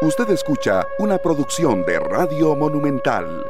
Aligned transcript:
Usted 0.00 0.30
escucha 0.30 0.86
una 1.00 1.18
producción 1.18 1.84
de 1.84 1.98
Radio 1.98 2.54
Monumental. 2.54 3.44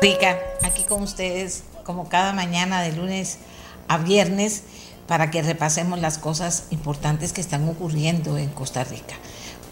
Rica, 0.00 0.38
aquí 0.62 0.84
con 0.84 1.02
ustedes 1.02 1.64
como 1.84 2.08
cada 2.08 2.32
mañana 2.32 2.80
de 2.80 2.92
lunes 2.92 3.36
a 3.88 3.98
viernes 3.98 4.62
para 5.06 5.30
que 5.30 5.42
repasemos 5.42 6.00
las 6.00 6.16
cosas 6.16 6.68
importantes 6.70 7.34
que 7.34 7.42
están 7.42 7.68
ocurriendo 7.68 8.38
en 8.38 8.48
Costa 8.48 8.84
Rica. 8.84 9.16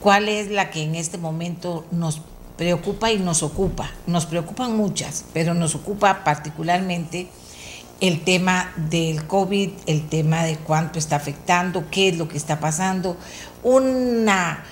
¿Cuál 0.02 0.28
es 0.28 0.50
la 0.50 0.68
que 0.68 0.82
en 0.82 0.94
este 0.94 1.16
momento 1.16 1.86
nos 1.90 2.20
preocupa 2.58 3.10
y 3.10 3.18
nos 3.18 3.42
ocupa? 3.42 3.90
Nos 4.06 4.26
preocupan 4.26 4.76
muchas, 4.76 5.24
pero 5.32 5.54
nos 5.54 5.74
ocupa 5.74 6.22
particularmente 6.22 7.28
el 8.00 8.24
tema 8.24 8.74
del 8.76 9.26
COVID, 9.26 9.70
el 9.86 10.06
tema 10.06 10.44
de 10.44 10.58
cuánto 10.58 10.98
está 10.98 11.16
afectando, 11.16 11.86
qué 11.90 12.10
es 12.10 12.18
lo 12.18 12.28
que 12.28 12.36
está 12.36 12.60
pasando, 12.60 13.16
una 13.62 14.62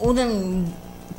un, 0.00 0.66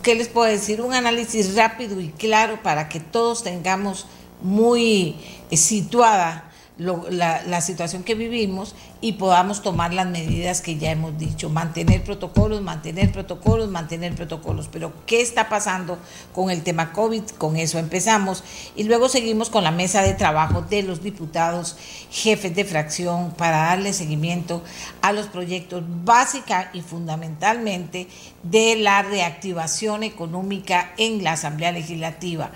¿qué 0.02 0.16
les 0.16 0.28
puedo 0.28 0.50
decir? 0.50 0.82
Un 0.82 0.94
análisis 0.94 1.56
rápido 1.56 2.00
y 2.00 2.10
claro 2.10 2.62
para 2.64 2.90
que 2.90 3.00
todos 3.00 3.44
tengamos 3.44 4.06
muy 4.42 5.16
situada 5.52 6.47
la, 6.78 7.62
situación 7.62 8.04
que 8.04 8.14
vivimos 8.14 8.76
y 9.02 9.14
podamos 9.14 9.62
tomar 9.62 9.94
las 9.94 10.08
medidas 10.08 10.62
que 10.62 10.78
ya 10.78 10.92
hemos 10.92 11.18
dicho, 11.18 11.50
mantener 11.50 12.04
protocolos, 12.04 12.62
mantener 12.62 13.12
protocolos, 13.12 13.70
mantener 13.70 14.14
protocolos. 14.16 14.70
Pero 14.72 14.94
¿qué 15.06 15.22
está 15.22 15.50
pasando 15.50 15.98
con 16.34 16.52
el 16.52 16.64
tema 16.64 16.94
COVID? 16.94 17.24
Con 17.38 17.58
eso 17.58 17.80
empezamos 17.80 18.44
y 18.76 18.84
luego 18.84 19.10
seguimos 19.10 19.50
con 19.50 19.64
la 19.64 19.72
mesa 19.72 20.02
de 20.04 20.14
trabajo 20.14 20.62
de 20.62 20.84
los 20.84 21.02
diputados, 21.02 21.78
jefes 22.12 22.56
de 22.56 22.66
fracción, 22.66 23.32
para 23.32 23.58
darle 23.58 23.94
seguimiento 23.94 24.64
a 25.02 25.14
los 25.14 25.28
proyectos 25.28 25.84
básica 26.06 26.70
y 26.74 26.82
fundamentalmente 26.82 28.08
de 28.44 28.76
la 28.76 29.02
reactivación 29.02 30.04
económica 30.04 30.94
en 30.98 31.24
la 31.24 31.34
Asamblea 31.34 31.72
Legislativa. 31.72 32.52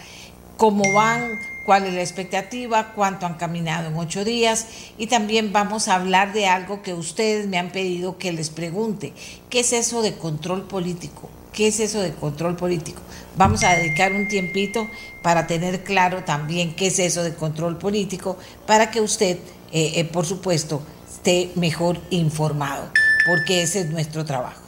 Cómo 0.57 0.83
van 0.93 1.23
cuál 1.65 1.85
es 1.85 1.93
la 1.93 2.01
expectativa, 2.01 2.93
cuánto 2.93 3.25
han 3.25 3.35
caminado 3.35 3.89
en 3.89 3.97
ocho 3.97 4.23
días 4.23 4.67
y 4.97 5.07
también 5.07 5.53
vamos 5.53 5.87
a 5.87 5.95
hablar 5.95 6.33
de 6.33 6.47
algo 6.47 6.81
que 6.81 6.93
ustedes 6.93 7.47
me 7.47 7.57
han 7.57 7.71
pedido 7.71 8.17
que 8.17 8.31
les 8.31 8.49
pregunte. 8.49 9.13
¿Qué 9.49 9.61
es 9.61 9.73
eso 9.73 10.01
de 10.01 10.15
control 10.15 10.63
político? 10.63 11.29
¿Qué 11.53 11.67
es 11.67 11.79
eso 11.79 12.01
de 12.01 12.13
control 12.13 12.55
político? 12.55 13.01
Vamos 13.35 13.63
a 13.63 13.75
dedicar 13.75 14.13
un 14.13 14.27
tiempito 14.27 14.87
para 15.21 15.47
tener 15.47 15.83
claro 15.83 16.23
también 16.23 16.75
qué 16.75 16.87
es 16.87 16.99
eso 16.99 17.23
de 17.23 17.33
control 17.33 17.77
político 17.77 18.37
para 18.65 18.89
que 18.89 19.01
usted, 19.01 19.37
eh, 19.71 19.93
eh, 19.95 20.05
por 20.05 20.25
supuesto, 20.25 20.81
esté 21.09 21.51
mejor 21.55 21.99
informado, 22.09 22.89
porque 23.27 23.61
ese 23.61 23.81
es 23.81 23.89
nuestro 23.89 24.25
trabajo. 24.25 24.60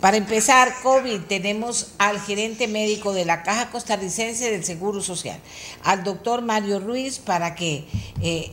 Para 0.00 0.16
empezar, 0.16 0.72
COVID, 0.82 1.22
tenemos 1.22 1.92
al 1.98 2.20
gerente 2.20 2.68
médico 2.68 3.12
de 3.12 3.24
la 3.24 3.42
Caja 3.42 3.70
Costarricense 3.70 4.48
del 4.50 4.64
Seguro 4.64 5.02
Social, 5.02 5.40
al 5.82 6.04
doctor 6.04 6.42
Mario 6.42 6.78
Ruiz, 6.78 7.18
para 7.18 7.56
que 7.56 7.84
eh, 8.22 8.52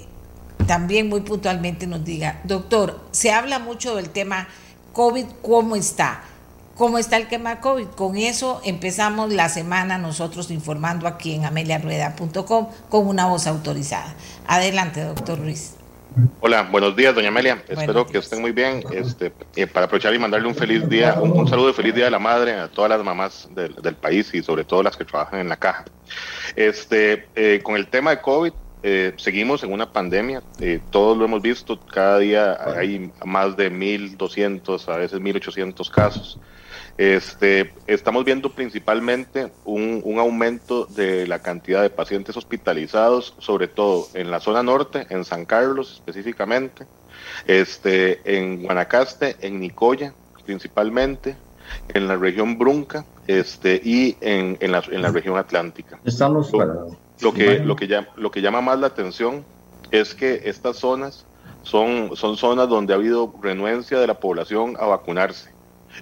también 0.66 1.08
muy 1.08 1.22
puntualmente 1.22 1.86
nos 1.86 2.04
diga, 2.04 2.42
doctor, 2.46 3.00
se 3.12 3.32
habla 3.32 3.60
mucho 3.60 3.96
del 3.96 4.10
tema 4.10 4.48
COVID, 4.94 5.26
¿cómo 5.44 5.76
está? 5.76 6.24
¿Cómo 6.76 6.98
está 6.98 7.18
el 7.18 7.28
tema 7.28 7.62
COVID? 7.62 7.88
Con 7.90 8.18
eso 8.18 8.60
empezamos 8.66 9.32
la 9.32 9.48
semana 9.48 10.00
nosotros 10.00 10.50
informando 10.50 11.08
aquí 11.08 11.36
en 11.36 11.46
ameliarueda.com 11.46 12.68
con 12.90 13.08
una 13.08 13.28
voz 13.28 13.46
autorizada. 13.46 14.16
Adelante, 14.48 15.04
doctor 15.04 15.40
Ruiz. 15.40 15.76
Hola, 16.40 16.64
buenos 16.72 16.96
días, 16.96 17.14
doña 17.14 17.28
Amelia. 17.28 17.62
Espero 17.68 18.06
que 18.08 18.20
estén 18.20 18.40
muy 18.40 18.54
bien. 18.54 18.84
Este, 18.92 19.34
eh, 19.56 19.68
para 19.68 19.86
aprovechar 19.86 20.14
y 20.14 20.20
mandarle 20.20 20.48
un 20.48 20.56
feliz 20.56 20.88
día, 20.88 21.20
un, 21.20 21.46
saludo 21.48 21.68
de 21.68 21.74
feliz 21.74 21.94
día 21.94 22.06
de 22.06 22.12
la 22.12 22.20
madre 22.20 22.54
a 22.54 22.70
todas 22.70 22.90
las 22.90 23.04
mamás 23.04 23.50
del, 23.54 23.96
país 23.96 24.34
y 24.34 24.42
sobre 24.42 24.64
todo 24.64 24.82
las 24.82 24.96
que 24.96 25.04
trabajan 25.04 25.42
en 25.42 25.50
la 25.50 25.58
caja. 25.58 25.84
Este, 26.56 27.28
eh, 27.36 27.60
con 27.62 27.76
el 27.76 27.88
tema 27.88 28.12
de 28.12 28.22
COVID, 28.22 28.54
eh, 28.84 29.14
seguimos 29.18 29.64
en 29.64 29.74
una 29.74 29.92
pandemia. 29.92 30.42
todos 30.90 31.18
lo 31.18 31.26
hemos 31.26 31.42
visto. 31.42 31.78
Cada 31.80 32.20
día 32.20 32.58
hay 32.78 33.12
más 33.26 33.58
de 33.58 33.70
1.200, 33.70 34.88
a 34.88 34.98
veces 34.98 35.20
1.800 35.20 35.90
casos. 35.90 36.40
Este, 36.98 37.74
estamos 37.88 38.24
viendo 38.24 38.52
principalmente 38.52 39.52
un, 39.66 40.16
aumento 40.18 40.86
de 40.86 41.28
la 41.28 41.40
cantidad 41.40 41.82
de 41.82 41.90
pacientes 41.90 42.38
hospitalizados, 42.38 43.36
sobre 43.40 43.68
todo 43.68 44.08
en 44.14 44.32
la 44.32 44.40
zona 44.40 44.64
norte, 44.64 45.06
en 45.10 45.26
San 45.26 45.46
Carlos 45.46 45.94
específicamente, 45.96 46.88
este, 47.48 48.22
en 48.24 48.64
Guanacaste, 48.64 49.36
en 49.42 49.60
Nicoya 49.60 50.14
principalmente, 50.46 51.36
en 51.90 52.08
la 52.08 52.16
región 52.16 52.58
Brunca 52.58 53.04
este, 53.28 53.82
y 53.84 54.16
en, 54.22 54.58
en, 54.62 54.72
la, 54.72 54.84
en 54.90 55.02
la 55.02 55.10
región 55.10 55.38
atlántica. 55.38 56.00
Estamos 56.06 56.54
lo, 56.54 56.96
lo 57.20 57.34
que, 57.34 57.60
lo, 57.60 57.76
que 57.76 57.88
llama, 57.88 58.08
lo 58.16 58.30
que 58.30 58.42
llama 58.42 58.62
más 58.62 58.80
la 58.80 58.88
atención 58.88 59.44
es 59.90 60.14
que 60.14 60.44
estas 60.46 60.78
zonas 60.78 61.26
son, 61.64 62.16
son 62.16 62.38
zonas 62.38 62.70
donde 62.70 62.94
ha 62.94 62.96
habido 62.96 63.34
renuencia 63.42 64.00
de 64.00 64.06
la 64.06 64.20
población 64.20 64.78
a 64.80 64.86
vacunarse 64.86 65.55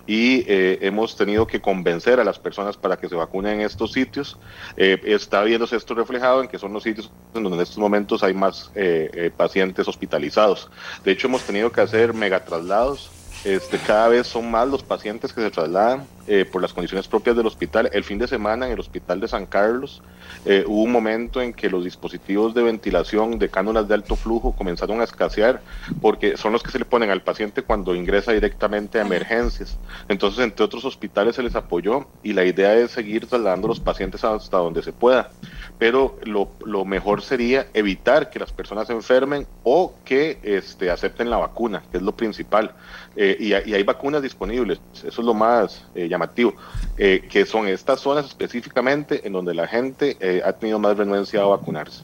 y 0.05 0.43
eh, 0.47 0.79
hemos 0.81 1.15
tenido 1.15 1.47
que 1.47 1.61
convencer 1.61 2.19
a 2.19 2.23
las 2.23 2.39
personas 2.39 2.77
para 2.77 2.97
que 2.97 3.09
se 3.09 3.15
vacunen 3.15 3.59
en 3.59 3.65
estos 3.65 3.91
sitios. 3.93 4.37
Eh, 4.77 4.99
está 5.05 5.43
viéndose 5.43 5.75
esto 5.75 5.95
reflejado 5.95 6.41
en 6.41 6.47
que 6.47 6.59
son 6.59 6.73
los 6.73 6.83
sitios 6.83 7.11
en 7.33 7.43
donde 7.43 7.57
en 7.57 7.63
estos 7.63 7.77
momentos 7.77 8.23
hay 8.23 8.33
más 8.33 8.71
eh, 8.75 9.31
pacientes 9.35 9.87
hospitalizados. 9.87 10.69
De 11.03 11.11
hecho, 11.11 11.27
hemos 11.27 11.43
tenido 11.43 11.71
que 11.71 11.81
hacer 11.81 12.13
megatraslados. 12.13 13.11
Este, 13.43 13.77
cada 13.77 14.07
vez 14.07 14.27
son 14.27 14.49
más 14.49 14.67
los 14.69 14.83
pacientes 14.83 15.33
que 15.33 15.41
se 15.41 15.51
trasladan 15.51 16.07
por 16.51 16.61
las 16.61 16.73
condiciones 16.73 17.07
propias 17.07 17.35
del 17.35 17.45
hospital. 17.45 17.89
El 17.93 18.03
fin 18.03 18.17
de 18.17 18.27
semana 18.27 18.65
en 18.65 18.73
el 18.73 18.79
hospital 18.79 19.19
de 19.19 19.27
San 19.27 19.45
Carlos 19.45 20.01
eh, 20.45 20.63
hubo 20.67 20.83
un 20.83 20.91
momento 20.91 21.41
en 21.41 21.53
que 21.53 21.69
los 21.69 21.83
dispositivos 21.83 22.53
de 22.53 22.63
ventilación 22.63 23.39
de 23.39 23.49
cánulas 23.49 23.87
de 23.87 23.93
alto 23.93 24.15
flujo 24.15 24.53
comenzaron 24.55 25.01
a 25.01 25.05
escasear 25.05 25.61
porque 26.01 26.37
son 26.37 26.51
los 26.51 26.63
que 26.63 26.71
se 26.71 26.79
le 26.79 26.85
ponen 26.85 27.09
al 27.09 27.21
paciente 27.21 27.61
cuando 27.61 27.95
ingresa 27.95 28.33
directamente 28.33 28.99
a 28.99 29.01
emergencias. 29.01 29.77
Entonces, 30.09 30.43
entre 30.43 30.65
otros 30.65 30.85
hospitales 30.85 31.35
se 31.35 31.43
les 31.43 31.55
apoyó 31.55 32.07
y 32.23 32.33
la 32.33 32.45
idea 32.45 32.75
es 32.75 32.91
seguir 32.91 33.27
trasladando 33.27 33.67
a 33.67 33.69
los 33.69 33.79
pacientes 33.79 34.23
hasta 34.23 34.57
donde 34.57 34.83
se 34.83 34.91
pueda. 34.91 35.31
Pero 35.79 36.19
lo, 36.23 36.49
lo 36.65 36.85
mejor 36.85 37.21
sería 37.21 37.67
evitar 37.73 38.29
que 38.29 38.39
las 38.39 38.51
personas 38.51 38.87
se 38.87 38.93
enfermen 38.93 39.47
o 39.63 39.93
que 40.05 40.39
este, 40.43 40.91
acepten 40.91 41.29
la 41.29 41.37
vacuna, 41.37 41.83
que 41.91 41.97
es 41.97 42.03
lo 42.03 42.15
principal. 42.15 42.75
Eh, 43.15 43.37
y, 43.39 43.53
hay 43.53 43.83
vacunas 43.83 44.21
disponibles, 44.21 44.79
eso 44.95 45.07
es 45.07 45.25
lo 45.25 45.33
más 45.33 45.85
eh, 45.93 46.07
llamativo, 46.13 46.55
que 46.97 47.45
son 47.45 47.67
estas 47.67 47.99
zonas 47.99 48.25
específicamente 48.27 49.25
en 49.27 49.33
donde 49.33 49.53
la 49.53 49.67
gente 49.67 50.17
ha 50.45 50.53
tenido 50.53 50.79
más 50.79 50.97
renuencia 50.97 51.41
a 51.41 51.45
vacunarse. 51.45 52.03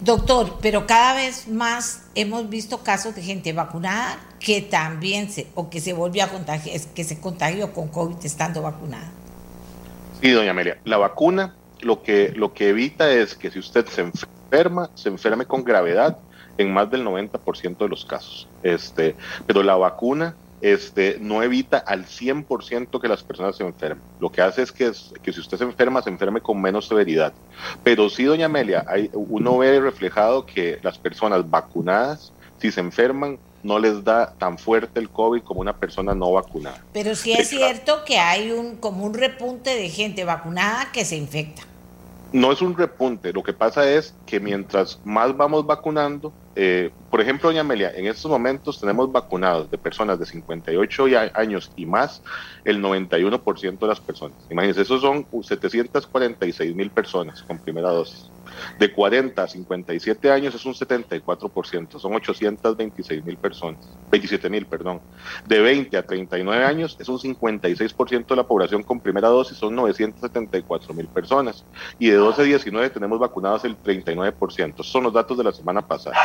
Doctor, 0.00 0.56
pero 0.62 0.86
cada 0.86 1.14
vez 1.14 1.46
más 1.46 2.04
hemos 2.14 2.48
visto 2.48 2.78
casos 2.78 3.14
de 3.14 3.22
gente 3.22 3.52
vacunada 3.52 4.18
que 4.38 4.62
también 4.62 5.30
se, 5.30 5.48
o 5.54 5.68
que 5.68 5.80
se 5.80 5.92
volvió 5.92 6.24
a 6.24 6.28
contagiar, 6.28 6.80
que 6.94 7.04
se 7.04 7.20
contagió 7.20 7.72
con 7.74 7.88
COVID 7.88 8.16
estando 8.24 8.62
vacunada. 8.62 9.10
Sí, 10.22 10.30
doña 10.30 10.52
Amelia, 10.52 10.78
la 10.84 10.96
vacuna 10.96 11.54
lo 11.82 12.02
que, 12.02 12.32
lo 12.34 12.54
que 12.54 12.70
evita 12.70 13.10
es 13.10 13.34
que 13.34 13.50
si 13.50 13.58
usted 13.58 13.86
se 13.86 14.02
enferma, 14.02 14.90
se 14.94 15.10
enferme 15.10 15.44
con 15.44 15.64
gravedad 15.64 16.18
en 16.56 16.72
más 16.72 16.90
del 16.90 17.04
90% 17.04 17.76
de 17.76 17.88
los 17.88 18.04
casos. 18.04 18.48
Este, 18.62 19.16
pero 19.46 19.62
la 19.62 19.76
vacuna 19.76 20.34
este, 20.60 21.18
no 21.20 21.42
evita 21.42 21.78
al 21.78 22.06
100% 22.06 23.00
que 23.00 23.08
las 23.08 23.22
personas 23.22 23.56
se 23.56 23.64
enfermen. 23.64 24.02
Lo 24.20 24.30
que 24.30 24.42
hace 24.42 24.62
es 24.62 24.72
que, 24.72 24.92
que 25.22 25.32
si 25.32 25.40
usted 25.40 25.58
se 25.58 25.64
enferma, 25.64 26.02
se 26.02 26.10
enferme 26.10 26.40
con 26.40 26.60
menos 26.60 26.86
severidad. 26.86 27.32
Pero 27.82 28.10
sí, 28.10 28.24
doña 28.24 28.46
Amelia, 28.46 28.84
hay, 28.86 29.10
uno 29.12 29.58
ve 29.58 29.80
reflejado 29.80 30.46
que 30.46 30.78
las 30.82 30.98
personas 30.98 31.48
vacunadas, 31.48 32.32
si 32.58 32.70
se 32.70 32.80
enferman, 32.80 33.38
no 33.62 33.78
les 33.78 34.04
da 34.04 34.34
tan 34.38 34.58
fuerte 34.58 35.00
el 35.00 35.10
COVID 35.10 35.42
como 35.42 35.60
una 35.60 35.76
persona 35.76 36.14
no 36.14 36.32
vacunada. 36.32 36.82
Pero 36.92 37.14
sí 37.14 37.32
es 37.32 37.48
cierto 37.48 38.04
que 38.04 38.18
hay 38.18 38.52
un 38.52 38.76
como 38.76 39.04
un 39.04 39.14
repunte 39.14 39.74
de 39.74 39.88
gente 39.88 40.24
vacunada 40.24 40.90
que 40.92 41.04
se 41.04 41.16
infecta. 41.16 41.62
No 42.32 42.52
es 42.52 42.62
un 42.62 42.76
repunte, 42.76 43.32
lo 43.32 43.42
que 43.42 43.52
pasa 43.52 43.90
es 43.90 44.14
que 44.24 44.38
mientras 44.38 45.00
más 45.04 45.36
vamos 45.36 45.66
vacunando, 45.66 46.32
eh, 46.56 46.90
por 47.08 47.20
ejemplo, 47.20 47.48
doña 47.48 47.60
Amelia, 47.60 47.92
en 47.94 48.06
estos 48.06 48.30
momentos 48.30 48.80
tenemos 48.80 49.10
vacunados 49.10 49.70
de 49.70 49.78
personas 49.78 50.18
de 50.18 50.26
58 50.26 51.06
años 51.34 51.72
y 51.76 51.86
más 51.86 52.22
el 52.64 52.82
91% 52.82 53.78
de 53.78 53.86
las 53.86 54.00
personas. 54.00 54.36
Imagínense, 54.48 54.82
esos 54.82 55.00
son 55.00 55.26
746 55.42 56.74
mil 56.74 56.90
personas 56.90 57.42
con 57.42 57.58
primera 57.58 57.90
dosis. 57.90 58.30
De 58.78 58.92
40 58.92 59.42
a 59.42 59.48
57 59.48 60.30
años 60.30 60.54
es 60.54 60.64
un 60.64 60.74
74%, 60.74 61.98
son 61.98 62.14
826 62.14 63.24
mil 63.24 63.36
personas, 63.36 63.78
27 64.10 64.50
mil, 64.50 64.66
perdón. 64.66 65.00
De 65.46 65.60
20 65.60 65.96
a 65.96 66.02
39 66.02 66.64
años 66.64 66.96
es 66.98 67.08
un 67.08 67.18
56% 67.18 68.26
de 68.26 68.36
la 68.36 68.46
población 68.46 68.82
con 68.82 69.00
primera 69.00 69.28
dosis, 69.28 69.56
son 69.56 69.74
974 69.74 70.94
mil 70.94 71.08
personas. 71.08 71.64
Y 71.98 72.10
de 72.10 72.16
12 72.16 72.42
a 72.42 72.44
19 72.44 72.90
tenemos 72.90 73.18
vacunados 73.18 73.64
el 73.64 73.76
39%, 73.80 74.82
son 74.82 75.04
los 75.04 75.12
datos 75.12 75.38
de 75.38 75.44
la 75.44 75.52
semana 75.52 75.82
pasada. 75.86 76.16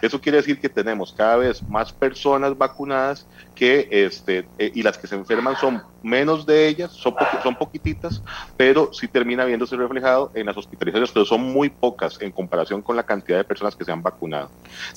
Eso 0.00 0.20
quiere 0.20 0.38
decir 0.38 0.60
que 0.60 0.68
tenemos 0.68 1.12
cada 1.12 1.36
vez 1.36 1.62
más 1.68 1.92
personas 1.92 2.56
vacunadas 2.56 3.28
que 3.54 3.88
este, 3.90 4.46
eh, 4.58 4.72
y 4.74 4.82
las 4.82 4.98
que 4.98 5.06
se 5.06 5.14
enferman 5.14 5.56
son 5.56 5.82
menos 6.02 6.46
de 6.46 6.66
ellas, 6.66 6.90
son, 6.92 7.14
son 7.42 7.54
poquititas, 7.54 8.22
pero 8.56 8.92
sí 8.92 9.06
termina 9.08 9.44
viéndose 9.44 9.76
reflejado 9.76 10.32
en 10.34 10.46
las 10.46 10.56
hospitalizaciones, 10.56 11.10
pero 11.12 11.24
son 11.24 11.52
muy 11.52 11.70
pocas 11.70 12.20
en 12.20 12.32
comparación 12.32 12.82
con 12.82 12.96
la 12.96 13.04
cantidad 13.04 13.38
de 13.38 13.44
personas 13.44 13.76
que 13.76 13.84
se 13.84 13.92
han 13.92 14.02
vacunado. 14.02 14.50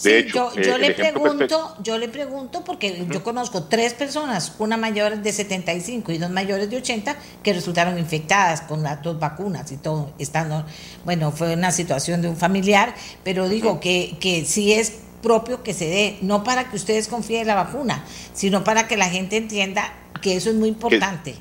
De 0.03 0.19
hecho, 0.19 0.51
yo, 0.55 0.75
eh, 0.75 0.79
le 0.79 0.91
pregunto, 0.91 1.75
yo 1.83 1.97
le 1.97 2.09
pregunto 2.09 2.63
porque 2.63 3.05
yo 3.09 3.23
conozco 3.23 3.63
tres 3.65 3.93
personas, 3.93 4.55
una 4.59 4.77
mayor 4.77 5.17
de 5.17 5.31
75 5.31 6.11
y 6.11 6.17
dos 6.17 6.31
mayores 6.31 6.69
de 6.69 6.77
80, 6.77 7.15
que 7.43 7.53
resultaron 7.53 7.97
infectadas 7.99 8.61
con 8.61 8.81
las 8.81 9.01
dos 9.03 9.19
vacunas 9.19 9.71
y 9.71 9.77
todo, 9.77 10.11
estando, 10.17 10.65
bueno, 11.03 11.31
fue 11.31 11.53
una 11.53 11.71
situación 11.71 12.21
de 12.21 12.29
un 12.29 12.37
familiar, 12.37 12.95
pero 13.23 13.47
digo 13.47 13.79
que, 13.79 14.17
que 14.19 14.45
sí 14.45 14.73
es 14.73 15.01
propio 15.25 15.63
que 15.63 15.73
se 15.73 15.89
dé, 15.89 16.17
no 16.21 16.43
para 16.43 16.69
que 16.69 16.75
ustedes 16.75 17.07
confíen 17.07 17.41
en 17.41 17.47
la 17.47 17.55
vacuna, 17.55 18.05
sino 18.33 18.63
para 18.63 18.87
que 18.87 18.95
la 18.95 19.09
gente 19.09 19.37
entienda 19.37 19.91
que 20.21 20.35
eso 20.35 20.51
es 20.51 20.55
muy 20.55 20.69
importante. 20.69 21.35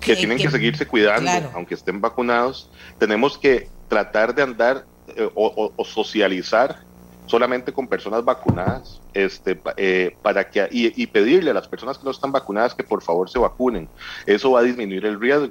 Que, 0.00 0.14
tienen 0.14 0.36
que, 0.36 0.50
seguirse 0.50 0.86
cuidando, 0.86 1.30
aunque 1.54 1.74
estén 1.74 2.00
vacunados. 2.00 2.68
Tenemos 2.98 3.38
que 3.38 3.68
tratar 3.88 4.34
de 4.34 4.42
andar 4.42 4.84
eh, 5.16 5.30
o, 5.34 5.84
socializar 5.84 6.80
solamente 7.26 7.72
con 7.72 7.88
personas 7.88 8.22
vacunadas, 8.24 9.00
este, 9.14 9.58
eh, 9.76 10.14
para 10.20 10.50
que 10.50 10.68
y, 10.70 11.02
y, 11.02 11.06
pedirle 11.06 11.52
a 11.52 11.54
las 11.54 11.68
personas 11.68 11.96
que 11.96 12.04
no 12.04 12.10
están 12.10 12.32
vacunadas 12.32 12.74
que 12.74 12.84
por 12.84 13.02
favor 13.02 13.30
se 13.30 13.38
vacunen. 13.38 13.88
Eso 14.26 14.50
va 14.50 14.60
a 14.60 14.62
disminuir 14.62 15.06
el 15.06 15.18
riesgo. 15.18 15.48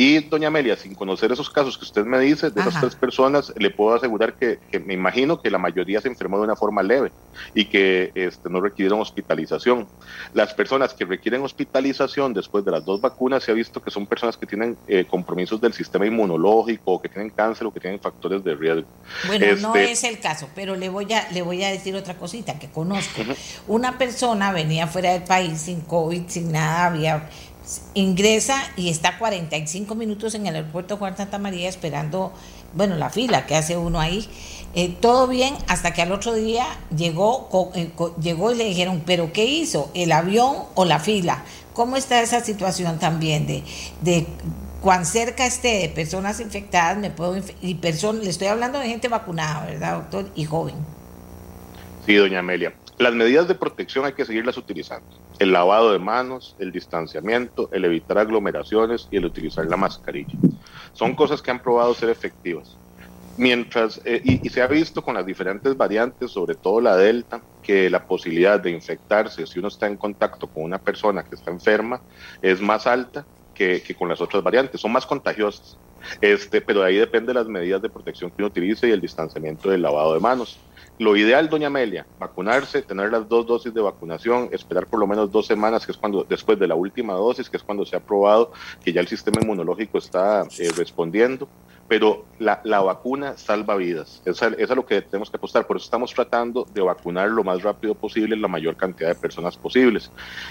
Y 0.00 0.20
doña 0.20 0.46
Amelia, 0.46 0.76
sin 0.76 0.94
conocer 0.94 1.32
esos 1.32 1.50
casos 1.50 1.76
que 1.76 1.84
usted 1.84 2.04
me 2.04 2.20
dice, 2.20 2.52
de 2.52 2.60
esas 2.60 2.78
tres 2.78 2.94
personas, 2.94 3.52
le 3.56 3.68
puedo 3.70 3.96
asegurar 3.96 4.34
que, 4.34 4.60
me 4.84 4.94
imagino 4.94 5.42
que 5.42 5.50
la 5.50 5.58
mayoría 5.58 6.00
se 6.00 6.06
enfermó 6.06 6.38
de 6.38 6.44
una 6.44 6.54
forma 6.54 6.84
leve 6.84 7.10
y 7.52 7.64
que 7.64 8.12
este, 8.14 8.48
no 8.48 8.60
requirieron 8.60 9.00
hospitalización. 9.00 9.88
Las 10.34 10.54
personas 10.54 10.94
que 10.94 11.04
requieren 11.04 11.42
hospitalización 11.42 12.32
después 12.32 12.64
de 12.64 12.70
las 12.70 12.84
dos 12.84 13.00
vacunas 13.00 13.42
se 13.42 13.50
ha 13.50 13.54
visto 13.54 13.82
que 13.82 13.90
son 13.90 14.06
personas 14.06 14.36
que 14.36 14.46
tienen 14.46 14.76
eh, 14.86 15.04
compromisos 15.04 15.60
del 15.60 15.72
sistema 15.72 16.06
inmunológico, 16.06 17.02
que 17.02 17.08
tienen 17.08 17.30
cáncer 17.30 17.66
o 17.66 17.74
que 17.74 17.80
tienen 17.80 17.98
factores 17.98 18.44
de 18.44 18.54
riesgo. 18.54 18.86
Bueno, 19.26 19.46
no 19.56 19.74
este 19.74 19.90
es 19.90 20.04
el 20.04 20.20
caso, 20.20 20.48
pero 20.54 20.76
le 20.76 20.90
voy 20.90 21.12
a, 21.12 21.28
le 21.32 21.42
voy 21.42 21.64
a 21.64 21.70
decir 21.70 21.96
otra 21.96 22.14
cosita 22.14 22.56
que 22.60 22.70
conozco. 22.70 23.22
Una 23.66 23.98
persona 23.98 24.52
venía 24.52 24.86
fuera 24.86 25.12
del 25.14 25.24
país 25.24 25.60
sin 25.60 25.80
COVID, 25.80 26.28
sin 26.28 26.52
nada, 26.52 26.86
había 26.86 27.28
ingresa 27.94 28.62
y 28.76 28.88
está 28.88 29.18
45 29.18 29.94
minutos 29.94 30.34
en 30.34 30.46
el 30.46 30.56
aeropuerto 30.56 30.96
Juan 30.96 31.16
Santa 31.16 31.38
María 31.38 31.68
esperando, 31.68 32.32
bueno, 32.72 32.96
la 32.96 33.10
fila 33.10 33.46
que 33.46 33.56
hace 33.56 33.76
uno 33.76 34.00
ahí. 34.00 34.28
Eh, 34.74 34.94
todo 35.00 35.26
bien 35.26 35.54
hasta 35.66 35.92
que 35.92 36.02
al 36.02 36.12
otro 36.12 36.34
día 36.34 36.66
llegó, 36.96 37.72
eh, 37.74 37.90
llegó 38.20 38.52
y 38.52 38.56
le 38.56 38.64
dijeron, 38.64 39.02
pero 39.04 39.32
¿qué 39.32 39.44
hizo? 39.44 39.90
¿El 39.94 40.12
avión 40.12 40.56
o 40.74 40.84
la 40.84 40.98
fila? 40.98 41.44
¿Cómo 41.72 41.96
está 41.96 42.20
esa 42.22 42.40
situación 42.40 42.98
también 42.98 43.46
de, 43.46 43.62
de 44.02 44.26
cuán 44.80 45.06
cerca 45.06 45.46
esté 45.46 45.78
de 45.78 45.88
personas 45.88 46.40
infectadas, 46.40 46.98
me 46.98 47.10
puedo 47.10 47.40
y 47.60 47.74
personas, 47.76 48.24
le 48.24 48.30
estoy 48.30 48.48
hablando 48.48 48.78
de 48.78 48.88
gente 48.88 49.08
vacunada, 49.08 49.66
¿verdad, 49.66 49.94
doctor? 49.96 50.30
Y 50.34 50.44
joven. 50.44 50.76
Sí, 52.06 52.14
doña 52.14 52.40
Amelia. 52.40 52.72
Las 52.98 53.14
medidas 53.14 53.46
de 53.48 53.54
protección 53.54 54.04
hay 54.04 54.12
que 54.12 54.24
seguirlas 54.24 54.56
utilizando. 54.56 55.06
El 55.38 55.52
lavado 55.52 55.92
de 55.92 55.98
manos, 55.98 56.56
el 56.58 56.72
distanciamiento, 56.72 57.68
el 57.72 57.84
evitar 57.84 58.18
aglomeraciones 58.18 59.08
y 59.10 59.16
el 59.16 59.24
utilizar 59.24 59.66
la 59.66 59.76
mascarilla. 59.76 60.34
Son 60.92 61.14
cosas 61.14 61.42
que 61.42 61.50
han 61.50 61.60
probado 61.60 61.94
ser 61.94 62.10
efectivas. 62.10 62.76
Mientras, 63.36 64.00
eh, 64.04 64.20
y, 64.24 64.48
se 64.48 64.62
ha 64.62 64.66
visto 64.66 65.00
con 65.00 65.14
las 65.14 65.24
diferentes 65.24 65.76
variantes, 65.76 66.32
sobre 66.32 66.56
todo 66.56 66.80
la 66.80 66.96
Delta, 66.96 67.40
que 67.62 67.88
la 67.88 68.04
posibilidad 68.04 68.58
de 68.58 68.72
infectarse 68.72 69.46
si 69.46 69.60
uno 69.60 69.68
está 69.68 69.86
en 69.86 69.96
contacto 69.96 70.48
con 70.48 70.64
una 70.64 70.78
persona 70.78 71.22
que 71.22 71.36
está 71.36 71.52
enferma 71.52 72.00
es 72.42 72.60
más 72.60 72.88
alta 72.88 73.24
que, 73.54 73.80
que, 73.80 73.94
con 73.94 74.08
las 74.08 74.20
otras 74.20 74.42
variantes, 74.42 74.80
son 74.80 74.90
más 74.90 75.06
contagiosas. 75.06 75.78
Este, 76.20 76.60
pero 76.60 76.82
ahí 76.82 76.96
depende 76.96 77.28
de 77.28 77.34
las 77.34 77.46
medidas 77.46 77.80
de 77.80 77.88
protección 77.88 78.30
que 78.30 78.36
uno 78.38 78.48
utilice 78.48 78.88
y 78.88 78.92
el 78.92 79.00
distanciamiento 79.00 79.70
del 79.70 79.82
lavado 79.82 80.14
de 80.14 80.20
manos. 80.20 80.58
Lo 80.98 81.16
ideal, 81.16 81.48
doña 81.48 81.68
Amelia, 81.68 82.06
vacunarse, 82.18 82.82
tener 82.82 83.12
las 83.12 83.28
dos 83.28 83.46
dosis 83.46 83.72
de 83.72 83.80
vacunación, 83.80 84.48
esperar 84.50 84.86
por 84.88 84.98
lo 84.98 85.06
menos 85.06 85.30
dos 85.30 85.46
semanas, 85.46 85.86
que 85.86 85.92
es 85.92 85.98
cuando, 85.98 86.24
después 86.24 86.58
de 86.58 86.66
la 86.66 86.74
última 86.74 87.12
dosis, 87.12 87.48
que 87.48 87.56
es 87.56 87.62
cuando 87.62 87.86
se 87.86 87.94
ha 87.94 88.00
probado 88.00 88.50
que 88.82 88.92
ya 88.92 89.00
el 89.00 89.06
sistema 89.06 89.40
inmunológico 89.40 89.98
está 89.98 90.42
eh, 90.58 90.70
respondiendo 90.76 91.48
pero 91.88 92.26
la, 92.38 92.60
la, 92.64 92.80
vacuna 92.80 93.36
salva 93.36 93.74
vidas. 93.76 94.22
Eso, 94.24 94.46
es 94.46 94.68
lo 94.68 94.86
que 94.86 95.02
tenemos 95.02 95.30
que 95.30 95.38
apostar. 95.38 95.66
Por 95.66 95.78
eso 95.78 95.84
estamos 95.84 96.12
tratando 96.12 96.66
de 96.72 96.82
vacunar 96.82 97.30
lo 97.30 97.42
más 97.42 97.62
rápido 97.62 97.94
posible 97.94 98.36
la 98.36 98.48
mayor 98.48 98.76
cantidad 98.76 99.08
de 99.08 99.14
personas 99.14 99.56
posibles. 99.56 100.10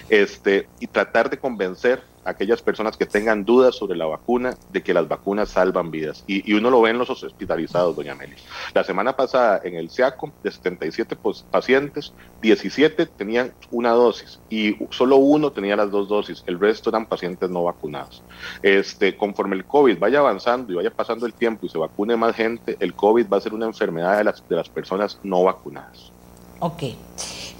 Este, 0.10 0.68
y 0.80 0.88
tratar 0.88 1.30
de 1.30 1.38
convencer 1.38 2.02
a 2.26 2.32
aquellas 2.32 2.62
personas 2.62 2.98
que 2.98 3.06
tengan 3.06 3.46
dudas 3.46 3.76
sobre 3.76 3.98
la 3.98 4.06
vacuna 4.06 4.58
de 4.72 4.84
que 4.84 4.94
las 4.94 5.08
vacunas 5.08 5.50
salvan 5.50 5.92
vidas. 5.92 6.24
Y, 6.28 6.50
y 6.50 6.56
uno 6.56 6.70
lo 6.70 6.82
ve 6.82 6.90
en 6.90 6.98
los 6.98 7.10
hospitalizados, 7.10 7.96
doña 7.96 8.14
Amelia. 8.14 8.36
La 8.74 8.84
semana 8.84 9.16
pasada 9.16 9.62
en 9.64 9.76
el 9.76 9.90
SEACO, 9.90 10.34
de 10.44 10.52
77 10.52 11.18
pacientes, 11.52 12.14
17 12.42 13.06
tenían 13.06 13.54
una 13.72 13.92
dosis 13.92 14.40
y 14.50 14.76
solo 14.90 15.18
uno 15.18 15.52
tenía 15.52 15.76
las 15.76 15.92
dos 15.92 16.10
dosis. 16.10 16.44
El 16.48 16.60
resto 16.60 16.90
eran 16.90 17.06
pacientes 17.06 17.50
no 17.50 17.64
vacunados. 17.64 18.24
Este, 18.62 19.16
conforme 19.16 19.56
el 19.56 19.66
COVID 19.66 20.00
vaya 20.00 20.20
avanzando 20.20 20.74
y 20.74 20.76
vaya 20.76 20.92
pasando 20.92 21.27
el 21.28 21.34
tiempo 21.34 21.66
y 21.66 21.70
se 21.70 21.78
vacune 21.78 22.16
más 22.16 22.36
gente, 22.36 22.78
el 22.80 22.94
COVID 22.94 23.28
va 23.32 23.38
a 23.38 23.42
ser 23.42 23.54
una 23.54 23.66
enfermedad 23.66 24.18
de 24.18 24.24
las, 24.24 24.48
de 24.48 24.56
las 24.56 24.70
personas 24.70 25.20
no 25.24 25.44
vacunadas. 25.44 26.12
Ok. 26.60 26.84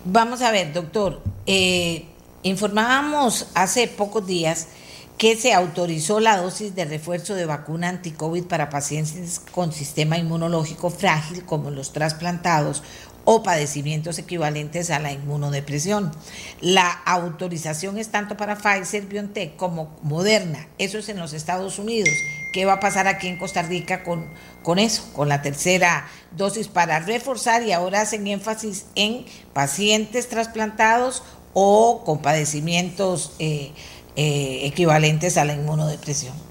Vamos 0.06 0.42
a 0.42 0.52
ver, 0.52 0.74
doctor. 0.74 1.22
Eh, 1.46 2.06
informábamos 2.44 3.48
hace 3.54 3.88
pocos 3.88 4.26
días 4.26 4.70
que 5.18 5.36
se 5.36 5.54
autorizó 5.54 6.20
la 6.20 6.38
dosis 6.38 6.76
de 6.76 6.86
refuerzo 6.86 7.34
de 7.34 7.46
vacuna 7.46 7.90
anti-COVID 7.90 8.44
para 8.44 8.70
pacientes 8.70 9.42
con 9.52 9.72
sistema 9.72 10.18
inmunológico 10.18 10.92
frágil 10.92 11.44
como 11.44 11.72
los 11.72 11.92
trasplantados 11.92 12.84
o 13.30 13.44
padecimientos 13.44 14.20
equivalentes 14.20 14.90
a 14.90 15.00
la 15.00 15.12
inmunodepresión. 15.12 16.14
La 16.62 16.90
autorización 16.90 17.98
es 17.98 18.08
tanto 18.08 18.38
para 18.38 18.56
Pfizer, 18.56 19.06
BioNTech 19.06 19.58
como 19.58 19.98
Moderna. 20.02 20.70
Eso 20.78 20.98
es 20.98 21.10
en 21.10 21.20
los 21.20 21.34
Estados 21.34 21.78
Unidos. 21.78 22.08
¿Qué 22.54 22.64
va 22.64 22.74
a 22.74 22.80
pasar 22.80 23.06
aquí 23.06 23.28
en 23.28 23.38
Costa 23.38 23.64
Rica 23.64 24.06
con, 24.06 24.28
con 24.64 24.80
eso, 24.80 25.04
con 25.12 25.28
la 25.28 25.42
tercera 25.42 26.08
dosis 26.32 26.70
para 26.70 27.00
reforzar 27.00 27.64
y 27.64 27.74
ahora 27.74 28.00
hacen 28.00 28.26
énfasis 28.28 28.86
en 28.96 29.26
pacientes 29.52 30.30
trasplantados 30.30 31.22
o 31.52 32.04
con 32.06 32.22
padecimientos 32.22 33.34
eh, 33.40 33.74
eh, 34.16 34.62
equivalentes 34.64 35.38
a 35.38 35.44
la 35.44 35.54
inmunodepresión? 35.54 36.47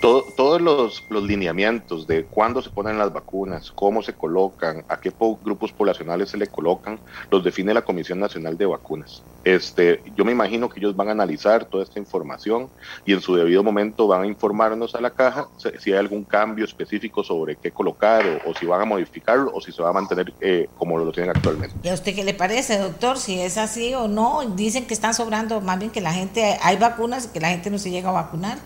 Todos 0.00 0.60
los, 0.60 1.04
lineamientos 1.10 2.06
de 2.06 2.24
cuándo 2.24 2.62
se 2.62 2.70
ponen 2.70 2.98
las 2.98 3.12
vacunas, 3.12 3.72
cómo 3.72 4.02
se 4.02 4.14
colocan, 4.14 4.84
a 4.88 5.00
qué 5.00 5.12
grupos 5.42 5.72
poblacionales 5.72 6.30
se 6.30 6.36
le 6.36 6.46
colocan, 6.46 6.98
los 7.30 7.42
define 7.42 7.74
la 7.74 7.82
Comisión 7.82 8.20
Nacional 8.20 8.56
de 8.56 8.66
Vacunas. 8.66 9.22
Este, 9.44 10.02
yo 10.16 10.24
me 10.24 10.32
imagino 10.32 10.68
que 10.68 10.80
ellos 10.80 10.94
van 10.94 11.08
a 11.08 11.12
analizar 11.12 11.64
toda 11.64 11.84
esta 11.84 11.98
información 11.98 12.68
y 13.06 13.12
en 13.12 13.20
su 13.20 13.34
debido 13.34 13.62
momento 13.62 14.06
van 14.06 14.22
a 14.22 14.26
informarnos 14.26 14.94
a 14.94 15.00
la 15.00 15.10
caja 15.10 15.48
si 15.78 15.92
hay 15.92 15.98
algún 15.98 16.24
cambio 16.24 16.64
específico 16.64 17.24
sobre 17.24 17.56
qué 17.56 17.70
colocar 17.70 18.42
o, 18.46 18.54
si 18.54 18.66
van 18.66 18.82
a 18.82 18.84
modificarlo 18.84 19.50
o 19.54 19.60
si 19.60 19.72
se 19.72 19.82
va 19.82 19.90
a 19.90 19.92
mantener 19.92 20.32
eh, 20.40 20.68
como 20.76 20.98
lo 20.98 21.10
tienen 21.12 21.30
actualmente. 21.34 21.74
¿Y 21.82 21.88
a 21.88 21.94
usted 21.94 22.14
qué 22.14 22.24
le 22.24 22.34
parece, 22.34 22.78
doctor? 22.78 23.18
Si 23.18 23.40
es 23.40 23.56
así 23.58 23.94
o 23.94 24.08
no, 24.08 24.42
dicen 24.54 24.86
que 24.86 24.94
están 24.94 25.14
sobrando, 25.14 25.60
más 25.60 25.78
bien 25.78 25.90
que 25.90 26.00
la 26.00 26.12
gente, 26.12 26.58
hay 26.62 26.76
vacunas 26.76 27.26
y 27.26 27.28
que 27.28 27.40
la 27.40 27.48
gente 27.48 27.70
no 27.70 27.78
se 27.78 27.90
llega 27.90 28.10
a 28.10 28.12
vacunar. 28.12 28.58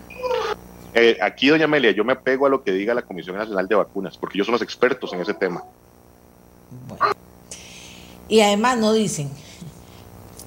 Eh, 0.95 1.17
aquí, 1.21 1.47
doña 1.47 1.65
Amelia, 1.65 1.91
yo 1.91 2.03
me 2.03 2.13
apego 2.13 2.45
a 2.45 2.49
lo 2.49 2.63
que 2.63 2.71
diga 2.71 2.93
la 2.93 3.01
Comisión 3.01 3.35
Nacional 3.35 3.67
de 3.67 3.75
Vacunas, 3.75 4.17
porque 4.17 4.37
ellos 4.37 4.45
son 4.45 4.53
los 4.53 4.61
expertos 4.61 5.11
en 5.13 5.21
ese 5.21 5.33
tema. 5.33 5.63
Y 8.27 8.41
además 8.41 8.77
no 8.77 8.93
dicen, 8.93 9.29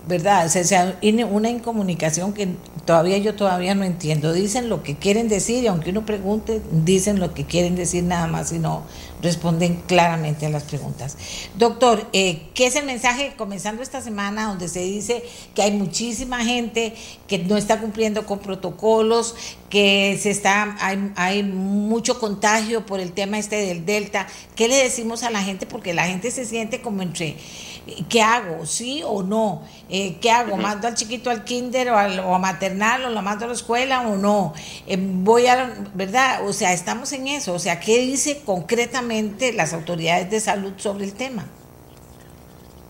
¿verdad? 0.06 0.46
O 0.46 0.48
sea, 0.48 0.98
una 1.30 1.50
incomunicación 1.50 2.32
que 2.32 2.48
todavía 2.84 3.18
yo 3.18 3.34
todavía 3.34 3.74
no 3.74 3.84
entiendo. 3.84 4.32
Dicen 4.32 4.68
lo 4.68 4.82
que 4.82 4.94
quieren 4.96 5.28
decir 5.28 5.64
y 5.64 5.66
aunque 5.66 5.90
uno 5.90 6.06
pregunte, 6.06 6.62
dicen 6.70 7.18
lo 7.18 7.34
que 7.34 7.44
quieren 7.44 7.74
decir 7.74 8.04
nada 8.04 8.28
más 8.28 8.52
y 8.52 8.60
no 8.60 8.84
responden 9.20 9.82
claramente 9.86 10.46
a 10.46 10.50
las 10.50 10.62
preguntas. 10.62 11.16
Doctor, 11.56 12.06
eh, 12.12 12.42
¿qué 12.54 12.66
es 12.66 12.76
el 12.76 12.84
mensaje 12.86 13.34
comenzando 13.36 13.82
esta 13.82 14.00
semana 14.00 14.46
donde 14.46 14.68
se 14.68 14.80
dice 14.80 15.24
que 15.54 15.62
hay 15.62 15.72
muchísima 15.72 16.44
gente 16.44 16.94
que 17.26 17.38
no 17.38 17.56
está 17.56 17.80
cumpliendo 17.80 18.26
con 18.26 18.38
protocolos, 18.38 19.34
que 19.70 20.16
se 20.22 20.30
está 20.30 20.76
hay, 20.80 21.12
hay 21.16 21.42
mucho 21.42 22.20
contagio 22.20 22.86
por 22.86 23.00
el 23.00 23.12
tema 23.12 23.38
este 23.38 23.56
del 23.56 23.84
Delta? 23.84 24.28
¿Qué 24.54 24.68
le 24.68 24.76
decimos 24.76 25.24
a 25.24 25.30
la 25.30 25.42
gente? 25.42 25.66
Porque 25.66 25.94
la 25.94 26.06
gente 26.06 26.30
se 26.30 26.44
siente 26.44 26.80
como 26.80 27.02
entre 27.02 27.36
¿qué 28.08 28.22
hago? 28.22 28.66
¿Sí 28.66 29.02
o 29.04 29.22
no? 29.22 29.62
Eh, 29.88 30.18
¿Qué 30.20 30.30
hago? 30.30 30.56
¿Mando 30.56 30.88
al 30.88 30.94
chiquito 30.94 31.30
al 31.30 31.44
kinder 31.44 31.90
o, 31.90 31.96
a 32.34 32.38
maternal 32.38 33.04
o 33.04 33.10
lo 33.10 33.22
mando 33.22 33.44
a 33.44 33.48
la 33.48 33.54
escuela 33.54 34.06
o 34.08 34.16
no? 34.16 34.54
Eh, 34.86 34.96
voy 34.98 35.46
a, 35.46 35.74
¿verdad? 35.94 36.46
O 36.46 36.52
sea, 36.52 36.72
estamos 36.72 37.12
en 37.12 37.28
eso. 37.28 37.54
O 37.54 37.58
sea, 37.58 37.80
¿qué 37.80 37.98
dice 37.98 38.42
concretamente 38.44 39.52
las 39.52 39.72
autoridades 39.72 40.30
de 40.30 40.40
salud 40.40 40.72
sobre 40.76 41.04
el 41.04 41.14
tema? 41.14 41.44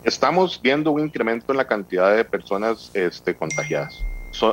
Estamos 0.04 0.60
viendo 0.62 0.92
un 0.92 1.00
incremento 1.00 1.52
en 1.52 1.58
la 1.58 1.66
cantidad 1.66 2.14
de 2.14 2.24
personas 2.24 2.90
este, 2.94 3.34
contagiadas. 3.34 4.02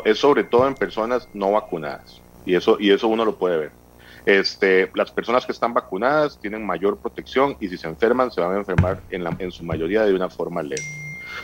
es 0.03 0.17
sobre 0.17 0.43
todo 0.43 0.67
en 0.67 0.75
personas 0.75 1.27
no 1.33 1.51
vacunadas. 1.51 2.21
Y 2.45 2.55
eso, 2.55 2.77
y 2.79 2.91
eso 2.91 3.07
uno 3.07 3.23
lo 3.23 3.37
puede 3.37 3.57
ver. 3.57 3.82
Este, 4.25 4.89
las 4.95 5.11
personas 5.11 5.45
que 5.45 5.51
están 5.51 5.73
vacunadas 5.73 6.39
tienen 6.39 6.65
mayor 6.65 6.99
protección 7.01 7.55
y 7.59 7.67
si 7.67 7.77
se 7.77 7.87
enferman 7.87 8.31
se 8.31 8.41
van 8.41 8.53
a 8.55 8.59
enfermar 8.59 9.03
en, 9.09 9.23
la, 9.23 9.35
en 9.37 9.51
su 9.51 9.65
mayoría 9.65 10.03
de 10.03 10.13
una 10.13 10.29
forma 10.29 10.63
leve. 10.63 10.81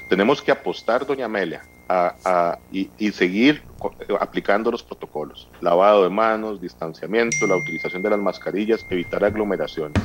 Tenemos 0.08 0.42
que 0.42 0.52
apostar, 0.52 1.06
doña 1.06 1.26
Amelia, 1.26 1.64
a, 1.90 2.60
y, 2.72 3.12
seguir 3.12 3.64
aplicando 4.20 4.72
los 4.72 4.84
protocolos. 4.84 5.48
Lavado 5.62 6.04
de 6.04 6.10
manos, 6.10 6.62
distanciamiento, 6.62 7.48
la 7.48 7.56
utilización 7.56 8.04
de 8.04 8.10
las 8.12 8.20
mascarillas, 8.20 8.86
evitar 8.90 9.24
aglomeraciones. 9.24 10.02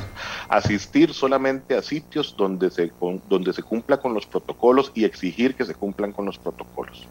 Asistir 0.49 1.13
solamente 1.13 1.75
a 1.75 1.81
sitios 1.81 2.35
donde 2.37 2.71
se, 2.71 2.91
donde 3.29 3.53
se 3.53 3.61
cumpla 3.61 3.97
con 3.97 4.13
los 4.13 4.25
protocolos 4.25 4.91
y 4.95 5.03
exigir 5.03 5.55
que 5.55 5.65
se 5.65 5.75
cumplan 5.75 6.11
con 6.11 6.25
los 6.25 6.37
protocolos. 6.37 7.07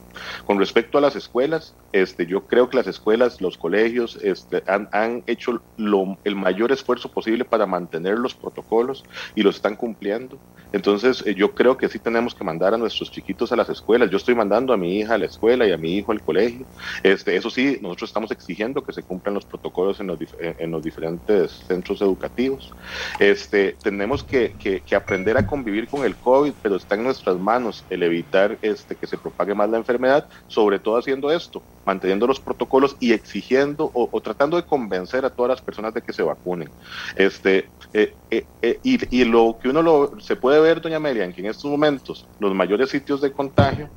Con 0.46 0.58
respecto 0.58 0.98
a 0.98 1.00
las 1.00 1.16
escuelas, 1.16 1.74
este, 1.92 2.26
yo 2.26 2.46
creo 2.46 2.68
que 2.68 2.76
las 2.76 2.86
escuelas, 2.86 3.40
los 3.40 3.58
colegios 3.58 4.18
este, 4.22 4.62
han, 4.66 4.88
han 4.92 5.22
hecho 5.26 5.60
lo, 5.76 6.16
el 6.24 6.34
mayor 6.34 6.72
esfuerzo 6.72 7.10
posible 7.10 7.44
para 7.44 7.66
mantener 7.66 8.18
los 8.18 8.34
protocolos 8.34 9.04
y 9.34 9.42
lo 9.42 9.50
están 9.50 9.76
cumpliendo. 9.76 10.38
Entonces, 10.72 11.22
eh, 11.26 11.34
yo 11.34 11.54
creo 11.54 11.76
que 11.76 11.88
sí 11.88 11.98
tenemos 11.98 12.34
que 12.34 12.42
mandar 12.42 12.74
a 12.74 12.78
nuestros 12.78 13.10
chiquitos 13.10 13.52
a 13.52 13.56
las 13.56 13.68
escuelas. 13.68 14.10
Yo 14.10 14.16
estoy 14.16 14.34
mandando 14.34 14.63
a 14.72 14.76
mi 14.76 14.98
hija 14.98 15.14
a 15.14 15.18
la 15.18 15.26
escuela 15.26 15.66
y 15.66 15.72
a 15.72 15.76
mi 15.76 15.96
hijo 15.96 16.12
al 16.12 16.22
colegio. 16.22 16.66
Este, 17.02 17.36
eso 17.36 17.50
sí, 17.50 17.78
nosotros 17.82 18.10
estamos 18.10 18.30
exigiendo 18.30 18.82
que 18.82 18.92
se 18.92 19.02
cumplan 19.02 19.34
los 19.34 19.44
protocolos 19.44 20.00
en 20.00 20.08
los, 20.08 20.18
eh, 20.20 20.56
en 20.58 20.70
los 20.70 20.82
diferentes 20.82 21.64
centros 21.66 22.00
educativos. 22.00 22.72
Este, 23.18 23.76
tenemos 23.82 24.24
que, 24.24 24.54
que, 24.58 24.94
aprender 24.94 25.36
a 25.36 25.46
convivir 25.46 25.88
con 25.88 26.04
el 26.04 26.14
COVID, 26.14 26.52
pero 26.62 26.76
está 26.76 26.94
en 26.94 27.02
nuestras 27.02 27.36
manos 27.38 27.84
el 27.90 28.02
evitar 28.04 28.56
este, 28.62 28.94
que 28.94 29.06
se 29.06 29.18
propague 29.18 29.54
más 29.54 29.68
la 29.68 29.78
enfermedad, 29.78 30.28
sobre 30.46 30.78
todo 30.78 30.98
haciendo 30.98 31.32
esto, 31.32 31.62
manteniendo 31.84 32.26
los 32.26 32.38
protocolos 32.38 32.96
y 33.00 33.12
exigiendo 33.12 33.90
o, 33.92 34.20
tratando 34.20 34.56
de 34.56 34.64
convencer 34.64 35.24
a 35.24 35.30
todas 35.30 35.50
las 35.50 35.62
personas 35.62 35.92
de 35.94 36.02
que 36.02 36.12
se 36.12 36.22
vacunen. 36.22 36.70
Este, 37.16 37.68
eh, 37.92 38.14
eh, 38.30 38.78
y, 38.82 39.20
y, 39.20 39.24
lo 39.24 39.58
que 39.60 39.68
uno 39.68 39.82
lo, 39.82 40.20
se 40.20 40.36
puede 40.36 40.60
ver, 40.60 40.80
doña 40.80 40.96
Amelia, 40.96 41.24
en 41.24 41.32
que 41.32 41.40
en 41.40 41.48
estos 41.48 41.70
momentos 41.70 42.26
los 42.38 42.54
mayores 42.54 42.90
sitios 42.90 43.20
de 43.20 43.32
contagio 43.32 43.88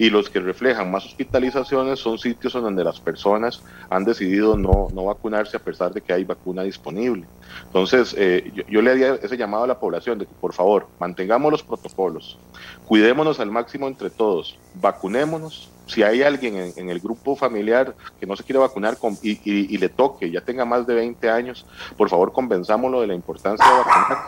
y 0.00 0.08
los 0.08 0.30
que 0.30 0.40
reflejan 0.40 0.90
más 0.90 1.04
hospitalizaciones 1.04 1.98
son 1.98 2.18
sitios 2.18 2.54
en 2.54 2.62
donde 2.62 2.82
las 2.82 2.98
personas 2.98 3.62
han 3.90 4.06
decidido 4.06 4.56
no, 4.56 4.88
no 4.94 5.04
vacunarse 5.04 5.58
a 5.58 5.60
pesar 5.60 5.92
de 5.92 6.00
que 6.00 6.14
hay 6.14 6.24
vacuna 6.24 6.62
disponible. 6.62 7.26
Entonces, 7.66 8.14
eh, 8.16 8.50
yo, 8.66 8.80
le 8.80 8.92
haría 8.92 9.14
ese 9.16 9.36
llamado 9.36 9.64
a 9.64 9.66
la 9.66 9.78
población 9.78 10.18
de 10.18 10.24
que 10.24 10.32
por 10.40 10.54
favor 10.54 10.88
mantengamos 10.98 11.52
los 11.52 11.62
protocolos, 11.62 12.38
cuidémonos 12.86 13.40
al 13.40 13.50
máximo 13.50 13.88
entre 13.88 14.08
todos, 14.08 14.58
vacunémonos. 14.76 15.68
Si 15.84 16.02
hay 16.02 16.22
alguien 16.22 16.72
en, 16.74 16.88
el 16.88 17.00
grupo 17.00 17.36
familiar 17.36 17.94
que 18.18 18.24
no 18.24 18.36
se 18.36 18.44
quiere 18.44 18.58
vacunar 18.58 18.96
y, 19.22 19.38
y, 19.44 19.76
le 19.76 19.90
toque, 19.90 20.30
ya 20.30 20.40
tenga 20.40 20.64
más 20.64 20.86
de 20.86 20.94
20 20.94 21.28
años, 21.28 21.66
por 21.98 22.08
favor 22.08 22.32
convenzámoslo 22.32 23.02
de 23.02 23.08
la 23.08 23.14
importancia 23.14 23.66
de 23.66 23.76
vacunar 23.76 24.18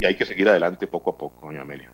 y 0.00 0.04
hay 0.04 0.16
que 0.16 0.26
seguir 0.26 0.50
adelante 0.50 0.86
poco 0.86 1.10
a 1.12 1.16
poco, 1.16 1.46
doña 1.46 1.62
Amelia. 1.62 1.90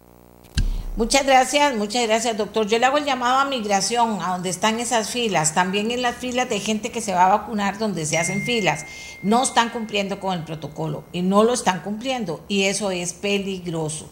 Muchas 0.97 1.25
gracias, 1.25 1.77
muchas 1.77 2.03
gracias, 2.09 2.37
doctor. 2.37 2.67
Yo 2.67 2.77
le 2.81 2.85
hago 2.85 2.99
el 2.99 3.05
llamado 3.05 3.39
a 3.39 3.45
migración, 3.45 4.21
a 4.21 4.33
donde 4.33 4.51
están 4.51 4.81
esas 4.81 5.11
filas, 5.11 5.55
también 5.55 5.93
en 5.93 6.03
las 6.03 6.17
filas 6.17 6.49
de 6.49 6.59
gente 6.59 6.91
que 6.91 7.01
se 7.01 7.15
va 7.15 7.27
a 7.27 7.39
vacunar, 7.39 7.79
donde 7.79 8.05
se 8.07 8.19
hacen 8.19 8.43
filas. 8.43 8.85
No 9.23 9.45
están 9.45 9.71
cumpliendo 9.71 10.19
con 10.19 10.37
el 10.37 10.45
protocolo 10.45 11.05
y 11.13 11.23
no 11.23 11.45
lo 11.45 11.55
están 11.55 11.83
cumpliendo 11.83 12.45
y 12.49 12.65
eso 12.65 12.91
es 12.91 13.13
peligroso. 13.13 14.09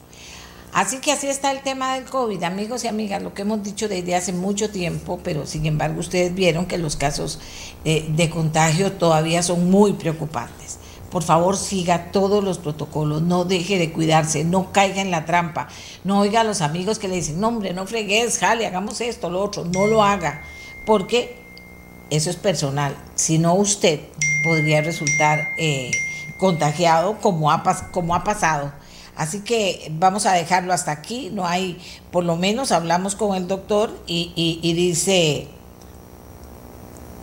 Así 0.73 0.99
que 0.99 1.11
así 1.11 1.27
está 1.27 1.51
el 1.51 1.63
tema 1.63 1.95
del 1.95 2.05
COVID, 2.05 2.45
amigos 2.45 2.85
y 2.85 2.89
amigas, 2.89 3.23
lo 3.23 3.35
que 3.35 3.43
hemos 3.43 3.65
dicho 3.65 3.89
desde 3.89 4.15
hace 4.15 4.33
mucho 4.33 4.71
tiempo, 4.71 5.19
pero 5.25 5.47
sin 5.47 5.67
embargo 5.67 5.99
ustedes 5.99 6.33
vieron 6.33 6.67
que 6.67 6.79
los 6.79 6.95
casos 6.95 7.41
eh, 7.85 8.07
de 8.09 8.31
contagio 8.31 8.93
todavía 8.93 9.43
son 9.43 9.69
muy 9.69 9.95
preocupantes 9.95 10.79
por 11.11 11.23
favor 11.23 11.57
siga 11.57 12.11
todos 12.13 12.45
los 12.45 12.59
protocolos, 12.59 13.23
no 13.23 13.45
deje 13.45 13.79
de 13.79 13.93
cuidarse, 13.93 14.45
no 14.45 14.73
caiga 14.73 15.01
en 15.01 15.11
la 15.11 15.25
trampa, 15.25 15.69
no 16.05 16.21
oiga 16.21 16.43
a 16.43 16.45
los 16.45 16.61
amigos 16.61 16.99
que 16.99 17.09
le 17.09 17.17
dicen, 17.17 17.41
no 17.41 17.49
hombre, 17.49 17.73
no 17.73 17.87
fregues, 17.87 18.39
jale, 18.39 18.67
hagamos 18.67 19.01
esto, 19.01 19.31
lo 19.31 19.43
otro, 19.43 19.65
no 19.65 19.87
lo 19.87 20.03
haga, 20.03 20.43
porque 20.85 21.37
eso 22.11 22.31
es 22.31 22.37
personal, 22.37 22.97
si 23.15 23.39
no 23.39 23.55
usted 23.55 24.01
podría 24.45 24.83
resultar 24.83 25.49
eh, 25.59 25.91
contagiado 26.39 27.19
como 27.21 27.51
ha, 27.51 27.63
como 27.91 28.15
ha 28.15 28.25
pasado. 28.25 28.73
Así 29.17 29.41
que 29.41 29.91
vamos 29.91 30.27
a 30.27 30.33
dejarlo 30.33 30.73
hasta 30.73 30.93
aquí, 30.93 31.31
no 31.33 31.45
hay, 31.45 31.79
por 32.13 32.23
lo 32.23 32.37
menos 32.37 32.71
hablamos 32.71 33.17
con 33.17 33.35
el 33.35 33.49
doctor 33.49 33.91
y, 34.07 34.33
y 34.37 34.73
dice, 34.75 35.49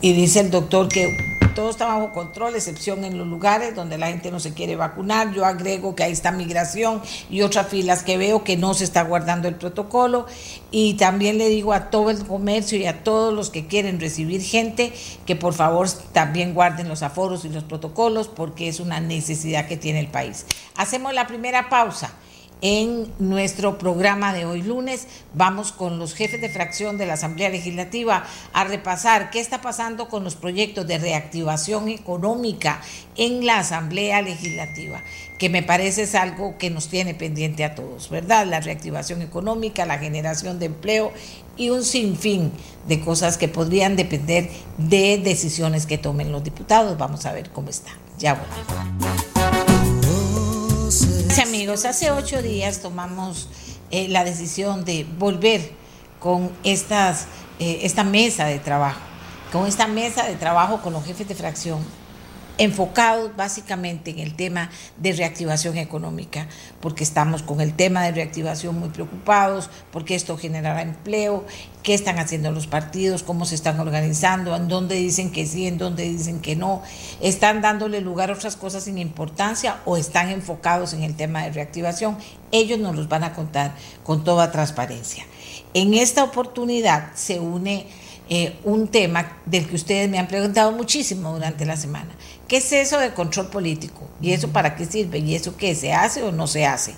y 0.02 0.12
dice 0.12 0.42
el 0.42 0.52
doctor 0.52 0.90
que 0.90 1.35
todo 1.56 1.72
está 1.72 1.88
bajo 1.88 2.12
control, 2.12 2.54
excepción 2.56 3.04
en 3.06 3.18
los 3.18 3.26
lugares 3.26 3.74
donde 3.74 3.98
la 3.98 4.08
gente 4.08 4.30
no 4.30 4.40
se 4.40 4.54
quiere 4.54 4.76
vacunar. 4.76 5.34
Yo 5.34 5.46
agrego 5.46 5.96
que 5.96 6.04
ahí 6.04 6.12
está 6.12 6.32
migración 6.32 7.02
y 7.30 7.42
otras 7.42 7.68
filas 7.68 8.04
que 8.04 8.18
veo 8.18 8.44
que 8.44 8.58
no 8.58 8.74
se 8.76 8.84
está 8.84 9.04
guardando 9.04 9.48
el 9.48 9.56
protocolo. 9.56 10.28
Y 10.70 10.96
también 10.96 11.38
le 11.40 11.50
digo 11.50 11.74
a 11.74 11.90
todo 11.90 12.12
el 12.12 12.24
comercio 12.28 12.78
y 12.78 12.86
a 12.86 13.04
todos 13.04 13.34
los 13.34 13.50
que 13.50 13.66
quieren 13.66 14.00
recibir 14.00 14.42
gente 14.42 14.94
que 15.26 15.36
por 15.36 15.54
favor 15.54 15.90
también 16.12 16.54
guarden 16.54 16.90
los 16.90 17.02
aforos 17.02 17.46
y 17.46 17.50
los 17.50 17.64
protocolos 17.64 18.28
porque 18.28 18.68
es 18.68 18.80
una 18.80 19.00
necesidad 19.00 19.68
que 19.68 19.78
tiene 19.78 20.02
el 20.02 20.08
país. 20.08 20.46
Hacemos 20.76 21.14
la 21.14 21.26
primera 21.26 21.70
pausa. 21.70 22.14
En 22.62 23.12
nuestro 23.20 23.78
programa 23.78 24.34
de 24.34 24.46
hoy 24.46 24.62
lunes 24.62 25.08
vamos 25.34 25.74
con 25.74 26.00
los 26.00 26.14
jefes 26.14 26.40
de 26.40 26.50
fracción 26.50 26.98
de 26.98 27.06
la 27.06 27.14
Asamblea 27.14 27.50
Legislativa 27.50 28.26
a 28.54 28.64
repasar 28.64 29.30
qué 29.30 29.42
está 29.42 29.62
pasando 29.62 30.08
con 30.08 30.24
los 30.24 30.36
proyectos 30.36 30.88
de 30.88 30.98
reactivación 30.98 31.90
económica 31.90 32.82
en 33.18 33.46
la 33.46 33.60
Asamblea 33.60 34.22
Legislativa, 34.22 35.04
que 35.38 35.50
me 35.50 35.64
parece 35.64 36.04
es 36.04 36.16
algo 36.16 36.58
que 36.58 36.70
nos 36.70 36.88
tiene 36.88 37.14
pendiente 37.14 37.66
a 37.66 37.76
todos, 37.76 38.10
¿verdad? 38.10 38.48
La 38.48 38.62
reactivación 38.62 39.22
económica, 39.22 39.86
la 39.86 40.00
generación 40.00 40.58
de 40.58 40.68
empleo 40.68 41.12
y 41.58 41.72
un 41.72 41.84
sinfín 41.84 42.52
de 42.88 43.02
cosas 43.02 43.38
que 43.38 43.50
podrían 43.50 43.98
depender 43.98 44.50
de 44.78 45.18
decisiones 45.18 45.86
que 45.86 45.98
tomen 45.98 46.32
los 46.32 46.44
diputados. 46.44 46.98
Vamos 46.98 47.26
a 47.26 47.34
ver 47.34 47.50
cómo 47.50 47.70
está. 47.70 47.92
Ya 48.18 48.34
volvemos 48.34 49.65
amigos, 51.42 51.86
hace 51.86 52.12
ocho 52.12 52.42
días 52.42 52.82
tomamos 52.82 53.50
eh, 53.92 54.08
la 54.08 54.24
decisión 54.24 54.86
de 54.86 55.06
volver 55.18 55.72
con 56.20 56.52
eh, 56.64 57.80
esta 57.84 58.04
mesa 58.04 58.46
de 58.46 58.60
trabajo, 58.60 59.00
con 59.52 59.68
esta 59.68 59.88
mesa 59.88 60.24
de 60.24 60.36
trabajo 60.36 60.82
con 60.82 60.94
los 60.94 61.06
jefes 61.06 61.28
de 61.28 61.36
fracción 61.36 61.80
enfocados 62.58 63.36
básicamente 63.36 64.12
en 64.12 64.20
el 64.20 64.36
tema 64.36 64.70
de 64.98 65.14
reactivación 65.14 65.78
económica, 65.78 66.48
porque 66.80 67.04
estamos 67.04 67.44
con 67.44 67.62
el 67.62 67.74
tema 67.74 68.04
de 68.04 68.12
reactivación 68.12 68.80
muy 68.80 68.90
preocupados, 68.90 69.70
porque 69.92 70.16
esto 70.16 70.38
generará 70.38 70.82
empleo, 70.82 71.46
qué 71.84 71.94
están 71.94 72.18
haciendo 72.18 72.52
los 72.52 72.68
partidos, 72.68 73.24
cómo 73.24 73.46
se 73.46 73.56
están 73.56 73.80
organizando, 73.80 74.56
en 74.56 74.68
dónde 74.68 74.96
dicen 74.96 75.32
que 75.32 75.46
sí, 75.46 75.68
en 75.68 75.78
dónde 75.78 76.04
dicen 76.04 76.40
que 76.40 76.56
no, 76.56 76.82
están 77.22 77.62
dándole 77.62 78.02
lugar 78.02 78.32
a 78.32 78.34
otras 78.34 78.56
cosas 78.56 78.86
sin 78.86 78.98
importancia 78.98 79.82
o 79.86 79.98
están 79.98 80.30
enfocados 80.30 80.94
en 80.94 81.04
el 81.04 81.16
tema 81.16 81.44
de 81.44 81.52
reactivación. 81.52 82.18
Ellos 82.52 82.80
nos 82.80 82.96
los 82.96 83.10
van 83.10 83.24
a 83.24 83.34
contar 83.34 83.76
con 84.04 84.24
toda 84.24 84.52
transparencia. 84.52 85.26
En 85.74 85.94
esta 85.94 86.24
oportunidad 86.24 87.14
se 87.16 87.40
une 87.40 87.86
eh, 88.28 88.58
un 88.64 88.88
tema 88.88 89.38
del 89.46 89.68
que 89.68 89.76
ustedes 89.76 90.10
me 90.10 90.18
han 90.18 90.28
preguntado 90.28 90.72
muchísimo 90.72 91.34
durante 91.34 91.64
la 91.64 91.78
semana 91.78 92.10
¿Qué 92.48 92.58
es 92.58 92.72
eso 92.72 93.00
de 93.00 93.14
control 93.14 93.48
político? 93.48 94.08
¿Y 94.22 94.32
eso 94.32 94.50
para 94.50 94.76
qué 94.76 94.86
sirve? 94.86 95.20
¿Y 95.20 95.36
eso 95.36 95.58
qué? 95.58 95.74
¿Se 95.74 95.94
hace 95.94 96.22
o 96.22 96.32
no 96.32 96.46
se 96.46 96.66
hace? 96.66 96.94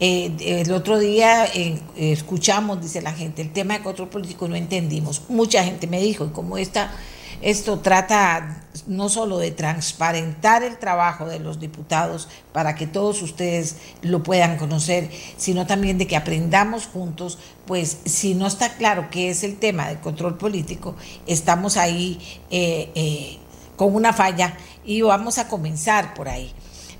Eh, 0.00 0.34
el 0.40 0.72
otro 0.72 0.98
día 0.98 1.46
eh, 1.46 1.80
escuchamos, 1.96 2.82
dice 2.82 3.00
la 3.00 3.12
gente, 3.12 3.40
el 3.40 3.52
tema 3.52 3.78
de 3.78 3.84
control 3.84 4.08
político 4.08 4.46
no 4.48 4.56
entendimos. 4.56 5.22
Mucha 5.28 5.64
gente 5.64 5.86
me 5.86 6.00
dijo, 6.00 6.26
y 6.26 6.30
como 6.30 6.58
esta, 6.58 6.92
esto 7.40 7.78
trata 7.78 8.60
no 8.86 9.08
solo 9.08 9.38
de 9.38 9.52
transparentar 9.52 10.62
el 10.64 10.78
trabajo 10.78 11.26
de 11.26 11.38
los 11.38 11.60
diputados 11.60 12.28
para 12.52 12.74
que 12.74 12.86
todos 12.86 13.22
ustedes 13.22 13.76
lo 14.02 14.22
puedan 14.22 14.58
conocer, 14.58 15.08
sino 15.38 15.66
también 15.66 15.96
de 15.96 16.06
que 16.06 16.16
aprendamos 16.16 16.86
juntos, 16.86 17.38
pues 17.66 17.98
si 18.04 18.34
no 18.34 18.46
está 18.46 18.74
claro 18.76 19.08
qué 19.10 19.30
es 19.30 19.44
el 19.44 19.56
tema 19.56 19.88
de 19.88 20.00
control 20.00 20.36
político, 20.36 20.96
estamos 21.26 21.76
ahí 21.76 22.20
eh, 22.50 23.38
con 23.76 23.94
una 23.94 24.12
falla 24.12 24.56
y 24.84 25.02
vamos 25.02 25.38
a 25.38 25.48
comenzar 25.48 26.14
por 26.14 26.28
ahí. 26.28 26.52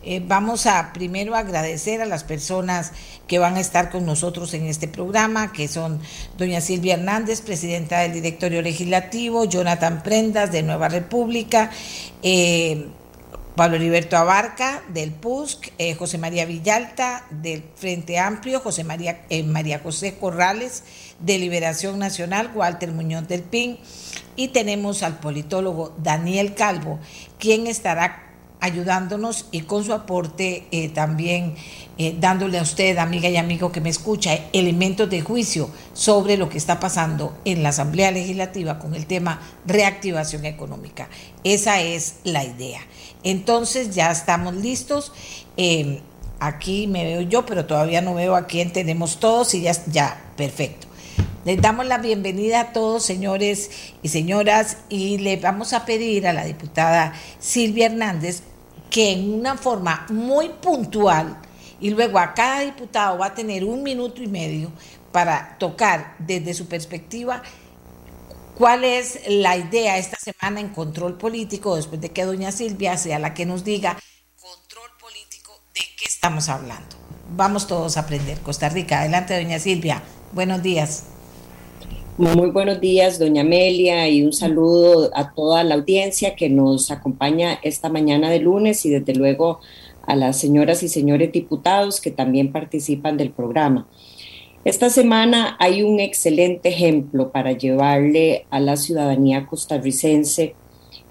Eh, 0.06 0.22
vamos 0.22 0.66
a 0.66 0.92
primero 0.92 1.34
agradecer 1.34 2.02
a 2.02 2.06
las 2.06 2.24
personas 2.24 2.92
que 3.26 3.38
van 3.38 3.56
a 3.56 3.60
estar 3.60 3.90
con 3.90 4.04
nosotros 4.04 4.52
en 4.52 4.66
este 4.66 4.86
programa, 4.86 5.50
que 5.50 5.66
son 5.66 5.98
doña 6.36 6.60
Silvia 6.60 6.94
Hernández, 6.94 7.40
presidenta 7.40 8.00
del 8.00 8.12
directorio 8.12 8.60
legislativo, 8.60 9.46
Jonathan 9.46 10.02
Prendas 10.02 10.52
de 10.52 10.62
Nueva 10.62 10.90
República, 10.90 11.70
eh, 12.22 12.88
Pablo 13.56 13.76
Heriberto 13.76 14.16
Abarca 14.16 14.82
del 14.88 15.12
PUSC, 15.12 15.73
eh, 15.78 15.94
José 15.94 16.18
María 16.18 16.44
Villalta 16.44 17.25
del 17.30 17.62
Frente 17.76 18.18
Amplio, 18.18 18.58
José 18.58 18.82
María, 18.82 19.20
eh, 19.30 19.44
María 19.44 19.78
José 19.78 20.16
Corrales 20.18 20.82
de 21.20 21.38
Liberación 21.38 22.00
Nacional, 22.00 22.50
Walter 22.52 22.90
Muñoz 22.90 23.28
del 23.28 23.42
PIN 23.42 23.78
y 24.34 24.49
tenemos 24.49 25.04
al 25.04 25.20
politólogo 25.20 25.94
Daniel 25.99 26.54
Calvo, 26.54 26.99
quien 27.38 27.68
estará 27.68 28.25
ayudándonos 28.58 29.46
y 29.52 29.61
con 29.61 29.84
su 29.84 29.92
aporte 29.92 30.66
eh, 30.73 30.88
también 30.88 31.54
dándole 32.18 32.58
a 32.58 32.62
usted, 32.62 32.99
amiga 32.99 33.28
y 33.28 33.37
amigo 33.37 33.70
que 33.70 33.80
me 33.80 33.90
escucha, 33.90 34.37
elementos 34.52 35.08
de 35.08 35.20
juicio 35.20 35.70
sobre 35.92 36.37
lo 36.37 36.49
que 36.49 36.58
está 36.58 36.80
pasando 36.80 37.38
en 37.44 37.62
la 37.62 37.68
Asamblea 37.68 38.11
Legislativa 38.11 38.80
con 38.80 38.94
el 38.94 39.06
tema 39.06 39.40
reactivación 39.64 40.44
económica. 40.44 41.08
Esa 41.44 41.80
es 41.80 42.16
la 42.25 42.42
idea. 42.42 42.80
Entonces 43.24 43.94
ya 43.94 44.10
estamos 44.12 44.54
listos. 44.54 45.12
Em, 45.56 46.00
aquí 46.38 46.86
me 46.86 47.04
veo 47.04 47.22
yo, 47.22 47.44
pero 47.46 47.66
todavía 47.66 48.02
no 48.02 48.14
veo 48.14 48.36
a 48.36 48.46
quién 48.46 48.72
tenemos 48.72 49.18
todos 49.18 49.54
y 49.54 49.62
ya, 49.62 49.72
ya, 49.86 50.22
perfecto. 50.36 50.86
Les 51.44 51.60
damos 51.60 51.86
la 51.86 51.98
bienvenida 51.98 52.60
a 52.60 52.72
todos, 52.72 53.02
señores 53.02 53.70
y 54.02 54.08
señoras, 54.08 54.78
y 54.88 55.18
le 55.18 55.36
vamos 55.36 55.72
a 55.72 55.84
pedir 55.84 56.26
a 56.26 56.32
la 56.32 56.44
diputada 56.44 57.12
Silvia 57.38 57.86
Hernández 57.86 58.42
que 58.88 59.12
en 59.12 59.34
una 59.34 59.56
forma 59.56 60.06
muy 60.08 60.48
puntual, 60.48 61.36
y 61.80 61.90
luego 61.90 62.18
a 62.18 62.32
cada 62.32 62.60
diputado 62.60 63.18
va 63.18 63.26
a 63.26 63.34
tener 63.34 63.64
un 63.64 63.82
minuto 63.82 64.22
y 64.22 64.26
medio 64.26 64.70
para 65.12 65.56
tocar 65.58 66.14
desde 66.18 66.54
su 66.54 66.66
perspectiva 66.66 67.42
cuál 68.56 68.84
es 68.84 69.20
la 69.28 69.56
idea 69.56 69.99
esta 69.99 70.16
semana 70.16 70.61
en 70.61 70.68
control 70.68 71.18
político, 71.18 71.76
después 71.76 72.00
de 72.00 72.11
que 72.11 72.25
doña 72.25 72.52
Silvia 72.52 72.96
sea 72.96 73.18
la 73.18 73.34
que 73.34 73.46
nos 73.46 73.64
diga 73.64 73.99
control 74.40 74.90
político 75.00 75.52
de 75.75 75.80
qué 75.99 76.04
estamos 76.06 76.49
hablando. 76.49 76.96
Vamos 77.37 77.66
todos 77.66 77.96
a 77.96 78.00
aprender. 78.00 78.38
Costa 78.40 78.68
Rica, 78.68 79.00
adelante 79.00 79.34
doña 79.34 79.58
Silvia. 79.58 80.02
Buenos 80.32 80.62
días. 80.62 81.04
Muy 82.16 82.50
buenos 82.50 82.80
días, 82.80 83.18
doña 83.18 83.42
Amelia, 83.42 84.08
y 84.08 84.23
un 84.23 84.32
saludo 84.32 85.11
a 85.14 85.32
toda 85.32 85.64
la 85.64 85.75
audiencia 85.75 86.37
que 86.37 86.49
nos 86.49 86.92
acompaña 86.92 87.58
esta 87.64 87.88
mañana 87.88 88.30
de 88.30 88.38
lunes 88.38 88.87
y 88.87 88.90
desde 88.90 89.14
luego 89.14 89.58
a 90.06 90.14
las 90.14 90.38
señoras 90.38 90.84
y 90.84 90.88
señores 90.88 91.32
diputados 91.32 92.00
que 92.00 92.12
también 92.12 92.52
participan 92.52 93.16
del 93.16 93.32
programa. 93.32 93.88
Esta 94.64 94.88
semana 94.88 95.56
hay 95.61 95.83
un 95.83 96.00
excelente 96.00 96.71
ejemplo 96.71 97.30
para 97.30 97.52
llevarle 97.52 98.47
a 98.49 98.61
la 98.61 98.78
ciudadanía 98.78 99.47
costarricense 99.47 100.54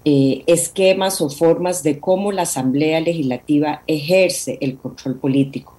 eh, 0.04 0.42
esquemas 0.48 1.20
o 1.20 1.30
formas 1.30 1.84
de 1.84 2.00
cómo 2.00 2.32
la 2.32 2.42
Asamblea 2.42 3.00
Legislativa 3.00 3.84
ejerce 3.86 4.58
el 4.60 4.76
control 4.76 5.20
político. 5.20 5.78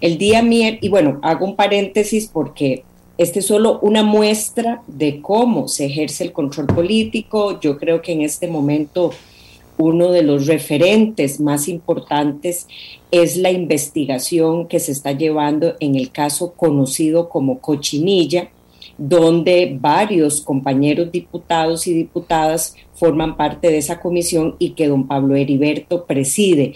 El 0.00 0.16
día 0.16 0.42
miércoles, 0.42 0.82
y 0.82 0.88
bueno, 0.88 1.18
hago 1.22 1.44
un 1.44 1.56
paréntesis 1.56 2.26
porque 2.26 2.84
este 3.18 3.40
es 3.40 3.46
solo 3.46 3.80
una 3.82 4.02
muestra 4.02 4.82
de 4.86 5.20
cómo 5.20 5.68
se 5.68 5.84
ejerce 5.84 6.24
el 6.24 6.32
control 6.32 6.68
político. 6.68 7.60
Yo 7.60 7.76
creo 7.76 8.00
que 8.00 8.12
en 8.12 8.22
este 8.22 8.48
momento 8.48 9.10
uno 9.80 10.12
de 10.12 10.22
los 10.22 10.46
referentes 10.46 11.40
más 11.40 11.68
importantes 11.68 12.68
es 13.10 13.36
la 13.36 13.50
investigación 13.50 14.68
que 14.68 14.78
se 14.78 14.92
está 14.92 15.12
llevando 15.12 15.74
en 15.80 15.94
el 15.96 16.10
caso 16.10 16.52
conocido 16.52 17.28
como 17.28 17.60
Cochinilla, 17.60 18.50
donde 18.98 19.76
varios 19.80 20.42
compañeros 20.42 21.10
diputados 21.10 21.86
y 21.86 21.94
diputadas 21.94 22.76
forman 22.94 23.36
parte 23.36 23.68
de 23.68 23.78
esa 23.78 24.00
comisión 24.00 24.56
y 24.58 24.70
que 24.70 24.88
don 24.88 25.08
Pablo 25.08 25.34
Heriberto 25.34 26.04
preside. 26.04 26.74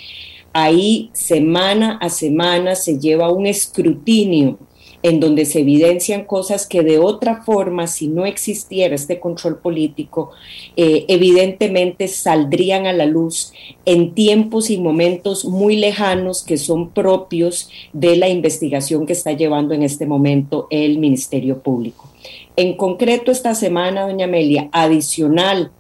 Ahí 0.53 1.11
semana 1.13 1.99
a 2.01 2.09
semana 2.09 2.75
se 2.75 2.99
lleva 2.99 3.33
un 3.33 3.47
escrutinio 3.47 4.59
en 5.05 5.21
donde 5.21 5.45
se 5.45 5.61
evidencian 5.61 6.25
cosas 6.25 6.67
que 6.67 6.83
de 6.83 6.99
otra 6.99 7.43
forma, 7.43 7.87
si 7.87 8.09
no 8.09 8.25
existiera 8.25 8.95
este 8.95 9.21
control 9.21 9.59
político, 9.59 10.31
eh, 10.77 11.05
evidentemente 11.09 12.09
saldrían 12.09 12.87
a 12.87 12.95
la 12.95 13.05
luz 13.05 13.53
en 13.85 14.15
tiempos 14.15 14.71
y 14.71 14.79
momentos 14.79 15.45
muy 15.45 15.77
lejanos 15.77 16.43
que 16.43 16.57
son 16.57 16.89
propios 16.89 17.69
de 17.93 18.17
la 18.17 18.31
investigación 18.31 19.05
que 19.05 19.13
está 19.13 19.33
llevando 19.33 19.75
en 19.75 19.83
este 19.83 20.07
momento 20.07 20.69
el 20.71 20.99
Ministerio 20.99 21.59
Público. 21.59 22.09
En 22.57 22.75
concreto, 22.75 23.31
esta 23.31 23.55
semana, 23.55 24.07
doña 24.07 24.25
Amelia, 24.25 24.71
adicional 24.73 25.71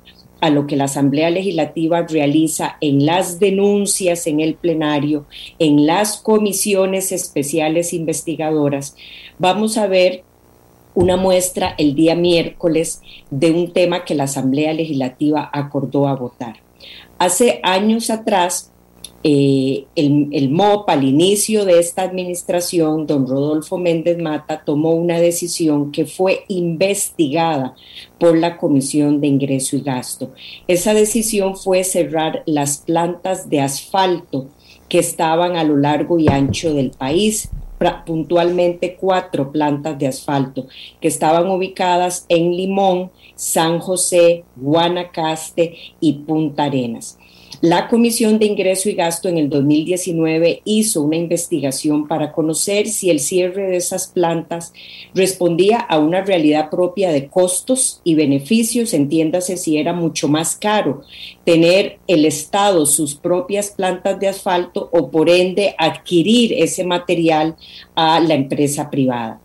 a 0.44 0.50
lo 0.50 0.66
que 0.66 0.76
la 0.76 0.84
Asamblea 0.84 1.30
Legislativa 1.30 2.02
realiza 2.02 2.76
en 2.82 3.06
las 3.06 3.40
denuncias 3.40 4.26
en 4.26 4.40
el 4.40 4.56
plenario, 4.56 5.24
en 5.58 5.86
las 5.86 6.18
comisiones 6.18 7.12
especiales 7.12 7.94
investigadoras, 7.94 8.94
vamos 9.38 9.78
a 9.78 9.86
ver 9.86 10.22
una 10.94 11.16
muestra 11.16 11.74
el 11.78 11.94
día 11.94 12.14
miércoles 12.14 13.00
de 13.30 13.52
un 13.52 13.72
tema 13.72 14.04
que 14.04 14.14
la 14.14 14.24
Asamblea 14.24 14.74
Legislativa 14.74 15.48
acordó 15.50 16.08
a 16.08 16.14
votar. 16.14 16.56
Hace 17.18 17.60
años 17.62 18.10
atrás, 18.10 18.70
eh, 19.26 19.86
el, 19.96 20.28
el, 20.32 20.50
MOP, 20.50 20.88
al 20.90 21.02
inicio 21.02 21.64
de 21.64 21.78
esta 21.78 22.02
administración, 22.02 23.06
don 23.06 23.26
Rodolfo 23.26 23.78
Méndez 23.78 24.18
Mata 24.18 24.62
tomó 24.62 24.90
una 24.90 25.18
decisión 25.18 25.92
que 25.92 26.04
fue 26.04 26.44
investigada 26.48 27.74
por 28.18 28.36
la 28.36 28.58
Comisión 28.58 29.22
de 29.22 29.28
Ingreso 29.28 29.76
y 29.76 29.80
Gasto. 29.80 30.32
Esa 30.68 30.92
decisión 30.92 31.56
fue 31.56 31.84
cerrar 31.84 32.42
las 32.44 32.76
plantas 32.76 33.48
de 33.48 33.62
asfalto 33.62 34.48
que 34.90 34.98
estaban 34.98 35.56
a 35.56 35.64
lo 35.64 35.78
largo 35.78 36.18
y 36.18 36.28
ancho 36.28 36.74
del 36.74 36.90
país, 36.90 37.48
puntualmente 38.06 38.96
cuatro 38.96 39.50
plantas 39.52 39.98
de 39.98 40.06
asfalto 40.06 40.66
que 41.00 41.08
estaban 41.08 41.48
ubicadas 41.48 42.24
en 42.28 42.56
Limón, 42.56 43.10
San 43.34 43.78
José, 43.78 44.44
Guanacaste 44.56 45.76
y 46.00 46.12
Punta 46.12 46.64
Arenas. 46.64 47.18
La 47.64 47.88
Comisión 47.88 48.38
de 48.38 48.44
Ingreso 48.44 48.90
y 48.90 48.92
Gasto 48.92 49.26
en 49.26 49.38
el 49.38 49.48
2019 49.48 50.60
hizo 50.66 51.00
una 51.00 51.16
investigación 51.16 52.06
para 52.06 52.30
conocer 52.30 52.88
si 52.88 53.08
el 53.08 53.20
cierre 53.20 53.70
de 53.70 53.76
esas 53.78 54.08
plantas 54.08 54.74
respondía 55.14 55.78
a 55.78 55.98
una 55.98 56.20
realidad 56.20 56.68
propia 56.68 57.10
de 57.10 57.28
costos 57.28 58.02
y 58.04 58.16
beneficios, 58.16 58.92
entiéndase 58.92 59.56
si 59.56 59.78
era 59.78 59.94
mucho 59.94 60.28
más 60.28 60.56
caro 60.56 61.04
tener 61.44 62.00
el 62.06 62.26
Estado 62.26 62.84
sus 62.84 63.14
propias 63.14 63.70
plantas 63.70 64.20
de 64.20 64.28
asfalto 64.28 64.90
o 64.92 65.10
por 65.10 65.30
ende 65.30 65.74
adquirir 65.78 66.52
ese 66.52 66.84
material 66.84 67.56
a 67.94 68.20
la 68.20 68.34
empresa 68.34 68.90
privada. 68.90 69.40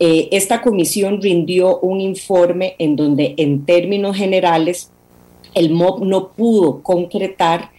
Eh, 0.00 0.28
esta 0.32 0.60
comisión 0.60 1.22
rindió 1.22 1.78
un 1.78 2.00
informe 2.00 2.74
en 2.80 2.96
donde 2.96 3.34
en 3.36 3.64
términos 3.64 4.16
generales 4.16 4.90
el 5.54 5.70
MOB 5.70 6.04
no 6.04 6.32
pudo 6.32 6.82
concretar 6.82 7.70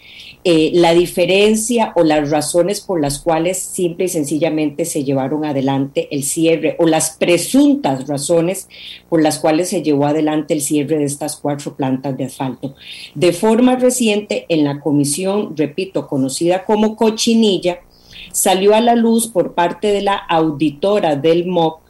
eh, 0.44 0.72
la 0.74 0.94
diferencia 0.96 1.94
o 1.96 2.04
las 2.04 2.32
razones 2.32 2.82
por 2.82 3.00
las 3.00 3.20
cuales 3.20 3.60
simple 3.60 4.06
y 4.06 4.10
sencillamente 4.10 4.86
se 4.86 5.04
llevaron 5.04 5.46
adelante 5.46 6.08
el 6.10 6.24
cierre 6.24 6.76
o 6.80 6.88
las 6.88 7.12
presuntas 7.12 8.08
razones 8.08 8.68
por 9.08 9.22
las 9.22 9.38
cuales 9.38 9.70
se 9.70 9.84
llevó 9.84 10.08
adelante 10.08 10.56
el 10.56 10.62
cierre 10.62 10.98
de 10.98 11.06
estas 11.06 11.36
cuatro 11.36 11.76
plantas 11.76 12.18
de 12.18 12.24
asfalto. 12.24 12.74
De 13.14 13.34
forma 13.34 13.76
reciente, 13.76 14.46
en 14.50 14.64
la 14.64 14.80
comisión, 14.80 15.56
repito, 15.56 16.08
conocida 16.08 16.66
como 16.66 16.96
Cochinilla, 16.96 17.82
salió 18.32 18.74
a 18.74 18.82
la 18.82 18.96
luz 18.96 19.28
por 19.28 19.54
parte 19.54 19.90
de 19.90 20.02
la 20.02 20.16
auditora 20.16 21.16
del 21.16 21.46
MOB 21.46 21.82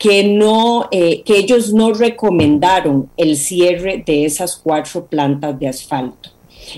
que, 0.00 0.24
no, 0.24 0.88
eh, 0.90 1.22
que 1.24 1.36
ellos 1.36 1.74
no 1.74 1.92
recomendaron 1.92 3.10
el 3.18 3.36
cierre 3.36 4.02
de 4.04 4.24
esas 4.24 4.56
cuatro 4.56 5.04
plantas 5.04 5.60
de 5.60 5.68
asfalto 5.68 6.30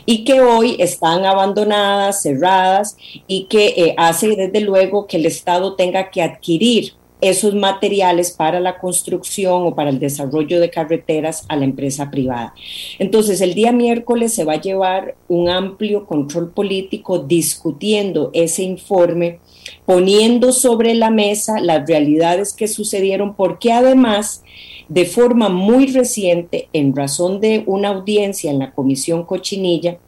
y 0.05 0.25
que 0.25 0.41
hoy 0.41 0.75
están 0.81 1.25
abandonadas, 1.25 2.23
cerradas 2.23 2.97
y 3.29 3.45
que 3.45 3.67
eh, 3.77 3.95
hace 3.97 4.35
desde 4.35 4.61
luego 4.61 5.07
que 5.07 5.19
el 5.19 5.27
Estado 5.27 5.77
tenga 5.77 6.11
que 6.11 6.21
adquirir 6.21 6.95
esos 7.21 7.55
materiales 7.55 8.33
para 8.33 8.59
la 8.59 8.81
construcción 8.81 9.69
o 9.69 9.75
para 9.77 9.91
el 9.91 10.01
desarrollo 10.01 10.59
de 10.59 10.71
carreteras 10.71 11.45
a 11.49 11.55
la 11.55 11.65
empresa 11.65 12.11
privada. 12.11 12.53
Entonces, 12.99 13.41
el 13.41 13.55
día 13.55 13.71
miércoles 13.71 14.35
se 14.35 14.45
va 14.45 14.55
a 14.55 14.61
llevar 14.61 15.15
un 15.29 15.49
amplio 15.49 16.07
control 16.07 16.51
político 16.51 17.21
discutiendo 17.21 18.31
ese 18.35 18.65
informe 18.65 19.39
poniendo 19.85 20.53
sobre 20.53 20.95
la 20.95 21.11
mesa 21.11 21.61
las 21.61 21.87
realidades 21.87 22.53
que 22.53 22.69
sucedieron, 22.69 23.35
porque 23.35 23.73
además, 23.73 24.43
de 24.89 25.07
forma 25.07 25.49
muy 25.49 25.87
reciente, 25.87 26.69
en 26.73 26.95
razón 26.95 27.41
de 27.41 27.65
una 27.67 27.89
audiencia 27.89 28.51
en 28.51 28.59
la 28.61 28.73
Comisión 28.73 29.25
Cochinilla, 29.25 29.99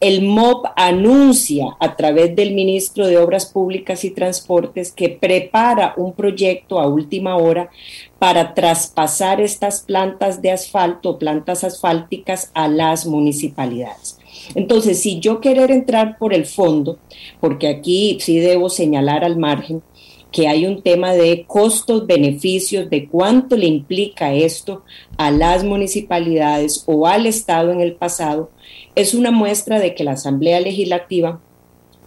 el 0.00 0.22
MOB 0.22 0.66
anuncia 0.76 1.76
a 1.80 1.96
través 1.96 2.36
del 2.36 2.52
ministro 2.54 3.06
de 3.06 3.16
Obras 3.16 3.46
Públicas 3.46 4.04
y 4.04 4.10
Transportes 4.10 4.92
que 4.92 5.08
prepara 5.08 5.94
un 5.96 6.12
proyecto 6.12 6.78
a 6.78 6.86
última 6.86 7.36
hora 7.36 7.70
para 8.18 8.52
traspasar 8.54 9.40
estas 9.40 9.80
plantas 9.80 10.42
de 10.42 10.50
asfalto, 10.50 11.18
plantas 11.18 11.64
asfálticas 11.64 12.50
a 12.54 12.68
las 12.68 13.06
municipalidades. 13.06 14.18
Entonces, 14.54 15.00
si 15.00 15.20
yo 15.20 15.40
querer 15.40 15.70
entrar 15.70 16.18
por 16.18 16.34
el 16.34 16.46
fondo, 16.46 16.98
porque 17.40 17.68
aquí 17.68 18.18
sí 18.20 18.38
debo 18.38 18.68
señalar 18.68 19.24
al 19.24 19.36
margen, 19.36 19.82
que 20.34 20.48
hay 20.48 20.66
un 20.66 20.82
tema 20.82 21.12
de 21.12 21.44
costos, 21.46 22.08
beneficios, 22.08 22.90
de 22.90 23.08
cuánto 23.08 23.56
le 23.56 23.66
implica 23.66 24.34
esto 24.34 24.82
a 25.16 25.30
las 25.30 25.62
municipalidades 25.62 26.82
o 26.86 27.06
al 27.06 27.26
Estado 27.26 27.70
en 27.70 27.80
el 27.80 27.94
pasado, 27.94 28.50
es 28.96 29.14
una 29.14 29.30
muestra 29.30 29.78
de 29.78 29.94
que 29.94 30.02
la 30.02 30.12
Asamblea 30.12 30.60
Legislativa 30.60 31.40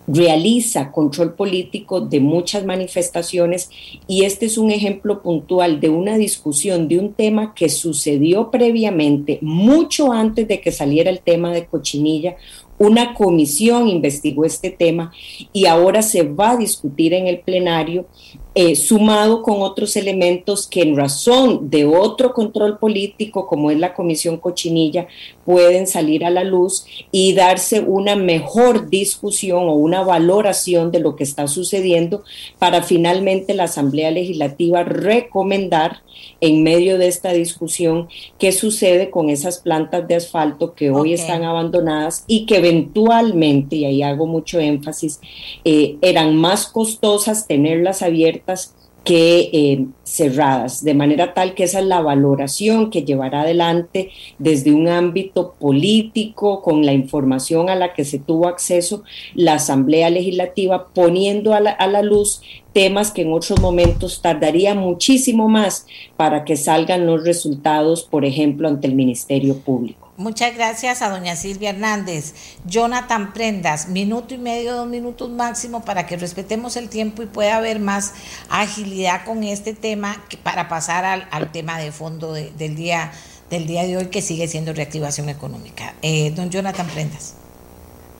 realiza 0.07 0.91
control 0.91 1.33
político 1.33 1.99
de 1.99 2.21
muchas 2.21 2.65
manifestaciones 2.65 3.69
y 4.07 4.23
este 4.23 4.45
es 4.45 4.57
un 4.57 4.71
ejemplo 4.71 5.21
puntual 5.21 5.81
de 5.81 5.89
una 5.89 6.17
discusión 6.17 6.87
de 6.87 6.97
un 6.97 7.13
tema 7.13 7.53
que 7.53 7.67
sucedió 7.67 8.49
previamente, 8.49 9.37
mucho 9.41 10.13
antes 10.13 10.47
de 10.47 10.61
que 10.61 10.71
saliera 10.71 11.09
el 11.09 11.19
tema 11.19 11.51
de 11.51 11.65
cochinilla, 11.65 12.37
una 12.79 13.15
comisión 13.15 13.87
investigó 13.87 14.45
este 14.45 14.69
tema 14.69 15.11
y 15.51 15.65
ahora 15.65 16.01
se 16.01 16.23
va 16.23 16.51
a 16.51 16.57
discutir 16.57 17.13
en 17.13 17.27
el 17.27 17.39
plenario, 17.39 18.05
eh, 18.53 18.75
sumado 18.75 19.41
con 19.41 19.61
otros 19.61 19.95
elementos 19.95 20.67
que 20.67 20.81
en 20.81 20.95
razón 20.95 21.69
de 21.69 21.85
otro 21.85 22.33
control 22.33 22.77
político, 22.77 23.47
como 23.47 23.71
es 23.71 23.79
la 23.79 23.93
comisión 23.93 24.37
cochinilla, 24.37 25.07
pueden 25.47 25.87
salir 25.87 26.25
a 26.25 26.29
la 26.29 26.43
luz 26.43 26.85
y 27.09 27.33
darse 27.33 27.79
una 27.79 28.17
mejor 28.17 28.89
discusión 28.89 29.69
o 29.69 29.75
una 29.75 30.03
valoración 30.03 30.91
de 30.91 30.99
lo 30.99 31.15
que 31.15 31.23
está 31.23 31.47
sucediendo 31.47 32.25
para 32.59 32.83
finalmente 32.83 33.53
la 33.53 33.63
Asamblea 33.63 34.11
Legislativa 34.11 34.83
recomendar 34.83 36.01
en 36.41 36.63
medio 36.63 36.97
de 36.97 37.07
esta 37.07 37.31
discusión 37.31 38.09
qué 38.37 38.51
sucede 38.51 39.09
con 39.09 39.29
esas 39.29 39.59
plantas 39.59 40.05
de 40.09 40.15
asfalto 40.15 40.73
que 40.73 40.91
hoy 40.91 41.13
están 41.13 41.45
abandonadas 41.45 42.25
y 42.27 42.45
que 42.45 42.57
eventualmente, 42.57 43.77
y 43.77 43.85
ahí 43.85 44.03
hago 44.03 44.27
mucho 44.27 44.59
énfasis, 44.59 45.21
eh, 45.63 45.95
eran 46.01 46.35
más 46.35 46.67
costosas 46.67 47.47
tenerlas 47.47 48.01
abiertas 48.01 48.75
que 49.07 49.49
eh, 49.53 49.85
cerradas, 50.03 50.83
de 50.83 50.93
manera 50.93 51.33
tal 51.33 51.53
que 51.53 51.63
esa 51.63 51.79
es 51.79 51.85
la 51.85 52.01
valoración 52.01 52.89
que 52.89 53.05
llevará 53.05 53.43
adelante 53.43 54.09
desde 54.37 54.73
un 54.73 54.89
ámbito 54.89 55.53
político, 55.57 56.61
con 56.61 56.85
la 56.85 56.91
información 56.91 57.69
a 57.69 57.75
la 57.75 57.93
que 57.93 58.03
se 58.03 58.19
tuvo 58.19 58.49
acceso 58.49 59.03
la 59.33 59.53
Asamblea 59.53 60.09
Legislativa, 60.09 60.87
poniendo 60.93 61.53
a 61.53 61.61
la, 61.61 61.71
a 61.71 61.87
la 61.87 62.01
luz 62.01 62.41
temas 62.73 63.11
que 63.11 63.21
en 63.21 63.31
otros 63.31 63.61
momentos 63.61 64.21
tardaría 64.21 64.75
muchísimo 64.75 65.47
más 65.47 65.87
para 66.17 66.43
que 66.43 66.57
salgan 66.57 67.05
los 67.05 67.23
resultados, 67.23 68.03
por 68.03 68.25
ejemplo, 68.25 68.67
ante 68.67 68.87
el 68.87 68.95
Ministerio 68.95 69.55
Público. 69.55 70.06
Muchas 70.17 70.55
gracias 70.55 71.03
a 71.03 71.11
doña 71.11 71.35
Silvia 71.35 71.69
Hernández. 71.69 72.33
Jonathan 72.65 73.33
Prendas, 73.33 73.87
minuto 73.87 74.33
y 74.33 74.39
medio, 74.39 74.75
dos 74.75 74.87
minutos 74.87 75.29
máximo 75.29 75.85
para 75.85 76.07
que 76.07 76.17
respetemos 76.17 76.75
el 76.75 76.89
tiempo 76.89 77.21
y 77.21 77.27
pueda 77.27 77.57
haber 77.57 77.79
más 77.79 78.15
agilidad 78.49 79.25
con 79.25 79.43
este 79.43 79.75
tema 79.75 80.17
para 80.41 80.69
pasar 80.69 81.05
al, 81.29 81.51
tema 81.51 81.77
de 81.77 81.91
fondo 81.91 82.33
del, 82.33 82.75
día, 82.75 83.11
del 83.51 83.67
día 83.67 83.83
de 83.83 83.95
hoy 83.95 84.07
que 84.07 84.23
sigue 84.23 84.47
siendo 84.47 84.73
reactivación 84.73 85.29
económica. 85.29 85.93
Eh, 86.01 86.31
don 86.31 86.49
Jonathan 86.49 86.87
Prendas. 86.87 87.35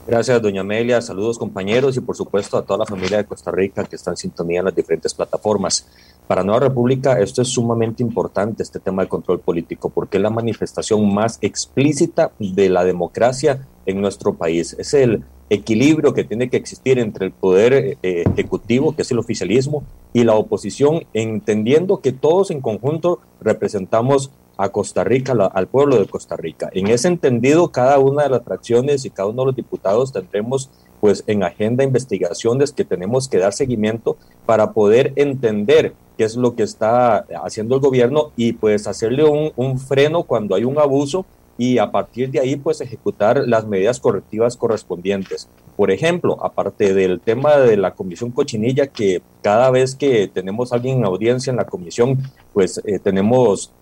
Gracias, 0.06 0.40
doña 0.40 0.60
Amelia. 0.60 1.02
Saludos, 1.02 1.36
compañeros, 1.36 1.96
y 1.96 2.00
por 2.00 2.16
supuesto 2.16 2.56
a 2.56 2.62
toda 2.64 2.78
la 2.78 2.86
familia 2.86 3.18
de 3.18 3.26
Costa 3.26 3.50
Rica 3.50 3.84
que 3.84 3.96
está 3.96 4.12
en 4.12 4.16
sintonía 4.16 4.60
en 4.60 4.66
las 4.66 4.74
diferentes 4.74 5.12
plataformas. 5.12 5.84
Para 6.28 6.44
Nueva 6.44 6.60
República 6.60 7.18
esto 7.18 7.40
es 7.40 7.48
sumamente 7.48 8.02
importante, 8.02 8.62
este 8.62 8.78
tema 8.78 9.02
de 9.02 9.08
control 9.08 9.40
político, 9.40 9.88
porque 9.88 10.18
es 10.18 10.22
la 10.22 10.28
manifestación 10.28 11.12
más 11.12 11.38
explícita 11.40 12.32
de 12.38 12.68
la 12.68 12.84
democracia 12.84 13.66
en 13.86 14.02
nuestro 14.02 14.34
país. 14.34 14.76
Es 14.78 14.92
el 14.92 15.24
equilibrio 15.48 16.12
que 16.12 16.24
tiene 16.24 16.50
que 16.50 16.58
existir 16.58 16.98
entre 16.98 17.24
el 17.24 17.32
poder 17.32 17.96
eh, 18.02 18.24
ejecutivo, 18.30 18.94
que 18.94 19.02
es 19.02 19.10
el 19.10 19.18
oficialismo, 19.18 19.84
y 20.12 20.24
la 20.24 20.34
oposición, 20.34 21.06
entendiendo 21.14 22.00
que 22.00 22.12
todos 22.12 22.50
en 22.50 22.60
conjunto 22.60 23.20
representamos 23.40 24.30
a 24.58 24.68
Costa 24.68 25.04
Rica, 25.04 25.32
al 25.32 25.68
pueblo 25.68 25.98
de 25.98 26.06
Costa 26.06 26.36
Rica. 26.36 26.68
En 26.74 26.88
ese 26.88 27.08
entendido, 27.08 27.72
cada 27.72 27.98
una 28.00 28.24
de 28.24 28.28
las 28.28 28.42
fracciones 28.42 29.06
y 29.06 29.10
cada 29.10 29.30
uno 29.30 29.42
de 29.42 29.46
los 29.46 29.56
diputados 29.56 30.12
tendremos 30.12 30.68
pues 31.00 31.24
en 31.26 31.42
agenda 31.42 31.84
investigaciones 31.84 32.72
que 32.72 32.84
tenemos 32.84 33.28
que 33.28 33.38
dar 33.38 33.52
seguimiento 33.52 34.16
para 34.46 34.72
poder 34.72 35.12
entender 35.16 35.94
qué 36.16 36.24
es 36.24 36.36
lo 36.36 36.54
que 36.54 36.64
está 36.64 37.26
haciendo 37.44 37.76
el 37.76 37.80
gobierno 37.80 38.32
y 38.36 38.52
pues 38.52 38.86
hacerle 38.86 39.24
un, 39.24 39.78
freno 39.78 40.24
cuando 40.24 40.54
hay 40.54 40.64
un 40.64 40.78
abuso 40.78 41.24
y 41.56 41.78
a 41.78 41.90
partir 41.90 42.30
de 42.30 42.40
ahí 42.40 42.56
pues 42.56 42.80
ejecutar 42.80 43.46
las 43.46 43.66
medidas 43.66 44.00
correctivas 44.00 44.56
correspondientes. 44.56 45.48
Por 45.76 45.90
ejemplo, 45.90 46.44
aparte 46.44 46.92
del 46.92 47.20
tema 47.20 47.56
de 47.56 47.76
la 47.76 47.94
comisión 47.94 48.30
cochinilla, 48.32 48.88
que 48.88 49.22
cada 49.42 49.70
vez 49.70 49.94
que 49.94 50.28
tenemos 50.28 50.72
alguien 50.72 50.98
en 50.98 51.04
audiencia 51.04 51.50
en 51.50 51.56
la 51.56 51.66
comisión, 51.66 52.18
pues 52.52 52.80
eh, 52.84 52.98
tenemos 52.98 53.72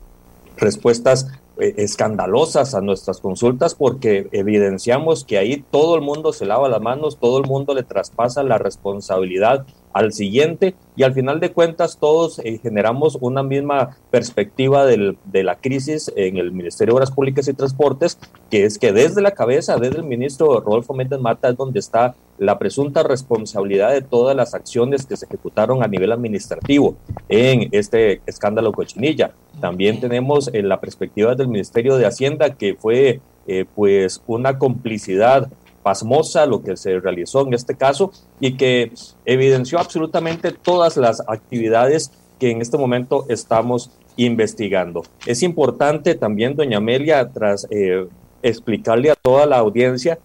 respuestas 0.57 1.27
escandalosas 1.59 2.75
a 2.75 2.81
nuestras 2.81 3.21
consultas 3.21 3.75
porque 3.75 4.29
evidenciamos 4.33 5.25
que 5.25 5.39
ahí 5.39 5.65
todo 5.71 5.97
el 5.97 6.03
mundo 6.03 6.33
se 6.33 6.47
lava 6.47 6.69
las 6.69 6.81
manos, 6.81 7.19
todo 7.19 7.39
el 7.39 7.47
mundo 7.47 7.75
le 7.75 7.83
traspasa 7.83 8.43
la 8.43 8.59
responsabilidad 8.59 9.67
al 9.97 10.13
siguiente 10.13 10.75
y 10.95 11.05
al 11.05 11.15
final 11.15 11.41
de 11.41 11.53
cuentas 11.53 11.97
todos 11.99 12.39
eh, 12.41 12.59
generamos 12.63 13.17
una 13.19 13.43
misma 13.43 13.97
perspectiva 14.11 14.85
del, 14.85 15.17
de 15.25 15.43
la 15.43 15.55
crisis 15.55 16.13
en 16.17 16.37
el 16.37 16.53
Ministerio 16.53 16.93
de 16.93 16.97
Obras 16.97 17.11
Públicas 17.11 17.49
y 17.49 17.55
Transportes, 17.55 18.19
que 18.51 18.65
es 18.65 18.79
que 18.79 18.93
desde 18.93 19.23
la 19.23 19.31
cabeza, 19.31 19.79
desde 19.79 19.97
el 19.97 20.05
ministro 20.05 20.61
Rodolfo 20.61 20.93
Méndez 20.93 21.19
Mata, 21.19 21.49
es 21.49 21.57
donde 21.57 21.81
está 21.81 22.15
la 22.37 22.59
presunta 22.59 23.05
responsabilidad 23.05 23.93
de 23.93 24.03
todas 24.03 24.37
las 24.37 24.53
acciones 24.53 25.07
que 25.07 25.17
se 25.17 25.25
ejecutaron 25.25 25.83
a 25.83 25.89
nivel 25.89 26.13
administrativo 26.13 26.97
en 27.31 27.71
este 27.73 28.21
escándalo 28.27 28.73
cochinilla. 28.73 29.33
También 29.63 29.99
tenemos 29.99 30.51
en 30.53 30.69
la 30.69 30.79
perspectiva 30.79 31.35
del 31.35 31.49
Ministerio 31.49 31.97
de 31.97 32.05
Hacienda 32.05 32.51
que 32.51 32.75
fue 32.75 33.21
eh, 33.47 33.65
pues 33.75 34.23
una 34.27 34.59
complicidad 34.59 35.49
pasmosa 35.87 36.47
lo 36.47 36.65
que 36.65 36.77
se 36.77 36.99
realizó 36.99 37.47
en 37.47 37.55
este 37.55 37.77
caso 37.77 38.11
y 38.41 38.57
que 38.57 38.91
evidenció 39.25 39.79
absolutamente 39.79 40.51
todas 40.51 40.97
las 40.97 41.23
actividades 41.29 42.11
que 42.41 42.51
en 42.51 42.61
este 42.61 42.77
momento 42.77 43.25
estamos 43.29 43.93
investigando. 44.17 45.05
Es 45.27 45.45
importante 45.45 46.17
también, 46.17 46.57
doña 46.57 46.79
Amelia, 46.79 47.29
tras 47.29 47.69
eh, 47.71 48.05
explicarle 48.43 49.13
a 49.13 49.15
toda 49.15 49.47
la 49.47 49.59
audiencia 49.59 50.19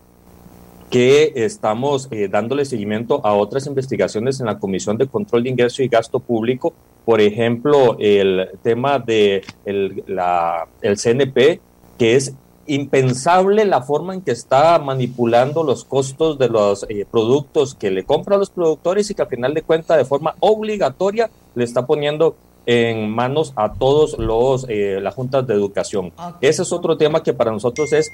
que 0.89 1.31
estamos 1.35 2.07
eh, 2.09 2.27
dándole 2.27 2.65
seguimiento 2.65 3.23
a 3.23 3.35
otras 3.35 3.67
investigaciones 3.67 4.39
en 4.39 4.47
la 4.47 4.57
Comisión 4.57 4.97
de 4.97 5.05
Control 5.05 5.43
de 5.43 5.49
Ingreso 5.51 5.83
y 5.83 5.89
Gasto 5.89 6.19
Público, 6.19 6.73
por 7.05 7.21
ejemplo, 7.21 7.97
el 7.99 8.49
tema 8.63 8.97
de 8.97 9.43
el 9.65 10.97
CNP, 10.97 11.61
que 11.99 12.15
es 12.15 12.33
impensable 12.67 13.65
la 13.65 13.81
forma 13.81 14.13
en 14.13 14.21
que 14.21 14.31
está 14.31 14.77
manipulando 14.79 15.63
los 15.63 15.83
costos 15.85 16.37
de 16.37 16.49
los 16.49 16.85
eh, 16.89 17.05
productos 17.09 17.75
que 17.75 17.91
le 17.91 18.03
compra 18.03 18.35
a 18.35 18.39
los 18.39 18.49
productores 18.49 19.09
y 19.09 19.15
que 19.15 19.21
al 19.21 19.27
final 19.27 19.53
de 19.53 19.61
cuentas 19.61 19.97
de 19.97 20.05
forma 20.05 20.35
obligatoria 20.39 21.29
le 21.55 21.63
está 21.63 21.85
poniendo 21.85 22.35
en 22.65 23.09
manos 23.09 23.53
a 23.55 23.73
todos 23.73 24.17
los 24.19 24.67
eh, 24.69 24.99
las 25.01 25.15
juntas 25.15 25.47
de 25.47 25.53
educación. 25.55 26.13
Ese 26.41 26.61
es 26.61 26.71
otro 26.71 26.95
tema 26.95 27.23
que 27.23 27.33
para 27.33 27.51
nosotros 27.51 27.91
es 27.93 28.11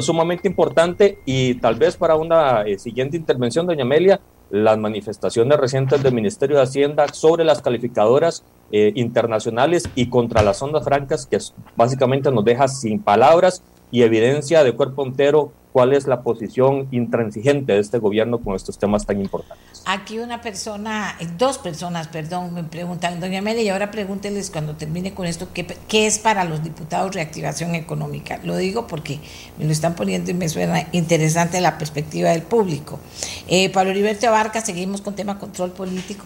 sumamente 0.00 0.46
importante 0.46 1.18
y 1.24 1.54
tal 1.54 1.74
vez 1.74 1.96
para 1.96 2.14
una 2.14 2.62
eh, 2.62 2.78
siguiente 2.78 3.16
intervención, 3.16 3.66
doña 3.66 3.82
Amelia, 3.82 4.20
las 4.50 4.78
manifestaciones 4.78 5.58
recientes 5.58 6.02
del 6.02 6.14
Ministerio 6.14 6.56
de 6.56 6.62
Hacienda 6.62 7.08
sobre 7.12 7.44
las 7.44 7.60
calificadoras 7.60 8.44
internacionales 8.70 9.84
y 9.94 10.10
contra 10.10 10.42
las 10.42 10.60
ondas 10.60 10.84
francas 10.84 11.24
que 11.24 11.38
básicamente 11.74 12.30
nos 12.30 12.44
deja 12.44 12.68
sin 12.68 13.02
palabras 13.02 13.62
y 13.90 14.02
evidencia 14.02 14.64
de 14.64 14.72
cuerpo 14.72 15.04
entero 15.04 15.52
cuál 15.72 15.92
es 15.92 16.06
la 16.06 16.22
posición 16.22 16.88
intransigente 16.90 17.72
de 17.72 17.78
este 17.78 17.98
gobierno 17.98 18.38
con 18.38 18.56
estos 18.56 18.78
temas 18.78 19.06
tan 19.06 19.20
importantes. 19.20 19.82
Aquí 19.86 20.18
una 20.18 20.40
persona, 20.40 21.16
dos 21.36 21.58
personas, 21.58 22.08
perdón, 22.08 22.54
me 22.54 22.64
preguntan, 22.64 23.20
doña 23.20 23.38
Amelia, 23.38 23.62
y 23.62 23.68
ahora 23.68 23.90
pregúnteles 23.90 24.50
cuando 24.50 24.74
termine 24.74 25.14
con 25.14 25.26
esto, 25.26 25.48
¿qué, 25.54 25.66
¿qué, 25.86 26.06
es 26.06 26.18
para 26.18 26.44
los 26.44 26.64
diputados 26.64 27.14
reactivación 27.14 27.74
económica? 27.74 28.40
Lo 28.42 28.56
digo 28.56 28.86
porque 28.86 29.20
me 29.58 29.66
lo 29.66 29.70
están 29.70 29.94
poniendo 29.94 30.30
y 30.30 30.34
me 30.34 30.48
suena 30.48 30.88
interesante 30.92 31.60
la 31.60 31.78
perspectiva 31.78 32.30
del 32.30 32.42
público. 32.42 32.98
Eh, 33.46 33.70
Pablo 33.70 33.90
Heriberto 33.92 34.26
Abarca, 34.28 34.60
seguimos 34.60 35.00
con 35.00 35.14
tema 35.14 35.38
control 35.38 35.70
político. 35.70 36.24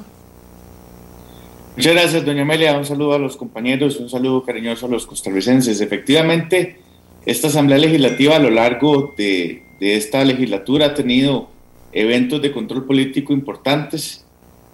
Muchas 1.77 1.93
gracias, 1.95 2.25
doña 2.25 2.43
Amelia. 2.43 2.77
Un 2.77 2.85
saludo 2.85 3.15
a 3.15 3.19
los 3.19 3.37
compañeros, 3.37 3.97
un 3.97 4.09
saludo 4.09 4.43
cariñoso 4.45 4.87
a 4.87 4.89
los 4.91 5.07
costarricenses. 5.07 5.81
Efectivamente, 5.81 6.82
esta 7.27 7.49
Asamblea 7.49 7.79
Legislativa 7.79 8.37
a 8.37 8.41
lo 8.41 8.51
largo 8.51 9.15
de, 9.17 9.63
esta 9.81 10.25
legislatura 10.25 10.87
ha 10.87 10.95
tenido 10.95 11.49
eventos 11.93 12.41
de 12.41 12.53
control 12.53 12.85
político 12.85 13.33
importantes. 13.33 14.25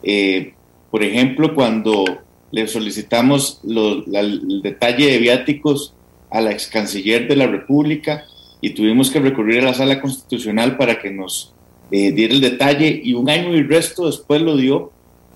Eh, 0.02 0.52
por 0.90 1.02
ejemplo, 1.02 1.54
cuando 1.54 2.04
le 2.50 2.66
solicitamos 2.66 3.60
el 3.64 4.60
detalle 4.62 5.12
de 5.12 5.18
viáticos 5.18 5.94
a 6.30 6.40
la 6.40 6.52
ex 6.52 6.66
canciller 6.66 7.26
de 7.26 7.36
la 7.36 7.46
República, 7.46 8.24
y 8.60 8.70
tuvimos 8.70 9.10
que 9.10 9.20
recurrir 9.20 9.60
a 9.60 9.66
la 9.66 9.74
sala 9.74 10.00
constitucional 10.00 10.76
para 10.76 10.98
que 10.98 11.10
nos 11.10 11.52
eh, 11.90 12.12
diera 12.12 12.34
el 12.34 12.40
detalle 12.40 13.00
y 13.02 13.14
un 13.14 13.30
año 13.30 13.54
y 13.54 13.62
resto 13.62 14.06
después 14.06 14.42
lo 14.42 14.56
dio, 14.56 14.92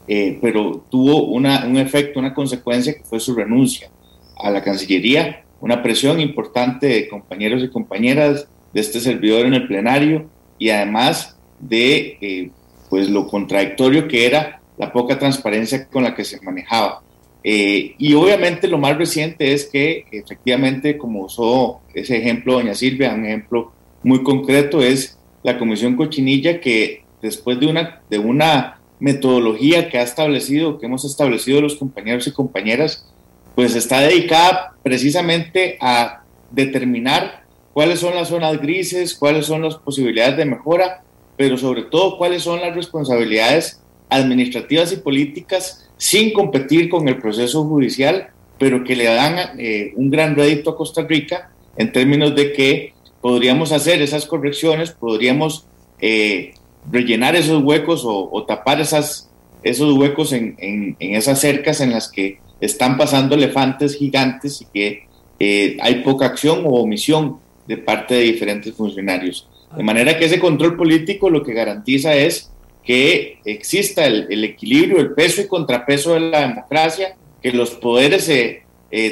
eh, 0.08 0.38
pero 0.42 0.84
tuvo 0.90 1.24
una, 1.24 1.64
un 1.66 1.76
efecto, 1.76 2.18
una 2.18 2.34
consecuencia 2.34 2.94
que 2.94 3.04
fue 3.04 3.20
su 3.20 3.34
renuncia 3.34 3.90
a 4.36 4.50
la 4.50 4.62
Cancillería, 4.62 5.44
una 5.62 5.82
presión 5.82 6.20
importante 6.20 6.88
de 6.88 7.08
compañeros 7.08 7.62
y 7.62 7.68
compañeras 7.68 8.48
de 8.74 8.80
este 8.80 9.00
servidor 9.00 9.46
en 9.46 9.54
el 9.54 9.68
plenario 9.68 10.28
y 10.58 10.70
además 10.70 11.36
de 11.60 12.18
eh, 12.20 12.50
pues 12.90 13.08
lo 13.08 13.28
contradictorio 13.28 14.08
que 14.08 14.26
era 14.26 14.60
la 14.76 14.92
poca 14.92 15.18
transparencia 15.18 15.86
con 15.86 16.02
la 16.02 16.16
que 16.16 16.24
se 16.24 16.40
manejaba. 16.42 17.02
Eh, 17.44 17.94
y 17.96 18.12
obviamente 18.14 18.66
lo 18.66 18.78
más 18.78 18.98
reciente 18.98 19.52
es 19.52 19.66
que 19.66 20.04
efectivamente, 20.10 20.98
como 20.98 21.22
usó 21.22 21.80
ese 21.94 22.18
ejemplo 22.18 22.54
doña 22.54 22.74
Silvia, 22.74 23.14
un 23.14 23.24
ejemplo 23.24 23.72
muy 24.02 24.24
concreto 24.24 24.82
es 24.82 25.16
la 25.44 25.58
Comisión 25.58 25.96
Cochinilla 25.96 26.60
que 26.60 27.04
después 27.20 27.60
de 27.60 27.68
una, 27.68 28.02
de 28.10 28.18
una 28.18 28.80
metodología 28.98 29.88
que 29.88 29.98
ha 29.98 30.02
establecido, 30.02 30.80
que 30.80 30.86
hemos 30.86 31.04
establecido 31.04 31.60
los 31.60 31.76
compañeros 31.76 32.26
y 32.26 32.32
compañeras, 32.32 33.11
pues 33.54 33.74
está 33.74 34.00
dedicada 34.00 34.74
precisamente 34.82 35.76
a 35.80 36.22
determinar 36.50 37.44
cuáles 37.72 38.00
son 38.00 38.14
las 38.14 38.28
zonas 38.28 38.60
grises, 38.60 39.14
cuáles 39.14 39.46
son 39.46 39.62
las 39.62 39.76
posibilidades 39.76 40.36
de 40.36 40.44
mejora, 40.44 41.02
pero 41.36 41.56
sobre 41.56 41.82
todo 41.82 42.18
cuáles 42.18 42.42
son 42.42 42.60
las 42.60 42.74
responsabilidades 42.74 43.80
administrativas 44.08 44.92
y 44.92 44.96
políticas 44.96 45.88
sin 45.96 46.32
competir 46.32 46.88
con 46.88 47.08
el 47.08 47.18
proceso 47.18 47.64
judicial, 47.64 48.28
pero 48.58 48.84
que 48.84 48.96
le 48.96 49.04
dan 49.04 49.58
eh, 49.58 49.92
un 49.96 50.10
gran 50.10 50.36
rédito 50.36 50.70
a 50.70 50.76
Costa 50.76 51.02
Rica 51.02 51.50
en 51.76 51.92
términos 51.92 52.34
de 52.34 52.52
que 52.52 52.94
podríamos 53.20 53.72
hacer 53.72 54.02
esas 54.02 54.26
correcciones, 54.26 54.90
podríamos 54.90 55.66
eh, 56.00 56.54
rellenar 56.90 57.36
esos 57.36 57.62
huecos 57.62 58.02
o, 58.04 58.44
tapar 58.46 58.80
esas, 58.80 59.30
esos 59.62 59.96
huecos 59.96 60.32
en, 60.32 60.56
en, 60.58 60.96
esas 60.98 61.40
cercas 61.40 61.80
en 61.80 61.92
las 61.92 62.10
que 62.10 62.40
están 62.62 62.96
pasando 62.96 63.34
elefantes 63.34 63.96
gigantes 63.96 64.62
y 64.62 64.66
que 64.72 65.06
eh, 65.38 65.76
hay 65.80 65.96
poca 65.96 66.26
acción 66.26 66.62
o 66.64 66.70
omisión 66.80 67.38
de 67.66 67.76
parte 67.76 68.14
de 68.14 68.20
diferentes 68.20 68.72
funcionarios. 68.72 69.48
De 69.76 69.82
manera 69.82 70.16
que 70.16 70.26
ese 70.26 70.38
control 70.38 70.76
político 70.76 71.28
lo 71.28 71.42
que 71.42 71.52
garantiza 71.52 72.14
es 72.14 72.50
que 72.84 73.38
exista 73.44 74.06
el, 74.06 74.44
equilibrio, 74.44 75.00
el 75.00 75.12
peso 75.12 75.40
y 75.40 75.48
contrapeso 75.48 76.14
de 76.14 76.20
la 76.20 76.48
democracia, 76.48 77.16
que 77.42 77.52
los 77.52 77.72
poderes 77.72 78.28
eh, 78.28 78.62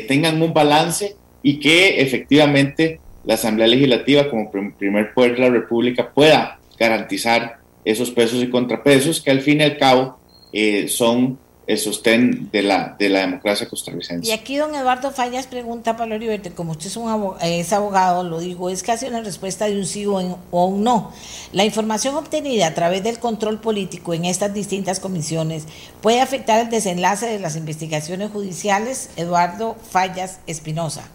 tengan 0.06 0.40
un 0.40 0.52
balance 0.52 1.16
y 1.42 1.58
que 1.58 2.00
efectivamente 2.00 3.00
la 3.24 3.34
Asamblea 3.34 3.66
Legislativa 3.66 4.30
como 4.30 4.50
primer 4.50 5.12
poder 5.12 5.34
de 5.34 5.40
la 5.40 5.50
República 5.50 6.10
pueda 6.12 6.58
garantizar 6.78 7.58
esos 7.84 8.10
pesos 8.10 8.42
y 8.42 8.48
contrapesos 8.48 9.20
que 9.20 9.30
al 9.30 9.40
fin 9.40 9.60
y 9.60 9.64
al 9.64 9.76
cabo 9.76 10.18
eh, 10.52 10.88
son 10.88 11.38
el 11.70 11.78
sostén 11.78 12.50
de 12.50 12.62
la, 12.64 12.96
de 12.98 13.08
la 13.08 13.20
democracia 13.20 13.68
costarricense. 13.68 14.28
Y 14.28 14.32
aquí 14.32 14.56
don 14.56 14.74
Eduardo 14.74 15.12
Fallas 15.12 15.46
pregunta, 15.46 15.96
Pablo 15.96 16.16
Oliver, 16.16 16.52
como 16.52 16.72
usted 16.72 16.88
es, 16.88 16.96
un 16.96 17.08
abogado, 17.08 17.38
es 17.46 17.72
abogado, 17.72 18.24
lo 18.24 18.40
digo, 18.40 18.70
es 18.70 18.82
casi 18.82 19.06
una 19.06 19.20
respuesta 19.20 19.66
de 19.66 19.78
un 19.78 19.86
sí 19.86 20.04
o, 20.04 20.16
o, 20.50 20.66
un 20.66 20.82
no. 20.82 21.12
La 21.52 21.64
información 21.64 22.16
obtenida 22.16 22.66
a 22.66 22.74
través 22.74 23.04
del 23.04 23.20
control 23.20 23.60
político 23.60 24.14
en 24.14 24.24
estas 24.24 24.52
distintas 24.52 24.98
comisiones 24.98 25.66
puede 26.00 26.20
afectar 26.20 26.58
el 26.60 26.70
desenlace 26.70 27.26
de 27.26 27.38
las 27.38 27.54
investigaciones 27.54 28.32
judiciales. 28.32 29.10
Eduardo 29.14 29.76
Fallas 29.76 30.40
Espinosa. 30.48 31.08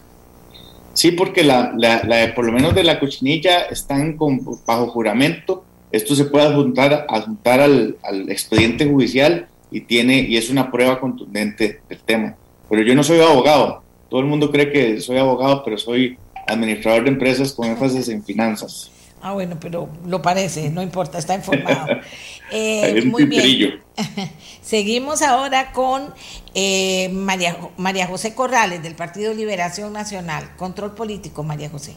Sí, 0.93 1.11
porque 1.11 1.43
la, 1.43 1.73
la, 1.75 2.33
por 2.33 2.45
lo 2.45 2.53
menos 2.53 2.73
de 2.73 2.85
la 2.85 3.01
cochinilla 3.01 3.63
están 3.63 4.15
con, 4.15 4.39
bajo 4.65 4.87
juramento. 4.87 5.65
Esto 5.91 6.15
se 6.15 6.23
puede 6.23 6.45
adjuntar, 6.45 7.07
adjuntar 7.09 7.59
al, 7.59 7.97
al 8.03 8.29
expediente 8.29 8.85
judicial 8.85 9.49
y 9.71 9.81
tiene 9.81 10.19
y 10.19 10.37
es 10.37 10.49
una 10.49 10.71
prueba 10.71 10.99
contundente 10.99 11.81
del 11.89 11.99
tema. 11.99 12.35
Pero 12.69 12.81
yo 12.81 12.95
no 12.95 13.03
soy 13.03 13.19
abogado. 13.19 13.83
Todo 14.09 14.19
el 14.19 14.27
mundo 14.27 14.51
cree 14.51 14.71
que 14.71 15.01
soy 15.01 15.17
abogado, 15.17 15.63
pero 15.63 15.77
soy 15.77 16.17
administrador 16.47 17.03
de 17.03 17.09
empresas 17.09 17.53
con 17.53 17.67
énfasis 17.67 18.07
en 18.09 18.23
finanzas. 18.23 18.91
Ah, 19.21 19.33
bueno, 19.33 19.57
pero 19.59 19.89
lo 20.05 20.21
parece, 20.21 20.69
no 20.69 20.83
importa, 20.83 21.17
está 21.17 21.35
informado. 21.35 21.87
Eh, 22.51 23.01
muy 23.05 23.25
bien. 23.25 23.81
Seguimos 24.61 25.23
ahora 25.23 25.71
con 25.71 26.13
eh, 26.53 27.09
María, 27.09 27.57
María 27.75 28.05
José 28.05 28.35
Corrales 28.35 28.83
del 28.83 28.93
Partido 28.93 29.33
Liberación 29.33 29.91
Nacional. 29.93 30.55
Control 30.55 30.93
político, 30.93 31.41
María 31.41 31.71
José. 31.71 31.95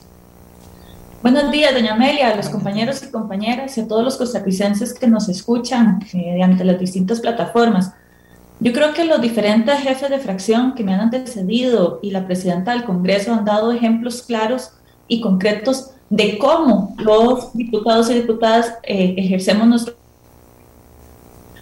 Buenos 1.21 1.51
días, 1.51 1.75
doña 1.75 1.95
Amelia, 1.95 2.29
a 2.29 2.37
los 2.37 2.49
compañeros 2.49 3.03
y 3.03 3.11
compañeras 3.11 3.77
y 3.77 3.81
a 3.81 3.89
todos 3.89 4.05
los 4.05 4.17
costarricenses 4.17 4.95
que 4.95 5.09
nos 5.09 5.29
escuchan 5.29 5.99
mediante 6.15 6.63
las 6.63 6.79
distintas 6.79 7.19
plataformas. 7.19 7.93
Yo 8.61 8.73
creo 8.73 8.95
que 8.95 9.05
los 9.05 9.21
diferentes 9.21 9.81
jefes 9.81 10.11
de 10.11 10.21
fracción 10.21 10.77
que 10.77 10.85
me 10.85 10.95
han 10.95 11.01
antecedido 11.01 11.99
y 12.05 12.13
la 12.13 12.25
presidenta 12.25 12.71
del 12.71 12.85
Congreso 12.85 13.35
han 13.35 13.45
dado 13.45 13.73
ejemplos 13.73 14.23
claros 14.23 14.71
y 15.09 15.21
concretos 15.21 15.91
de 16.09 16.39
cómo 16.39 16.95
los 16.99 17.53
diputados 17.53 18.09
y 18.11 18.15
diputadas 18.15 18.75
eh, 18.85 19.17
ejercemos 19.19 19.67
nuestro... 19.67 19.95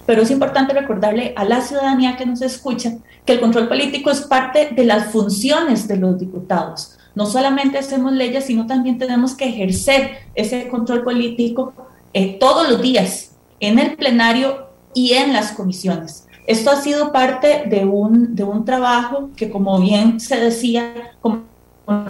Pero 0.04 0.20
es 0.20 0.30
importante 0.30 0.74
recordarle 0.74 1.32
a 1.34 1.44
la 1.44 1.62
ciudadanía 1.62 2.18
que 2.18 2.26
nos 2.26 2.42
escucha 2.42 2.92
que 3.24 3.32
el 3.32 3.40
control 3.40 3.68
político 3.68 4.10
es 4.10 4.20
parte 4.20 4.68
de 4.76 4.84
las 4.84 5.06
funciones 5.06 5.88
de 5.88 5.96
los 5.96 6.18
diputados. 6.18 6.98
No 7.16 7.26
solamente 7.26 7.78
hacemos 7.78 8.12
leyes, 8.12 8.44
sino 8.44 8.66
también 8.66 8.98
tenemos 8.98 9.34
que 9.34 9.48
ejercer 9.48 10.18
ese 10.34 10.68
control 10.68 11.02
político 11.02 11.72
eh, 12.12 12.36
todos 12.38 12.68
los 12.68 12.80
días 12.80 13.32
en 13.58 13.78
el 13.78 13.96
plenario 13.96 14.68
y 14.94 15.14
en 15.14 15.32
las 15.32 15.52
comisiones. 15.52 16.26
Esto 16.46 16.70
ha 16.70 16.76
sido 16.76 17.12
parte 17.12 17.64
de 17.66 17.84
un, 17.84 18.36
de 18.36 18.44
un 18.44 18.64
trabajo 18.64 19.30
que, 19.34 19.50
como 19.50 19.80
bien 19.80 20.20
se 20.20 20.36
decía, 20.36 20.92
como 21.20 21.42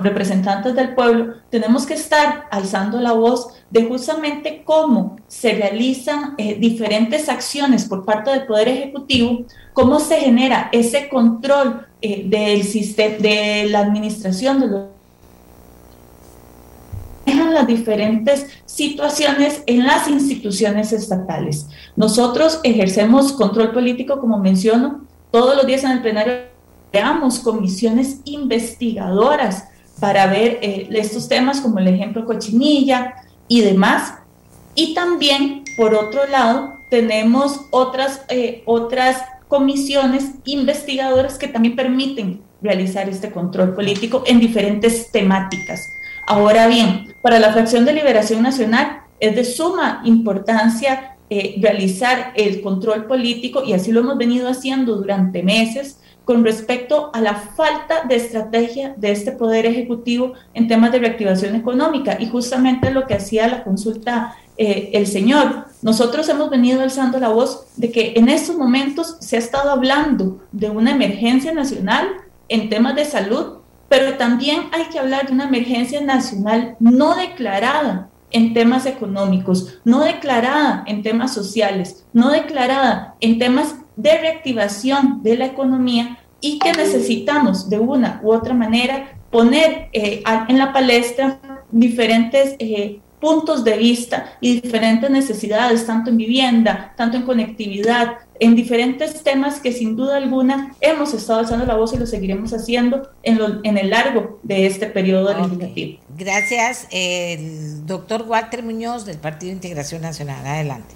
representantes 0.03 0.75
del 0.75 0.95
pueblo, 0.95 1.35
tenemos 1.51 1.87
que 1.87 1.95
estar 1.95 2.47
alzando 2.51 3.01
la 3.01 3.13
voz 3.13 3.49
de 3.71 3.85
justamente 3.85 4.63
cómo 4.65 5.19
se 5.29 5.53
realizan 5.53 6.35
eh, 6.39 6.57
diferentes 6.59 7.29
acciones 7.29 7.85
por 7.85 8.05
parte 8.05 8.31
del 8.31 8.47
Poder 8.47 8.69
Ejecutivo, 8.69 9.45
cómo 9.73 10.01
se 10.01 10.17
genera 10.17 10.69
ese 10.73 11.09
control 11.09 11.87
eh, 12.03 12.25
del 12.27 12.65
sistema, 12.65 13.17
de 13.19 13.69
la 13.71 13.81
administración 13.81 14.61
de 14.61 14.67
los 14.67 14.96
las 17.55 17.67
diferentes 17.67 18.47
situaciones 18.67 19.63
en 19.67 19.85
las 19.87 20.09
instituciones 20.09 20.93
estatales. 20.93 21.67
Nosotros 21.97 22.61
ejercemos 22.63 23.33
control 23.33 23.73
político, 23.73 24.21
como 24.21 24.39
menciono, 24.39 25.07
todos 25.31 25.57
los 25.57 25.67
días 25.67 25.85
en 25.85 25.93
el 25.93 26.03
plenario 26.03 26.57
creamos 26.91 27.41
comisiones 27.41 28.21
investigadoras 28.25 29.65
para 30.01 30.27
ver 30.27 30.59
eh, 30.63 30.89
estos 30.93 31.29
temas 31.29 31.61
como 31.61 31.79
el 31.79 31.89
ejemplo 31.89 32.25
cochinilla 32.25 33.15
y 33.49 33.61
demás. 33.61 34.15
Y 34.75 34.95
también, 34.95 35.65
por 35.77 35.95
otro 35.95 36.27
lado, 36.27 36.75
tenemos 36.91 37.61
otras, 37.71 38.23
eh, 38.29 38.63
otras 38.67 39.23
comisiones 39.49 40.33
investigadoras 40.45 41.39
que 41.39 41.49
también 41.49 41.77
permiten 41.77 42.41
realizar 42.63 43.09
este 43.09 43.31
control 43.31 43.75
político 43.75 44.23
en 44.27 44.41
diferentes 44.41 45.11
temáticas. 45.13 45.81
Ahora 46.27 46.67
bien, 46.67 47.15
para 47.23 47.39
la 47.39 47.53
fracción 47.53 47.85
de 47.85 47.93
Liberación 47.93 48.43
Nacional 48.43 49.03
es 49.21 49.35
de 49.37 49.45
suma 49.45 50.03
importancia 50.05 51.17
eh, 51.31 51.57
realizar 51.61 52.33
el 52.37 52.61
control 52.63 53.07
político 53.07 53.63
y 53.65 53.73
así 53.73 53.93
lo 53.93 54.01
hemos 54.01 54.19
venido 54.19 54.49
haciendo 54.49 54.97
durante 54.97 55.43
meses 55.43 56.01
con 56.25 56.45
respecto 56.45 57.11
a 57.15 57.21
la 57.21 57.35
falta 57.35 58.03
de 58.09 58.17
estrategia 58.17 58.95
de 58.97 59.13
este 59.13 59.31
Poder 59.31 59.67
Ejecutivo 59.67 60.33
en 60.55 60.67
temas 60.67 60.91
de 60.91 60.99
reactivación 60.99 61.55
económica. 61.55 62.17
Y 62.19 62.27
justamente 62.27 62.91
lo 62.91 63.07
que 63.07 63.15
hacía 63.15 63.47
la 63.47 63.63
consulta 63.63 64.37
eh, 64.59 64.91
el 64.95 65.07
señor, 65.07 65.67
nosotros 65.83 66.29
hemos 66.29 66.51
venido 66.51 66.81
alzando 66.81 67.21
la 67.21 67.29
voz 67.29 67.67
de 67.77 67.93
que 67.93 68.15
en 68.17 68.29
estos 68.29 68.57
momentos 68.57 69.17
se 69.21 69.37
ha 69.37 69.39
estado 69.39 69.71
hablando 69.71 70.41
de 70.51 70.71
una 70.71 70.93
emergencia 70.93 71.53
nacional 71.53 72.09
en 72.49 72.69
temas 72.69 72.97
de 72.97 73.05
salud, 73.05 73.56
pero 73.89 74.17
también 74.17 74.69
hay 74.73 74.85
que 74.85 74.99
hablar 74.99 75.27
de 75.27 75.33
una 75.33 75.45
emergencia 75.45 76.01
nacional 76.01 76.77
no 76.81 77.15
declarada 77.15 78.11
en 78.31 78.55
temas 78.55 78.87
económicos, 78.87 79.79
no 79.85 80.01
declarada 80.01 80.85
en 80.87 81.03
temas 81.03 81.33
sociales, 81.33 82.07
no 82.13 82.31
declarada 82.31 83.15
en 83.21 83.39
temas 83.39 83.77
de 83.97 84.19
reactivación 84.19 85.23
de 85.23 85.37
la 85.37 85.47
economía 85.47 86.19
y 86.41 86.59
que 86.59 86.73
necesitamos 86.73 87.71
de 87.71 87.79
una 87.79 88.21
u 88.23 88.33
otra 88.33 88.55
manera 88.55 89.19
poner 89.31 89.89
eh, 89.93 90.23
en 90.49 90.59
la 90.59 90.73
palestra 90.73 91.41
diferentes 91.71 92.57
eh, 92.59 93.01
puntos 93.27 93.65
de 93.65 93.77
vista 93.77 94.37
y 94.41 94.61
diferentes 94.61 95.11
necesidades, 95.11 95.85
tanto 95.85 96.11
en 96.11 96.17
vivienda, 96.17 96.95
tanto 96.97 97.17
en 97.17 97.25
conectividad, 97.25 98.19
en 98.39 98.55
diferentes 98.55 99.21
temas 99.25 99.59
que 99.59 99.73
sin 99.73 99.97
duda 99.97 100.17
alguna 100.17 100.77
hemos 100.81 101.13
estado 101.13 101.41
alzando 101.41 101.67
la 101.67 101.75
voz 101.75 101.93
y 101.93 101.99
lo 101.99 102.07
seguiremos 102.07 102.53
haciendo 102.53 103.11
en, 103.25 103.41
en 103.65 103.79
el 103.79 103.91
largo 103.91 104.39
de 104.45 104.67
este 104.67 104.87
periodo 104.87 105.37
legislativo. 105.37 105.99
Gracias, 106.17 106.87
el 106.93 107.85
doctor 107.85 108.25
Walter 108.29 108.63
Muñoz 108.63 109.05
del 109.05 109.19
Partido 109.19 109.51
Integración 109.51 110.03
Nacional. 110.03 110.47
Adelante. 110.47 110.95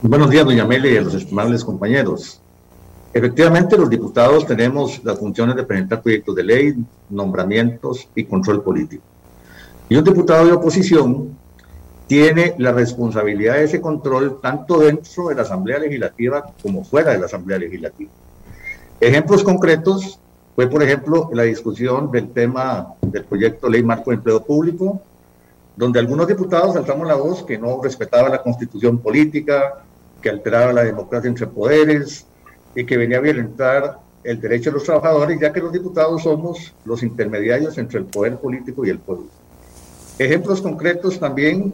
Buenos 0.00 0.30
días, 0.30 0.44
doña 0.44 0.66
Meli 0.66 0.90
y 0.90 1.00
los 1.00 1.14
estimables 1.14 1.64
compañeros. 1.64 2.40
Efectivamente, 3.12 3.76
los 3.76 3.90
diputados 3.90 4.46
tenemos 4.46 5.02
las 5.02 5.18
funciones 5.18 5.56
de 5.56 5.64
presentar 5.64 6.00
proyectos 6.00 6.36
de 6.36 6.44
ley, 6.44 6.74
nombramientos 7.10 8.08
y 8.14 8.22
control 8.22 8.62
político. 8.62 9.02
Y 9.88 9.96
un 9.96 10.04
diputado 10.04 10.46
de 10.46 10.52
oposición 10.52 11.36
tiene 12.06 12.54
la 12.58 12.72
responsabilidad 12.72 13.54
de 13.54 13.64
ese 13.64 13.80
control 13.80 14.40
tanto 14.42 14.80
dentro 14.80 15.28
de 15.28 15.34
la 15.34 15.42
Asamblea 15.42 15.78
Legislativa 15.78 16.52
como 16.62 16.84
fuera 16.84 17.12
de 17.12 17.18
la 17.18 17.26
Asamblea 17.26 17.58
Legislativa. 17.58 18.10
Ejemplos 19.00 19.42
concretos 19.42 20.18
fue, 20.54 20.66
por 20.68 20.82
ejemplo, 20.82 21.30
la 21.32 21.44
discusión 21.44 22.10
del 22.10 22.30
tema 22.30 22.94
del 23.00 23.24
proyecto 23.24 23.68
Ley 23.68 23.82
Marco 23.82 24.10
de 24.10 24.16
Empleo 24.16 24.42
Público, 24.42 25.00
donde 25.76 26.00
algunos 26.00 26.26
diputados 26.26 26.76
alzamos 26.76 27.06
la 27.06 27.14
voz 27.14 27.44
que 27.44 27.56
no 27.56 27.80
respetaba 27.82 28.28
la 28.28 28.42
constitución 28.42 28.98
política, 28.98 29.84
que 30.20 30.28
alteraba 30.28 30.72
la 30.72 30.82
democracia 30.84 31.28
entre 31.28 31.46
poderes 31.46 32.26
y 32.74 32.84
que 32.84 32.96
venía 32.96 33.18
a 33.18 33.20
violentar 33.20 34.00
el 34.24 34.40
derecho 34.40 34.70
de 34.70 34.74
los 34.74 34.84
trabajadores, 34.84 35.38
ya 35.40 35.52
que 35.52 35.60
los 35.60 35.72
diputados 35.72 36.24
somos 36.24 36.74
los 36.84 37.02
intermediarios 37.02 37.78
entre 37.78 38.00
el 38.00 38.06
poder 38.06 38.36
político 38.38 38.84
y 38.84 38.90
el 38.90 38.98
pueblo. 38.98 39.26
Ejemplos 40.18 40.60
concretos 40.60 41.20
también 41.20 41.72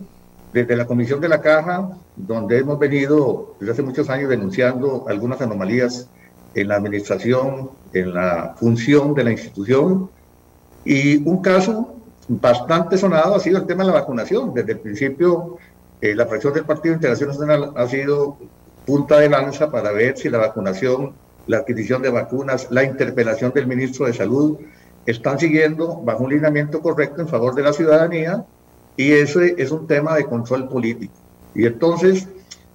desde 0.52 0.76
la 0.76 0.87
Comisión 0.87 1.20
de 1.20 1.28
la 1.28 1.40
Caja, 1.40 1.88
donde 2.14 2.59
hemos 2.59 2.78
venido 2.78 3.54
desde 3.59 3.72
hace 3.72 3.83
muchos 3.83 4.11
años 4.11 4.28
denunciando 4.28 5.07
algunas 5.09 5.40
anomalías 5.40 6.09
en 6.54 6.68
la 6.68 6.76
administración, 6.76 7.70
en 7.94 8.12
la 8.12 8.54
función 8.57 9.14
de 9.14 9.24
la 9.24 9.33
institución. 9.33 10.11
Y 10.85 11.26
un 11.26 11.40
caso 11.40 11.94
bastante 12.28 12.98
sonado 12.98 13.35
ha 13.35 13.40
sido 13.40 13.59
el 13.59 13.66
tema 13.66 13.83
de 13.83 13.88
la 13.88 14.00
vacunación. 14.00 14.52
Desde 14.52 14.72
el 14.72 14.78
principio, 14.78 15.57
eh, 16.02 16.14
la 16.14 16.26
fracción 16.26 16.52
del 16.52 16.64
Partido 16.64 16.92
de 16.92 16.96
Integración 16.96 17.30
Nacional 17.30 17.72
ha 17.74 17.88
sido 17.88 18.37
punta 18.85 19.18
de 19.18 19.30
lanza 19.30 19.70
para 19.70 19.90
ver 19.90 20.18
si 20.18 20.28
la 20.28 20.38
vacunación, 20.38 21.14
la 21.46 21.59
adquisición 21.59 22.02
de 22.02 22.11
vacunas, 22.11 22.68
la 22.70 22.85
interpelación 22.85 23.52
del 23.54 23.66
ministro 23.66 24.04
de 24.04 24.12
Salud 24.12 24.59
están 25.06 25.38
siguiendo 25.38 26.00
bajo 26.02 26.24
un 26.24 26.30
lineamiento 26.30 26.80
correcto 26.80 27.20
en 27.20 27.28
favor 27.28 27.54
de 27.54 27.62
la 27.62 27.72
ciudadanía 27.72 28.44
y 28.96 29.12
ese 29.12 29.54
es 29.58 29.70
un 29.70 29.86
tema 29.86 30.14
de 30.16 30.24
control 30.24 30.68
político. 30.68 31.14
Y 31.54 31.66
entonces, 31.66 32.28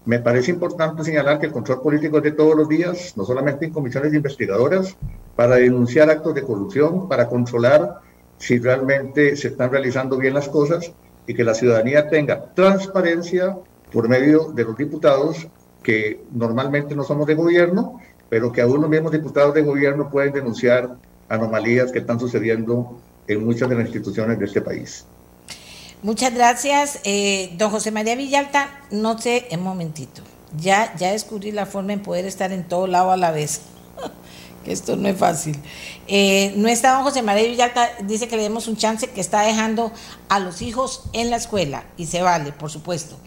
me 0.06 0.20
parece 0.20 0.52
importante 0.52 1.04
señalar 1.04 1.40
que 1.40 1.48
el 1.48 1.52
control 1.52 1.82
político 1.82 2.18
es 2.18 2.24
de 2.24 2.32
todos 2.32 2.56
los 2.56 2.68
días, 2.68 3.14
no 3.16 3.26
solamente 3.26 3.66
en 3.66 3.72
comisiones 3.72 4.14
investigadoras, 4.14 4.96
para 5.36 5.56
denunciar 5.56 6.10
actos 6.10 6.34
de 6.34 6.44
corrupción, 6.44 7.08
para 7.08 7.28
controlar 7.28 8.00
si 8.38 8.58
realmente 8.58 9.36
se 9.36 9.50
están 9.50 9.72
realizando 9.72 10.18
bien 10.18 10.34
las 10.34 10.50
cosas 10.50 10.92
y 11.28 11.34
que 11.34 11.44
la 11.44 11.54
ciudadanía 11.54 12.10
tenga 12.10 12.54
transparencia 12.54 13.58
por 13.92 14.08
medio 14.08 14.52
de 14.52 14.64
los 14.64 14.78
diputados 14.78 15.48
que 15.84 16.22
normalmente 16.32 16.96
no 16.96 17.04
somos 17.04 17.28
de 17.28 17.36
gobierno, 17.36 18.00
pero 18.30 18.52
que 18.52 18.62
los 18.62 18.90
mismos 18.90 19.12
diputados 19.12 19.54
de 19.54 19.62
gobierno 19.62 20.10
pueden 20.10 20.34
denunciar 20.34 20.98
anomalías 21.30 21.92
que 21.92 22.00
están 22.00 22.20
sucediendo 22.20 23.00
en 23.28 23.46
muchas 23.46 23.70
de 23.70 23.76
las 23.76 23.86
instituciones 23.86 24.40
de 24.40 24.46
este 24.46 24.62
país. 24.62 25.06
Muchas 26.02 26.34
gracias, 26.34 27.00
eh, 27.04 27.54
don 27.58 27.72
José 27.72 27.92
María 27.92 28.16
Villalta. 28.16 28.70
No 28.90 29.18
sé, 29.18 29.48
un 29.52 29.62
momentito. 29.62 30.22
Ya, 30.58 30.96
ya 30.96 31.12
descubrí 31.12 31.52
la 31.52 31.66
forma 31.66 31.94
en 31.94 32.02
poder 32.02 32.26
estar 32.26 32.52
en 32.52 32.68
todo 32.68 32.88
lado 32.88 33.12
a 33.12 33.18
la 33.18 33.32
vez. 33.32 33.62
que 34.64 34.72
esto 34.72 34.96
no 34.96 35.08
es 35.08 35.18
fácil. 35.18 35.58
Eh, 36.08 36.54
no 36.56 36.68
está 36.68 36.94
don 36.94 37.04
José 37.04 37.22
María 37.22 37.48
Villalta, 37.48 37.90
dice 38.04 38.28
que 38.28 38.38
le 38.38 38.44
demos 38.44 38.68
un 38.68 38.78
chance 38.78 39.08
que 39.08 39.22
está 39.22 39.42
dejando 39.42 39.92
a 40.30 40.40
los 40.40 40.62
hijos 40.62 41.04
en 41.14 41.30
la 41.30 41.36
escuela 41.36 41.84
y 41.98 42.06
se 42.06 42.22
vale, 42.22 42.52
por 42.52 42.72
supuesto. 42.72 43.18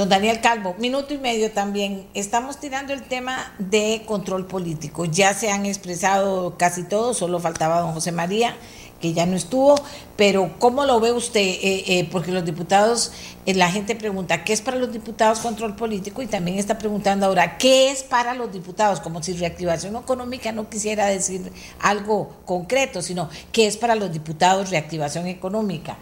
Don 0.00 0.08
Daniel 0.08 0.40
Calvo, 0.40 0.74
minuto 0.78 1.12
y 1.12 1.18
medio 1.18 1.50
también. 1.50 2.06
Estamos 2.14 2.58
tirando 2.58 2.94
el 2.94 3.02
tema 3.02 3.52
de 3.58 4.02
control 4.06 4.46
político. 4.46 5.04
Ya 5.04 5.34
se 5.34 5.50
han 5.50 5.66
expresado 5.66 6.56
casi 6.56 6.84
todos, 6.84 7.18
solo 7.18 7.38
faltaba 7.38 7.80
don 7.80 7.92
José 7.92 8.10
María 8.10 8.56
que 8.98 9.12
ya 9.12 9.26
no 9.26 9.36
estuvo, 9.36 9.74
pero 10.16 10.54
¿cómo 10.58 10.86
lo 10.86 11.00
ve 11.00 11.12
usted? 11.12 11.40
Eh, 11.40 11.84
eh, 11.86 12.08
porque 12.10 12.32
los 12.32 12.46
diputados, 12.46 13.12
eh, 13.44 13.52
la 13.52 13.70
gente 13.70 13.94
pregunta, 13.94 14.42
¿qué 14.42 14.54
es 14.54 14.62
para 14.62 14.78
los 14.78 14.90
diputados 14.90 15.40
control 15.40 15.76
político? 15.76 16.22
Y 16.22 16.26
también 16.26 16.58
está 16.58 16.78
preguntando 16.78 17.26
ahora, 17.26 17.58
¿qué 17.58 17.90
es 17.90 18.02
para 18.02 18.32
los 18.32 18.50
diputados? 18.50 19.00
Como 19.00 19.22
si 19.22 19.34
reactivación 19.34 19.96
económica 19.96 20.50
no 20.50 20.70
quisiera 20.70 21.08
decir 21.08 21.52
algo 21.78 22.36
concreto, 22.46 23.02
sino 23.02 23.28
¿qué 23.52 23.66
es 23.66 23.76
para 23.76 23.96
los 23.96 24.10
diputados 24.10 24.70
reactivación 24.70 25.26
económica? 25.26 25.98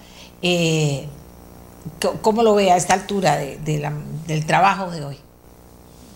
¿Cómo 2.22 2.42
lo 2.42 2.54
ve 2.54 2.70
a 2.70 2.76
esta 2.76 2.94
altura 2.94 3.36
del 3.36 4.46
trabajo 4.46 4.90
de 4.90 5.04
hoy? 5.04 5.16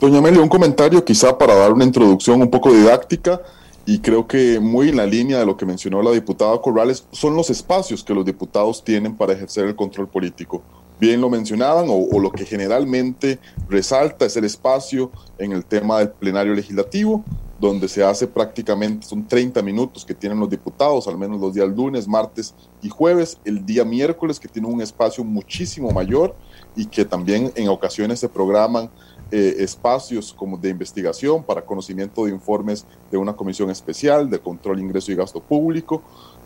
Doña 0.01 0.19
Amelia, 0.19 0.41
un 0.41 0.49
comentario 0.49 1.05
quizá 1.05 1.39
para 1.39 1.55
dar 1.55 1.73
una 1.73 1.85
introducción 1.85 2.43
un 2.43 2.51
poco 2.51 2.73
didáctica 2.73 3.41
y 3.87 4.01
creo 4.01 4.27
que 4.27 4.61
muy 4.61 4.89
en 4.89 4.97
la 4.97 5.07
línea 5.07 5.39
de 5.39 5.47
lo 5.47 5.57
que 5.57 5.67
mencionó 5.67 6.03
la 6.03 6.11
diputada 6.11 6.61
Corrales, 6.61 7.05
son 7.11 7.37
los 7.37 7.51
espacios 7.51 8.05
que 8.05 8.15
los 8.15 8.25
diputados 8.25 8.83
tienen 8.83 9.17
para 9.17 9.33
ejercer 9.33 9.67
el 9.67 9.77
control 9.77 10.09
político. 10.09 10.63
Bien 11.03 11.21
lo 11.21 11.29
mencionaban, 11.29 11.87
o, 11.89 12.21
lo 12.21 12.31
que 12.31 12.47
generalmente 12.47 13.41
resalta 13.69 14.25
es 14.25 14.37
el 14.37 14.45
espacio 14.45 15.11
en 15.37 15.51
el 15.51 15.65
tema 15.65 15.99
del 15.99 16.11
plenario 16.11 16.55
legislativo, 16.55 17.25
donde 17.59 17.89
se 17.89 18.05
hace 18.05 18.29
prácticamente, 18.29 19.05
son 19.05 19.27
30 19.27 19.63
minutos 19.63 20.05
que 20.05 20.15
tienen 20.15 20.39
los 20.39 20.49
diputados, 20.49 21.09
al 21.09 21.19
menos 21.19 21.41
los 21.41 21.55
días 21.55 21.69
lunes, 21.71 22.07
martes 22.07 22.55
y 22.83 22.89
jueves, 22.89 23.41
el 23.45 23.67
día 23.67 23.85
miércoles 23.85 24.39
que 24.39 24.47
tiene 24.47 24.69
un 24.69 24.81
espacio 24.81 25.25
muchísimo 25.25 25.91
mayor 25.91 26.37
y 26.77 26.87
que 26.87 27.05
también 27.05 27.51
en 27.57 27.69
ocasiones 27.69 28.21
se 28.21 28.29
programan 28.29 28.89
eh, 29.33 29.57
espacios 29.59 30.33
como 30.33 30.57
de 30.57 30.69
investigación 30.69 31.43
para 31.43 31.65
conocimiento 31.65 32.27
de 32.27 32.31
informes 32.31 32.87
de 33.11 33.17
una 33.17 33.33
comisión 33.33 33.71
especial 33.71 34.31
de 34.31 34.39
control, 34.39 34.79
ingreso 34.79 35.11
y 35.11 35.17
gasto 35.17 35.41
público, 35.41 36.03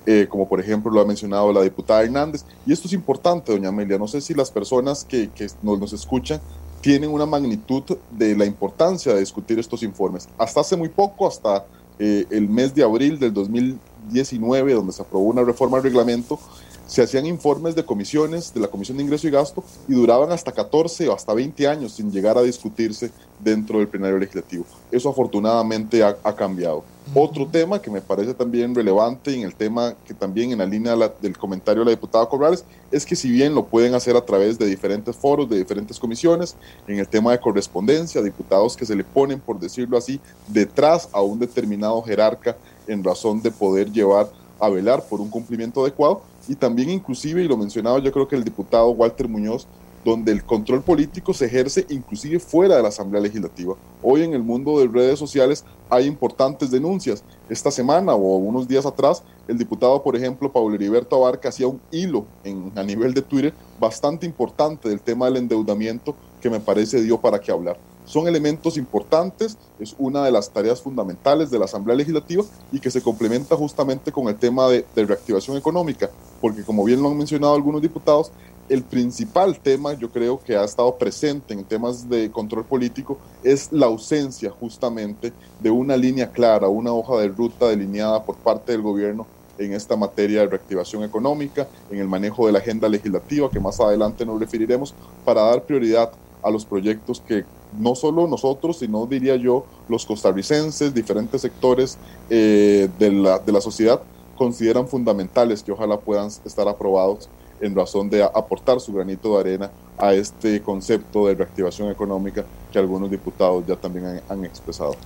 eh, 0.06 0.26
como 0.30 0.48
por 0.48 0.60
ejemplo 0.60 0.90
lo 0.90 1.00
ha 1.00 1.04
mencionado 1.04 1.52
la 1.52 1.62
diputada 1.62 2.02
Hernández. 2.02 2.44
Y 2.64 2.72
esto 2.72 2.86
es 2.86 2.94
importante, 2.94 3.52
doña 3.52 3.68
Amelia, 3.68 3.98
no 3.98 4.08
sé 4.08 4.20
si 4.20 4.34
las 4.34 4.50
personas 4.50 5.04
que, 5.04 5.28
nos, 5.62 5.78
nos 5.78 5.92
escuchan 5.92 6.40
tienen 6.80 7.10
una 7.10 7.26
magnitud 7.26 7.82
de 8.12 8.36
la 8.36 8.44
importancia 8.44 9.12
de 9.12 9.20
discutir 9.20 9.58
estos 9.58 9.82
informes. 9.82 10.28
Hasta 10.38 10.60
hace 10.60 10.76
muy 10.76 10.88
poco, 10.88 11.26
hasta 11.26 11.66
eh, 11.98 12.26
el 12.30 12.48
mes 12.48 12.74
de 12.74 12.84
abril 12.84 13.18
del 13.18 13.32
2019, 13.32 14.74
donde 14.74 14.92
se 14.92 15.02
aprobó 15.02 15.24
una 15.24 15.42
reforma 15.42 15.78
al 15.78 15.82
reglamento, 15.82 16.38
se 16.86 17.02
hacían 17.02 17.26
informes 17.26 17.74
de 17.74 17.84
comisiones, 17.84 18.54
de 18.54 18.60
la 18.60 18.68
Comisión 18.68 18.96
de 18.96 19.04
Ingreso 19.04 19.26
y 19.26 19.30
Gasto, 19.30 19.64
y 19.88 19.94
duraban 19.94 20.30
hasta 20.30 20.52
14 20.52 21.08
o 21.08 21.14
hasta 21.14 21.34
20 21.34 21.66
años 21.66 21.92
sin 21.92 22.12
llegar 22.12 22.38
a 22.38 22.42
discutirse 22.42 23.10
dentro 23.40 23.78
del 23.78 23.88
plenario 23.88 24.18
legislativo. 24.18 24.64
Eso 24.90 25.10
afortunadamente 25.10 26.02
ha, 26.02 26.14
cambiado. 26.36 26.84
Otro 27.14 27.46
tema 27.46 27.80
que 27.80 27.90
me 27.90 28.00
parece 28.00 28.34
también 28.34 28.74
relevante 28.74 29.34
en 29.34 29.42
el 29.42 29.54
tema 29.54 29.94
que 30.06 30.14
también 30.14 30.52
en 30.52 30.58
la 30.58 30.66
línea 30.66 30.96
del 31.20 31.38
comentario 31.38 31.80
de 31.80 31.86
la 31.86 31.90
diputada 31.92 32.28
Corrales 32.28 32.64
es 32.90 33.06
que 33.06 33.14
si 33.14 33.30
bien 33.30 33.54
lo 33.54 33.64
pueden 33.64 33.94
hacer 33.94 34.16
a 34.16 34.24
través 34.24 34.58
de 34.58 34.66
diferentes 34.66 35.14
foros, 35.14 35.48
de 35.48 35.58
diferentes 35.58 35.98
comisiones, 35.98 36.56
en 36.86 36.98
el 36.98 37.08
tema 37.08 37.32
de 37.32 37.40
correspondencia, 37.40 38.22
diputados 38.22 38.76
que 38.76 38.86
se 38.86 38.96
le 38.96 39.04
ponen, 39.04 39.40
por 39.40 39.58
decirlo 39.58 39.96
así, 39.96 40.20
detrás 40.48 41.08
a 41.12 41.22
un 41.22 41.38
determinado 41.38 42.02
jerarca 42.02 42.56
en 42.86 43.02
razón 43.02 43.40
de 43.42 43.50
poder 43.50 43.90
llevar 43.90 44.28
a 44.58 44.68
velar 44.68 45.04
por 45.04 45.20
un 45.20 45.28
cumplimiento 45.28 45.82
adecuado, 45.82 46.22
y 46.48 46.54
también 46.54 46.90
inclusive, 46.90 47.42
y 47.42 47.48
lo 47.48 47.56
mencionaba 47.56 47.98
yo 47.98 48.12
creo 48.12 48.28
que 48.28 48.36
el 48.36 48.44
diputado 48.44 48.90
Walter 48.90 49.28
Muñoz, 49.28 49.66
donde 50.04 50.30
el 50.30 50.44
control 50.44 50.82
político 50.82 51.34
se 51.34 51.46
ejerce 51.46 51.84
inclusive 51.88 52.38
fuera 52.38 52.76
de 52.76 52.82
la 52.82 52.88
Asamblea 52.88 53.20
Legislativa. 53.20 53.74
Hoy 54.02 54.22
en 54.22 54.34
el 54.34 54.42
mundo 54.42 54.78
de 54.78 54.86
redes 54.86 55.18
sociales 55.18 55.64
hay 55.90 56.06
importantes 56.06 56.70
denuncias. 56.70 57.24
Esta 57.48 57.72
semana 57.72 58.14
o 58.14 58.36
unos 58.36 58.68
días 58.68 58.86
atrás, 58.86 59.24
el 59.48 59.58
diputado, 59.58 60.00
por 60.04 60.14
ejemplo, 60.14 60.52
Paulo 60.52 60.76
Heriberto 60.76 61.16
Abarca 61.16 61.48
hacía 61.48 61.66
un 61.66 61.80
hilo 61.90 62.24
en, 62.44 62.70
a 62.76 62.84
nivel 62.84 63.14
de 63.14 63.22
Twitter 63.22 63.52
bastante 63.80 64.26
importante 64.26 64.88
del 64.88 65.00
tema 65.00 65.26
del 65.26 65.38
endeudamiento 65.38 66.14
que 66.40 66.50
me 66.50 66.60
parece 66.60 67.02
dio 67.02 67.20
para 67.20 67.40
qué 67.40 67.50
hablar 67.50 67.76
son 68.06 68.28
elementos 68.28 68.78
importantes, 68.78 69.58
es 69.78 69.94
una 69.98 70.24
de 70.24 70.30
las 70.30 70.48
tareas 70.48 70.80
fundamentales 70.80 71.50
de 71.50 71.58
la 71.58 71.66
Asamblea 71.66 71.96
Legislativa 71.96 72.44
y 72.72 72.80
que 72.80 72.90
se 72.90 73.02
complementa 73.02 73.56
justamente 73.56 74.10
con 74.10 74.28
el 74.28 74.36
tema 74.36 74.68
de, 74.68 74.86
reactivación 74.94 75.56
económica, 75.56 76.08
porque 76.40 76.62
como 76.62 76.84
bien 76.84 77.02
lo 77.02 77.10
han 77.10 77.18
mencionado 77.18 77.54
algunos 77.54 77.82
diputados, 77.82 78.30
el 78.68 78.82
principal 78.82 79.58
tema, 79.60 79.92
yo 79.92 80.10
creo 80.10 80.40
que 80.42 80.56
ha 80.56 80.64
estado 80.64 80.96
presente 80.96 81.52
en 81.52 81.64
temas 81.64 82.08
de 82.08 82.30
control 82.30 82.64
político, 82.64 83.18
es 83.44 83.70
la 83.70 83.86
ausencia 83.86 84.50
justamente 84.50 85.32
de 85.60 85.70
una 85.70 85.96
línea 85.96 86.30
clara, 86.30 86.68
una 86.68 86.92
hoja 86.92 87.18
de 87.18 87.28
ruta 87.28 87.68
delineada 87.68 88.24
por 88.24 88.36
parte 88.36 88.72
del 88.72 88.82
gobierno 88.82 89.26
en 89.58 89.72
esta 89.72 89.96
materia 89.96 90.40
de 90.40 90.48
reactivación 90.48 91.02
económica, 91.04 91.66
en 91.90 91.98
el 91.98 92.08
manejo 92.08 92.46
de 92.46 92.52
la 92.52 92.58
agenda 92.58 92.88
legislativa, 92.88 93.50
que 93.50 93.60
más 93.60 93.80
adelante 93.80 94.26
nos 94.26 94.38
referiremos, 94.38 94.94
para 95.24 95.42
dar 95.42 95.62
prioridad 95.62 96.10
a 96.42 96.50
los 96.50 96.64
proyectos 96.64 97.20
que 97.20 97.44
no 97.78 97.94
solo 97.94 98.26
nosotros, 98.26 98.78
sino 98.78 99.06
diría 99.06 99.36
yo, 99.36 99.64
los 99.88 100.06
costarricenses, 100.06 100.94
diferentes 100.94 101.42
sectores 101.42 101.98
eh, 102.30 102.88
de, 102.98 103.12
la, 103.12 103.38
de 103.38 103.52
la 103.52 103.60
sociedad 103.60 104.00
consideran 104.36 104.86
fundamentales 104.86 105.62
que 105.62 105.72
ojalá 105.72 105.98
puedan 105.98 106.28
estar 106.44 106.68
aprobados 106.68 107.28
en 107.60 107.74
razón 107.74 108.10
de 108.10 108.22
aportar 108.22 108.80
su 108.80 108.92
granito 108.92 109.34
de 109.34 109.40
arena 109.40 109.70
a 109.98 110.12
este 110.12 110.62
concepto 110.62 111.26
de 111.26 111.34
reactivación 111.34 111.90
económica 111.90 112.44
que 112.72 112.78
algunos 112.78 113.10
diputados 113.10 113.64
ya 113.66 113.76
también 113.76 114.20
han, 114.28 114.44
expresado. 114.44 114.96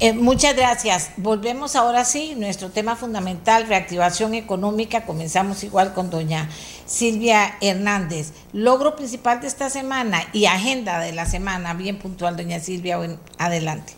Eh, 0.00 0.12
muchas 0.12 0.56
gracias. 0.56 1.10
Volvemos 1.16 1.76
ahora 1.76 2.04
sí, 2.04 2.34
nuestro 2.36 2.70
tema 2.70 2.96
fundamental, 2.96 3.66
reactivación 3.68 4.34
económica. 4.34 5.04
Comenzamos 5.04 5.62
igual 5.62 5.92
con 5.94 6.10
doña 6.10 6.48
Silvia 6.86 7.56
Hernández. 7.60 8.32
Logro 8.52 8.96
principal 8.96 9.40
de 9.40 9.46
esta 9.46 9.70
semana 9.70 10.22
y 10.32 10.46
agenda 10.46 10.98
de 11.00 11.12
la 11.12 11.26
semana, 11.26 11.74
bien 11.74 11.98
puntual, 11.98 12.36
doña 12.36 12.60
Silvia, 12.60 12.98
adelante. 13.38 13.92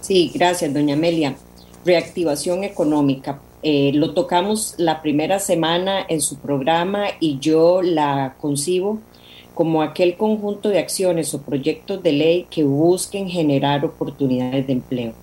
Sí, 0.00 0.30
gracias, 0.34 0.72
doña 0.72 0.94
Amelia. 0.94 1.36
Reactivación 1.84 2.64
económica. 2.64 3.40
Eh, 3.62 3.90
lo 3.94 4.14
tocamos 4.14 4.74
la 4.78 5.02
primera 5.02 5.38
semana 5.40 6.04
en 6.08 6.20
su 6.20 6.36
programa 6.38 7.06
y 7.18 7.38
yo 7.40 7.82
la 7.82 8.36
concibo 8.40 9.00
como 9.54 9.82
aquel 9.82 10.16
conjunto 10.16 10.68
de 10.68 10.78
acciones 10.78 11.34
o 11.34 11.42
proyectos 11.42 12.00
de 12.02 12.12
ley 12.12 12.46
que 12.48 12.62
busquen 12.62 13.28
generar 13.28 13.84
oportunidades 13.84 14.68
de 14.68 14.72
empleo 14.74 15.14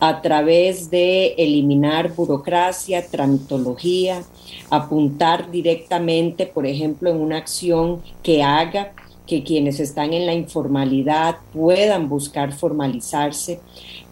a 0.00 0.20
través 0.20 0.90
de 0.90 1.34
eliminar 1.38 2.12
burocracia, 2.12 3.06
tramitología, 3.06 4.24
apuntar 4.70 5.50
directamente, 5.50 6.46
por 6.46 6.66
ejemplo, 6.66 7.10
en 7.10 7.20
una 7.20 7.38
acción 7.38 8.02
que 8.22 8.42
haga 8.42 8.92
que 9.26 9.42
quienes 9.42 9.80
están 9.80 10.12
en 10.12 10.26
la 10.26 10.34
informalidad 10.34 11.38
puedan 11.52 12.08
buscar 12.08 12.52
formalizarse 12.52 13.60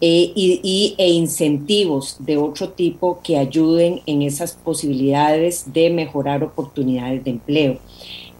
eh, 0.01 0.31
y, 0.35 0.95
e 0.97 1.09
incentivos 1.09 2.17
de 2.19 2.37
otro 2.37 2.69
tipo 2.69 3.21
que 3.23 3.37
ayuden 3.37 4.01
en 4.05 4.21
esas 4.21 4.53
posibilidades 4.53 5.71
de 5.73 5.89
mejorar 5.89 6.43
oportunidades 6.43 7.23
de 7.23 7.31
empleo. 7.31 7.79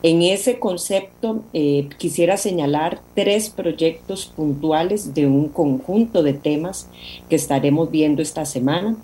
En 0.03 0.21
ese 0.21 0.59
concepto 0.59 1.43
eh, 1.53 1.89
quisiera 1.97 2.37
señalar 2.37 3.01
tres 3.15 3.49
proyectos 3.49 4.27
puntuales 4.27 5.15
de 5.15 5.25
un 5.25 5.47
conjunto 5.47 6.21
de 6.21 6.33
temas 6.33 6.87
que 7.29 7.35
estaremos 7.35 7.89
viendo 7.89 8.21
esta 8.21 8.45
semana. 8.45 8.97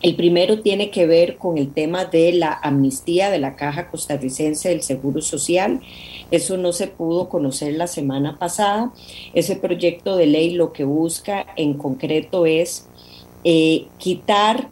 El 0.00 0.14
primero 0.14 0.60
tiene 0.60 0.90
que 0.90 1.06
ver 1.06 1.38
con 1.38 1.58
el 1.58 1.72
tema 1.72 2.04
de 2.04 2.32
la 2.32 2.52
amnistía 2.62 3.30
de 3.30 3.38
la 3.38 3.56
Caja 3.56 3.90
Costarricense 3.90 4.68
del 4.68 4.82
Seguro 4.82 5.20
Social. 5.20 5.80
Eso 6.30 6.56
no 6.56 6.72
se 6.72 6.86
pudo 6.86 7.28
conocer 7.28 7.74
la 7.74 7.88
semana 7.88 8.38
pasada. 8.38 8.92
Ese 9.34 9.56
proyecto 9.56 10.16
de 10.16 10.26
ley 10.26 10.50
lo 10.50 10.72
que 10.72 10.84
busca 10.84 11.46
en 11.56 11.74
concreto 11.74 12.46
es 12.46 12.86
eh, 13.42 13.86
quitar 13.98 14.68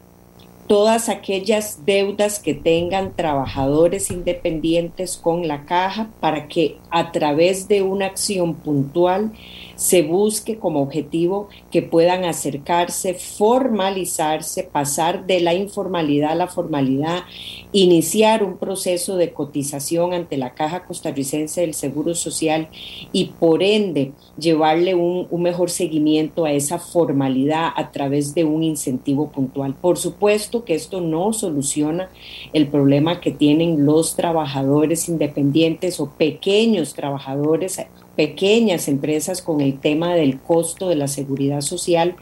todas 0.69 1.09
aquellas 1.09 1.85
deudas 1.85 2.39
que 2.39 2.55
tengan 2.55 3.15
trabajadores 3.15 4.11
independientes 4.11 5.17
con 5.17 5.47
la 5.47 5.65
caja 5.65 6.11
para 6.21 6.49
que 6.49 6.79
a 6.99 7.13
través 7.13 7.69
de 7.69 7.83
una 7.83 8.07
acción 8.07 8.55
puntual 8.55 9.33
se 9.77 10.03
busque 10.03 10.59
como 10.59 10.81
objetivo 10.81 11.49
que 11.71 11.83
puedan 11.83 12.25
acercarse, 12.25 13.15
formalizarse, 13.15 14.65
pasar 14.65 15.27
de 15.27 15.41
la 15.41 15.55
informalidad 15.55 16.33
a 16.33 16.35
la 16.35 16.47
formalidad, 16.47 17.25
iniciar 17.73 18.43
un 18.43 18.57
proceso 18.57 19.17
de 19.17 19.33
cotización 19.33 20.15
ante 20.15 20.39
la 20.39 20.55
Caja 20.55 20.87
Costarricense 20.87 21.61
del 21.61 21.75
Seguro 21.75 22.15
Social 22.15 22.69
y 23.13 23.27
por 23.39 23.63
ende 23.63 24.13
llevarle 24.39 24.95
un, 24.95 25.27
mejor 25.47 25.71
seguimiento 25.71 26.45
a 26.45 26.53
esa 26.53 26.79
formalidad 26.79 27.69
a 27.77 27.93
través 27.93 28.35
de 28.35 28.45
un 28.45 28.65
incentivo 28.65 29.31
puntual. 29.31 29.75
Por 29.75 29.99
supuesto 29.99 30.65
que 30.65 30.75
esto 30.75 31.01
no 31.01 31.33
soluciona 31.33 32.09
el 32.53 32.67
problema 32.69 33.21
que 33.21 33.31
tienen 33.31 33.85
los 33.85 34.17
trabajadores 34.17 35.09
independientes 35.09 36.01
o 36.01 36.11
pequeños 36.11 36.86
trabajadores 36.95 37.81
pequeñas 38.17 38.89
empresas 38.89 39.43
con 39.43 39.61
el 39.61 39.79
tema 39.79 40.15
del 40.15 40.41
costo 40.41 40.89
de 40.89 40.97
la 40.97 41.09
seguridad 41.09 41.61
social, 41.61 42.17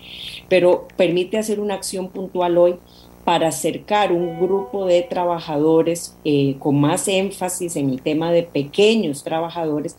pero 0.48 0.88
permite 0.96 1.38
hacer 1.38 1.60
una 1.60 1.74
acción 1.74 2.08
puntual 2.08 2.58
hoy 2.58 2.76
para 3.24 3.48
acercar 3.48 4.12
un 4.12 4.38
grupo 4.38 4.86
de 4.86 5.02
trabajadores 5.02 6.16
eh, 6.24 6.56
con 6.58 6.78
más 6.80 7.08
énfasis 7.08 7.76
en 7.76 7.90
el 7.90 8.02
tema 8.02 8.30
de 8.30 8.42
pequeños 8.42 9.24
trabajadores 9.24 9.96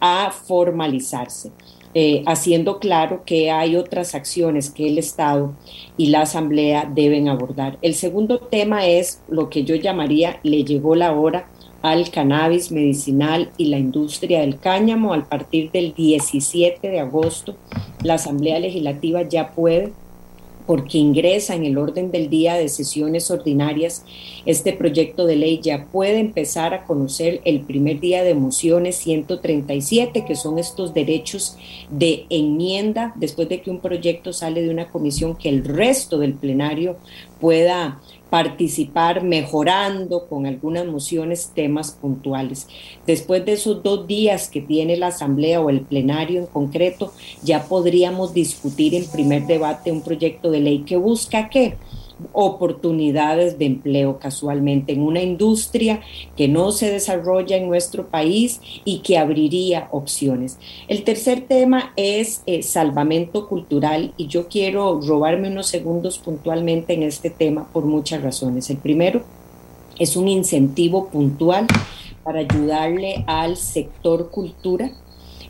a 0.00 0.30
formalizarse. 0.30 1.50
Eh, 1.94 2.22
haciendo 2.26 2.78
claro 2.78 3.22
que 3.24 3.50
hay 3.50 3.74
otras 3.74 4.14
acciones 4.14 4.70
que 4.70 4.86
el 4.86 4.98
Estado 4.98 5.54
y 5.96 6.08
la 6.08 6.22
Asamblea 6.22 6.88
deben 6.94 7.28
abordar. 7.28 7.78
El 7.80 7.94
segundo 7.94 8.38
tema 8.38 8.86
es 8.86 9.22
lo 9.28 9.48
que 9.48 9.64
yo 9.64 9.74
llamaría 9.74 10.38
le 10.42 10.64
llegó 10.64 10.94
la 10.94 11.12
hora 11.12 11.48
al 11.82 12.10
cannabis 12.10 12.70
medicinal 12.72 13.50
y 13.56 13.66
la 13.66 13.78
industria 13.78 14.40
del 14.40 14.58
cáñamo. 14.58 15.14
A 15.14 15.24
partir 15.24 15.70
del 15.70 15.94
17 15.94 16.88
de 16.88 17.00
agosto, 17.00 17.56
la 18.02 18.14
Asamblea 18.14 18.58
Legislativa 18.58 19.22
ya 19.22 19.52
puede 19.52 19.92
porque 20.68 20.98
ingresa 20.98 21.54
en 21.54 21.64
el 21.64 21.78
orden 21.78 22.10
del 22.10 22.28
día 22.28 22.56
de 22.56 22.68
sesiones 22.68 23.30
ordinarias, 23.30 24.04
este 24.44 24.74
proyecto 24.74 25.24
de 25.24 25.34
ley 25.34 25.60
ya 25.62 25.86
puede 25.86 26.18
empezar 26.18 26.74
a 26.74 26.84
conocer 26.84 27.40
el 27.46 27.60
primer 27.60 28.00
día 28.00 28.22
de 28.22 28.34
mociones 28.34 28.96
137, 28.96 30.26
que 30.26 30.36
son 30.36 30.58
estos 30.58 30.92
derechos 30.92 31.56
de 31.88 32.26
enmienda 32.28 33.14
después 33.16 33.48
de 33.48 33.62
que 33.62 33.70
un 33.70 33.80
proyecto 33.80 34.34
sale 34.34 34.60
de 34.60 34.68
una 34.68 34.90
comisión 34.90 35.36
que 35.36 35.48
el 35.48 35.64
resto 35.64 36.18
del 36.18 36.34
plenario 36.34 36.98
pueda 37.40 38.02
participar 38.30 39.22
mejorando 39.22 40.26
con 40.28 40.46
algunas 40.46 40.86
mociones 40.86 41.52
temas 41.54 41.92
puntuales. 41.92 42.68
Después 43.06 43.44
de 43.44 43.52
esos 43.52 43.82
dos 43.82 44.06
días 44.06 44.48
que 44.48 44.60
tiene 44.60 44.96
la 44.96 45.08
Asamblea 45.08 45.60
o 45.60 45.70
el 45.70 45.80
plenario 45.80 46.40
en 46.40 46.46
concreto, 46.46 47.12
ya 47.42 47.64
podríamos 47.64 48.34
discutir 48.34 48.94
en 48.94 49.06
primer 49.06 49.46
debate 49.46 49.92
un 49.92 50.02
proyecto 50.02 50.50
de 50.50 50.60
ley 50.60 50.80
que 50.80 50.96
busca 50.96 51.48
qué? 51.48 51.76
Oportunidades 52.32 53.58
de 53.58 53.66
empleo 53.66 54.18
casualmente 54.18 54.92
en 54.92 55.02
una 55.02 55.22
industria 55.22 56.00
que 56.36 56.48
no 56.48 56.72
se 56.72 56.90
desarrolla 56.90 57.56
en 57.56 57.68
nuestro 57.68 58.08
país 58.08 58.60
y 58.84 59.00
que 59.00 59.18
abriría 59.18 59.88
opciones. 59.92 60.58
El 60.88 61.04
tercer 61.04 61.42
tema 61.42 61.92
es 61.96 62.42
eh, 62.46 62.62
salvamento 62.62 63.48
cultural 63.48 64.12
y 64.16 64.26
yo 64.26 64.48
quiero 64.48 65.00
robarme 65.00 65.48
unos 65.48 65.66
segundos 65.68 66.18
puntualmente 66.18 66.94
en 66.94 67.02
este 67.02 67.30
tema 67.30 67.68
por 67.72 67.84
muchas 67.84 68.22
razones. 68.22 68.70
El 68.70 68.78
primero 68.78 69.22
es 69.98 70.16
un 70.16 70.28
incentivo 70.28 71.08
puntual 71.08 71.66
para 72.22 72.40
ayudarle 72.40 73.24
al 73.26 73.56
sector 73.56 74.30
cultura 74.30 74.90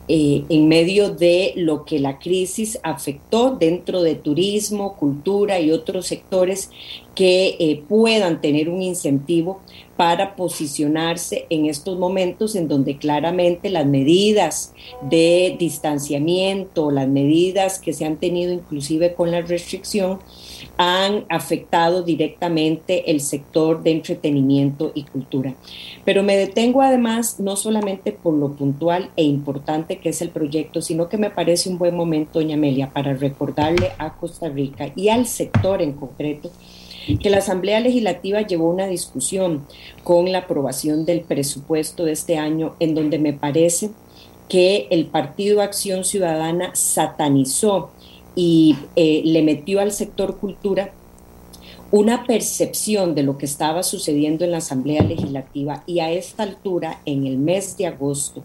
eh, 0.09 0.45
en 0.49 0.69
medio 0.69 1.11
de 1.11 1.53
lo 1.57 1.85
que 1.85 1.99
la 1.99 2.19
crisis 2.19 2.79
afectó 2.83 3.57
dentro 3.57 4.03
de 4.03 4.15
turismo, 4.15 4.97
cultura 4.97 5.61
y 5.61 5.71
otros 5.71 6.07
sectores 6.07 6.71
que 7.15 7.57
eh, 7.59 7.83
puedan 7.89 8.41
tener 8.41 8.71
un 8.71 8.81
incentivo 8.81 9.61
para 9.99 10.37
posicionarse 10.37 11.47
en 11.51 11.67
estos 11.67 11.99
momentos 11.99 12.55
en 12.55 12.69
donde 12.69 12.97
claramente 12.97 13.69
las 13.69 13.85
medidas 13.85 14.73
de 15.03 15.57
distanciamiento, 15.59 16.91
las 16.91 17.09
medidas 17.09 17.79
que 17.79 17.93
se 17.93 18.05
han 18.05 18.17
tenido 18.17 18.53
inclusive 18.53 19.15
con 19.15 19.31
la 19.31 19.43
restricción, 19.43 20.21
han 20.77 21.25
afectado 21.29 22.03
directamente 22.03 23.11
el 23.11 23.21
sector 23.21 23.83
de 23.83 23.93
entretenimiento 23.93 24.93
y 24.95 25.05
cultura. 25.05 25.55
Pero 26.05 26.23
me 26.23 26.37
detengo 26.37 26.83
además 26.83 27.41
no 27.41 27.57
solamente 27.57 28.13
por 28.13 28.35
lo 28.35 28.53
puntual 28.53 29.11
e 29.17 29.25
importante 29.25 29.99
que 29.99 30.11
es 30.11 30.23
el 30.23 30.31
proyecto, 30.31 30.83
sino 30.83 31.09
que 31.09 31.19
me 31.19 31.31
parece 31.31 31.69
un 31.69 31.79
buen 31.79 31.97
momento, 31.97 32.41
doña 32.41 32.55
Amelia, 32.55 32.91
para 32.91 33.15
recordarle 33.15 33.93
a 33.99 34.15
Costa 34.15 34.49
Rica 34.49 34.93
y 34.95 35.09
al 35.09 35.27
sector 35.27 35.83
en 35.83 35.93
concreto 35.93 36.51
que 37.17 37.31
la 37.31 37.39
Asamblea 37.39 37.81
Legislativa 37.81 38.43
llevó 38.43 38.69
una 38.69 38.87
discusión 38.87 39.67
con 40.05 40.31
la 40.31 40.39
aprobación 40.39 41.07
del 41.07 41.23
presupuesto 41.23 42.05
de 42.05 42.13
este 42.13 42.37
año 42.37 42.77
en 42.81 42.95
donde 42.95 43.19
me 43.19 43.33
parece 43.33 43.91
que 44.49 44.89
el 44.91 45.07
Partido 45.07 45.61
Acción 45.63 46.05
Ciudadana 46.05 46.71
satanizó 46.75 47.91
y 48.39 48.77
eh, 48.95 49.23
le 49.25 49.43
metió 49.43 49.81
al 49.81 49.91
sector 49.91 50.37
cultura 50.37 50.93
una 51.91 52.25
percepción 52.25 53.17
de 53.17 53.25
lo 53.25 53.37
que 53.37 53.47
estaba 53.47 53.83
sucediendo 53.83 54.45
en 54.45 54.53
la 54.53 54.59
Asamblea 54.59 55.03
Legislativa 55.03 55.83
y 55.89 55.99
a 55.99 56.13
esta 56.13 56.45
altura, 56.45 57.01
en 57.05 57.27
el 57.27 57.37
mes 57.37 57.77
de 57.77 57.89
agosto, 57.89 58.45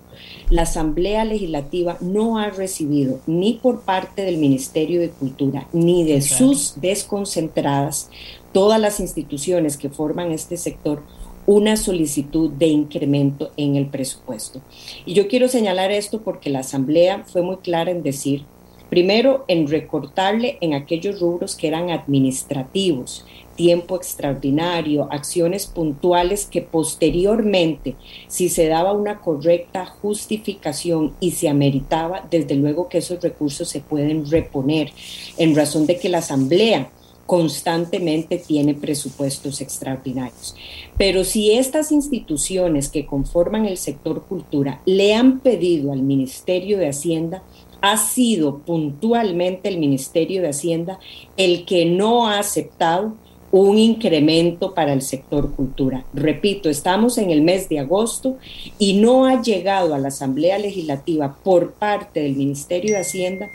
la 0.49 0.63
Asamblea 0.63 1.25
Legislativa 1.25 1.97
no 2.01 2.39
ha 2.39 2.49
recibido 2.49 3.19
ni 3.27 3.53
por 3.53 3.81
parte 3.81 4.23
del 4.23 4.37
Ministerio 4.37 4.99
de 4.99 5.09
Cultura 5.09 5.67
ni 5.73 6.03
de 6.03 6.23
sus 6.23 6.81
desconcentradas, 6.81 8.09
todas 8.51 8.81
las 8.81 8.99
instituciones 8.99 9.77
que 9.77 9.89
forman 9.89 10.31
este 10.31 10.57
sector, 10.57 11.03
una 11.45 11.77
solicitud 11.77 12.49
de 12.49 12.65
incremento 12.65 13.51
en 13.57 13.75
el 13.75 13.85
presupuesto. 13.85 14.59
Y 15.05 15.13
yo 15.13 15.27
quiero 15.27 15.49
señalar 15.49 15.91
esto 15.91 16.21
porque 16.21 16.49
la 16.49 16.59
Asamblea 16.59 17.25
fue 17.25 17.43
muy 17.43 17.57
clara 17.57 17.91
en 17.91 18.01
decir 18.01 18.45
Primero, 18.93 19.43
en 19.47 19.67
recortarle 19.67 20.59
en 20.61 20.75
aquellos 20.75 21.19
rubros 21.19 21.55
que 21.55 21.67
eran 21.67 21.89
administrativos, 21.89 23.25
tiempo 23.55 23.95
extraordinario, 23.95 25.07
acciones 25.11 25.65
puntuales 25.65 26.45
que 26.45 26.61
posteriormente, 26.61 27.95
si 28.27 28.49
se 28.49 28.67
daba 28.67 28.93
una 28.93 29.19
correcta 29.19 29.87
justificación 29.87 31.15
y 31.19 31.31
se 31.31 31.49
ameritaba, 31.49 32.27
desde 32.29 32.53
luego 32.53 32.87
que 32.87 32.99
esos 32.99 33.19
recursos 33.19 33.67
se 33.67 33.79
pueden 33.79 34.29
reponer 34.29 34.91
en 35.39 35.55
razón 35.55 35.87
de 35.87 35.97
que 35.97 36.09
la 36.09 36.19
Asamblea 36.19 36.91
constantemente 37.25 38.37
tiene 38.37 38.75
presupuestos 38.75 39.61
extraordinarios. 39.61 40.55
Pero 40.97 41.23
si 41.23 41.53
estas 41.53 41.91
instituciones 41.91 42.89
que 42.89 43.05
conforman 43.07 43.65
el 43.65 43.77
sector 43.77 44.25
cultura 44.27 44.81
le 44.85 45.15
han 45.15 45.39
pedido 45.39 45.93
al 45.93 46.03
Ministerio 46.03 46.77
de 46.77 46.89
Hacienda 46.89 47.41
ha 47.83 47.97
sido 47.97 48.59
puntualmente 48.59 49.67
el 49.67 49.77
Ministerio 49.77 50.41
de 50.41 50.47
Hacienda 50.47 50.99
el 51.35 51.65
que 51.65 51.85
no 51.85 52.27
ha 52.27 52.39
aceptado 52.39 53.17
un 53.51 53.77
incremento 53.77 54.73
para 54.73 54.93
el 54.93 55.01
sector 55.01 55.53
cultura. 55.53 56.05
Repito, 56.13 56.69
estamos 56.69 57.17
en 57.17 57.29
el 57.29 57.41
mes 57.41 57.67
de 57.67 57.79
agosto 57.79 58.37
y 58.79 58.93
no 58.93 59.25
ha 59.25 59.41
llegado 59.41 59.93
a 59.93 59.99
la 59.99 60.07
Asamblea 60.07 60.57
Legislativa 60.59 61.37
por 61.43 61.73
parte 61.73 62.21
del 62.21 62.37
Ministerio 62.37 62.95
de 62.95 63.01
Hacienda 63.01 63.49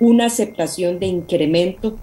una 0.00 0.26
aceptación 0.26 0.98
de 0.98 1.06
incremento 1.06 1.98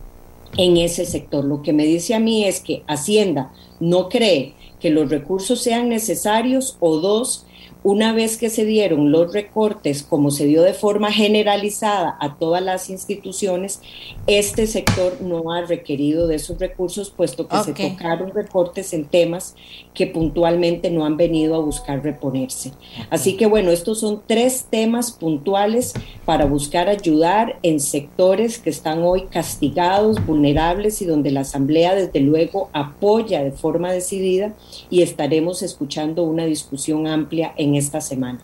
en 0.57 0.77
ese 0.77 1.05
sector. 1.05 1.43
Lo 1.43 1.63
que 1.63 1.73
me 1.73 1.85
dice 1.85 2.13
a 2.13 2.19
mí 2.19 2.45
es 2.45 2.59
que 2.59 2.83
Hacienda 2.85 3.51
no 3.79 4.09
cree 4.09 4.53
que 4.79 4.91
los 4.91 5.09
recursos 5.09 5.59
sean 5.59 5.89
necesarios 5.89 6.77
o 6.79 6.97
dos, 6.97 7.47
una 7.83 8.13
vez 8.13 8.37
que 8.37 8.49
se 8.49 8.65
dieron 8.65 9.11
los 9.11 9.33
recortes, 9.33 10.03
como 10.03 10.31
se 10.31 10.45
dio 10.45 10.61
de 10.61 10.73
forma 10.73 11.11
generalizada 11.11 12.17
a 12.19 12.37
todas 12.37 12.63
las 12.63 12.89
instituciones, 12.89 13.81
este 14.25 14.67
sector 14.67 15.17
no 15.21 15.51
ha 15.51 15.61
requerido 15.61 16.27
de 16.27 16.35
esos 16.35 16.59
recursos, 16.59 17.09
puesto 17.09 17.47
que 17.47 17.57
se 17.63 17.73
tocaron 17.73 18.31
recortes 18.31 18.93
en 18.93 19.05
temas 19.05 19.55
que 19.93 20.07
puntualmente 20.07 20.89
no 20.91 21.05
han 21.05 21.17
venido 21.17 21.55
a 21.55 21.59
buscar 21.59 22.01
reponerse. 22.03 22.71
Así 23.09 23.35
que 23.35 23.47
bueno, 23.47 23.71
estos 23.71 23.99
son 23.99 24.21
tres 24.25 24.67
temas 24.69 25.11
puntuales 25.11 25.93
para 26.25 26.45
buscar 26.45 26.87
ayudar 26.87 27.59
en 27.63 27.79
sectores 27.79 28.59
que 28.59 28.69
están 28.69 29.03
hoy 29.03 29.23
castigados, 29.29 30.25
vulnerables 30.25 31.01
y 31.01 31.05
donde 31.05 31.31
la 31.31 31.41
Asamblea 31.41 31.95
desde 31.95 32.21
luego 32.21 32.69
apoya 32.71 33.43
de 33.43 33.51
forma 33.51 33.91
decidida 33.91 34.53
y 34.89 35.01
estaremos 35.01 35.61
escuchando 35.63 36.23
una 36.23 36.45
discusión 36.45 37.07
amplia 37.07 37.53
en 37.57 37.72
esta 37.75 38.01
semana. 38.01 38.39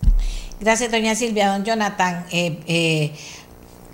Gracias, 0.60 0.92
doña 0.92 1.16
Silvia. 1.16 1.50
Don 1.50 1.64
Jonathan, 1.64 2.26
eh, 2.32 2.60
eh, 2.68 3.12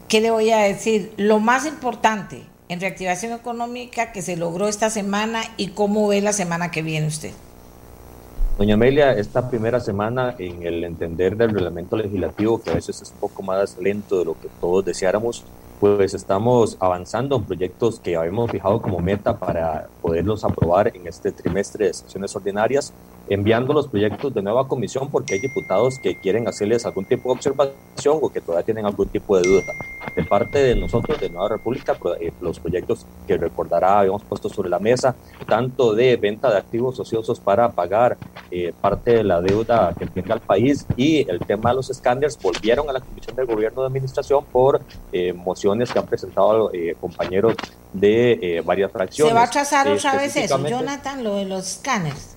¿qué 0.08 0.22
le 0.22 0.32
voy 0.32 0.52
a 0.52 0.60
decir? 0.60 1.14
Lo 1.18 1.40
más 1.40 1.66
importante 1.66 2.42
en 2.70 2.80
reactivación 2.80 3.34
económica 3.34 4.12
que 4.12 4.22
se 4.22 4.36
logró 4.36 4.68
esta 4.68 4.90
semana 4.90 5.42
y 5.58 5.68
cómo 5.68 6.08
ve 6.08 6.22
la 6.22 6.34
semana 6.34 6.72
que 6.72 6.82
viene 6.82 7.08
usted. 7.08 7.32
Doña 8.58 8.76
Amelia, 8.76 9.12
esta 9.12 9.50
primera 9.50 9.82
semana 9.82 10.34
en 10.40 10.64
el 10.64 10.84
entender 10.86 11.36
del 11.36 11.52
reglamento 11.52 11.98
legislativo, 11.98 12.62
que 12.62 12.72
a 12.72 12.76
veces 12.76 13.02
es 13.02 13.12
un 13.12 13.18
poco 13.18 13.44
más 13.44 13.78
lento 13.78 14.20
de 14.20 14.26
lo 14.26 14.34
que 14.40 14.48
todos 14.62 14.86
deseáramos, 14.86 15.44
pues 15.80 16.14
estamos 16.14 16.78
avanzando 16.80 17.36
en 17.36 17.44
proyectos 17.44 18.00
que 18.00 18.16
habíamos 18.16 18.50
fijado 18.50 18.82
como 18.82 19.00
meta 19.00 19.38
para 19.38 19.90
poderlos 20.02 20.46
aprobar 20.46 20.96
en 20.96 21.06
este 21.06 21.34
trimestre 21.34 21.88
de 21.88 21.94
sesiones 21.94 22.34
ordinarias 22.34 22.94
enviando 23.30 23.74
los 23.74 23.88
proyectos 23.88 24.34
de 24.34 24.42
nueva 24.42 24.68
comisión 24.68 25.10
porque 25.10 25.36
hay 25.36 25.40
diputados 25.40 26.00
que 26.00 26.16
quieren 26.16 26.48
hacerles 26.48 26.86
algún 26.86 27.06
tipo 27.06 27.30
de 27.30 27.36
observación 27.36 28.20
o 28.22 28.30
que 28.30 28.42
todavía 28.42 28.66
tienen 28.66 28.86
algún 28.86 29.08
tipo 29.08 29.38
de 29.38 29.48
duda. 29.48 29.74
De 30.16 30.24
parte 30.24 30.60
de 30.60 30.76
nosotros, 30.76 31.20
de 31.20 31.30
Nueva 31.30 31.50
República, 31.50 31.98
eh, 32.22 32.32
los 32.40 32.60
proyectos 32.60 33.06
que 33.28 33.38
recordará 33.38 34.00
habíamos 34.00 34.24
puesto 34.24 34.48
sobre 34.48 34.70
la 34.70 34.80
mesa, 34.80 35.16
tanto 35.48 35.94
de 35.94 36.16
venta 36.16 36.50
de 36.50 36.58
activos 36.58 37.00
ociosos 37.00 37.40
para 37.40 37.72
pagar 37.72 38.18
eh, 38.52 38.72
parte 38.80 39.12
de 39.12 39.24
la 39.24 39.42
deuda 39.42 39.94
que 39.98 40.06
tenga 40.06 40.36
el 40.36 40.42
país 40.42 40.86
y 40.96 41.30
el 41.30 41.40
tema 41.40 41.72
de 41.72 41.78
los 41.78 41.90
escáneres, 41.90 42.40
volvieron 42.42 42.90
a 42.90 42.94
la 42.94 43.02
Comisión 43.02 43.36
de 43.36 43.44
Gobierno 43.44 43.82
de 43.82 43.88
Administración 43.88 44.46
por 44.46 44.82
eh, 45.12 45.34
mociones 45.34 45.92
que 45.92 46.00
han 46.00 46.06
presentado 46.06 46.72
compañeros 47.00 47.56
de 47.94 48.62
varias 48.66 48.92
fracciones. 48.92 49.32
¿Se 49.32 49.36
va 49.36 49.44
a 49.44 49.50
trazar 49.50 49.88
otra 49.90 50.16
vez 50.16 50.36
eso, 50.36 50.68
Jonathan, 50.68 51.24
lo 51.24 51.36
de 51.36 51.46
los 51.46 51.78
escáneres? 51.78 52.35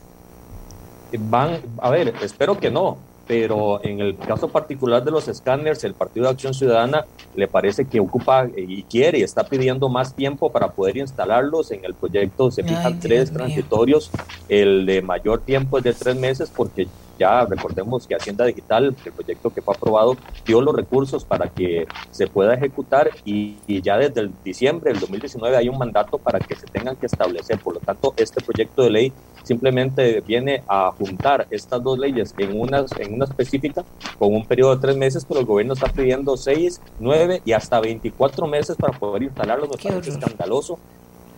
Van, 1.17 1.61
a 1.79 1.91
ver, 1.91 2.15
espero 2.23 2.59
que 2.59 2.71
no, 2.71 2.99
pero 3.27 3.85
en 3.85 4.01
el 4.01 4.17
caso 4.17 4.49
particular 4.49 5.05
de 5.05 5.11
los 5.11 5.29
escáneres, 5.29 5.85
el 5.85 5.95
Partido 5.95 6.25
de 6.25 6.33
Acción 6.33 6.55
Ciudadana 6.55 7.05
le 7.37 7.47
parece 7.47 7.85
que 7.85 8.01
ocupa 8.01 8.49
y 8.57 8.83
quiere 8.85 9.19
y 9.19 9.23
está 9.23 9.45
pidiendo 9.45 9.89
más 9.91 10.15
tiempo 10.15 10.51
para 10.51 10.71
poder 10.71 10.97
instalarlos. 10.97 11.71
En 11.71 11.85
el 11.85 11.95
proyecto 11.95 12.51
se 12.51 12.65
fijan 12.65 12.99
tres 12.99 13.31
transitorios, 13.31 14.11
el 14.49 14.87
de 14.87 15.03
mayor 15.03 15.41
tiempo 15.41 15.79
es 15.79 15.85
de 15.85 15.93
tres 15.93 16.17
meses 16.17 16.51
porque 16.55 16.89
ya 17.19 17.45
recordemos 17.45 18.07
que 18.07 18.15
Hacienda 18.15 18.45
Digital, 18.45 18.95
el 19.05 19.13
proyecto 19.13 19.51
que 19.51 19.61
fue 19.61 19.75
aprobado, 19.75 20.17
dio 20.47 20.61
los 20.61 20.75
recursos 20.75 21.25
para 21.25 21.49
que 21.49 21.87
se 22.11 22.27
pueda 22.27 22.55
ejecutar 22.55 23.11
y, 23.25 23.57
ya 23.83 23.97
desde 23.99 24.23
el 24.23 24.33
diciembre 24.45 24.93
del 24.93 25.01
2019 25.01 25.57
hay 25.57 25.69
un 25.69 25.79
mandato 25.79 26.19
para 26.19 26.39
que 26.39 26.55
se 26.55 26.67
tengan 26.67 26.97
que 26.97 27.07
establecer. 27.07 27.59
Por 27.59 27.75
lo 27.75 27.81
tanto, 27.81 28.15
este 28.17 28.43
proyecto 28.43 28.83
de 28.83 28.91
ley 28.91 29.13
simplemente 29.43 30.21
viene 30.21 30.63
a 30.69 30.93
juntar 30.93 31.47
estas 31.51 31.83
dos 31.83 31.99
leyes 31.99 32.35
en 32.39 32.59
una, 32.59 32.85
en 32.99 33.15
una 33.15 33.25
específica 33.25 33.85
con 34.19 34.35
un 34.35 34.47
periodo 34.47 34.77
de 34.77 34.83
tres 34.83 34.97
meses, 34.97 35.25
pero 35.27 35.41
el 35.41 35.47
gobierno 35.47 35.75
está 35.75 35.89
pidiendo 35.89 36.37
seis, 36.37 36.81
nueve 36.99 37.43
y 37.45 37.53
hasta 37.53 37.81
24 37.81 38.47
meses 38.47 38.77
para 38.77 38.99
poder 38.99 39.25
instalarlo. 39.25 39.67
Nos 39.67 39.83
parece 39.83 40.11
escandaloso, 40.11 40.79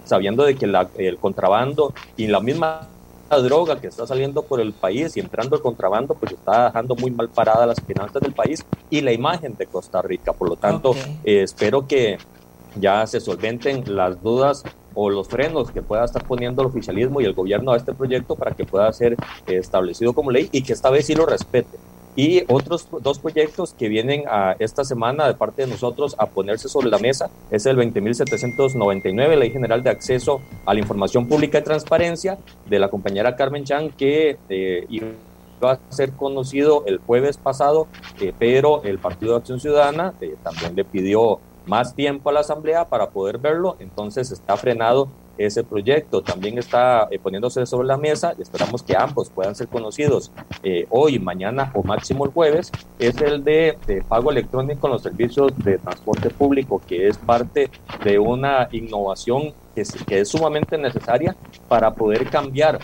sabiendo 0.05 0.45
de 0.45 0.57
que 0.57 0.67
el 0.99 1.19
contrabando 1.19 1.95
y 2.17 2.27
la 2.27 2.41
misma 2.41 2.89
droga 3.39 3.81
que 3.81 3.87
está 3.87 4.07
saliendo 4.07 4.43
por 4.43 4.61
el 4.61 4.73
país 4.73 5.17
y 5.17 5.21
entrando 5.21 5.57
el 5.57 5.63
contrabando, 5.63 6.15
pues 6.15 6.33
está 6.33 6.67
dejando 6.67 6.97
muy 6.97 7.11
mal 7.11 7.29
paradas 7.29 7.67
las 7.67 7.81
finanzas 7.81 8.23
del 8.23 8.33
país 8.33 8.65
y 8.91 9.01
la 9.01 9.13
imagen 9.13 9.55
de 9.57 9.67
Costa 9.67 10.03
Rica. 10.03 10.33
Por 10.33 10.49
lo 10.49 10.57
tanto, 10.57 10.95
eh, 11.25 11.43
espero 11.43 11.87
que 11.87 12.19
ya 12.77 13.07
se 13.07 13.21
solventen 13.21 13.85
las 13.97 14.23
dudas 14.23 14.63
o 14.95 15.11
los 15.11 15.29
frenos 15.29 15.71
que 15.71 15.83
pueda 15.83 16.05
estar 16.05 16.25
poniendo 16.25 16.63
el 16.63 16.69
oficialismo 16.69 17.21
y 17.21 17.25
el 17.25 17.35
gobierno 17.35 17.73
a 17.73 17.77
este 17.77 17.95
proyecto 17.95 18.37
para 18.37 18.53
que 18.53 18.65
pueda 18.65 18.93
ser 18.93 19.17
establecido 19.47 20.13
como 20.13 20.31
ley 20.31 20.49
y 20.53 20.63
que 20.63 20.73
esta 20.73 20.91
vez 20.91 21.07
sí 21.07 21.15
lo 21.15 21.27
respete 21.27 21.79
y 22.17 22.43
otros 22.49 22.89
dos 23.03 23.19
proyectos 23.19 23.75
que 23.75 23.89
vienen 23.89 24.25
a 24.29 24.57
esta 24.59 24.85
semana 24.85 25.27
de 25.27 25.35
parte 25.35 25.63
de 25.63 25.69
nosotros 25.69 26.17
a 26.19 26.27
ponerse 26.27 26.69
sobre 26.69 26.89
la 26.89 26.99
mesa 26.99 27.31
es 27.51 27.67
el 27.67 27.77
20.799, 27.77 29.37
Ley 29.37 29.51
General 29.51 29.83
de 29.83 29.91
Acceso 29.91 30.41
a 30.67 30.75
la 30.75 30.81
Información 30.81 31.27
Pública 31.27 31.59
y 31.59 31.63
Transparencia 31.63 32.39
de 32.67 32.79
la 32.79 32.89
compañera 32.89 33.37
Carmen 33.37 33.65
Chan, 33.65 33.91
que 33.91 34.39
eh, 34.49 34.87
iba 34.89 35.07
a 35.63 35.79
ser 35.91 36.13
conocido 36.13 36.85
el 36.87 36.99
jueves 36.99 37.37
pasado, 37.37 37.87
eh, 38.21 38.33
pero 38.39 38.83
el 38.83 38.99
Partido 38.99 39.33
de 39.33 39.39
Acción 39.39 39.61
Ciudadana 39.61 40.15
eh, 40.21 40.37
también 40.43 40.75
le 40.75 40.85
pidió 40.85 41.41
más 41.67 41.95
tiempo 41.95 42.31
a 42.31 42.33
la 42.33 42.41
Asamblea 42.41 42.89
para 42.89 43.11
poder 43.11 43.39
verlo, 43.39 43.77
entonces 43.79 44.33
está 44.33 44.57
frenado 44.57 45.09
ese 45.47 45.65
proyecto. 45.65 46.23
También 46.23 46.59
está 46.59 47.09
eh, 47.11 47.19
poniéndose 47.19 47.65
sobre 47.67 47.89
la 47.89 47.97
mesa 47.97 48.35
y 48.39 48.43
esperamos 48.43 48.83
que 48.83 48.97
ambos 48.97 49.31
puedan 49.31 49.55
ser 49.55 49.69
conocidos 49.69 50.31
eh, 50.63 50.87
hoy, 50.91 51.19
mañana 51.19 51.73
o 51.75 51.83
máximo 51.83 52.25
el 52.25 52.33
jueves. 52.33 52.71
Es 52.99 53.21
el 53.21 53.43
de, 53.45 53.77
pago 54.09 54.31
electrónico 54.31 54.87
en 54.87 54.93
los 54.93 55.03
servicios 55.03 55.53
de 55.59 55.79
transporte 55.79 56.31
público, 56.31 56.81
que 56.87 57.09
es 57.09 57.17
parte 57.19 57.71
de 58.05 58.19
una 58.19 58.69
innovación 58.73 59.53
que 59.75 59.85
que 60.07 60.21
es 60.21 60.29
sumamente 60.29 60.77
necesaria 60.77 61.37
para 61.69 61.95
poder 61.95 62.29
cambiar 62.29 62.81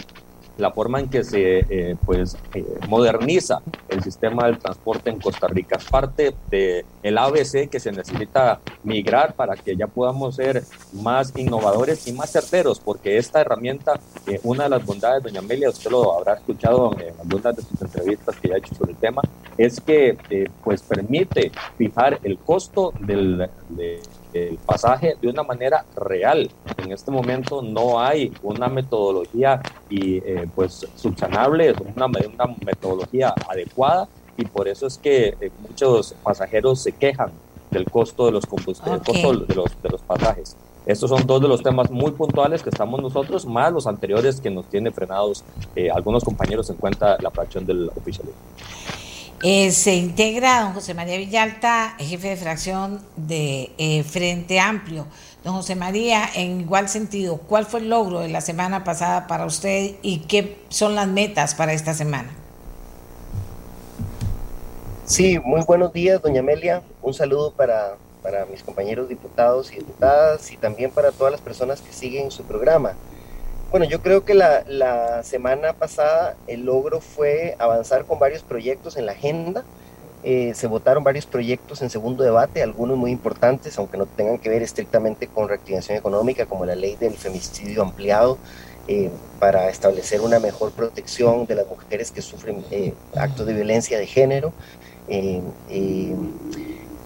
la 0.58 0.70
forma 0.70 1.00
en 1.00 1.08
que 1.08 1.24
se 1.24 1.58
eh, 1.68 1.96
pues, 2.04 2.36
eh, 2.54 2.64
moderniza 2.88 3.60
el 3.88 4.02
sistema 4.02 4.46
del 4.46 4.58
transporte 4.58 5.10
en 5.10 5.20
Costa 5.20 5.48
Rica. 5.48 5.76
Es 5.76 5.84
parte 5.84 6.34
del 6.50 6.84
el 7.02 7.18
ABC 7.18 7.68
que 7.68 7.78
se 7.78 7.92
necesita 7.92 8.60
migrar 8.82 9.34
para 9.34 9.54
que 9.54 9.76
ya 9.76 9.86
podamos 9.86 10.36
ser 10.36 10.64
más 10.92 11.32
innovadores 11.36 12.06
y 12.08 12.12
más 12.12 12.30
certeros, 12.30 12.80
porque 12.80 13.18
esta 13.18 13.40
herramienta, 13.40 14.00
eh, 14.26 14.40
una 14.42 14.64
de 14.64 14.70
las 14.70 14.84
bondades, 14.84 15.22
doña 15.22 15.40
Amelia, 15.40 15.70
usted 15.70 15.90
lo 15.90 16.16
habrá 16.16 16.34
escuchado 16.34 16.92
en 16.98 17.14
algunas 17.20 17.56
de 17.56 17.62
sus 17.62 17.80
entrevistas 17.80 18.36
que 18.36 18.48
ya 18.48 18.54
ha 18.54 18.58
hecho 18.58 18.74
sobre 18.74 18.92
el 18.92 18.98
tema, 18.98 19.22
es 19.56 19.80
que 19.80 20.16
pues 20.62 20.82
permite 20.82 21.52
fijar 21.78 22.18
el 22.22 22.38
costo 22.38 22.92
del, 23.00 23.48
de, 23.68 24.00
el 24.36 24.58
pasaje 24.58 25.16
de 25.20 25.28
una 25.28 25.42
manera 25.42 25.84
real. 25.96 26.50
En 26.78 26.92
este 26.92 27.10
momento 27.10 27.62
no 27.62 28.00
hay 28.00 28.32
una 28.42 28.68
metodología 28.68 29.60
y 29.88 30.18
eh, 30.18 30.48
pues 30.54 30.86
subsanable, 30.96 31.74
una, 31.94 32.06
una 32.06 32.56
metodología 32.64 33.34
adecuada 33.48 34.08
y 34.36 34.44
por 34.44 34.68
eso 34.68 34.86
es 34.86 34.98
que 34.98 35.36
eh, 35.40 35.50
muchos 35.60 36.14
pasajeros 36.22 36.82
se 36.82 36.92
quejan 36.92 37.30
del 37.70 37.84
costo 37.90 38.26
de 38.26 38.32
los 38.32 38.46
combustibles, 38.46 39.02
costo 39.02 39.32
de 39.32 39.54
los, 39.54 39.82
de 39.82 39.88
los 39.88 40.02
pasajes. 40.02 40.56
Estos 40.86 41.10
son 41.10 41.26
dos 41.26 41.42
de 41.42 41.48
los 41.48 41.62
temas 41.62 41.90
muy 41.90 42.12
puntuales 42.12 42.62
que 42.62 42.70
estamos 42.70 43.02
nosotros, 43.02 43.44
más 43.44 43.72
los 43.72 43.88
anteriores 43.88 44.40
que 44.40 44.50
nos 44.50 44.66
tiene 44.66 44.92
frenados 44.92 45.42
eh, 45.74 45.90
algunos 45.90 46.22
compañeros 46.22 46.70
en 46.70 46.76
cuenta 46.76 47.16
la 47.20 47.30
fracción 47.30 47.66
del 47.66 47.90
oficialismo. 47.96 48.40
Eh, 49.42 49.70
se 49.70 49.94
integra 49.94 50.62
don 50.62 50.72
José 50.72 50.94
María 50.94 51.18
Villalta, 51.18 51.94
jefe 51.98 52.28
de 52.30 52.36
fracción 52.36 53.02
de 53.16 53.70
eh, 53.76 54.02
Frente 54.02 54.58
Amplio. 54.58 55.06
Don 55.44 55.54
José 55.54 55.76
María, 55.76 56.28
en 56.34 56.62
igual 56.62 56.88
sentido, 56.88 57.36
¿cuál 57.36 57.66
fue 57.66 57.80
el 57.80 57.90
logro 57.90 58.20
de 58.20 58.28
la 58.28 58.40
semana 58.40 58.82
pasada 58.82 59.26
para 59.26 59.44
usted 59.44 59.96
y 60.02 60.20
qué 60.20 60.58
son 60.70 60.94
las 60.94 61.06
metas 61.06 61.54
para 61.54 61.74
esta 61.74 61.92
semana? 61.92 62.30
Sí, 65.04 65.38
muy 65.38 65.62
buenos 65.62 65.92
días, 65.92 66.20
doña 66.22 66.40
Amelia. 66.40 66.82
Un 67.02 67.12
saludo 67.12 67.52
para, 67.52 67.96
para 68.22 68.46
mis 68.46 68.62
compañeros 68.62 69.08
diputados 69.08 69.70
y 69.70 69.76
diputadas 69.76 70.50
y 70.50 70.56
también 70.56 70.90
para 70.90 71.12
todas 71.12 71.30
las 71.30 71.42
personas 71.42 71.82
que 71.82 71.92
siguen 71.92 72.30
su 72.30 72.42
programa. 72.42 72.94
Bueno, 73.70 73.84
yo 73.84 74.00
creo 74.00 74.24
que 74.24 74.34
la, 74.34 75.22
semana 75.24 75.72
pasada 75.72 76.36
el 76.46 76.64
logro 76.64 77.00
fue 77.00 77.56
avanzar 77.58 78.04
con 78.04 78.18
varios 78.20 78.42
proyectos 78.42 78.96
en 78.96 79.06
la 79.06 79.12
agenda. 79.12 79.64
Eh, 80.22 80.52
se 80.54 80.66
votaron 80.68 81.02
varios 81.04 81.26
proyectos 81.26 81.82
en 81.82 81.90
segundo 81.90 82.22
debate, 82.22 82.62
algunos 82.62 82.96
muy 82.96 83.10
importantes, 83.10 83.76
aunque 83.78 83.98
no 83.98 84.06
tengan 84.06 84.38
que 84.38 84.48
ver 84.48 84.62
estrictamente 84.62 85.26
con 85.26 85.48
reactivación 85.48 85.98
económica, 85.98 86.46
como 86.46 86.64
la 86.64 86.76
ley 86.76 86.96
del 86.96 87.14
femicidio 87.14 87.82
ampliado, 87.82 88.38
eh, 88.88 89.10
para 89.40 89.68
establecer 89.68 90.20
una 90.20 90.38
mejor 90.38 90.70
protección 90.70 91.46
de 91.46 91.56
las 91.56 91.66
mujeres 91.66 92.12
que 92.12 92.22
sufren 92.22 92.64
eh, 92.70 92.94
actos 93.16 93.46
de 93.46 93.52
violencia 93.52 93.98
de 93.98 94.06
género. 94.06 94.52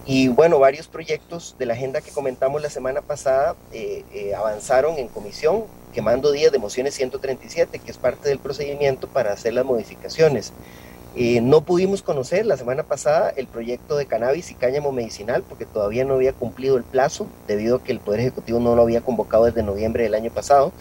y 0.07 0.29
bueno, 0.29 0.59
varios 0.59 0.89
proyectos 0.89 1.57
de 1.59 1.67
la 1.67 1.75
agenda 1.75 2.01
que 2.01 2.11
comentamos 2.11 2.61
la 2.63 2.71
semana 2.71 3.01
pasada 3.01 3.55
avanzaron 4.37 4.99
en 4.99 5.09
comisión, 5.09 5.65
quemando 5.93 6.33
días 6.33 6.53
de 6.53 6.59
mociones 6.59 6.95
137, 6.95 7.79
que 7.79 7.91
es 7.91 7.99
parte 7.99 8.29
del 8.29 8.39
procedimiento 8.39 9.09
para 9.09 9.33
hacer 9.33 9.55
las 9.55 9.65
modificaciones. 9.65 10.53
Eh, 11.17 11.41
no 11.41 11.63
pudimos 11.63 12.03
conocer 12.03 12.47
la 12.47 12.57
semana 12.57 12.85
pasada 12.85 13.31
el 13.31 13.49
proyecto 13.49 13.97
de 13.97 14.07
cannabis 14.07 14.53
y 14.53 14.55
cáñamo 14.55 14.93
medicinal 14.93 15.43
porque 15.43 15.67
todavía 15.67 16.05
no 16.05 16.15
había 16.15 16.33
cumplido 16.33 16.77
el 16.77 16.85
plazo 16.85 17.27
debido 17.49 17.77
a 17.77 17.83
que 17.83 17.91
el 17.91 17.99
Poder 17.99 18.21
Ejecutivo 18.21 18.61
no 18.61 18.77
lo 18.77 18.83
había 18.83 19.01
convocado 19.01 19.47
desde 19.47 19.65
noviembre 19.65 20.05
del 20.05 20.15
año 20.15 20.31
pasado. 20.31 20.73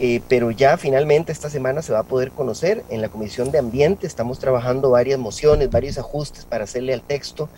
Eh, 0.00 0.20
pero 0.28 0.50
ya 0.50 0.76
finalmente 0.78 1.30
esta 1.30 1.48
semana 1.48 1.80
se 1.80 1.92
va 1.92 2.00
a 2.00 2.04
poder 2.04 2.32
conocer. 2.32 2.82
En 2.88 3.02
la 3.02 3.08
Comisión 3.08 3.52
de 3.52 3.58
Ambiente 3.58 4.06
estamos 4.06 4.40
trabajando 4.40 4.90
varias 4.90 5.18
mociones, 5.20 5.70
varios 5.70 5.96
ajustes 5.96 6.44
para 6.44 6.64
hacerle 6.64 6.92
al 6.92 7.02
texto, 7.02 7.48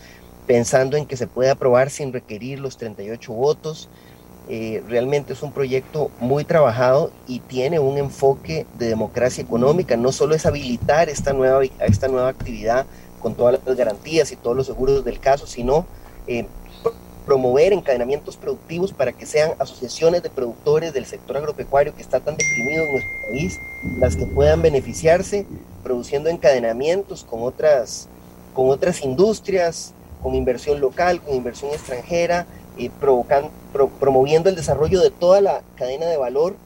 pensando 0.47 0.99
en 0.99 1.07
que 1.07 1.17
se 1.17 1.27
pueda 1.27 1.53
aprobar 1.53 1.89
sin 1.89 2.13
requerir 2.13 2.61
los 2.61 2.77
38 2.77 3.33
votos. 3.33 3.89
Eh, 4.49 4.83
realmente 4.87 5.33
es 5.33 5.43
un 5.43 5.53
proyecto 5.53 6.11
muy 6.21 6.45
trabajado 6.45 7.11
y 7.27 7.41
tiene 7.41 7.79
un 7.79 7.97
enfoque 7.97 8.67
de 8.79 8.89
democracia 8.89 9.43
económica. 9.43 9.97
No 9.97 10.13
solo 10.13 10.35
es 10.35 10.45
habilitar 10.45 11.09
esta 11.09 11.33
nueva, 11.33 11.63
esta 11.81 12.09
nueva 12.09 12.29
actividad 12.29 12.85
con 13.21 13.35
todas 13.35 13.59
las 13.65 13.77
garantías 13.77 14.33
y 14.33 14.37
todos 14.37 14.55
los 14.55 14.67
seguros 14.67 15.03
del 15.05 15.19
caso, 15.19 15.47
sino 15.47 15.87
eh, 16.27 16.47
promover 17.25 17.73
encadenamientos 17.73 18.37
productivos 18.37 18.93
para 18.93 19.13
que 19.13 19.25
sean 19.25 19.53
asociaciones 19.59 20.23
de 20.23 20.29
productores 20.29 20.93
del 20.93 21.07
sector 21.07 21.39
agropecuario 21.39 21.95
que 21.95 22.03
está 22.03 22.21
tan 22.21 22.37
deprimido 22.37 22.85
en 22.85 22.93
nuestro 22.93 23.13
país, 23.31 23.61
las 23.99 24.17
que 24.17 24.27
puedan 24.27 24.61
beneficiarse 24.61 25.47
produciendo 25.83 26.29
encadenamientos 26.29 27.25
con 27.25 27.43
otras, 27.43 28.09
con 28.53 28.69
otras 28.69 29.03
industrias, 29.03 29.95
con 30.23 30.35
inversión 30.35 30.81
local, 30.81 31.23
con 31.23 31.35
inversión 31.35 31.71
extranjera, 31.73 32.47
y 32.77 32.91
promoviendo 34.01 34.49
el 34.49 34.57
desarrollo 34.57 35.01
de 35.01 35.11
toda 35.11 35.41
la 35.41 35.63
cadena 35.77 36.07
de 36.07 36.17
valor, 36.17 36.57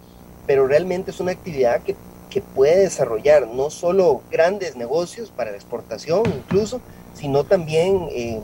pero 0.47 0.67
realmente 0.67 1.11
es 1.11 1.21
una 1.21 1.33
actividad 1.33 1.83
que, 1.83 1.97
que 2.31 2.41
puede 2.41 2.81
desarrollar 2.81 3.47
no 3.49 3.71
solo 3.71 4.23
grandes 4.31 4.77
negocios 4.77 5.31
para 5.31 5.51
la 5.51 5.57
exportación 5.57 6.23
incluso, 6.27 6.81
sino 7.15 7.45
también 7.45 8.09
eh, 8.11 8.41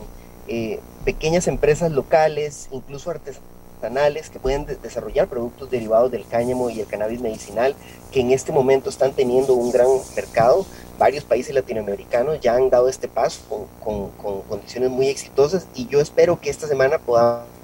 eh, 0.47 0.79
pequeñas 1.05 1.47
empresas 1.47 1.91
locales, 1.91 2.67
incluso 2.71 3.09
artesanales, 3.09 4.29
que 4.29 4.39
pueden 4.39 4.65
desarrollar 4.81 5.27
productos 5.27 5.69
derivados 5.69 6.11
del 6.11 6.25
cáñamo 6.27 6.69
y 6.69 6.81
el 6.81 6.87
cannabis 6.87 7.21
medicinal, 7.21 7.75
que 8.11 8.21
en 8.21 8.31
este 8.31 8.51
momento 8.51 8.89
están 8.89 9.13
teniendo 9.13 9.53
un 9.53 9.71
gran 9.71 9.87
mercado. 10.15 10.65
Varios 10.97 11.23
países 11.23 11.53
latinoamericanos 11.53 12.39
ya 12.39 12.55
han 12.55 12.69
dado 12.69 12.89
este 12.89 13.07
paso 13.07 13.41
con, 13.49 13.67
con, 13.83 14.09
con 14.11 14.41
condiciones 14.41 14.89
muy 14.89 15.07
exitosas 15.07 15.67
y 15.75 15.87
yo 15.87 15.99
espero 15.99 16.39
que 16.39 16.49
esta 16.49 16.67
semana 16.67 16.97
podamos 16.99 17.54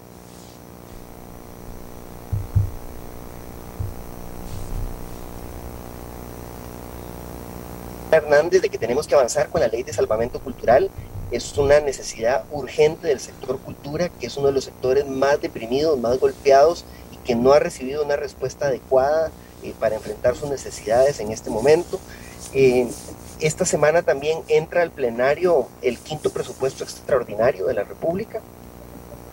Hernández 8.12 8.62
de 8.62 8.70
que 8.70 8.78
tenemos 8.78 9.08
que 9.08 9.16
avanzar 9.16 9.50
con 9.50 9.62
la 9.62 9.68
ley 9.68 9.84
de 9.84 9.94
salvamento 9.94 10.40
cultural. 10.40 10.90
Es 11.32 11.58
una 11.58 11.80
necesidad 11.80 12.44
urgente 12.52 13.08
del 13.08 13.20
sector 13.20 13.60
cultura, 13.60 14.10
que 14.10 14.28
es 14.28 14.38
uno 14.38 14.48
de 14.48 14.54
los 14.54 14.66
sectores 14.66 15.08
más 15.08 15.42
deprimidos, 15.42 15.98
más 16.00 16.20
golpeados 16.20 16.84
y 17.12 17.18
que 17.18 17.36
no 17.36 17.54
ha 17.54 17.60
recibido 17.60 18.04
una 18.04 18.16
respuesta 18.18 18.68
adecuada 18.68 19.32
eh, 19.64 19.74
para 19.80 19.96
enfrentar 19.96 20.36
sus 20.36 20.50
necesidades 20.50 21.20
en 21.20 21.32
este 21.32 21.50
momento. 21.50 22.00
Eh, 22.54 22.88
esta 23.40 23.66
semana 23.66 24.04
también 24.04 24.40
entra 24.48 24.82
al 24.82 24.92
plenario 24.92 25.68
el 25.82 25.98
quinto 25.98 26.30
presupuesto 26.30 26.84
extraordinario 26.84 27.66
de 27.66 27.74
la 27.74 27.84
República, 27.84 28.42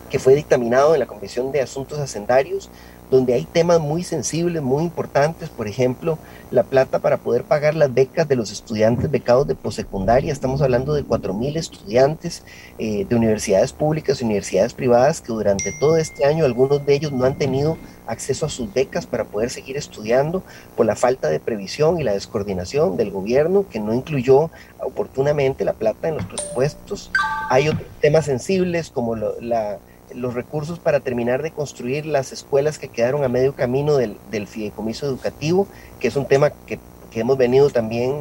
que 0.08 0.18
fue 0.18 0.34
dictaminado 0.34 0.94
en 0.94 1.00
la 1.00 1.06
Comisión 1.06 1.52
de 1.52 1.60
Asuntos 1.60 1.98
Hacendarios 1.98 2.70
donde 3.10 3.34
hay 3.34 3.44
temas 3.44 3.80
muy 3.80 4.02
sensibles, 4.02 4.62
muy 4.62 4.84
importantes, 4.84 5.48
por 5.48 5.66
ejemplo, 5.66 6.18
la 6.50 6.62
plata 6.62 6.98
para 6.98 7.16
poder 7.16 7.44
pagar 7.44 7.74
las 7.74 7.92
becas 7.92 8.28
de 8.28 8.36
los 8.36 8.50
estudiantes 8.50 9.10
becados 9.10 9.46
de 9.46 9.54
posecundaria. 9.54 10.32
Estamos 10.32 10.62
hablando 10.62 10.94
de 10.94 11.04
4.000 11.04 11.56
estudiantes 11.56 12.44
eh, 12.78 13.04
de 13.04 13.16
universidades 13.16 13.72
públicas 13.72 14.20
y 14.20 14.24
universidades 14.24 14.74
privadas 14.74 15.20
que 15.20 15.32
durante 15.32 15.72
todo 15.78 15.96
este 15.96 16.24
año 16.24 16.44
algunos 16.44 16.84
de 16.84 16.94
ellos 16.94 17.12
no 17.12 17.24
han 17.24 17.36
tenido 17.36 17.78
acceso 18.06 18.46
a 18.46 18.48
sus 18.48 18.72
becas 18.72 19.06
para 19.06 19.24
poder 19.24 19.50
seguir 19.50 19.76
estudiando 19.76 20.42
por 20.76 20.86
la 20.86 20.96
falta 20.96 21.28
de 21.28 21.40
previsión 21.40 22.00
y 22.00 22.04
la 22.04 22.12
descoordinación 22.12 22.96
del 22.96 23.10
gobierno 23.10 23.66
que 23.70 23.80
no 23.80 23.92
incluyó 23.94 24.50
oportunamente 24.80 25.64
la 25.64 25.74
plata 25.74 26.08
en 26.08 26.16
los 26.16 26.24
presupuestos. 26.24 27.10
Hay 27.50 27.68
otros 27.68 27.86
temas 28.00 28.24
sensibles 28.24 28.90
como 28.90 29.16
la 29.16 29.78
los 30.14 30.34
recursos 30.34 30.78
para 30.78 31.00
terminar 31.00 31.42
de 31.42 31.50
construir 31.50 32.06
las 32.06 32.32
escuelas 32.32 32.78
que 32.78 32.88
quedaron 32.88 33.24
a 33.24 33.28
medio 33.28 33.54
camino 33.54 33.96
del, 33.96 34.16
del 34.30 34.46
fideicomiso 34.46 35.06
educativo, 35.06 35.66
que 36.00 36.08
es 36.08 36.16
un 36.16 36.26
tema 36.26 36.50
que, 36.50 36.78
que, 37.10 37.20
hemos 37.20 37.36
venido 37.36 37.70
también 37.70 38.14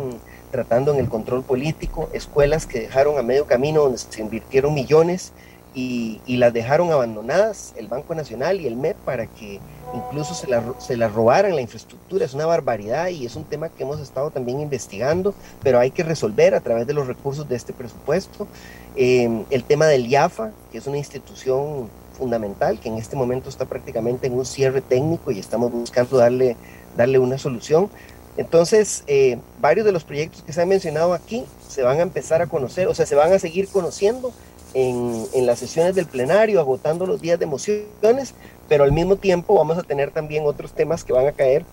tratando 0.52 0.94
en 0.94 1.00
el 1.00 1.10
control 1.10 1.44
político, 1.44 2.10
escuelas 2.14 2.66
que 2.66 2.82
dejaron 2.82 3.18
a 3.18 3.22
medio 3.22 3.46
camino 3.46 3.82
donde 3.82 3.98
se 3.98 4.22
invirtieron 4.22 4.74
millones 4.74 5.34
y, 5.78 6.20
y 6.26 6.38
las 6.38 6.52
dejaron 6.54 6.92
abandonadas, 6.92 7.76
el 7.78 7.88
Banco 7.88 8.16
Nacional 8.16 8.60
y 8.60 8.66
el 8.66 8.76
MEP, 8.76 8.98
para 9.06 9.28
que 9.28 9.60
incluso 9.94 10.34
se 10.34 10.48
la, 10.48 10.64
se 10.80 10.98
la 10.98 11.08
robaran 11.08 11.54
la 11.54 11.62
infraestructura, 11.62 12.26
es 12.26 12.34
una 12.34 12.48
barbaridad 12.48 13.10
y 13.10 13.28
es 13.28 13.36
un 13.36 13.44
tema 13.44 13.70
que 13.70 13.84
hemos 13.84 14.00
estado 14.00 14.32
también 14.32 14.60
investigando, 14.60 15.36
pero 15.62 15.78
hay 15.78 15.92
que 15.92 16.02
resolver 16.02 16.56
a 16.56 16.62
través 16.62 16.88
de 16.88 16.96
los 16.96 17.06
recursos 17.06 17.48
de 17.48 17.56
este 17.56 17.74
presupuesto. 17.74 18.48
Eh, 18.96 19.44
el 19.52 19.64
tema 19.66 19.86
del 19.86 20.08
IAFA, 20.08 20.50
que 20.72 20.80
es 20.80 20.88
una 20.88 20.98
institución 20.98 21.90
fundamental, 22.18 22.80
que 22.80 22.90
en 22.90 22.98
este 22.98 23.16
momento 23.16 23.48
está 23.48 23.66
prácticamente 23.66 24.26
en 24.26 24.34
un 24.34 24.48
cierre 24.48 24.82
técnico 24.82 25.30
y 25.30 25.38
estamos 25.38 25.72
buscando 25.72 26.18
darle, 26.18 26.58
darle 26.98 27.20
una 27.20 27.38
solución. 27.38 27.88
Entonces, 28.36 29.04
eh, 29.06 29.38
varios 29.62 29.86
de 29.86 29.92
los 29.92 30.04
proyectos 30.04 30.42
que 30.42 30.54
se 30.54 30.60
han 30.60 30.70
mencionado 30.70 31.14
aquí 31.14 31.46
se 31.68 31.84
van 31.84 32.00
a 32.00 32.02
empezar 32.02 32.42
a 32.42 32.48
conocer, 32.48 32.88
o 32.88 32.96
sea, 32.96 33.06
se 33.06 33.14
van 33.14 33.32
a 33.32 33.38
seguir 33.38 33.68
conociendo 33.68 34.34
en, 34.78 35.26
en, 35.34 35.46
las 35.48 35.58
sesiones 35.58 35.96
del 35.96 36.06
plenario, 36.06 36.60
agotando 36.60 37.08
los 37.08 37.20
días 37.20 37.40
de 37.40 37.48
mociones, 37.48 38.36
pero 38.70 38.84
al 38.84 38.92
mismo 38.92 39.16
tiempo 39.16 39.56
vamos 39.56 39.78
a 39.80 39.84
tener 39.84 40.12
también 40.12 40.46
otros 40.46 40.72
temas 40.74 41.04
que 41.04 41.14
van 41.14 41.26
a 41.26 41.32
caer 41.32 41.66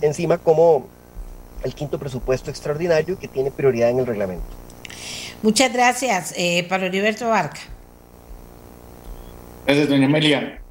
encima, 0.00 0.38
como 0.38 0.86
el 1.64 1.74
quinto 1.74 1.98
presupuesto 1.98 2.50
extraordinario 2.50 3.18
que 3.18 3.28
tiene 3.28 3.50
prioridad 3.50 3.90
en 3.90 3.98
el 3.98 4.06
reglamento. 4.06 4.46
Muchas 5.42 5.70
gracias, 5.70 6.32
eh, 6.38 6.64
Pablo 6.66 6.86
Heriberto 6.86 7.28
Barca. 7.28 7.60
Gracias, 9.66 9.88
doña 9.90 10.06
Amelia. 10.06 10.62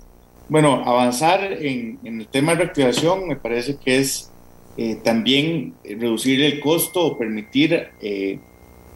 Bueno, 0.50 0.82
avanzar 0.86 1.44
en, 1.44 2.00
en, 2.04 2.22
el 2.22 2.28
tema 2.28 2.54
de 2.54 2.64
reactivación 2.64 3.28
me 3.28 3.36
parece 3.36 3.78
que 3.78 4.00
es 4.00 4.32
eh, 4.78 4.96
también 5.04 5.76
reducir 5.84 6.42
el 6.42 6.60
costo 6.60 7.06
o 7.06 7.18
permitir 7.18 7.90
eh, 8.02 8.40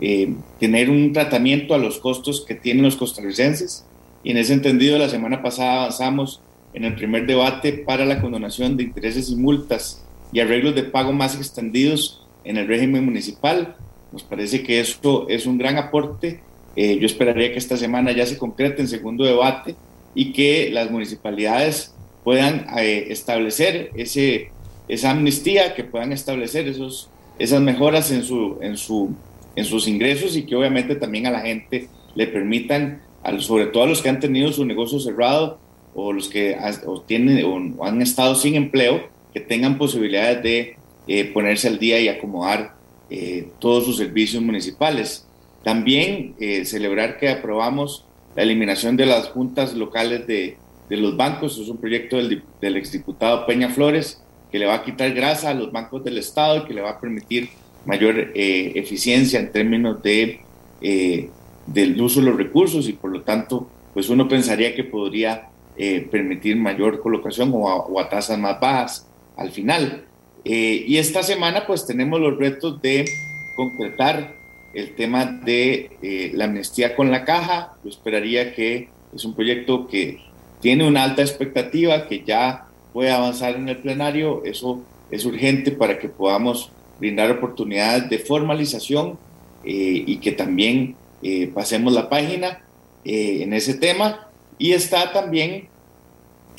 eh, 0.01 0.33
tener 0.59 0.89
un 0.89 1.13
tratamiento 1.13 1.73
a 1.73 1.77
los 1.77 1.99
costos 1.99 2.45
que 2.45 2.55
tienen 2.55 2.83
los 2.83 2.95
costarricenses. 2.95 3.85
y 4.23 4.31
en 4.31 4.37
ese 4.37 4.53
entendido 4.53 4.97
la 4.97 5.09
semana 5.09 5.41
pasada 5.41 5.83
avanzamos 5.83 6.41
en 6.73 6.85
el 6.85 6.95
primer 6.95 7.25
debate 7.25 7.73
para 7.73 8.05
la 8.05 8.21
condonación 8.21 8.77
de 8.77 8.83
intereses 8.83 9.29
y 9.29 9.35
multas 9.35 10.03
y 10.31 10.39
arreglos 10.39 10.75
de 10.75 10.83
pago 10.83 11.13
más 11.13 11.35
extendidos 11.35 12.25
en 12.43 12.57
el 12.57 12.67
régimen 12.67 13.05
municipal. 13.05 13.75
Nos 14.11 14.23
parece 14.23 14.63
que 14.63 14.79
esto 14.79 15.27
es 15.29 15.45
un 15.45 15.57
gran 15.57 15.77
aporte. 15.77 16.41
Eh, 16.75 16.97
yo 16.99 17.05
esperaría 17.05 17.51
que 17.51 17.57
esta 17.57 17.77
semana 17.77 18.11
ya 18.11 18.25
se 18.25 18.37
concrete 18.37 18.81
en 18.81 18.87
segundo 18.87 19.23
debate 19.23 19.75
y 20.15 20.33
que 20.33 20.69
las 20.71 20.91
municipalidades 20.91 21.93
puedan 22.23 22.67
eh, 22.77 23.07
establecer 23.09 23.91
ese, 23.95 24.51
esa 24.87 25.11
amnistía, 25.11 25.73
que 25.75 25.83
puedan 25.83 26.11
establecer 26.11 26.67
esos, 26.67 27.09
esas 27.37 27.61
mejoras 27.61 28.11
en, 28.11 28.23
su, 28.23 28.57
en, 28.61 28.77
su, 28.77 29.15
en 29.59 29.65
sus 29.65 29.87
ingresos 29.87 30.35
y 30.35 30.43
que 30.45 30.55
obviamente 30.55 30.95
también 30.95 31.27
a 31.27 31.31
la 31.31 31.41
gente 31.41 31.89
le 32.15 32.27
permitan, 32.27 33.01
sobre 33.39 33.67
todo 33.67 33.83
a 33.83 33.87
los 33.87 34.01
que 34.01 34.09
han 34.09 34.19
tenido 34.19 34.51
su 34.51 34.65
negocio 34.65 34.99
cerrado 34.99 35.59
o 35.93 36.13
los 36.13 36.29
que 36.29 36.57
tienen, 37.05 37.75
o 37.77 37.85
han 37.85 38.01
estado 38.01 38.35
sin 38.35 38.55
empleo, 38.55 39.09
que 39.33 39.41
tengan 39.41 39.77
posibilidades 39.77 40.41
de 40.43 40.75
eh, 41.07 41.25
ponerse 41.25 41.67
al 41.67 41.77
día 41.77 41.99
y 41.99 42.07
acomodar 42.07 42.75
eh, 43.09 43.49
todos 43.59 43.85
sus 43.85 43.97
servicios 43.97 44.41
municipales. 44.41 45.27
También 45.63 46.35
eh, 46.39 46.65
celebrar 46.65 47.17
que 47.17 47.29
aprobamos 47.29 48.05
la 48.35 48.43
eliminación 48.43 48.95
de 48.95 49.05
las 49.05 49.27
juntas 49.27 49.73
locales 49.73 50.25
de, 50.25 50.57
los 50.89 51.17
bancos. 51.17 51.59
Es 51.59 51.67
un 51.67 51.77
proyecto 51.77 52.17
del, 52.17 52.43
del 52.61 52.77
exdiputado 52.77 53.45
Peña 53.45 53.69
Flores 53.69 54.21
que 54.51 54.57
le 54.57 54.65
va 54.65 54.75
a 54.75 54.83
quitar 54.83 55.13
grasa 55.13 55.49
a 55.49 55.53
los 55.53 55.71
bancos 55.71 56.03
del 56.03 56.17
Estado 56.17 56.57
y 56.57 56.65
que 56.65 56.73
le 56.73 56.81
va 56.81 56.91
a 56.91 56.99
permitir 56.99 57.49
mayor 57.89 58.31
eficiencia 58.35 59.39
en 59.39 59.51
términos 59.51 60.01
de, 60.03 60.41
del 61.65 62.01
uso 62.01 62.19
de 62.19 62.27
los 62.27 62.37
recursos 62.37 62.87
y 62.87 62.93
por 62.93 63.11
lo 63.11 63.21
tanto, 63.21 63.67
pues 63.93 64.09
uno 64.09 64.27
pensaría 64.27 64.75
que 64.75 64.83
podría 64.83 65.49
permitir 66.11 66.55
mayor 66.55 67.01
colocación 67.01 67.51
o 67.53 67.63
o 67.63 67.99
a 67.99 68.09
tasas 68.09 68.37
más 68.37 68.59
bajas 68.59 69.07
al 69.35 69.51
final. 69.51 70.05
Eh, 70.45 70.85
y 70.87 70.97
esta 70.97 71.23
semana 71.23 71.65
pues 71.65 71.85
tenemos 71.85 72.19
los 72.19 72.37
retos 72.37 72.81
de 72.81 73.05
concretar 73.55 74.35
el 74.73 74.95
tema 74.95 75.25
de 75.25 75.91
eh, 76.01 76.31
la 76.33 76.45
amnistía 76.45 76.95
con 76.95 77.11
la 77.11 77.25
caja. 77.25 77.73
Yo 77.83 77.89
esperaría 77.89 78.53
que 78.53 78.89
es 79.13 79.25
un 79.25 79.33
proyecto 79.33 79.87
que 79.87 80.19
tiene 80.61 80.87
una 80.87 81.03
alta 81.03 81.21
expectativa, 81.21 82.07
que 82.07 82.23
ya 82.23 82.67
puede 82.93 83.11
avanzar 83.11 83.55
en 83.55 83.69
el 83.69 83.77
plenario. 83.77 84.43
Eso 84.45 84.81
es 85.11 85.25
urgente 85.25 85.71
para 85.71 85.99
que 85.99 86.09
podamos 86.09 86.71
brindar 86.99 87.31
oportunidades 87.31 88.09
de 88.09 88.19
formalización 88.19 89.17
eh, 89.63 90.03
y 90.05 90.17
que 90.17 90.31
también 90.31 90.95
pasemos 91.53 91.91
la 91.91 92.07
página 92.07 92.61
en 93.03 93.51
ese 93.51 93.73
tema. 93.73 94.29
Y 94.57 94.71
está 94.71 95.11
también 95.11 95.67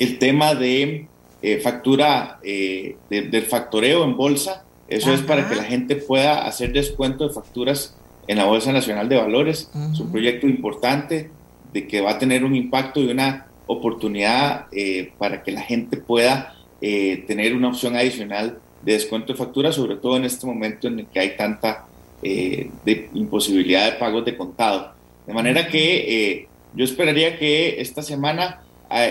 el 0.01 0.17
tema 0.17 0.55
de 0.55 1.07
eh, 1.43 1.59
factura 1.59 2.39
eh, 2.43 2.97
del 3.09 3.43
factoreo 3.43 4.03
en 4.03 4.15
bolsa. 4.15 4.63
Eso 4.87 5.13
es 5.13 5.21
para 5.21 5.47
que 5.47 5.55
la 5.55 5.63
gente 5.63 5.95
pueda 5.95 6.45
hacer 6.45 6.73
descuento 6.73 7.27
de 7.27 7.33
facturas 7.33 7.95
en 8.27 8.37
la 8.37 8.45
Bolsa 8.45 8.71
Nacional 8.71 9.09
de 9.09 9.17
Valores. 9.17 9.71
Es 9.93 9.99
un 9.99 10.11
proyecto 10.11 10.47
importante 10.47 11.31
de 11.73 11.87
que 11.87 12.01
va 12.01 12.11
a 12.11 12.19
tener 12.19 12.43
un 12.43 12.55
impacto 12.55 12.99
y 12.99 13.09
una 13.09 13.47
oportunidad 13.67 14.67
eh, 14.71 15.13
para 15.17 15.41
que 15.43 15.51
la 15.51 15.61
gente 15.61 15.97
pueda 15.97 16.55
tener 16.79 17.55
una 17.55 17.67
opción 17.67 17.95
adicional 17.95 18.57
de 18.83 18.93
descuento 18.93 19.33
de 19.33 19.37
facturas, 19.37 19.75
sobre 19.75 19.95
todo 19.95 20.17
en 20.17 20.25
este 20.25 20.45
momento 20.45 20.87
en 20.87 20.99
el 20.99 21.05
que 21.07 21.19
hay 21.19 21.37
tanta 21.37 21.85
de 22.21 23.09
imposibilidad 23.13 23.91
de 23.91 23.97
pagos 23.97 24.23
de 24.25 24.37
contado. 24.37 24.93
De 25.25 25.33
manera 25.33 25.67
que 25.67 26.47
yo 26.75 26.85
esperaría 26.85 27.37
que 27.39 27.81
esta 27.81 28.01
semana 28.01 28.61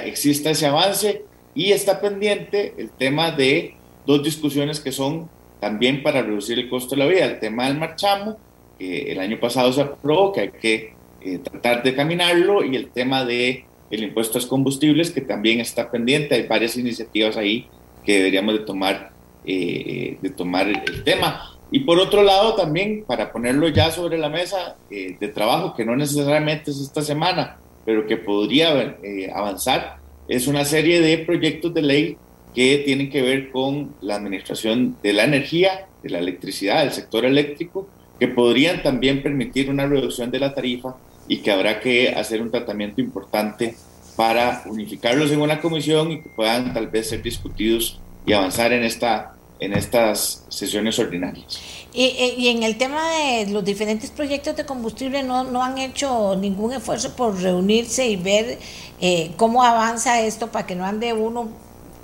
exista 0.05 0.51
ese 0.51 0.67
avance 0.67 1.23
y 1.55 1.73
está 1.73 2.01
pendiente 2.01 2.75
el 2.79 2.91
tema 2.91 3.33
de 3.33 3.75
dos 4.07 4.23
discusiones 4.23 4.79
que 4.81 4.93
son 4.93 5.29
también 5.61 6.03
para 6.03 6.23
reducir 6.23 6.59
el 6.59 6.69
costo 6.69 6.95
de 6.95 7.05
la 7.05 7.07
vida. 7.07 7.25
El 7.25 7.39
tema 7.39 7.67
del 7.67 7.79
marchamo, 7.79 8.39
que 8.79 9.13
el 9.13 9.21
año 9.21 9.39
pasado 9.39 9.73
se 9.73 9.83
aprobó, 9.83 10.33
que 10.33 10.41
hay 10.41 10.51
que 10.51 10.95
eh, 11.21 11.39
tratar 11.39 11.83
de 11.83 11.95
caminarlo, 11.95 12.65
y 12.65 12.77
el 12.77 12.91
tema 12.91 13.25
de 13.25 13.65
el 13.91 14.05
impuesto 14.05 14.39
a 14.39 14.41
los 14.41 14.49
combustibles, 14.49 15.11
que 15.11 15.21
también 15.21 15.61
está 15.61 15.91
pendiente. 15.91 16.35
Hay 16.35 16.47
varias 16.47 16.77
iniciativas 16.77 17.37
ahí 17.37 17.67
que 18.05 18.19
deberíamos 18.19 18.55
de 18.55 18.61
tomar, 18.61 19.11
eh, 19.45 20.19
de 20.21 20.31
tomar 20.31 20.69
el 20.69 21.05
tema. 21.05 21.57
Y 21.71 21.81
por 21.81 21.99
otro 21.99 22.23
lado, 22.23 22.55
también 22.55 23.05
para 23.07 23.33
ponerlo 23.33 23.69
ya 23.69 23.91
sobre 23.91 24.19
la 24.19 24.29
mesa 24.29 24.77
eh, 24.91 25.17
de 25.19 25.29
trabajo, 25.29 25.75
que 25.75 25.85
no 25.85 25.95
necesariamente 25.97 26.71
es 26.71 26.81
esta 26.81 27.03
semana, 27.03 27.59
pero 27.85 28.07
que 28.07 28.17
podría 28.17 28.97
avanzar, 29.35 29.99
es 30.29 30.47
una 30.47 30.65
serie 30.65 31.01
de 31.01 31.19
proyectos 31.19 31.73
de 31.75 31.83
ley 31.83 32.17
que 32.55 32.83
tienen 32.85 33.11
que 33.11 33.23
ver 33.23 33.51
con 33.51 33.95
la 34.01 34.17
administración 34.17 34.97
de 35.03 35.13
la 35.13 35.25
energía, 35.25 35.87
de 36.03 36.11
la 36.11 36.19
electricidad, 36.19 36.83
del 36.83 36.93
sector 36.93 37.25
eléctrico, 37.25 37.89
que 38.19 38.29
podrían 38.29 38.83
también 38.83 39.23
permitir 39.23 39.71
una 39.71 39.87
reducción 39.87 40.31
de 40.31 40.41
la 40.41 40.55
tarifa 40.55 40.97
y 41.27 41.39
que 41.39 41.51
habrá 41.51 41.81
que 41.81 42.11
hacer 42.11 42.43
un 42.43 42.51
tratamiento 42.51 43.01
importante 43.01 43.75
para 44.17 44.63
unificarlos 44.67 45.31
en 45.31 45.41
una 45.41 45.61
comisión 45.61 46.13
y 46.13 46.21
que 46.21 46.29
puedan 46.29 46.75
tal 46.75 46.89
vez 46.89 47.09
ser 47.09 47.23
discutidos 47.23 48.01
y 48.27 48.33
avanzar 48.33 48.73
en, 48.73 48.85
esta, 48.85 49.33
en 49.59 49.73
estas 49.73 50.45
sesiones 50.49 50.99
ordinarias. 50.99 51.61
Y, 51.93 52.05
y, 52.39 52.49
en 52.49 52.63
el 52.63 52.79
tema 52.79 53.03
de 53.11 53.49
los 53.49 53.65
diferentes 53.65 54.11
proyectos 54.11 54.57
de 54.57 54.65
combustible, 54.65 55.25
no, 55.25 55.43
no 55.43 55.63
han 55.63 55.79
hecho 55.79 56.37
ningún 56.37 56.73
esfuerzo 56.73 57.17
por 57.17 57.41
reunirse 57.41 58.07
y 58.07 58.15
ver 58.15 58.59
eh, 59.01 59.33
cómo 59.37 59.65
avanza 59.65 60.21
esto 60.21 60.53
para 60.53 60.67
que 60.67 60.77
no 60.77 60.85
ande 60.85 61.13
uno, 61.13 61.49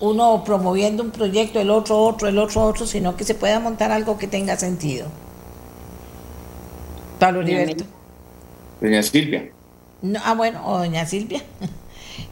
uno 0.00 0.42
promoviendo 0.44 1.04
un 1.04 1.12
proyecto, 1.12 1.60
el 1.60 1.70
otro 1.70 1.98
otro, 1.98 2.26
el 2.26 2.38
otro 2.38 2.62
otro, 2.62 2.84
sino 2.84 3.16
que 3.16 3.22
se 3.22 3.36
pueda 3.36 3.60
montar 3.60 3.92
algo 3.92 4.18
que 4.18 4.26
tenga 4.26 4.56
sentido. 4.56 5.06
Pablo 7.20 7.42
Heriberto. 7.42 7.84
Doña 8.80 9.02
Silvia. 9.02 9.50
No, 10.02 10.20
ah, 10.24 10.34
bueno, 10.34 10.62
o 10.66 10.78
doña 10.78 11.06
Silvia. 11.06 11.42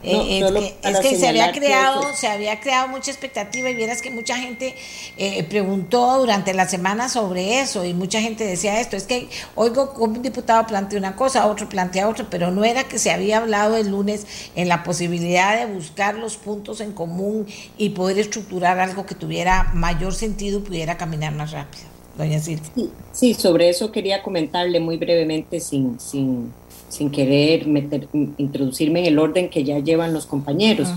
Eh, 0.05 0.73
es 0.83 0.99
que, 0.99 1.15
se 1.15 1.27
había 1.27 1.51
creado, 1.51 2.15
se 2.15 2.27
había 2.27 2.59
creado 2.59 2.87
mucha 2.87 3.09
expectativa 3.09 3.69
y 3.69 3.75
vieras 3.75 4.01
que 4.01 4.11
mucha 4.11 4.37
gente 4.37 4.75
eh, 5.17 5.43
preguntó 5.43 6.19
durante 6.19 6.53
la 6.53 6.67
semana 6.67 7.09
sobre 7.09 7.59
eso 7.59 7.83
y 7.85 7.93
mucha 7.93 8.21
gente 8.21 8.45
decía 8.45 8.79
esto, 8.79 8.95
es 8.95 9.03
que 9.03 9.27
oigo 9.55 9.93
como 9.93 10.13
un 10.13 10.21
diputado 10.21 10.65
plantea 10.67 10.99
una 10.99 11.15
cosa, 11.15 11.47
otro 11.47 11.67
plantea 11.67 12.07
otra, 12.07 12.27
pero 12.29 12.51
no 12.51 12.63
era 12.63 12.83
que 12.83 12.99
se 12.99 13.11
había 13.11 13.37
hablado 13.37 13.77
el 13.77 13.89
lunes 13.89 14.27
en 14.55 14.69
la 14.69 14.83
posibilidad 14.83 15.57
de 15.57 15.73
buscar 15.73 16.15
los 16.15 16.37
puntos 16.37 16.81
en 16.81 16.91
común 16.91 17.47
y 17.77 17.89
poder 17.89 18.19
estructurar 18.19 18.79
algo 18.79 19.05
que 19.05 19.15
tuviera 19.15 19.71
mayor 19.73 20.13
sentido 20.13 20.59
y 20.59 20.61
pudiera 20.61 20.97
caminar 20.97 21.33
más 21.33 21.51
rápido. 21.51 21.85
Doña 22.17 22.39
Silvia. 22.39 22.71
Sí, 22.75 22.91
sí, 23.11 23.33
sobre 23.33 23.69
eso 23.69 23.91
quería 23.91 24.23
comentarle 24.23 24.79
muy 24.79 24.97
brevemente 24.97 25.59
sin, 25.59 25.99
sin 25.99 26.53
sin 26.95 27.11
querer 27.11 27.67
meter, 27.67 28.07
introducirme 28.37 29.01
en 29.01 29.05
el 29.07 29.19
orden 29.19 29.49
que 29.49 29.63
ya 29.63 29.79
llevan 29.79 30.13
los 30.13 30.25
compañeros. 30.25 30.89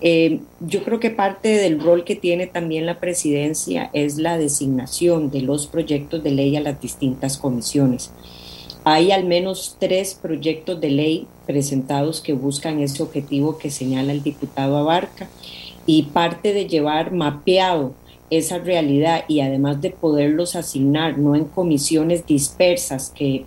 Eh, 0.00 0.40
yo 0.60 0.84
creo 0.84 1.00
que 1.00 1.10
parte 1.10 1.48
del 1.48 1.80
rol 1.80 2.04
que 2.04 2.14
tiene 2.14 2.46
también 2.46 2.86
la 2.86 3.00
presidencia 3.00 3.90
es 3.92 4.18
la 4.18 4.38
designación 4.38 5.30
de 5.30 5.40
los 5.40 5.66
proyectos 5.66 6.22
de 6.22 6.30
ley 6.30 6.56
a 6.56 6.60
las 6.60 6.80
distintas 6.80 7.36
comisiones. 7.36 8.12
Hay 8.84 9.12
al 9.12 9.24
menos 9.24 9.76
tres 9.80 10.14
proyectos 10.14 10.80
de 10.80 10.90
ley 10.90 11.26
presentados 11.46 12.20
que 12.20 12.34
buscan 12.34 12.80
ese 12.80 13.02
objetivo 13.02 13.58
que 13.58 13.70
señala 13.70 14.12
el 14.12 14.22
diputado 14.22 14.76
Abarca 14.76 15.28
y 15.86 16.04
parte 16.04 16.52
de 16.52 16.66
llevar 16.66 17.12
mapeado 17.12 17.94
esa 18.30 18.58
realidad 18.58 19.24
y 19.28 19.40
además 19.40 19.80
de 19.80 19.90
poderlos 19.90 20.56
asignar, 20.56 21.18
no 21.18 21.36
en 21.36 21.44
comisiones 21.44 22.26
dispersas 22.26 23.12
que, 23.14 23.44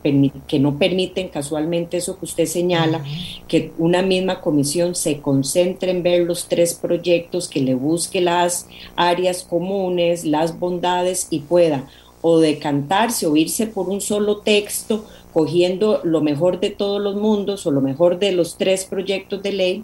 que 0.47 0.59
no 0.59 0.77
permiten 0.77 1.29
casualmente 1.29 1.97
eso 1.97 2.17
que 2.17 2.25
usted 2.25 2.45
señala, 2.45 3.03
que 3.47 3.71
una 3.77 4.01
misma 4.01 4.41
comisión 4.41 4.95
se 4.95 5.19
concentre 5.19 5.91
en 5.91 6.03
ver 6.03 6.25
los 6.25 6.47
tres 6.47 6.73
proyectos, 6.73 7.47
que 7.47 7.61
le 7.61 7.75
busque 7.75 8.21
las 8.21 8.67
áreas 8.95 9.43
comunes, 9.43 10.25
las 10.25 10.57
bondades 10.59 11.27
y 11.31 11.39
pueda 11.39 11.87
o 12.21 12.39
decantarse 12.39 13.27
o 13.27 13.35
irse 13.35 13.67
por 13.67 13.89
un 13.89 14.01
solo 14.01 14.37
texto, 14.37 15.05
cogiendo 15.33 16.01
lo 16.03 16.21
mejor 16.21 16.59
de 16.59 16.71
todos 16.71 17.01
los 17.01 17.15
mundos 17.15 17.65
o 17.67 17.71
lo 17.71 17.81
mejor 17.81 18.19
de 18.19 18.31
los 18.31 18.57
tres 18.57 18.85
proyectos 18.85 19.43
de 19.43 19.51
ley 19.53 19.83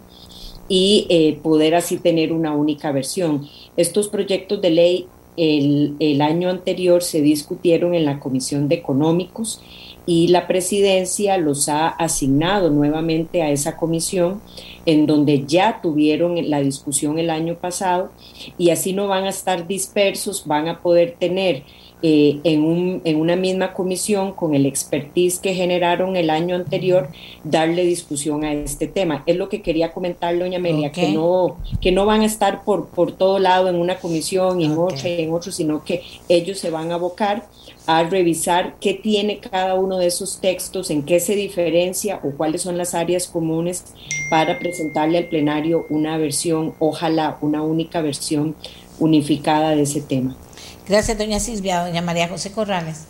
y 0.68 1.06
eh, 1.08 1.38
poder 1.42 1.74
así 1.74 1.98
tener 1.98 2.32
una 2.32 2.54
única 2.54 2.92
versión. 2.92 3.48
Estos 3.76 4.08
proyectos 4.08 4.60
de 4.60 4.70
ley 4.70 5.06
el, 5.36 5.96
el, 5.98 6.22
año 6.22 6.48
anterior 6.48 7.02
se 7.02 7.20
discutieron 7.20 7.94
en 7.94 8.04
la 8.04 8.20
Comisión 8.20 8.68
de 8.68 8.76
Económicos 8.76 9.60
y 10.06 10.28
la 10.28 10.46
presidencia 10.46 11.38
los 11.38 11.68
ha 11.68 11.88
asignado 11.88 12.70
nuevamente 12.70 13.42
a 13.42 13.50
esa 13.50 13.76
comisión 13.76 14.40
en 14.86 15.06
donde 15.06 15.44
ya 15.46 15.80
tuvieron 15.82 16.50
la 16.50 16.60
discusión 16.60 17.18
el 17.18 17.30
año 17.30 17.54
pasado 17.54 18.10
y 18.58 18.70
así 18.70 18.92
no 18.92 19.08
van 19.08 19.24
a 19.24 19.30
estar 19.30 19.66
dispersos, 19.66 20.46
van 20.46 20.68
a 20.68 20.80
poder 20.80 21.16
tener 21.18 21.62
eh, 22.06 22.40
en, 22.44 22.62
un, 22.62 23.00
en, 23.06 23.18
una 23.18 23.34
misma 23.34 23.72
comisión 23.72 24.32
con 24.32 24.54
el 24.54 24.66
expertise 24.66 25.38
que 25.38 25.54
generaron 25.54 26.16
el 26.16 26.28
año 26.28 26.54
anterior, 26.54 27.08
darle 27.44 27.86
discusión 27.86 28.44
a 28.44 28.52
este 28.52 28.86
tema. 28.86 29.22
Es 29.24 29.36
lo 29.36 29.48
que 29.48 29.62
quería 29.62 29.90
comentar, 29.94 30.38
doña 30.38 30.58
Amelia, 30.58 30.92
que, 30.92 31.12
no, 31.12 31.56
que 31.80 31.92
no 31.92 32.04
van 32.04 32.20
a 32.20 32.26
estar 32.26 32.62
por, 32.62 32.88
por 32.88 33.12
todo 33.12 33.38
lado 33.38 33.70
en 33.70 33.76
una 33.76 33.96
comisión 34.00 34.60
y 34.60 34.66
en 34.66 34.76
otra 34.76 35.08
y 35.08 35.22
en 35.22 35.32
otro, 35.32 35.50
sino 35.50 35.82
que 35.82 36.02
ellos 36.28 36.58
se 36.58 36.68
van 36.68 36.92
a 36.92 36.96
abocar 36.96 37.46
a 37.86 38.04
revisar 38.04 38.74
qué 38.82 38.92
tiene 38.92 39.38
cada 39.38 39.74
uno 39.74 39.96
de 39.96 40.08
esos 40.08 40.40
textos, 40.42 40.90
en 40.90 41.04
qué 41.04 41.20
se 41.20 41.34
diferencia 41.34 42.20
o 42.22 42.32
cuáles 42.32 42.60
son 42.60 42.76
las 42.76 42.94
áreas 42.94 43.28
comunes 43.28 43.82
para 44.28 44.58
presentarle 44.58 45.16
al 45.16 45.28
plenario 45.28 45.86
una 45.88 46.18
versión, 46.18 46.74
ojalá 46.80 47.38
una 47.40 47.62
única 47.62 48.02
versión 48.02 48.54
unificada 48.98 49.70
de 49.70 49.84
ese 49.84 50.02
tema. 50.02 50.36
Gracias, 50.86 51.16
doña 51.16 51.40
Silvia. 51.40 51.82
Doña 51.82 52.02
María 52.02 52.28
José 52.28 52.52
Corrales. 52.52 53.06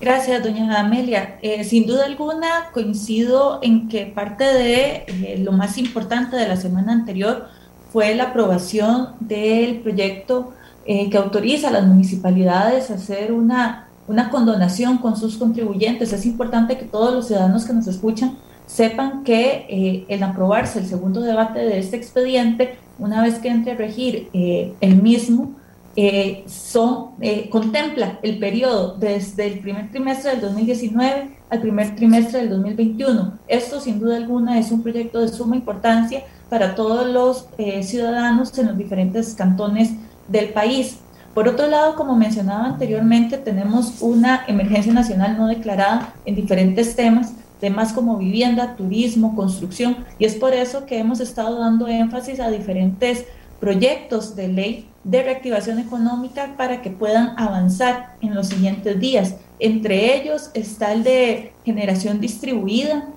Gracias, 0.00 0.42
doña 0.42 0.80
Amelia. 0.80 1.38
Eh, 1.42 1.64
sin 1.64 1.86
duda 1.86 2.06
alguna, 2.06 2.70
coincido 2.72 3.58
en 3.62 3.88
que 3.88 4.06
parte 4.06 4.44
de 4.44 5.04
eh, 5.06 5.40
lo 5.42 5.52
más 5.52 5.76
importante 5.76 6.36
de 6.36 6.48
la 6.48 6.56
semana 6.56 6.92
anterior 6.92 7.48
fue 7.92 8.14
la 8.14 8.24
aprobación 8.24 9.08
del 9.20 9.80
proyecto 9.80 10.52
eh, 10.86 11.10
que 11.10 11.18
autoriza 11.18 11.68
a 11.68 11.72
las 11.72 11.86
municipalidades 11.86 12.90
a 12.90 12.94
hacer 12.94 13.32
una, 13.32 13.88
una 14.06 14.30
condonación 14.30 14.98
con 14.98 15.16
sus 15.16 15.36
contribuyentes. 15.36 16.12
Es 16.12 16.24
importante 16.24 16.78
que 16.78 16.84
todos 16.84 17.12
los 17.12 17.26
ciudadanos 17.26 17.66
que 17.66 17.74
nos 17.74 17.86
escuchan 17.86 18.38
sepan 18.66 19.24
que 19.24 20.04
en 20.08 20.22
aprobarse 20.22 20.78
el 20.78 20.86
segundo 20.86 21.22
debate 21.22 21.60
de 21.60 21.78
este 21.78 21.96
expediente, 21.96 22.78
una 22.98 23.22
vez 23.22 23.38
que 23.38 23.48
entre 23.48 23.72
a 23.72 23.76
regir 23.76 24.28
el 24.32 25.02
mismo, 25.02 25.54
eh, 26.00 26.44
son, 26.46 27.08
eh, 27.20 27.48
contempla 27.50 28.20
el 28.22 28.38
periodo 28.38 28.94
desde 28.96 29.48
el 29.48 29.58
primer 29.58 29.90
trimestre 29.90 30.30
del 30.30 30.42
2019 30.42 31.30
al 31.50 31.60
primer 31.60 31.96
trimestre 31.96 32.38
del 32.38 32.50
2021. 32.50 33.32
Esto 33.48 33.80
sin 33.80 33.98
duda 33.98 34.16
alguna 34.16 34.60
es 34.60 34.70
un 34.70 34.84
proyecto 34.84 35.20
de 35.20 35.26
suma 35.26 35.56
importancia 35.56 36.22
para 36.48 36.76
todos 36.76 37.04
los 37.04 37.48
eh, 37.58 37.82
ciudadanos 37.82 38.56
en 38.56 38.68
los 38.68 38.78
diferentes 38.78 39.34
cantones 39.34 39.90
del 40.28 40.50
país. 40.50 41.00
Por 41.34 41.48
otro 41.48 41.66
lado, 41.66 41.96
como 41.96 42.14
mencionaba 42.14 42.66
anteriormente, 42.66 43.36
tenemos 43.36 44.00
una 44.00 44.44
emergencia 44.46 44.92
nacional 44.92 45.36
no 45.36 45.48
declarada 45.48 46.14
en 46.24 46.36
diferentes 46.36 46.94
temas, 46.94 47.32
temas 47.58 47.92
como 47.92 48.18
vivienda, 48.18 48.76
turismo, 48.76 49.34
construcción, 49.34 49.96
y 50.16 50.26
es 50.26 50.36
por 50.36 50.54
eso 50.54 50.86
que 50.86 51.00
hemos 51.00 51.18
estado 51.18 51.58
dando 51.58 51.88
énfasis 51.88 52.38
a 52.38 52.52
diferentes 52.52 53.24
proyectos 53.58 54.36
de 54.36 54.46
ley 54.46 54.88
de 55.08 55.22
reactivación 55.22 55.78
económica 55.78 56.54
para 56.58 56.82
que 56.82 56.90
puedan 56.90 57.32
avanzar 57.38 58.14
en 58.20 58.34
los 58.34 58.48
siguientes 58.48 59.00
días. 59.00 59.36
Entre 59.58 60.14
ellos 60.16 60.50
está 60.52 60.92
el 60.92 61.02
de 61.02 61.52
generación 61.64 62.20
distribuida, 62.20 63.08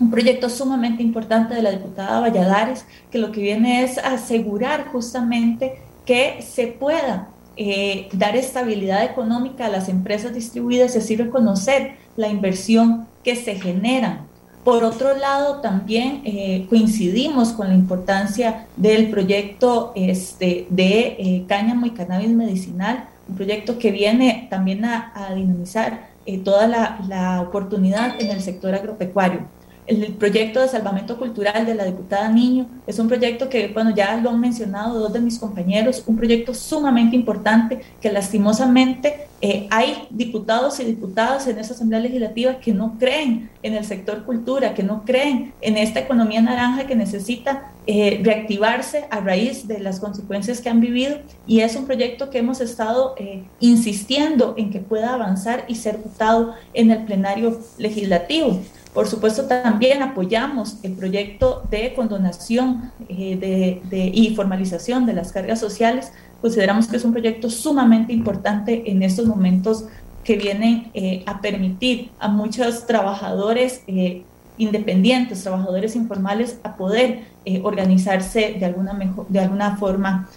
un 0.00 0.10
proyecto 0.10 0.48
sumamente 0.48 1.02
importante 1.02 1.54
de 1.54 1.62
la 1.62 1.70
diputada 1.70 2.20
Valladares, 2.20 2.86
que 3.10 3.18
lo 3.18 3.30
que 3.30 3.42
viene 3.42 3.84
es 3.84 3.98
asegurar 3.98 4.86
justamente 4.86 5.78
que 6.06 6.40
se 6.40 6.66
pueda 6.66 7.28
eh, 7.56 8.08
dar 8.14 8.36
estabilidad 8.36 9.04
económica 9.04 9.66
a 9.66 9.70
las 9.70 9.90
empresas 9.90 10.34
distribuidas 10.34 10.94
y 10.94 10.98
así 10.98 11.14
reconocer 11.14 11.96
la 12.16 12.28
inversión 12.28 13.06
que 13.22 13.36
se 13.36 13.56
genera 13.56 14.24
por 14.64 14.82
otro 14.82 15.14
lado, 15.14 15.60
también 15.60 16.22
eh, 16.24 16.66
coincidimos 16.70 17.52
con 17.52 17.68
la 17.68 17.74
importancia 17.74 18.66
del 18.76 19.10
proyecto 19.10 19.92
este, 19.94 20.66
de 20.70 21.16
eh, 21.18 21.44
cáñamo 21.46 21.84
y 21.84 21.90
cannabis 21.90 22.30
medicinal, 22.30 23.08
un 23.28 23.36
proyecto 23.36 23.78
que 23.78 23.90
viene 23.90 24.48
también 24.50 24.84
a, 24.86 25.12
dinamizar 25.34 26.08
eh, 26.24 26.38
toda 26.38 26.66
la, 26.66 27.00
la, 27.08 27.42
oportunidad 27.42 28.18
en 28.20 28.30
el 28.30 28.40
sector 28.40 28.74
agropecuario. 28.74 29.40
El 29.86 30.14
proyecto 30.14 30.60
de 30.60 30.68
salvamento 30.68 31.18
cultural 31.18 31.66
de 31.66 31.74
la 31.74 31.84
diputada 31.84 32.30
Niño 32.30 32.66
es 32.86 32.98
un 32.98 33.06
proyecto 33.06 33.50
que, 33.50 33.68
bueno, 33.68 33.94
ya 33.94 34.16
lo 34.16 34.30
han 34.30 34.40
mencionado 34.40 34.98
dos 34.98 35.12
de 35.12 35.20
mis 35.20 35.38
compañeros, 35.38 36.02
un 36.06 36.16
proyecto 36.16 36.54
sumamente 36.54 37.16
importante 37.16 37.80
que 38.00 38.10
lastimosamente 38.10 39.26
eh, 39.42 39.66
hay 39.70 40.06
diputados 40.08 40.80
y 40.80 40.84
diputadas 40.84 41.46
en 41.48 41.58
esa 41.58 41.74
Asamblea 41.74 42.00
Legislativa 42.00 42.60
que 42.60 42.72
no 42.72 42.96
creen 42.98 43.50
en 43.62 43.74
el 43.74 43.84
sector 43.84 44.24
cultura, 44.24 44.72
que 44.72 44.82
no 44.82 45.04
creen 45.04 45.52
en 45.60 45.76
esta 45.76 46.00
economía 46.00 46.40
naranja 46.40 46.86
que 46.86 46.96
necesita 46.96 47.70
eh, 47.86 48.22
reactivarse 48.22 49.04
a 49.10 49.20
raíz 49.20 49.68
de 49.68 49.80
las 49.80 50.00
consecuencias 50.00 50.62
que 50.62 50.70
han 50.70 50.80
vivido 50.80 51.18
y 51.46 51.60
es 51.60 51.76
un 51.76 51.84
proyecto 51.84 52.30
que 52.30 52.38
hemos 52.38 52.62
estado 52.62 53.14
eh, 53.18 53.44
insistiendo 53.60 54.54
en 54.56 54.70
que 54.70 54.78
pueda 54.78 55.12
avanzar 55.12 55.66
y 55.68 55.74
ser 55.74 55.98
votado 55.98 56.54
en 56.72 56.90
el 56.90 57.04
plenario 57.04 57.60
legislativo. 57.76 58.62
Por 58.94 59.08
supuesto, 59.08 59.46
también 59.46 60.02
apoyamos 60.02 60.78
el 60.84 60.92
proyecto 60.92 61.64
de 61.68 61.92
condonación 61.94 62.92
de, 63.08 63.82
y 64.14 64.34
formalización 64.36 65.04
de 65.04 65.14
las 65.14 65.32
cargas 65.32 65.58
sociales 65.58 66.12
consideramos 66.44 66.88
que 66.88 66.98
es 66.98 67.04
un 67.06 67.12
proyecto 67.12 67.48
sumamente 67.48 68.12
importante 68.12 68.90
en 68.90 69.02
estos 69.02 69.24
momentos 69.24 69.86
que 70.24 70.36
vienen 70.36 70.90
eh, 70.92 71.22
a 71.24 71.40
permitir 71.40 72.10
a 72.18 72.28
muchos 72.28 72.86
trabajadores 72.86 73.80
eh, 73.86 74.24
independientes, 74.58 75.42
trabajadores 75.42 75.96
informales, 75.96 76.58
a 76.62 76.76
poder 76.76 77.22
eh, 77.46 77.62
organizarse 77.64 78.56
de 78.58 78.66
alguna, 78.66 78.92
de 79.26 79.40
alguna 79.40 79.78
forma 79.78 80.28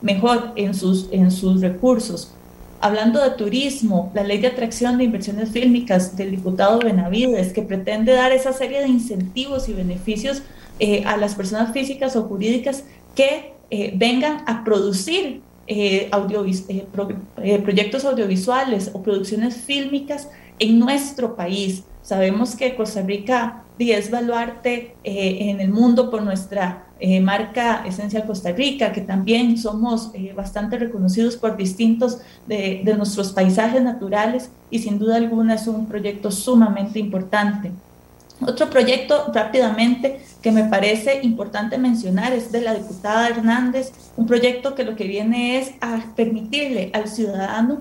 mejor 0.00 0.52
en 0.56 0.72
sus, 0.72 1.08
en 1.12 1.30
sus 1.30 1.60
recursos. 1.60 2.32
Hablando 2.84 3.22
de 3.22 3.30
turismo, 3.30 4.12
la 4.14 4.22
ley 4.22 4.36
de 4.36 4.48
atracción 4.48 4.98
de 4.98 5.04
inversiones 5.04 5.48
fílmicas 5.48 6.18
del 6.18 6.32
diputado 6.32 6.80
Benavides, 6.80 7.54
que 7.54 7.62
pretende 7.62 8.12
dar 8.12 8.30
esa 8.30 8.52
serie 8.52 8.82
de 8.82 8.88
incentivos 8.88 9.70
y 9.70 9.72
beneficios 9.72 10.42
a 11.06 11.16
las 11.16 11.34
personas 11.34 11.72
físicas 11.72 12.14
o 12.14 12.24
jurídicas 12.24 12.84
que 13.14 13.54
eh, 13.70 13.92
vengan 13.96 14.44
a 14.46 14.64
producir 14.64 15.40
eh, 15.66 16.10
eh, 16.10 17.58
proyectos 17.64 18.04
audiovisuales 18.04 18.90
o 18.92 19.02
producciones 19.02 19.56
fílmicas 19.56 20.28
en 20.58 20.78
nuestro 20.78 21.34
país. 21.34 21.84
Sabemos 22.04 22.54
que 22.54 22.76
Costa 22.76 23.00
Rica 23.00 23.64
es 23.78 24.10
baluarte 24.10 24.94
en 25.02 25.60
el 25.60 25.70
mundo 25.70 26.10
por 26.10 26.22
nuestra 26.22 26.84
marca 27.22 27.82
Esencial 27.86 28.26
Costa 28.26 28.52
Rica, 28.52 28.92
que 28.92 29.00
también 29.00 29.58
somos 29.58 30.12
bastante 30.36 30.78
reconocidos 30.78 31.36
por 31.36 31.56
distintos 31.56 32.18
de, 32.46 32.82
de 32.84 32.94
nuestros 32.94 33.32
paisajes 33.32 33.82
naturales 33.82 34.50
y 34.70 34.78
sin 34.80 34.98
duda 34.98 35.16
alguna 35.16 35.54
es 35.54 35.66
un 35.66 35.86
proyecto 35.86 36.30
sumamente 36.30 36.98
importante. 36.98 37.72
Otro 38.40 38.68
proyecto 38.68 39.30
rápidamente 39.32 40.20
que 40.42 40.50
me 40.50 40.64
parece 40.64 41.20
importante 41.22 41.78
mencionar 41.78 42.32
es 42.32 42.52
de 42.52 42.60
la 42.60 42.74
diputada 42.74 43.28
Hernández, 43.28 43.92
un 44.16 44.26
proyecto 44.26 44.74
que 44.74 44.84
lo 44.84 44.96
que 44.96 45.04
viene 45.04 45.58
es 45.58 45.72
a 45.80 46.00
permitirle 46.14 46.90
al 46.92 47.08
ciudadano 47.08 47.80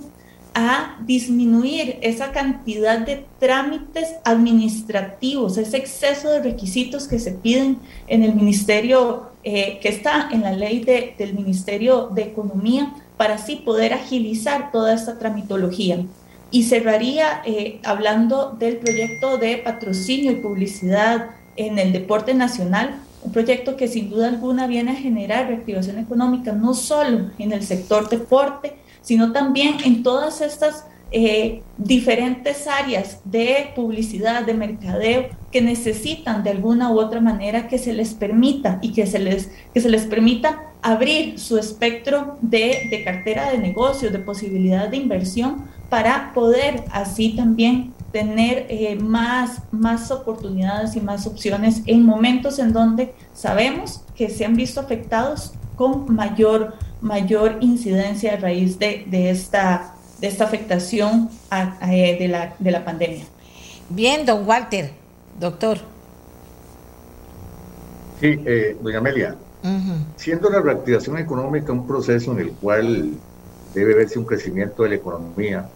a 0.54 0.98
disminuir 1.06 1.98
esa 2.02 2.32
cantidad 2.32 3.00
de 3.00 3.26
trámites 3.40 4.10
administrativos, 4.24 5.58
ese 5.58 5.78
exceso 5.78 6.30
de 6.30 6.42
requisitos 6.42 7.08
que 7.08 7.20
se 7.20 7.32
piden 7.32 7.80
en 8.08 8.24
el 8.24 8.36
ministerio, 8.36 9.32
eh, 9.44 9.80
que 9.82 9.90
está 9.90 10.30
en 10.32 10.42
la 10.42 10.52
ley 10.52 10.84
del 11.18 11.34
Ministerio 11.34 12.10
de 12.14 12.24
Economía, 12.24 12.94
para 13.18 13.36
así 13.36 13.56
poder 13.58 13.94
agilizar 13.94 14.72
toda 14.72 14.94
esta 14.94 15.18
tramitología. 15.18 16.06
Y 16.52 16.64
cerraría 16.64 17.42
eh, 17.46 17.80
hablando 17.84 18.56
del 18.60 18.78
proyecto 18.78 19.38
de 19.38 19.58
patrocinio 19.58 20.32
y 20.32 20.36
publicidad 20.36 21.32
en 21.56 21.80
el 21.80 21.94
deporte 21.94 22.34
nacional, 22.36 22.96
un 23.24 23.32
proyecto 23.32 23.76
que 23.76 23.88
sin 23.88 24.10
duda 24.10 24.28
alguna 24.28 24.68
viene 24.68 24.92
a 24.92 24.96
generar 24.96 25.48
reactivación 25.48 25.98
económica, 25.98 26.52
no 26.52 26.74
solo 26.74 27.32
en 27.40 27.54
el 27.54 27.64
sector 27.64 28.10
deporte, 28.10 28.74
sino 29.04 29.32
también 29.32 29.78
en 29.86 30.02
todas 30.02 30.42
estas 30.42 30.86
eh, 31.12 31.62
diferentes 31.78 32.66
áreas 32.66 33.20
de 33.24 33.72
publicidad, 33.76 34.44
de 34.48 34.56
mercadeo, 34.56 35.28
que 35.52 35.62
necesitan 35.62 36.44
de 36.44 36.50
alguna 36.50 36.92
u 36.92 37.00
otra 37.00 37.22
manera 37.22 37.68
que 37.68 37.78
se 37.78 37.94
les 37.94 38.16
permita 38.16 38.80
y 38.82 38.94
que 38.94 39.06
se 39.06 39.20
les, 39.20 39.52
que 39.72 39.80
se 39.80 39.90
les 39.90 40.06
permita 40.08 40.64
abrir 40.82 41.40
su 41.40 41.60
espectro 41.60 42.38
de, 42.42 42.88
de 42.90 43.04
cartera 43.04 43.52
de 43.52 43.60
negocios, 43.60 44.12
de 44.12 44.18
posibilidad 44.18 44.90
de 44.90 44.98
inversión 44.98 45.66
para 45.88 46.34
poder 46.34 46.84
así 46.92 47.36
también 47.36 47.94
tener 48.12 48.66
eh, 48.70 48.96
más, 48.96 49.62
más 49.72 50.10
oportunidades 50.10 50.96
y 50.96 51.02
más 51.02 51.28
opciones 51.28 51.84
en 51.86 52.04
momentos 52.04 52.58
en 52.58 52.74
donde 52.74 53.14
sabemos 53.34 54.02
que 54.16 54.30
se 54.30 54.46
han 54.46 54.56
visto 54.56 54.80
afectados 54.80 55.54
con 55.76 56.14
mayor, 56.14 56.74
mayor 57.02 57.58
incidencia 57.62 58.34
a 58.34 58.38
raíz 58.38 58.80
de, 58.80 59.06
de 59.08 59.30
esta, 59.30 59.96
de 60.20 60.28
esta 60.28 60.46
afectación 60.46 61.30
eh, 61.90 62.18
de, 62.20 62.28
la, 62.28 62.56
de 62.60 62.72
la 62.72 62.86
pandemia. 62.86 63.26
Bien, 63.90 64.26
don 64.26 64.48
Walter, 64.48 64.92
doctor. 65.40 65.78
Sí, 68.20 68.40
eh, 68.46 68.78
doña 68.82 69.00
Amelia, 69.00 69.36
siendo 70.16 70.50
la 70.50 70.62
reactivación 70.62 71.18
económica 71.18 71.74
un 71.74 71.86
proceso 71.86 72.32
en 72.32 72.40
el 72.40 72.52
cual 72.52 73.12
debe 73.74 73.96
verse 73.96 74.18
un 74.20 74.26
crecimiento 74.26 74.84
de 74.84 74.90
la 74.90 74.96
economía, 74.96 75.70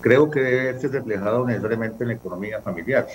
creo 0.00 0.30
que 0.30 0.40
debe 0.40 0.72
verse 0.72 0.88
reflejado 0.88 1.44
necesariamente 1.46 2.04
en 2.04 2.08
la 2.08 2.14
economía 2.14 2.60
familiar. 2.60 3.08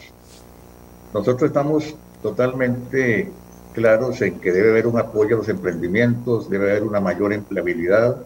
Nosotros 1.14 1.44
estamos 1.44 1.96
totalmente 2.22 3.32
claros 3.74 4.22
en 4.22 4.40
que 4.40 4.52
debe 4.52 4.70
haber 4.70 4.88
un 4.88 4.98
apoyo 4.98 5.36
a 5.36 5.40
los 5.40 5.50
emprendimientos, 5.50 6.50
debe 6.50 6.72
haber 6.72 6.84
una 6.84 7.02
mayor 7.02 7.34
empleabilidad. 7.34 8.18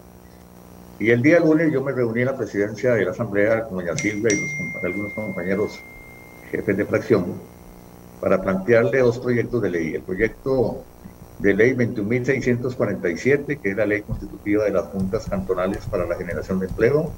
Y 1.00 1.10
el 1.10 1.22
día 1.22 1.40
lunes 1.40 1.72
yo 1.72 1.82
me 1.82 1.92
reuní 1.92 2.20
en 2.20 2.26
la 2.26 2.36
presidencia 2.36 2.94
de 2.94 3.04
la 3.04 3.12
Asamblea 3.12 3.64
con 3.64 3.78
doña 3.78 3.96
Silvia 3.96 4.34
y 4.34 4.86
algunos 4.86 5.12
compañeros 5.14 5.78
jefes 6.50 6.76
de 6.76 6.84
fracción 6.84 7.34
para 8.20 8.40
plantearle 8.40 8.98
dos 8.98 9.18
proyectos 9.18 9.62
de 9.62 9.70
ley. 9.70 9.94
El 9.94 10.02
proyecto 10.02 10.82
de 11.38 11.54
ley 11.54 11.72
21.647, 11.72 13.60
que 13.60 13.70
es 13.70 13.76
la 13.76 13.86
ley 13.86 14.02
constitutiva 14.02 14.64
de 14.64 14.70
las 14.70 14.86
juntas 14.86 15.26
cantonales 15.28 15.86
para 15.86 16.06
la 16.06 16.16
generación 16.16 16.58
de 16.58 16.66
empleo, 16.66 17.12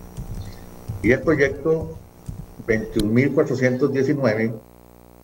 y 1.03 1.13
el 1.13 1.21
proyecto 1.21 1.97
21.419, 2.67 4.53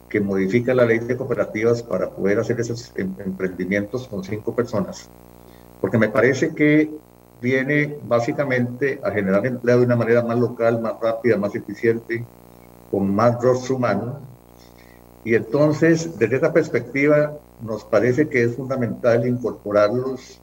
que 0.09 0.21
modifica 0.21 0.75
la 0.75 0.85
ley 0.85 0.99
de 0.99 1.17
cooperativas 1.17 1.83
para 1.83 2.11
poder 2.11 2.39
hacer 2.39 2.61
esos 2.61 2.93
em, 2.97 3.13
emprendimientos 3.25 4.07
con 4.09 4.23
cinco 4.25 4.55
personas. 4.55 5.09
Porque 5.81 5.99
me 5.99 6.09
parece 6.09 6.55
que 6.55 6.91
viene 7.41 7.99
básicamente 8.05 9.01
a 9.03 9.11
generar 9.11 9.47
empleo 9.47 9.81
de 9.81 9.87
una 9.87 9.97
manera 9.97 10.23
más 10.23 10.39
local, 10.39 10.81
más 10.81 10.95
rápida, 11.01 11.37
más 11.37 11.55
eficiente, 11.55 12.25
con 12.91 13.15
más 13.15 13.41
rostro 13.43 13.77
humano. 13.77 14.21
Y 15.25 15.35
entonces, 15.35 16.19
desde 16.19 16.37
esa 16.37 16.53
perspectiva, 16.53 17.33
nos 17.63 17.85
parece 17.85 18.29
que 18.29 18.45
es 18.45 18.55
fundamental 18.55 19.27
incorporarlos 19.27 20.41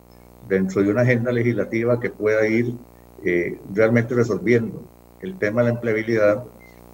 dentro 0.48 0.84
de 0.84 0.92
una 0.92 1.02
agenda 1.02 1.32
legislativa 1.32 2.00
que 2.00 2.10
pueda 2.10 2.46
ir 2.48 2.76
eh, 3.24 3.58
realmente 3.74 4.14
resolviendo 4.14 4.84
el 5.22 5.38
tema 5.38 5.62
de 5.62 5.70
la 5.70 5.76
empleabilidad, 5.76 6.44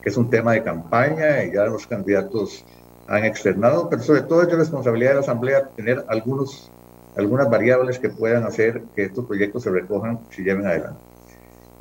que 0.02 0.10
es 0.10 0.18
un 0.18 0.30
tema 0.30 0.54
de 0.54 0.64
campaña 0.64 1.44
y 1.44 1.54
ya 1.54 1.66
los 1.66 1.88
candidatos 1.88 2.66
han 3.08 3.26
externado, 3.26 3.90
pero 3.90 4.04
sobre 4.04 4.22
todo 4.22 4.44
es 4.44 4.50
de 4.50 4.56
responsabilidad 4.56 5.12
de 5.12 5.16
la 5.16 5.22
Asamblea 5.22 5.70
tener 5.76 6.06
algunos, 6.08 6.72
algunas 7.18 7.50
variables 7.50 7.98
que 7.98 8.10
puedan 8.10 8.44
hacer 8.44 8.84
que 8.96 9.06
estos 9.06 9.26
proyectos 9.26 9.64
se 9.64 9.72
recojan 9.72 10.20
si 10.30 10.44
lleven 10.44 10.66
adelante. 10.66 11.00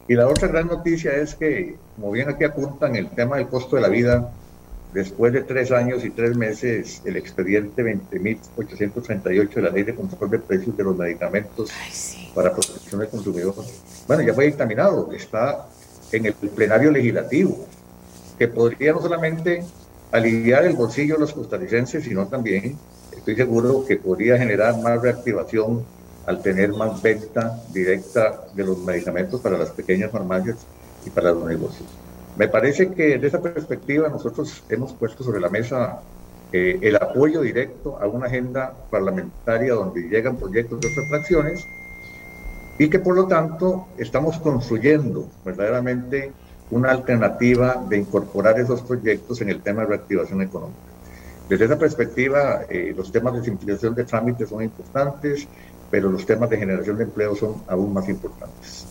Y 0.09 0.15
la 0.15 0.27
otra 0.27 0.49
gran 0.49 0.69
noticia 0.69 1.13
es 1.13 1.35
que, 1.35 1.77
como 1.97 2.13
bien 2.13 2.31
aquí 2.31 2.45
apuntan, 2.45 2.97
el 2.97 3.11
tema 3.11 3.37
del 3.37 3.49
costo 3.49 3.77
de 3.77 3.83
la 3.83 3.89
vida, 3.89 4.31
después 4.95 5.35
de 5.35 5.43
tres 5.43 5.71
años 5.71 6.03
y 6.03 6.09
tres 6.09 6.35
meses, 6.35 7.03
el 7.05 7.17
expediente 7.17 7.83
20.838 7.85 9.55
de 9.55 9.63
la 9.63 9.69
Ley 9.69 9.83
de 9.83 9.95
Control 9.95 10.31
de 10.31 10.39
Precios 10.39 10.75
de 10.75 10.85
los 10.85 10.97
Medicamentos 10.97 11.71
para 12.35 12.53
Protección 12.53 13.01
del 13.01 13.11
Consumidor, 13.11 13.55
bueno, 14.07 14.23
ya 14.23 14.33
fue 14.33 14.47
dictaminado, 14.47 15.13
está 15.13 15.67
en 16.11 16.25
el 16.25 16.33
plenario 16.33 16.91
legislativo, 16.91 17.67
que 18.39 18.49
podría 18.49 18.93
no 18.93 19.01
solamente 19.01 19.65
aliviar 20.13 20.65
el 20.65 20.75
bolsillo 20.75 21.15
de 21.15 21.21
los 21.21 21.33
costarricenses, 21.33 22.05
sino 22.05 22.27
también, 22.29 22.77
estoy 23.17 23.37
seguro, 23.37 23.85
que 23.87 23.97
podría 23.97 24.39
generar 24.39 24.81
más 24.81 25.03
reactivación 25.03 25.85
al 26.27 26.43
tener 26.43 26.73
más 26.73 27.03
venta 27.03 27.61
directa 27.73 28.43
de 28.55 28.65
los 28.65 28.79
medicamentos 28.79 29.41
para 29.41 29.59
las 29.59 29.71
pequeñas 29.71 30.11
farmacias 30.11 30.59
y 31.05 31.11
para 31.11 31.33
los 31.33 31.45
negocios. 31.45 31.89
Me 32.37 32.49
parece 32.49 32.91
que 32.91 33.15
desde 33.15 33.29
esa 33.29 33.43
perspectiva 33.43 34.09
nosotros 34.09 34.63
hemos 34.69 34.93
puesto 34.93 35.25
sobre 35.25 35.41
la 35.41 35.49
mesa 35.49 36.01
eh, 36.53 36.79
el 36.81 36.97
apoyo 36.97 37.41
directo 37.41 37.99
a 38.01 38.07
una 38.07 38.27
agenda 38.27 38.73
parlamentaria 38.91 39.75
donde 39.75 40.03
llegan 40.03 40.37
proyectos 40.37 40.81
de 40.81 40.89
otras 40.89 41.09
fracciones 41.09 41.67
y 42.79 42.89
que 42.89 43.01
por 43.01 43.17
lo 43.17 43.27
tanto 43.27 43.89
estamos 43.99 44.39
construyendo 44.39 45.29
verdaderamente 45.45 46.33
una 46.71 46.91
alternativa 46.91 47.83
de 47.89 47.99
incorporar 47.99 48.59
esos 48.61 48.83
proyectos 48.83 49.41
en 49.41 49.51
el 49.51 49.63
tema 49.63 49.83
de 49.83 49.89
reactivación 49.89 50.43
económica. 50.43 50.79
Desde 51.49 51.65
esa 51.65 51.79
perspectiva, 51.79 52.63
eh, 52.69 52.93
los 52.95 53.11
temas 53.11 53.35
de 53.35 53.43
simplificación 53.43 53.95
de 53.95 54.05
trámites 54.05 54.51
son 54.51 54.63
importantes, 54.63 55.49
pero 55.91 56.11
los 56.11 56.27
temas 56.27 56.51
de 56.51 56.59
generación 56.59 56.99
de 56.99 57.05
empleo 57.05 57.35
son 57.35 57.63
aún 57.67 57.95
más 57.95 58.07
importantes. 58.09 58.85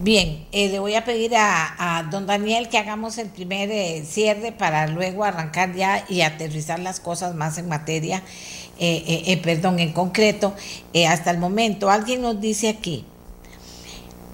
Bien, 0.00 0.46
eh, 0.52 0.68
le 0.68 0.78
voy 0.78 0.94
a 0.94 1.04
pedir 1.04 1.32
a, 1.36 2.06
don 2.10 2.26
Daniel 2.26 2.68
que 2.68 2.78
hagamos 2.78 3.16
el 3.18 3.30
primer 3.30 3.70
eh, 3.70 4.04
cierre 4.04 4.52
para 4.52 4.86
luego 4.86 5.24
arrancar 5.24 5.74
ya 5.74 6.04
y 6.08 6.20
aterrizar 6.20 6.78
las 6.78 7.00
cosas 7.00 7.34
más 7.34 7.56
en 7.58 7.68
materia. 7.68 8.22
Perdón, 9.42 9.80
en 9.80 9.92
concreto, 9.92 10.54
hasta 11.08 11.32
el 11.32 11.38
momento, 11.38 11.90
alguien 11.90 12.22
nos 12.22 12.40
dice 12.40 12.68
aquí, 12.68 13.04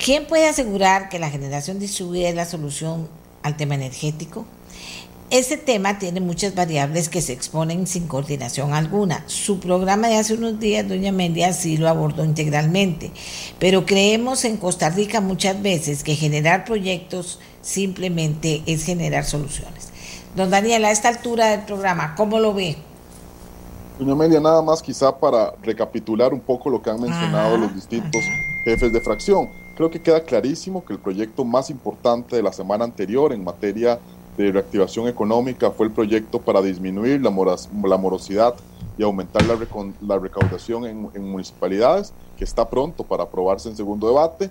¿quién 0.05 0.27
puede 0.27 0.47
asegurar 0.47 1.09
que 1.09 1.19
la 1.19 1.31
generación 1.31 1.79
distribuida 1.79 2.29
es 2.29 2.35
la 2.35 2.45
solución 2.45 3.09
al 3.43 3.57
tema 3.57 3.75
energético? 3.75 4.45
Ese 5.31 5.57
tema 5.57 5.99
tiene 5.99 6.21
muchas 6.21 6.55
variables 6.55 7.09
que 7.09 7.23
se 7.23 7.33
exponen 7.33 7.87
sin 7.87 8.07
coordinación 8.07 8.75
alguna. 8.75 9.25
Su 9.27 9.61
programa 9.61 10.09
de 10.09 10.17
hace 10.17 10.35
unos 10.35 10.61
días, 10.61 10.87
doña 10.87 11.09
Amelia, 11.09 11.55
sí 11.55 11.79
lo 11.79 11.89
abordó 11.89 12.23
integralmente, 12.23 13.13
pero 13.59 13.87
creemos 13.87 14.45
en 14.45 14.59
Costa 14.59 14.91
Rica 14.91 15.23
muchas 15.23 15.61
veces 15.63 16.05
que 16.05 16.15
generar 16.15 16.67
proyectos 16.67 17.41
simplemente 17.63 18.63
es 18.67 18.85
generar 18.85 19.25
soluciones. 19.25 19.89
Don 20.37 20.51
Daniel, 20.51 20.85
a 20.85 20.91
esta 20.91 21.09
altura 21.09 21.47
del 21.47 21.63
programa, 21.63 22.15
¿cómo 22.15 22.39
lo 22.39 22.53
ve? 22.53 22.77
Doña 23.99 24.13
Amelia, 24.13 24.41
nada 24.41 24.61
más 24.61 24.83
quizá 24.83 25.19
para 25.19 25.55
recapitular 25.63 26.35
un 26.35 26.41
poco 26.41 26.69
lo 26.69 26.83
que 26.83 26.91
han 26.91 27.01
mencionado 27.01 27.57
los 27.57 27.75
distintos 27.75 28.23
jefes 28.67 28.93
de 28.93 29.01
fracción. 29.01 29.64
Creo 29.77 29.91
que 29.91 30.01
queda 30.01 30.23
clarísimo 30.23 30.85
que 30.85 30.93
el 30.93 31.01
proyecto 31.01 31.45
más 31.45 31.69
importante 31.69 32.37
de 32.37 32.43
la 32.43 32.53
semana 32.53 32.85
anterior 32.85 33.33
en 33.33 33.43
materia 33.43 33.99
de 34.37 34.53
reactivación 34.53 35.09
económica 35.09 35.71
fue 35.71 35.87
el 35.87 35.93
proyecto 35.93 36.41
para 36.41 36.63
disminuir 36.63 37.21
la, 37.21 37.31
la 37.31 37.97
morosidad 37.97 38.55
y 38.97 39.03
aumentar 39.03 39.45
la, 39.47 39.59
la 40.01 40.19
recaudación 40.19 40.87
en, 40.87 41.11
en, 41.15 41.29
municipalidades, 41.29 42.13
que 42.37 42.45
está 42.45 42.69
pronto 42.69 43.03
para 43.03 43.25
aprobarse 43.25 43.69
en 43.69 43.77
segundo 43.77 44.07
debate. 44.07 44.51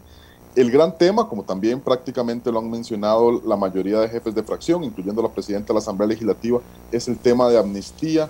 El 0.55 0.69
gran 0.69 0.97
tema, 0.97 1.27
como 1.27 1.43
también 1.43 1.79
prácticamente 1.79 2.51
lo 2.51 2.59
han 2.59 2.69
mencionado 2.69 3.41
la 3.45 3.55
mayoría 3.55 3.99
de 3.99 4.09
jefes 4.09 4.35
de 4.35 4.43
fracción, 4.43 4.83
incluyendo 4.83 5.21
la 5.21 5.29
presidenta 5.29 5.67
de 5.67 5.75
la 5.75 5.79
Asamblea 5.79 6.07
Legislativa, 6.07 6.59
es 6.91 7.07
el 7.07 7.17
tema 7.17 7.49
de 7.49 7.57
amnistía 7.57 8.29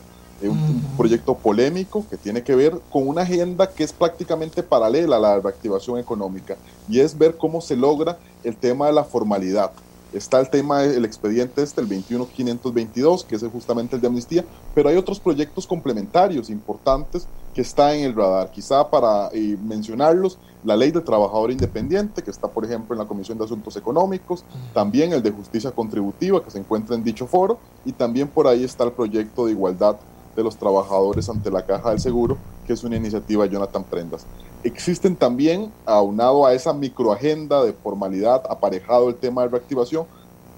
un, 0.49 0.83
proyecto 0.97 1.35
polémico 1.35 2.05
que 2.09 2.17
tiene 2.17 2.43
que 2.43 2.55
ver 2.55 2.79
con 2.91 3.07
una 3.07 3.23
agenda 3.23 3.69
que 3.69 3.83
es 3.83 3.91
prácticamente 3.91 4.61
paralela 4.61 5.15
a 5.15 5.19
la 5.19 5.39
reactivación 5.39 5.97
económica 5.97 6.55
y 6.87 6.99
es 6.99 7.17
ver 7.17 7.35
cómo 7.37 7.61
se 7.61 7.75
logra 7.75 8.17
el 8.43 8.55
tema 8.55 8.87
de 8.87 8.93
la 8.93 9.03
formalidad. 9.03 9.71
Está 10.13 10.39
el 10.39 10.49
tema 10.49 10.81
del 10.81 11.05
expediente 11.05 11.63
este, 11.63 11.81
el 11.81 11.87
21522, 11.87 13.23
que 13.23 13.35
es 13.35 13.43
justamente 13.51 13.95
el 13.95 14.01
de 14.01 14.07
amnistía, 14.07 14.45
pero 14.75 14.89
hay 14.89 14.95
otros 14.95 15.19
proyectos 15.19 15.65
complementarios 15.65 16.51
importantes 16.51 17.27
que 17.55 17.61
están 17.61 17.95
en 17.95 18.05
el 18.05 18.15
radar. 18.15 18.51
Quizá 18.51 18.87
para 18.87 19.29
eh, 19.33 19.57
mencionarlos, 19.63 20.37
la 20.63 20.77
ley 20.77 20.91
del 20.91 21.03
trabajador 21.03 21.51
independiente, 21.51 22.21
que 22.21 22.29
está, 22.29 22.47
por 22.47 22.63
ejemplo, 22.63 22.93
en 22.93 22.99
la 22.99 23.07
Comisión 23.07 23.39
de 23.39 23.45
Asuntos 23.45 23.75
Económicos, 23.75 24.45
también 24.71 25.13
el 25.13 25.23
de 25.23 25.31
justicia 25.31 25.71
contributiva, 25.71 26.43
que 26.43 26.51
se 26.51 26.59
encuentra 26.59 26.95
en 26.95 27.03
dicho 27.03 27.25
foro, 27.25 27.57
y 27.83 27.91
también 27.91 28.27
por 28.27 28.45
ahí 28.47 28.63
está 28.63 28.83
el 28.83 28.91
proyecto 28.91 29.47
de 29.47 29.53
igualdad 29.53 29.97
de 30.35 30.43
los 30.43 30.57
trabajadores 30.57 31.29
ante 31.29 31.51
la 31.51 31.65
caja 31.65 31.91
del 31.91 31.99
seguro, 31.99 32.37
que 32.65 32.73
es 32.73 32.83
una 32.83 32.95
iniciativa 32.95 33.43
de 33.43 33.51
Jonathan 33.51 33.83
Prendas. 33.83 34.25
Existen 34.63 35.15
también, 35.15 35.71
aunado 35.85 36.45
a 36.45 36.53
esa 36.53 36.73
microagenda 36.73 37.63
de 37.63 37.73
formalidad, 37.73 38.43
aparejado 38.49 39.09
el 39.09 39.15
tema 39.15 39.43
de 39.43 39.49
reactivación, 39.49 40.05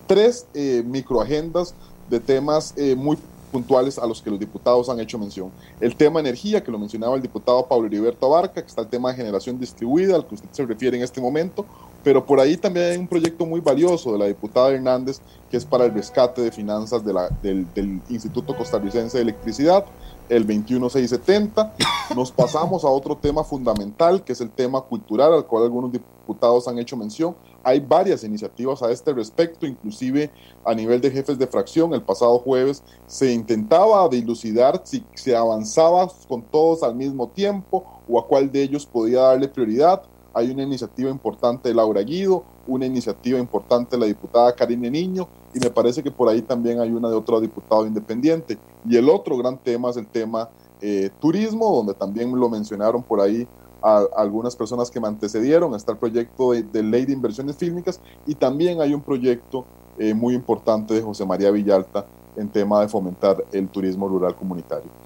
tres 0.07 0.45
eh, 0.53 0.83
microagendas 0.85 1.73
de 2.09 2.19
temas 2.19 2.73
eh, 2.77 2.95
muy 2.95 3.17
puntuales 3.51 3.97
a 3.97 4.05
los 4.05 4.21
que 4.21 4.29
los 4.29 4.39
diputados 4.39 4.89
han 4.89 4.99
hecho 4.99 5.17
mención. 5.17 5.49
El 5.79 5.95
tema 5.95 6.19
energía, 6.19 6.63
que 6.63 6.71
lo 6.71 6.77
mencionaba 6.77 7.15
el 7.15 7.21
diputado 7.21 7.65
Pablo 7.65 7.87
Heriberto 7.87 8.25
Abarca, 8.25 8.61
que 8.61 8.67
está 8.67 8.81
el 8.81 8.87
tema 8.87 9.09
de 9.11 9.15
generación 9.15 9.57
distribuida, 9.57 10.15
al 10.15 10.27
que 10.27 10.35
usted 10.35 10.49
se 10.51 10.65
refiere 10.65 10.97
en 10.97 11.03
este 11.03 11.21
momento, 11.21 11.65
pero 12.05 12.23
por 12.23 12.39
ahí 12.39 12.55
también 12.55 12.85
hay 12.91 12.97
un 12.97 13.07
proyecto 13.07 13.47
muy 13.47 13.61
valioso 13.61 14.11
de 14.13 14.19
la 14.19 14.25
diputada 14.25 14.69
Hernández, 14.69 15.19
que 15.49 15.57
es 15.57 15.65
para 15.65 15.85
el 15.85 15.91
rescate 15.91 16.39
de 16.39 16.51
finanzas 16.51 17.03
del, 17.03 17.65
del, 17.73 17.99
Instituto 18.09 18.55
Costarricense 18.55 19.17
de 19.17 19.23
Electricidad, 19.23 19.83
el 20.29 20.45
21670. 20.45 21.73
Nos 22.15 22.31
pasamos 22.31 22.83
a 22.83 22.89
otro 22.89 23.17
tema 23.17 23.43
fundamental, 23.43 24.23
que 24.23 24.33
es 24.33 24.41
el 24.41 24.51
tema 24.51 24.81
cultural, 24.81 25.33
al 25.33 25.47
cual 25.47 25.63
algunos 25.63 25.91
diputados 25.91 26.67
han 26.67 26.77
hecho 26.77 26.95
mención. 26.95 27.35
Hay 27.63 27.79
varias 27.79 28.23
iniciativas 28.23 28.83
a 28.83 28.91
este 28.91 29.11
respecto, 29.11 29.65
inclusive 29.65 30.29
a 30.63 30.75
nivel 30.75 31.01
de 31.01 31.09
jefes 31.09 31.39
de 31.39 31.47
fracción. 31.47 31.91
El 31.95 32.03
pasado 32.03 32.37
jueves 32.37 32.83
se 33.07 33.33
intentaba 33.33 34.07
dilucidar 34.09 34.79
si 34.83 35.03
se 35.15 35.35
avanzaba 35.35 36.07
con 36.27 36.43
todos 36.43 36.83
al 36.83 36.93
mismo 36.93 37.29
tiempo 37.29 37.83
o 38.07 38.19
a 38.19 38.27
cuál 38.27 38.51
de 38.51 38.61
ellos 38.61 38.85
podía 38.85 39.21
darle 39.21 39.47
prioridad 39.47 40.03
hay 40.35 40.51
una 40.51 40.63
iniciativa 40.63 41.09
importante 41.09 41.69
de 41.69 41.75
Laura 41.75 42.01
Guido, 42.01 42.43
una 42.67 42.85
iniciativa 42.85 43.39
importante 43.39 43.95
de 43.95 44.01
la 44.01 44.05
diputada 44.05 44.53
Karine 44.53 44.91
Niño, 44.91 45.29
y 45.53 45.59
me 45.59 45.69
parece 45.69 46.03
que 46.03 46.11
por 46.11 46.27
ahí 46.27 46.41
también 46.41 46.81
hay 46.81 46.91
una 46.91 47.09
de 47.09 47.15
otro 47.15 47.39
diputado 47.39 47.87
independiente. 47.87 48.57
Y 48.87 48.97
el 48.97 49.09
otro 49.09 49.37
gran 49.37 49.57
tema 49.57 49.89
es 49.89 49.95
el 49.95 50.07
tema 50.07 50.49
eh, 50.81 51.09
turismo, 51.21 51.73
donde 51.73 51.93
también 51.93 52.37
lo 52.37 52.49
mencionaron 52.49 53.01
por 53.01 53.21
ahí 53.21 53.47
a, 53.81 54.03
algunas 54.17 54.57
personas 54.57 54.91
que 54.91 54.99
me 54.99 55.07
antecedieron, 55.07 55.73
está 55.73 55.93
el 55.93 55.97
proyecto 55.97 56.51
de, 56.51 56.83
ley 56.83 57.05
de 57.05 57.13
inversiones 57.13 57.55
fílmicas 57.55 58.01
y 58.25 58.35
también 58.35 58.81
hay 58.81 58.93
un 58.93 59.01
proyecto 59.01 59.63
eh, 59.97 60.13
muy 60.13 60.33
importante 60.33 60.93
de 60.93 61.01
José 61.01 61.25
María 61.25 61.49
Villalta 61.49 62.05
en 62.35 62.49
tema 62.49 62.81
de 62.81 62.89
fomentar 62.89 63.41
el 63.53 63.69
turismo 63.69 64.09
rural 64.09 64.35
comunitario. 64.35 65.04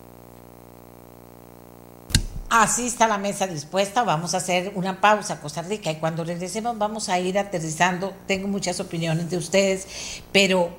Así 2.49 2.87
está 2.87 3.07
la 3.07 3.19
mesa 3.19 3.45
dispuesta. 3.45 4.03
Vamos 4.03 4.33
a 4.33 4.37
hacer 4.37 4.71
una 4.73 5.01
pausa, 5.01 5.39
Costa 5.39 5.61
Rica, 5.61 5.91
y 5.91 5.97
cuando 5.97 6.23
regresemos 6.23 6.77
vamos 6.79 7.07
a 7.09 7.19
ir 7.19 7.37
aterrizando. 7.37 8.13
Tengo 8.25 8.47
muchas 8.47 8.79
opiniones 8.79 9.29
de 9.29 9.37
ustedes, 9.37 9.87
pero 10.31 10.71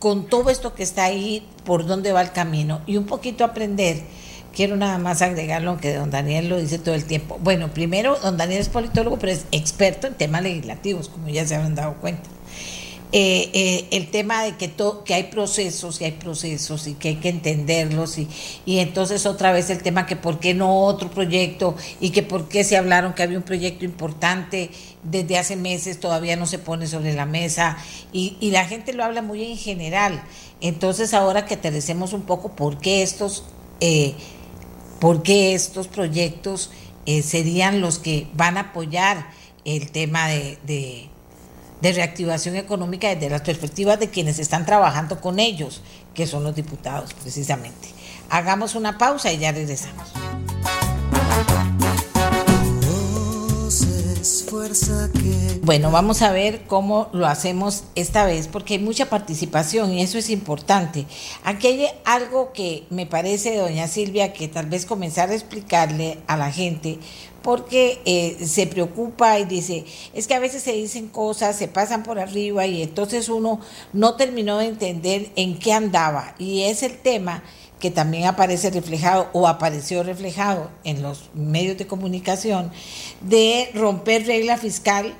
con 0.00 0.26
todo 0.26 0.50
esto 0.50 0.74
que 0.74 0.82
está 0.82 1.04
ahí, 1.04 1.48
por 1.64 1.86
dónde 1.86 2.12
va 2.12 2.22
el 2.22 2.32
camino 2.32 2.82
y 2.86 2.96
un 2.96 3.06
poquito 3.06 3.44
aprender. 3.44 4.02
Quiero 4.52 4.76
nada 4.76 4.98
más 4.98 5.22
agregar 5.22 5.62
lo 5.62 5.78
que 5.78 5.94
don 5.94 6.10
Daniel 6.10 6.48
lo 6.48 6.58
dice 6.58 6.78
todo 6.78 6.96
el 6.96 7.04
tiempo. 7.04 7.38
Bueno, 7.40 7.72
primero, 7.72 8.18
don 8.20 8.36
Daniel 8.36 8.60
es 8.60 8.68
politólogo, 8.68 9.18
pero 9.18 9.32
es 9.32 9.46
experto 9.52 10.08
en 10.08 10.14
temas 10.14 10.42
legislativos, 10.42 11.08
como 11.08 11.28
ya 11.28 11.46
se 11.46 11.54
han 11.54 11.74
dado 11.76 11.94
cuenta. 11.94 12.28
Eh, 13.14 13.50
eh, 13.52 13.88
el 13.90 14.10
tema 14.10 14.42
de 14.42 14.56
que, 14.56 14.68
to, 14.68 15.04
que 15.04 15.12
hay 15.12 15.24
procesos 15.24 16.00
y 16.00 16.04
hay 16.04 16.12
procesos 16.12 16.86
y 16.86 16.94
que 16.94 17.08
hay 17.08 17.16
que 17.16 17.28
entenderlos 17.28 18.16
y, 18.16 18.26
y 18.64 18.78
entonces 18.78 19.26
otra 19.26 19.52
vez 19.52 19.68
el 19.68 19.82
tema 19.82 20.06
que 20.06 20.16
por 20.16 20.40
qué 20.40 20.54
no 20.54 20.80
otro 20.86 21.10
proyecto 21.10 21.76
y 22.00 22.08
que 22.08 22.22
por 22.22 22.48
qué 22.48 22.64
se 22.64 22.78
hablaron 22.78 23.12
que 23.12 23.22
había 23.22 23.36
un 23.36 23.44
proyecto 23.44 23.84
importante 23.84 24.70
desde 25.02 25.36
hace 25.36 25.56
meses 25.56 26.00
todavía 26.00 26.36
no 26.36 26.46
se 26.46 26.58
pone 26.58 26.86
sobre 26.86 27.12
la 27.12 27.26
mesa 27.26 27.76
y, 28.14 28.38
y 28.40 28.50
la 28.50 28.64
gente 28.64 28.94
lo 28.94 29.04
habla 29.04 29.20
muy 29.20 29.44
en 29.44 29.58
general. 29.58 30.22
Entonces 30.62 31.12
ahora 31.12 31.44
que 31.44 31.52
aterricemos 31.52 32.14
un 32.14 32.22
poco 32.22 32.56
por 32.56 32.78
qué 32.78 33.02
estos, 33.02 33.44
eh, 33.80 34.14
por 35.00 35.22
qué 35.22 35.52
estos 35.52 35.86
proyectos 35.86 36.70
serían 37.04 37.82
los 37.82 37.98
que 37.98 38.28
van 38.32 38.56
a 38.56 38.60
apoyar 38.60 39.28
el 39.66 39.90
tema 39.90 40.28
de 40.28 40.56
de 40.64 41.11
reactivación 41.90 42.54
económica 42.54 43.08
desde 43.08 43.28
las 43.28 43.40
perspectivas 43.40 43.98
de 43.98 44.10
quienes 44.10 44.38
están 44.38 44.64
trabajando 44.64 45.20
con 45.20 45.40
ellos, 45.40 45.82
que 46.14 46.28
son 46.28 46.44
los 46.44 46.54
diputados 46.54 47.12
precisamente. 47.14 47.88
Hagamos 48.30 48.76
una 48.76 48.98
pausa 48.98 49.32
y 49.32 49.38
ya 49.38 49.50
regresamos. 49.50 50.12
Bueno, 55.62 55.90
vamos 55.90 56.22
a 56.22 56.30
ver 56.32 56.62
cómo 56.66 57.08
lo 57.12 57.26
hacemos 57.26 57.84
esta 57.94 58.24
vez, 58.24 58.46
porque 58.46 58.74
hay 58.74 58.80
mucha 58.80 59.10
participación 59.10 59.92
y 59.92 60.02
eso 60.02 60.16
es 60.18 60.30
importante. 60.30 61.06
Aquí 61.42 61.66
hay 61.66 61.86
algo 62.04 62.52
que 62.52 62.84
me 62.90 63.06
parece, 63.06 63.56
doña 63.56 63.88
Silvia, 63.88 64.32
que 64.32 64.48
tal 64.48 64.66
vez 64.66 64.86
comenzar 64.86 65.30
a 65.30 65.34
explicarle 65.34 66.18
a 66.26 66.36
la 66.36 66.52
gente, 66.52 66.98
porque 67.42 68.00
eh, 68.04 68.46
se 68.46 68.66
preocupa 68.66 69.38
y 69.38 69.44
dice, 69.44 69.84
es 70.14 70.26
que 70.26 70.34
a 70.34 70.40
veces 70.40 70.62
se 70.62 70.72
dicen 70.72 71.08
cosas, 71.08 71.56
se 71.56 71.66
pasan 71.68 72.04
por 72.04 72.18
arriba 72.20 72.66
y 72.66 72.82
entonces 72.82 73.28
uno 73.28 73.60
no 73.92 74.14
terminó 74.14 74.58
de 74.58 74.66
entender 74.66 75.30
en 75.34 75.58
qué 75.58 75.72
andaba. 75.72 76.34
Y 76.38 76.62
es 76.62 76.82
el 76.82 76.96
tema 76.98 77.42
que 77.82 77.90
también 77.90 78.26
aparece 78.26 78.70
reflejado 78.70 79.28
o 79.32 79.48
apareció 79.48 80.04
reflejado 80.04 80.70
en 80.84 81.02
los 81.02 81.30
medios 81.34 81.76
de 81.76 81.88
comunicación 81.88 82.70
de 83.22 83.72
romper 83.74 84.24
regla 84.24 84.56
fiscal 84.56 85.12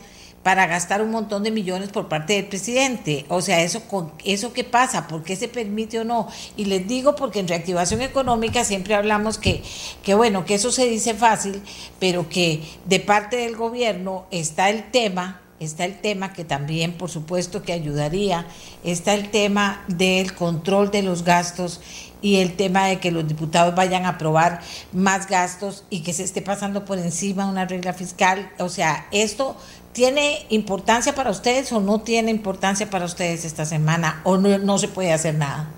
para 0.44 0.68
gastar 0.68 1.02
un 1.02 1.10
montón 1.10 1.42
de 1.42 1.50
millones 1.50 1.88
por 1.88 2.08
parte 2.08 2.34
del 2.34 2.46
presidente. 2.46 3.26
O 3.28 3.42
sea, 3.42 3.62
eso 3.62 3.82
con 3.88 4.12
eso 4.24 4.52
qué 4.52 4.62
pasa, 4.62 5.08
por 5.08 5.24
qué 5.24 5.34
se 5.34 5.48
permite 5.48 5.98
o 5.98 6.04
no. 6.04 6.28
Y 6.56 6.66
les 6.66 6.86
digo 6.86 7.16
porque 7.16 7.40
en 7.40 7.48
reactivación 7.48 8.00
económica 8.00 8.62
siempre 8.62 8.94
hablamos 8.94 9.38
que 9.38 9.64
que 10.04 10.14
bueno, 10.14 10.44
que 10.44 10.54
eso 10.54 10.70
se 10.70 10.88
dice 10.88 11.14
fácil, 11.14 11.60
pero 11.98 12.28
que 12.28 12.62
de 12.86 13.00
parte 13.00 13.38
del 13.38 13.56
gobierno 13.56 14.26
está 14.30 14.70
el 14.70 14.88
tema 14.92 15.40
está 15.58 15.84
el 15.84 16.00
tema 16.00 16.32
que 16.32 16.44
también 16.44 16.92
por 16.92 17.08
supuesto 17.08 17.62
que 17.62 17.72
ayudaría, 17.72 18.46
está 18.82 19.14
el 19.14 19.30
tema 19.30 19.84
del 19.86 20.34
control 20.34 20.90
de 20.90 21.02
los 21.02 21.24
gastos 21.24 21.80
y 22.22 22.36
el 22.36 22.54
tema 22.54 22.86
de 22.86 23.00
que 23.00 23.10
los 23.10 23.28
diputados 23.28 23.74
vayan 23.74 24.06
a 24.06 24.10
aprobar 24.10 24.60
más 24.92 25.28
gastos 25.28 25.84
y 25.90 26.00
que 26.00 26.12
se 26.14 26.22
esté 26.22 26.40
pasando 26.40 26.84
por 26.84 26.98
encima 26.98 27.46
una 27.46 27.66
regla 27.66 27.92
fiscal. 27.92 28.50
O 28.58 28.68
sea, 28.68 29.06
esto 29.10 29.56
¿Tiene 29.92 30.46
importancia 30.48 31.14
para 31.14 31.30
ustedes 31.30 31.70
o 31.70 31.80
no 31.80 32.00
tiene 32.00 32.30
importancia 32.30 32.88
para 32.88 33.04
ustedes 33.04 33.44
esta 33.44 33.66
semana 33.66 34.22
o 34.24 34.38
no, 34.38 34.78
se 34.78 34.88
puede 34.88 35.12
hacer 35.12 35.34
nada? 35.34 35.68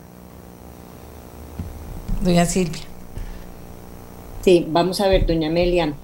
Doña 2.23 2.47
Silvia. 2.47 2.83
Sí, 4.43 4.65
vamos 4.69 5.01
a 5.01 5.09
ver, 5.09 5.27
doña 5.27 5.49
Amelia, 5.49 5.95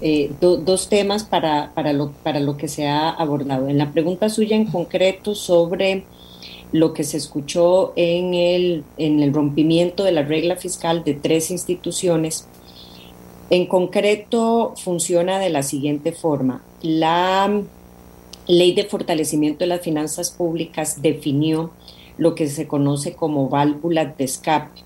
eh, 0.00 0.32
dos 0.40 0.88
temas 0.88 1.22
para, 1.22 1.72
para, 1.72 1.92
lo, 1.92 2.10
para 2.10 2.40
lo 2.40 2.56
que 2.56 2.66
se 2.66 2.88
ha 2.88 3.10
abordado. 3.10 3.68
En 3.68 3.78
la 3.78 3.92
pregunta 3.92 4.28
suya 4.28 4.56
en 4.56 4.66
concreto 4.66 5.36
sobre 5.36 6.04
lo 6.72 6.94
que 6.94 7.04
se 7.04 7.18
escuchó 7.18 7.92
en 7.96 8.34
el, 8.34 8.84
en 8.96 9.22
el 9.22 9.32
rompimiento 9.32 10.04
de 10.04 10.12
la 10.12 10.22
regla 10.22 10.56
fiscal 10.56 11.04
de 11.04 11.14
tres 11.14 11.50
instituciones, 11.50 12.48
en 13.50 13.66
concreto, 13.66 14.72
funciona 14.82 15.38
de 15.38 15.50
la 15.50 15.62
siguiente 15.62 16.12
forma. 16.12 16.64
La 16.80 17.62
Ley 18.46 18.72
de 18.72 18.84
Fortalecimiento 18.84 19.60
de 19.60 19.66
las 19.66 19.82
Finanzas 19.82 20.30
Públicas 20.30 21.02
definió 21.02 21.70
lo 22.16 22.34
que 22.34 22.48
se 22.48 22.66
conoce 22.66 23.14
como 23.14 23.50
válvulas 23.50 24.16
de 24.16 24.24
escape. 24.24 24.80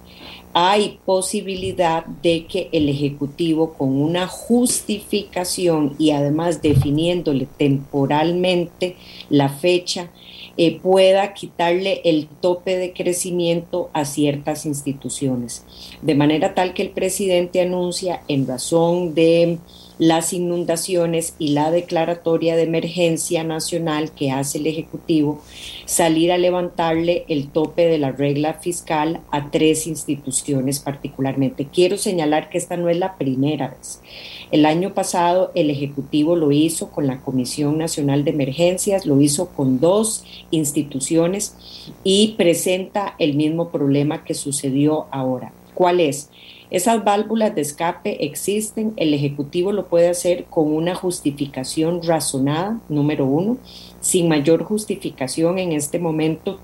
Hay 0.53 0.99
posibilidad 1.05 2.07
de 2.07 2.47
que 2.47 2.69
el 2.73 2.89
Ejecutivo, 2.89 3.75
con 3.75 4.01
una 4.01 4.27
justificación 4.27 5.95
y 5.99 6.11
además 6.11 6.63
definiéndole 6.63 7.47
temporalmente 7.59 8.97
la 9.29 9.49
fecha, 9.49 10.11
eh, 10.57 10.79
pueda 10.81 11.35
quitarle 11.35 12.01
el 12.05 12.29
tope 12.29 12.77
de 12.77 12.93
crecimiento 12.93 13.91
a 13.93 14.05
ciertas 14.05 14.67
instituciones. 14.67 15.65
De 16.03 16.15
manera 16.15 16.55
tal 16.55 16.75
que 16.75 16.83
el 16.83 16.91
presidente 16.91 17.61
anuncia 17.61 18.23
en 18.29 18.47
razón 18.47 19.15
de 19.15 19.59
las 19.99 20.33
inundaciones 20.33 21.35
y 21.39 21.49
la 21.49 21.71
declaratoria 21.71 22.57
de 22.57 22.65
emergencia 22.65 23.45
nacional 23.45 24.11
que 24.13 24.31
hace 24.31 24.59
el 24.59 24.67
Ejecutivo, 24.67 25.43
salir 25.87 26.33
a 26.33 26.39
levantarle 26.39 27.25
el 27.29 27.49
tope 27.49 27.87
de 27.87 27.99
la 27.99 28.13
regla 28.13 28.55
fiscal 28.55 29.21
a 29.31 29.51
tres 29.51 29.87
instituciones 29.87 30.81
particularmente. 30.81 31.69
Quiero 31.73 31.97
señalar 31.97 32.51
que 32.51 32.59
esta 32.59 32.77
no 32.77 32.89
es 32.89 32.99
la 32.99 33.17
primera 33.17 33.69
vez. 33.69 34.01
El 34.51 34.65
año 34.65 34.95
pasado 34.95 35.51
el 35.55 35.71
Ejecutivo 35.71 36.37
lo 36.37 36.53
hizo 36.53 36.91
con 36.91 37.07
la 37.07 37.21
Comisión 37.21 37.79
Nacional 37.79 38.25
de 38.25 38.31
Emergencias, 38.31 39.05
lo 39.05 39.21
hizo 39.21 39.49
con 39.49 39.81
dos 39.81 40.25
instituciones 40.51 41.55
y 42.05 42.35
presenta 42.39 43.15
el 43.19 43.35
mismo 43.35 43.71
problema 43.71 44.23
que 44.25 44.35
sucedió 44.35 45.07
ahora. 45.11 45.53
¿Cuál 45.75 46.01
es? 46.01 46.31
Esas 46.71 47.05
válvulas 47.05 47.55
de 47.55 47.61
escape 47.61 48.25
existen, 48.25 48.93
el 48.97 49.15
Ejecutivo 49.15 49.73
lo 49.73 49.87
puede 49.87 50.09
hacer 50.09 50.45
con 50.45 50.73
una 50.73 50.95
justificación 50.95 52.03
razonada, 52.03 52.81
número 52.89 53.25
uno. 53.25 53.59
Sin 54.01 54.29
mayor 54.29 54.65
justificación 54.65 55.59
en 55.59 55.73
este 55.73 55.99
momento, 55.99 56.59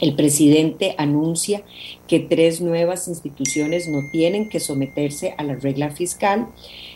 el 0.00 0.14
presidente 0.14 0.94
anuncia 0.98 1.62
que 2.08 2.18
tres 2.18 2.60
nuevas 2.60 3.08
instituciones 3.08 3.88
no 3.88 4.00
tienen 4.10 4.48
que 4.48 4.60
someterse 4.60 5.34
a 5.38 5.44
la 5.44 5.54
regla 5.54 5.90
fiscal. 5.90 6.48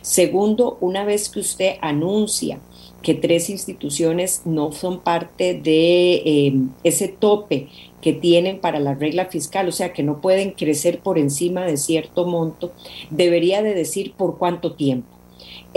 Segundo, 0.06 0.78
una 0.80 1.04
vez 1.04 1.28
que 1.28 1.40
usted 1.40 1.78
anuncia 1.80 2.60
que 3.02 3.14
tres 3.14 3.50
instituciones 3.50 4.42
no 4.44 4.70
son 4.70 5.00
parte 5.00 5.54
de 5.54 6.14
eh, 6.24 6.54
ese 6.84 7.08
tope 7.08 7.66
que 8.00 8.12
tienen 8.12 8.60
para 8.60 8.78
la 8.78 8.94
regla 8.94 9.26
fiscal, 9.26 9.66
o 9.66 9.72
sea, 9.72 9.92
que 9.92 10.04
no 10.04 10.20
pueden 10.20 10.52
crecer 10.52 11.00
por 11.00 11.18
encima 11.18 11.64
de 11.64 11.76
cierto 11.76 12.24
monto, 12.24 12.70
debería 13.10 13.62
de 13.62 13.74
decir 13.74 14.14
por 14.16 14.38
cuánto 14.38 14.74
tiempo. 14.74 15.15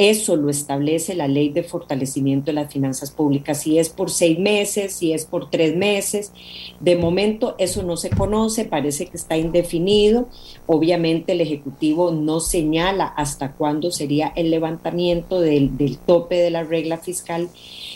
Eso 0.02 0.38
lo 0.38 0.50
establece 0.50 1.14
la 1.14 1.28
ley 1.28 1.50
de 1.50 1.62
fortalecimiento 1.62 2.46
de 2.46 2.54
las 2.54 2.72
finanzas 2.72 3.12
públicas, 3.12 3.60
si 3.64 3.80
es 3.80 3.90
por 3.90 4.10
seis 4.10 4.40
meses, 4.40 4.94
si 4.94 5.12
es 5.12 5.26
por 5.26 5.50
tres 5.50 5.76
meses. 5.76 6.32
De 6.80 6.96
momento 6.96 7.56
eso 7.58 7.84
no 7.84 7.98
se 7.98 8.10
conoce, 8.10 8.64
parece 8.64 9.08
que 9.08 9.18
está 9.18 9.36
indefinido. 9.36 10.30
Obviamente 10.68 11.34
el 11.34 11.42
Ejecutivo 11.42 12.12
no 12.12 12.40
señala 12.40 13.08
hasta 13.08 13.52
cuándo 13.52 13.92
sería 13.92 14.32
el 14.38 14.52
levantamiento 14.52 15.42
del, 15.42 15.98
tope 16.06 16.38
de 16.38 16.50
la 16.50 16.64
regla 16.64 17.00
fiscal. 17.00 17.50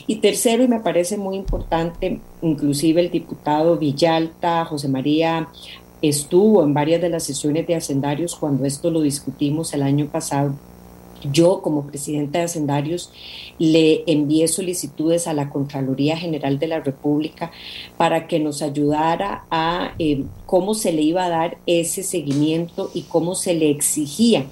Y 0.06 0.18
tercero, 0.18 0.62
y 0.62 0.68
me 0.68 0.82
parece 0.82 1.16
muy 1.16 1.38
importante, 1.38 2.20
inclusive 2.42 3.00
el 3.00 3.12
diputado 3.12 3.78
Villalta, 3.78 4.66
José 4.66 4.90
María 4.90 5.48
estuvo 6.02 6.66
en 6.66 6.74
varias 6.74 7.02
de 7.02 7.08
las 7.08 7.24
sesiones 7.24 7.66
de 7.66 7.76
hacendarios 7.76 8.36
cuando 8.36 8.66
esto 8.66 8.92
lo 8.92 9.00
discutimos 9.00 9.74
el 9.74 9.84
año 9.84 10.08
pasado 10.08 10.54
yo, 11.32 11.62
como 11.62 11.88
presidenta 11.88 12.40
de 12.40 12.46
Hacendarios, 12.46 13.12
le 13.60 14.04
envié 14.08 14.48
solicitudes 14.48 15.28
a 15.28 15.34
la 15.34 15.50
Contraloría 15.50 16.18
General 16.18 16.60
de 16.60 16.68
la 16.68 16.80
República 16.80 17.52
para 17.98 18.28
que 18.28 18.40
nos 18.40 18.62
ayudara 18.62 19.46
a 19.50 19.94
eh, 20.00 20.26
cómo 20.46 20.74
se 20.74 20.92
le 20.92 21.02
iba 21.02 21.26
a 21.26 21.30
dar 21.30 21.58
ese 21.66 22.04
seguimiento 22.04 22.92
y 22.94 23.04
cómo 23.04 23.36
se 23.36 23.54
le 23.54 23.70
exigía 23.70 24.46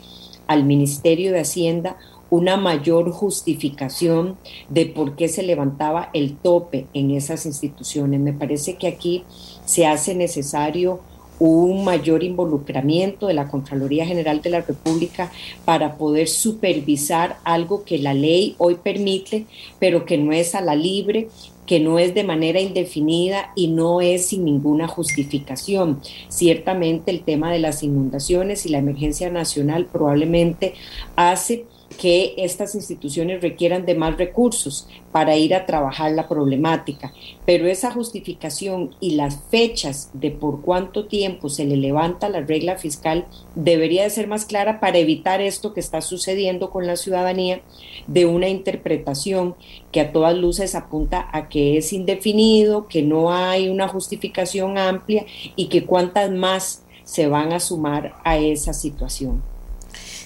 al 0.47 0.65
Ministerio 0.65 1.31
de 1.31 1.41
Hacienda 1.41 1.97
una 2.31 2.55
mayor 2.55 3.11
justificación 3.11 4.37
de 4.69 4.85
por 4.85 5.17
qué 5.17 5.27
se 5.27 5.43
levantaba 5.43 6.09
el 6.13 6.37
tope 6.37 6.87
en 6.93 7.11
esas 7.11 7.45
instituciones. 7.45 8.21
Me 8.21 8.31
parece 8.31 8.77
que 8.77 8.87
aquí 8.87 9.25
se 9.65 9.85
hace 9.85 10.15
necesario 10.15 11.01
un 11.49 11.83
mayor 11.83 12.23
involucramiento 12.23 13.25
de 13.25 13.33
la 13.33 13.47
Contraloría 13.47 14.05
General 14.05 14.41
de 14.41 14.51
la 14.51 14.61
República 14.61 15.31
para 15.65 15.97
poder 15.97 16.27
supervisar 16.27 17.37
algo 17.43 17.83
que 17.83 17.97
la 17.97 18.13
ley 18.13 18.53
hoy 18.59 18.75
permite, 18.75 19.45
pero 19.79 20.05
que 20.05 20.19
no 20.19 20.33
es 20.33 20.53
a 20.53 20.61
la 20.61 20.75
libre 20.75 21.29
que 21.65 21.79
no 21.79 21.99
es 21.99 22.13
de 22.13 22.25
manera 22.25 22.59
indefinida 22.59 23.53
y 23.55 23.69
no 23.69 24.01
es 24.01 24.27
sin 24.27 24.43
ninguna 24.43 24.89
justificación. 24.89 26.01
Ciertamente 26.27 27.11
el 27.11 27.21
tema 27.21 27.51
de 27.51 27.59
las 27.59 27.81
inundaciones 27.81 28.65
y 28.65 28.69
la 28.69 28.79
emergencia 28.79 29.29
nacional 29.29 29.85
probablemente 29.85 30.73
hace 31.15 31.65
que 31.97 32.33
estas 32.37 32.75
instituciones 32.75 33.41
requieran 33.41 33.85
de 33.85 33.95
más 33.95 34.17
recursos 34.17 34.87
para 35.11 35.35
ir 35.35 35.53
a 35.53 35.65
trabajar 35.65 36.11
la 36.11 36.27
problemática, 36.27 37.13
pero 37.45 37.67
esa 37.67 37.91
justificación 37.91 38.95
y 38.99 39.11
las 39.11 39.39
fechas 39.49 40.09
de 40.13 40.31
por 40.31 40.61
cuánto 40.61 41.05
tiempo 41.07 41.49
se 41.49 41.65
le 41.65 41.77
levanta 41.77 42.29
la 42.29 42.41
regla 42.41 42.77
fiscal 42.77 43.27
debería 43.55 44.03
de 44.03 44.09
ser 44.09 44.27
más 44.27 44.45
clara 44.45 44.79
para 44.79 44.97
evitar 44.97 45.41
esto 45.41 45.73
que 45.73 45.79
está 45.79 46.01
sucediendo 46.01 46.69
con 46.69 46.87
la 46.87 46.95
ciudadanía 46.95 47.61
de 48.07 48.25
una 48.25 48.47
interpretación 48.47 49.55
que 49.91 50.01
a 50.01 50.11
todas 50.11 50.35
luces 50.35 50.75
apunta 50.75 51.29
a 51.31 51.49
que 51.49 51.77
es 51.77 51.93
indefinido, 51.93 52.87
que 52.87 53.01
no 53.01 53.33
hay 53.33 53.69
una 53.69 53.87
justificación 53.87 54.77
amplia 54.77 55.25
y 55.55 55.67
que 55.67 55.85
cuántas 55.85 56.31
más 56.31 56.83
se 57.03 57.27
van 57.27 57.51
a 57.51 57.59
sumar 57.59 58.15
a 58.23 58.37
esa 58.37 58.73
situación. 58.73 59.50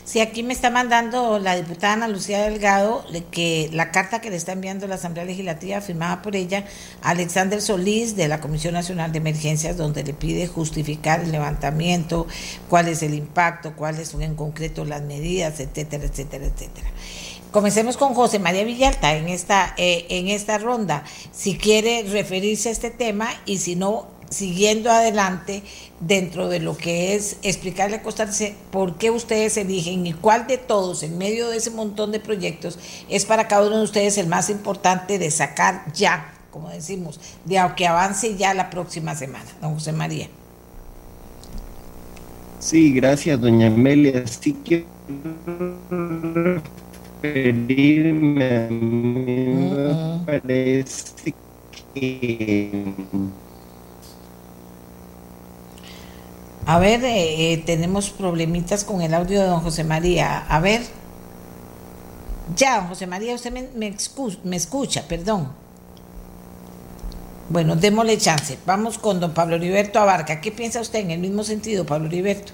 Sí, 0.05 0.19
aquí 0.19 0.43
me 0.43 0.53
está 0.53 0.69
mandando 0.69 1.39
la 1.39 1.55
diputada 1.55 1.93
Ana 1.93 2.07
Lucía 2.07 2.43
Delgado 2.43 3.03
que 3.31 3.71
la 3.73 3.91
carta 3.91 4.21
que 4.21 4.29
le 4.29 4.35
está 4.35 4.51
enviando 4.51 4.85
la 4.85 4.95
Asamblea 4.95 5.25
Legislativa, 5.25 5.81
firmada 5.81 6.21
por 6.21 6.35
ella, 6.35 6.63
Alexander 7.01 7.59
Solís, 7.59 8.15
de 8.15 8.27
la 8.27 8.39
Comisión 8.39 8.75
Nacional 8.75 9.11
de 9.11 9.17
Emergencias, 9.17 9.77
donde 9.77 10.03
le 10.03 10.13
pide 10.13 10.45
justificar 10.45 11.21
el 11.21 11.31
levantamiento, 11.31 12.27
cuál 12.69 12.87
es 12.87 13.01
el 13.01 13.15
impacto, 13.15 13.75
cuáles 13.75 14.09
son 14.09 14.21
en 14.21 14.35
concreto 14.35 14.85
las 14.85 15.01
medidas, 15.01 15.59
etcétera, 15.59 16.05
etcétera, 16.05 16.45
etcétera. 16.45 16.87
Comencemos 17.49 17.97
con 17.97 18.13
José 18.13 18.37
María 18.37 18.63
Villalta 18.63 19.15
en 19.15 19.27
esta, 19.27 19.73
eh, 19.77 20.05
en 20.09 20.27
esta 20.27 20.59
ronda, 20.59 21.03
si 21.31 21.57
quiere 21.57 22.03
referirse 22.03 22.69
a 22.69 22.73
este 22.73 22.91
tema 22.91 23.29
y 23.45 23.57
si 23.57 23.75
no, 23.75 24.07
siguiendo 24.35 24.91
adelante 24.91 25.63
dentro 26.01 26.49
de 26.49 26.59
lo 26.59 26.75
que 26.75 27.15
es 27.15 27.37
explicarle 27.41 27.97
a 27.97 28.03
Costa 28.03 28.25
Rica 28.25 28.53
por 28.69 28.97
qué 28.97 29.09
ustedes 29.09 29.55
eligen 29.55 30.05
y 30.05 30.13
cuál 30.13 30.45
de 30.45 30.57
todos 30.57 31.03
en 31.03 31.17
medio 31.17 31.49
de 31.49 31.57
ese 31.57 31.71
montón 31.71 32.11
de 32.11 32.19
proyectos 32.19 32.77
es 33.09 33.25
para 33.25 33.47
cada 33.47 33.65
uno 33.65 33.77
de 33.77 33.83
ustedes 33.83 34.17
el 34.17 34.27
más 34.27 34.49
importante 34.49 35.17
de 35.17 35.31
sacar 35.31 35.85
ya, 35.93 36.33
como 36.51 36.69
decimos, 36.69 37.19
de 37.45 37.61
que 37.77 37.87
avance 37.87 38.35
ya 38.35 38.53
la 38.53 38.69
próxima 38.69 39.15
semana. 39.15 39.45
Don 39.61 39.75
José 39.75 39.93
María. 39.93 40.27
Sí, 42.59 42.91
gracias, 42.91 43.39
doña 43.39 43.67
Amelia. 43.67 44.27
Sí 44.27 44.55
quiero 44.65 44.85
referirme 47.21 48.57
a 48.57 48.67
mí, 48.69 50.23
parece 50.25 51.33
que 51.93 52.93
A 56.67 56.79
ver, 56.79 57.03
eh, 57.03 57.53
eh, 57.53 57.57
tenemos 57.63 58.09
problemitas 58.09 58.83
con 58.83 59.01
el 59.01 59.13
audio 59.13 59.39
de 59.39 59.45
don 59.45 59.59
José 59.59 59.83
María. 59.83 60.45
A 60.49 60.59
ver. 60.59 60.81
Ya, 62.55 62.77
don 62.77 62.87
José 62.87 63.05
María, 63.05 63.35
usted 63.35 63.51
me, 63.51 63.67
me, 63.75 64.55
escucha, 64.55 65.07
perdón. 65.07 65.49
Bueno, 67.49 67.75
démosle 67.75 68.17
chance. 68.17 68.57
Vamos 68.65 68.97
con 68.97 69.19
don 69.19 69.33
Pablo 69.33 69.57
Heriberto 69.57 69.99
Abarca. 69.99 70.41
¿Qué 70.41 70.51
piensa 70.51 70.81
usted 70.81 70.99
en 70.99 71.11
el 71.11 71.19
mismo 71.19 71.43
sentido, 71.43 71.85
Pablo 71.85 72.07
Heriberto? 72.07 72.53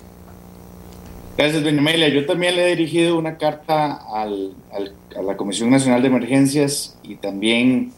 Gracias, 1.38 1.64
doña 1.64 1.80
Amelia. 1.80 2.10
Yo 2.10 2.26
también 2.26 2.58
le 2.58 2.64
he 2.68 2.76
dirigido 2.76 3.18
una 3.18 3.38
carta 3.38 3.94
al, 4.14 4.54
a 5.16 5.22
la 5.22 5.38
Comisión 5.38 5.70
Nacional 5.70 6.02
de 6.02 6.10
Emergencias 6.10 6.98
y 7.02 7.16
también 7.16 7.94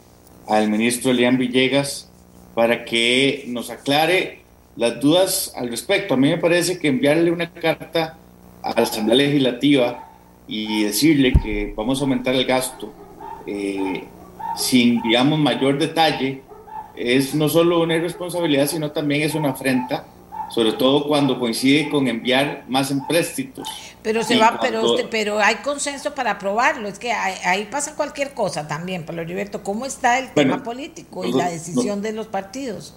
al 0.47 0.69
ministro 0.69 1.09
Elian 1.09 1.39
Villegas 1.39 2.09
para 2.53 2.85
que 2.85 3.45
nos 3.47 3.71
aclare 3.71 4.42
las 4.75 4.99
dudas 4.99 5.53
al 5.55 5.69
respecto. 5.69 6.13
A 6.13 6.17
mí 6.17 6.29
me 6.29 6.37
parece 6.37 6.79
que 6.79 6.87
enviarle 6.87 7.31
una 7.31 7.51
carta 7.51 8.17
a 8.61 8.73
la 8.73 8.83
Asamblea 8.83 9.17
Legislativa 9.17 10.09
y 10.47 10.83
decirle 10.83 11.33
que 11.33 11.73
vamos 11.75 11.99
a 11.99 12.03
aumentar 12.03 12.33
el 12.35 12.45
gasto 12.45 12.91
eh, 13.45 14.03
sin, 14.55 15.01
digamos, 15.01 15.39
mayor 15.39 15.77
detalle, 15.77 16.41
es 16.95 17.33
no 17.33 17.49
solo 17.49 17.81
una 17.81 17.95
irresponsabilidad, 17.95 18.67
sino 18.67 18.91
también 18.91 19.23
es 19.23 19.35
una 19.35 19.51
afrenta, 19.51 20.05
sobre 20.49 20.73
todo 20.73 21.07
cuando 21.07 21.39
coincide 21.39 21.89
con 21.89 22.07
enviar 22.07 22.65
más 22.67 22.91
empréstitos. 22.91 23.67
Pero 24.03 24.23
se 24.23 24.37
va, 24.37 24.59
pero 24.61 24.95
pero 25.09 25.39
hay 25.39 25.55
consenso 25.55 26.13
para 26.13 26.31
aprobarlo, 26.31 26.87
es 26.87 26.99
que 26.99 27.11
ahí, 27.11 27.67
pasa 27.71 27.95
cualquier 27.95 28.33
cosa 28.33 28.67
también, 28.67 29.05
Pablo 29.05 29.23
Heriberto, 29.23 29.63
¿cómo 29.63 29.85
está 29.85 30.19
el 30.19 30.31
tema 30.33 30.61
político 30.61 31.25
y 31.25 31.31
la 31.31 31.49
decisión 31.49 32.01
de 32.01 32.11
los 32.11 32.27
partidos? 32.27 32.95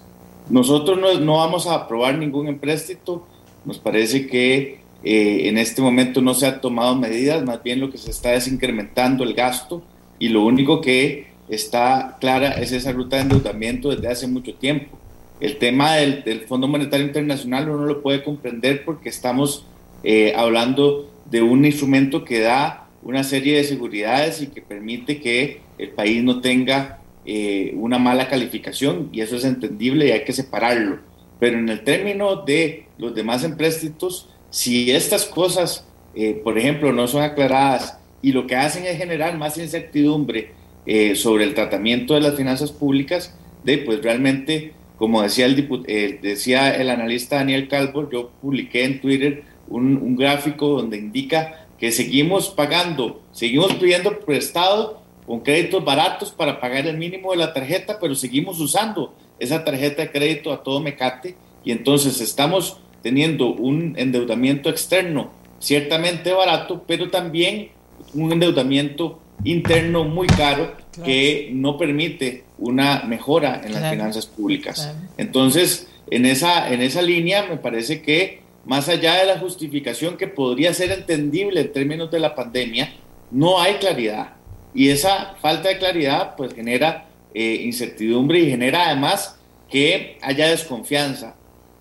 Nosotros 0.49 1.19
no, 1.19 1.37
vamos 1.37 1.67
a 1.67 1.75
aprobar 1.75 2.17
ningún 2.17 2.47
empréstito, 2.47 3.27
nos 3.65 3.79
parece 3.79 4.27
que 4.27 4.79
eh, 5.03 5.49
en 5.49 5.57
este 5.57 5.81
momento 5.81 6.21
no 6.21 6.33
se 6.33 6.47
han 6.47 6.61
tomado 6.61 6.95
medidas, 6.95 7.43
más 7.43 7.61
bien 7.61 7.81
lo 7.81 7.91
que 7.91 7.97
se 7.97 8.11
está 8.11 8.33
es 8.33 8.47
incrementando 8.47 9.23
el 9.23 9.33
gasto 9.33 9.83
y 10.19 10.29
lo 10.29 10.45
único 10.45 10.79
que 10.79 11.27
está 11.49 12.17
clara 12.19 12.51
es 12.51 12.71
esa 12.71 12.91
ruta 12.91 13.17
de 13.17 13.23
endeudamiento 13.23 13.89
desde 13.89 14.07
hace 14.07 14.27
mucho 14.27 14.53
tiempo. 14.55 14.97
El 15.39 15.57
tema 15.57 15.95
del, 15.95 16.23
del 16.23 16.41
Fondo 16.41 16.67
Monetario 16.67 17.05
Internacional 17.05 17.69
uno 17.69 17.85
lo 17.85 18.01
puede 18.01 18.23
comprender 18.23 18.85
porque 18.85 19.09
estamos 19.09 19.65
eh, 20.03 20.33
hablando 20.35 21.09
de 21.29 21.41
un 21.41 21.65
instrumento 21.65 22.23
que 22.23 22.39
da 22.39 22.87
una 23.03 23.23
serie 23.23 23.57
de 23.57 23.63
seguridades 23.63 24.41
y 24.41 24.47
que 24.47 24.61
permite 24.61 25.19
que 25.19 25.61
el 25.77 25.89
país 25.89 26.23
no 26.23 26.41
tenga 26.41 26.99
eh, 27.29 27.73
una 27.75 27.99
mala 27.99 28.29
calificación 28.29 29.09
y 29.11 29.19
eso 29.19 29.35
es 29.35 29.43
entendible 29.43 30.07
y 30.07 30.11
hay 30.11 30.23
que 30.23 30.31
separarlo. 30.31 30.99
Pero 31.41 31.59
en 31.59 31.67
el 31.67 31.83
término 31.83 32.37
de 32.37 32.85
los 32.97 33.13
demás 33.13 33.43
empréstitos, 33.43 34.29
si 34.49 34.91
estas 34.91 35.25
cosas, 35.25 35.85
eh, 36.15 36.39
por 36.41 36.57
ejemplo, 36.57 36.93
no 36.93 37.05
son 37.05 37.23
aclaradas 37.23 37.99
y 38.21 38.31
lo 38.31 38.47
que 38.47 38.55
hacen 38.55 38.85
es 38.85 38.97
generar 38.97 39.37
más 39.37 39.57
incertidumbre 39.57 40.51
eh, 40.85 41.15
sobre 41.15 41.43
el 41.43 41.53
tratamiento 41.53 42.13
de 42.13 42.21
las 42.21 42.35
finanzas 42.35 42.71
públicas, 42.71 43.37
de 43.65 43.79
pues 43.79 44.01
realmente, 44.01 44.71
como 44.97 45.21
decía 45.21 45.47
el, 45.47 46.19
decía 46.21 46.73
el 46.77 46.89
analista 46.89 47.35
Daniel 47.35 47.67
Calvo, 47.67 48.09
yo 48.09 48.31
publiqué 48.41 48.85
en 48.85 49.01
Twitter 49.01 49.43
un, 49.67 49.97
un 49.97 50.15
gráfico 50.15 50.69
donde 50.69 50.95
indica 50.95 51.67
que 51.77 51.91
seguimos 51.91 52.51
pagando, 52.51 53.21
seguimos 53.33 53.73
pidiendo 53.73 54.17
prestado 54.21 55.05
con 55.27 55.41
créditos 55.41 55.83
baratos 55.83 56.31
para 56.31 56.59
pagar 56.59 56.87
el 56.87 56.97
mínimo 56.97 57.31
de 57.31 57.37
la 57.37 57.53
tarjeta, 57.53 57.99
pero 57.99 58.15
seguimos 58.15 58.59
usando 58.59 59.13
esa 59.37 59.63
tarjeta 59.63 60.01
de 60.01 60.11
crédito 60.11 60.51
a 60.51 60.63
todo 60.63 60.79
mecate 60.79 61.35
y 61.63 61.71
entonces 61.71 62.21
estamos 62.21 62.79
teniendo 63.03 63.53
un 63.53 63.93
endeudamiento 63.97 64.69
externo 64.69 65.31
ciertamente 65.59 66.31
barato, 66.31 66.83
pero 66.87 67.09
también 67.09 67.69
un 68.13 68.31
endeudamiento 68.31 69.19
interno 69.43 70.05
muy 70.05 70.27
caro 70.27 70.75
que 71.03 71.49
no 71.53 71.77
permite 71.77 72.45
una 72.57 73.03
mejora 73.03 73.61
en 73.63 73.73
las 73.73 73.91
finanzas 73.91 74.25
públicas. 74.25 74.95
Entonces, 75.17 75.87
en 76.09 76.25
esa, 76.25 76.71
en 76.73 76.81
esa 76.81 77.01
línea 77.01 77.45
me 77.47 77.57
parece 77.57 78.01
que 78.01 78.41
más 78.65 78.89
allá 78.89 79.15
de 79.15 79.25
la 79.25 79.39
justificación 79.39 80.17
que 80.17 80.27
podría 80.27 80.73
ser 80.73 80.91
entendible 80.91 81.61
en 81.61 81.71
términos 81.71 82.09
de 82.11 82.19
la 82.19 82.33
pandemia, 82.33 82.93
no 83.31 83.59
hay 83.59 83.75
claridad. 83.75 84.36
Y 84.73 84.89
esa 84.89 85.35
falta 85.41 85.69
de 85.69 85.77
claridad 85.77 86.35
pues 86.35 86.53
genera 86.53 87.05
eh, 87.33 87.61
incertidumbre 87.63 88.39
y 88.39 88.49
genera 88.49 88.87
además 88.87 89.37
que 89.69 90.17
haya 90.21 90.49
desconfianza. 90.49 91.35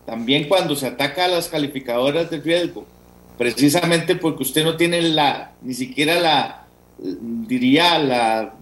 También 0.04 0.48
cuando 0.48 0.76
se 0.76 0.86
ataca 0.86 1.24
a 1.24 1.28
las 1.28 1.48
calificadoras 1.48 2.30
de 2.30 2.40
riesgo, 2.40 2.86
precisamente 3.38 4.16
porque 4.16 4.42
usted 4.42 4.64
no 4.64 4.76
tiene 4.76 5.02
la, 5.02 5.52
ni 5.62 5.74
siquiera 5.74 6.20
la, 6.20 6.66
diría, 6.98 7.98
la, 7.98 8.54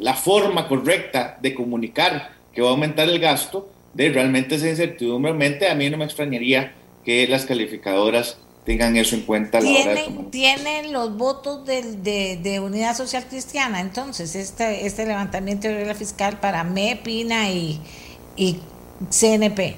la 0.00 0.14
forma 0.14 0.68
correcta 0.68 1.38
de 1.40 1.54
comunicar 1.54 2.32
que 2.52 2.62
va 2.62 2.68
a 2.68 2.72
aumentar 2.72 3.08
el 3.08 3.18
gasto, 3.18 3.70
de 3.94 4.10
realmente 4.10 4.56
esa 4.56 4.68
incertidumbre, 4.68 5.30
a 5.68 5.74
mí 5.74 5.90
no 5.90 5.96
me 5.96 6.04
extrañaría 6.04 6.72
que 7.04 7.26
las 7.28 7.46
calificadoras 7.46 8.38
tengan 8.64 8.96
eso 8.96 9.14
en 9.14 9.22
cuenta 9.22 9.58
a 9.58 9.60
la 9.60 9.70
hora 9.70 9.94
de 9.94 10.02
tomar. 10.02 10.30
Tienen 10.30 10.92
los 10.92 11.16
votos 11.16 11.66
de, 11.66 12.36
de, 12.36 12.60
Unidad 12.60 12.96
Social 12.96 13.24
Cristiana, 13.28 13.80
entonces, 13.80 14.34
este, 14.34 14.86
este 14.86 15.06
levantamiento 15.06 15.68
de 15.68 15.74
regla 15.74 15.94
fiscal 15.94 16.40
para 16.40 16.64
MEPINA 16.64 17.50
y, 17.50 17.80
y 18.36 18.58
CNP. 19.10 19.76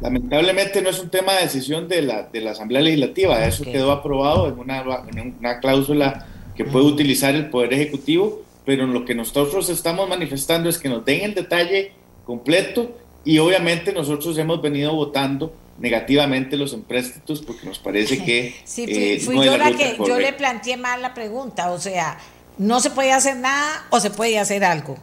Lamentablemente 0.00 0.82
no 0.82 0.90
es 0.90 0.98
un 0.98 1.10
tema 1.10 1.34
de 1.34 1.42
decisión 1.42 1.88
de 1.88 2.02
la, 2.02 2.24
de 2.24 2.40
la 2.40 2.52
Asamblea 2.52 2.82
Legislativa, 2.82 3.44
eso 3.44 3.64
quedó 3.64 3.92
aprobado 3.92 4.48
en 4.48 4.58
una, 4.58 4.82
en 5.14 5.36
una 5.38 5.60
cláusula 5.60 6.26
que 6.56 6.64
puede 6.64 6.86
utilizar 6.86 7.34
el 7.34 7.50
Poder 7.50 7.72
Ejecutivo, 7.72 8.42
pero 8.64 8.86
lo 8.86 9.04
que 9.04 9.14
nosotros 9.14 9.68
estamos 9.68 10.08
manifestando 10.08 10.68
es 10.68 10.78
que 10.78 10.88
nos 10.88 11.04
den 11.04 11.22
el 11.22 11.34
detalle 11.34 11.92
completo 12.24 12.96
y 13.24 13.38
obviamente 13.38 13.92
nosotros 13.92 14.36
hemos 14.38 14.60
venido 14.60 14.94
votando 14.94 15.52
negativamente 15.82 16.56
los 16.56 16.72
empréstitos 16.72 17.42
porque 17.42 17.66
nos 17.66 17.78
parece 17.78 18.24
que 18.24 18.54
sí, 18.64 18.86
eh, 18.88 19.20
fui, 19.20 19.44
yo 19.44 19.58
la 19.58 19.72
que 19.72 19.98
yo 19.98 20.18
le 20.18 20.32
planteé 20.32 20.76
mal 20.76 21.02
la 21.02 21.12
pregunta, 21.12 21.72
o 21.72 21.80
sea, 21.80 22.18
no 22.56 22.80
se 22.80 22.90
puede 22.90 23.12
hacer 23.12 23.36
nada 23.36 23.86
o 23.90 23.98
se 23.98 24.10
puede 24.10 24.38
hacer 24.38 24.64
algo 24.64 24.96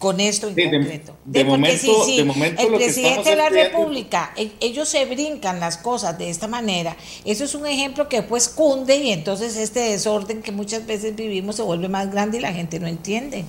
con 0.00 0.20
esto 0.20 0.48
en 0.48 0.54
concreto. 0.54 1.16
De, 1.24 1.44
momento, 1.44 2.06
de 2.06 2.24
momento, 2.24 2.62
el 2.62 2.74
presidente 2.74 3.30
de 3.30 3.36
la 3.36 3.48
República, 3.48 4.34
ellos 4.60 4.88
se 4.88 5.06
brincan 5.06 5.60
las 5.60 5.78
cosas 5.78 6.18
de 6.18 6.28
esta 6.28 6.48
manera. 6.48 6.96
Eso 7.24 7.44
es 7.44 7.54
un 7.54 7.66
ejemplo 7.66 8.08
que 8.08 8.22
pues 8.22 8.48
cunde 8.48 8.96
y 8.96 9.12
entonces 9.12 9.56
este 9.56 9.80
desorden 9.80 10.42
que 10.42 10.52
muchas 10.52 10.86
veces 10.86 11.16
vivimos 11.16 11.56
se 11.56 11.62
vuelve 11.62 11.88
más 11.88 12.10
grande 12.10 12.38
y 12.38 12.40
la 12.40 12.52
gente 12.52 12.78
no 12.78 12.88
entiende. 12.88 13.44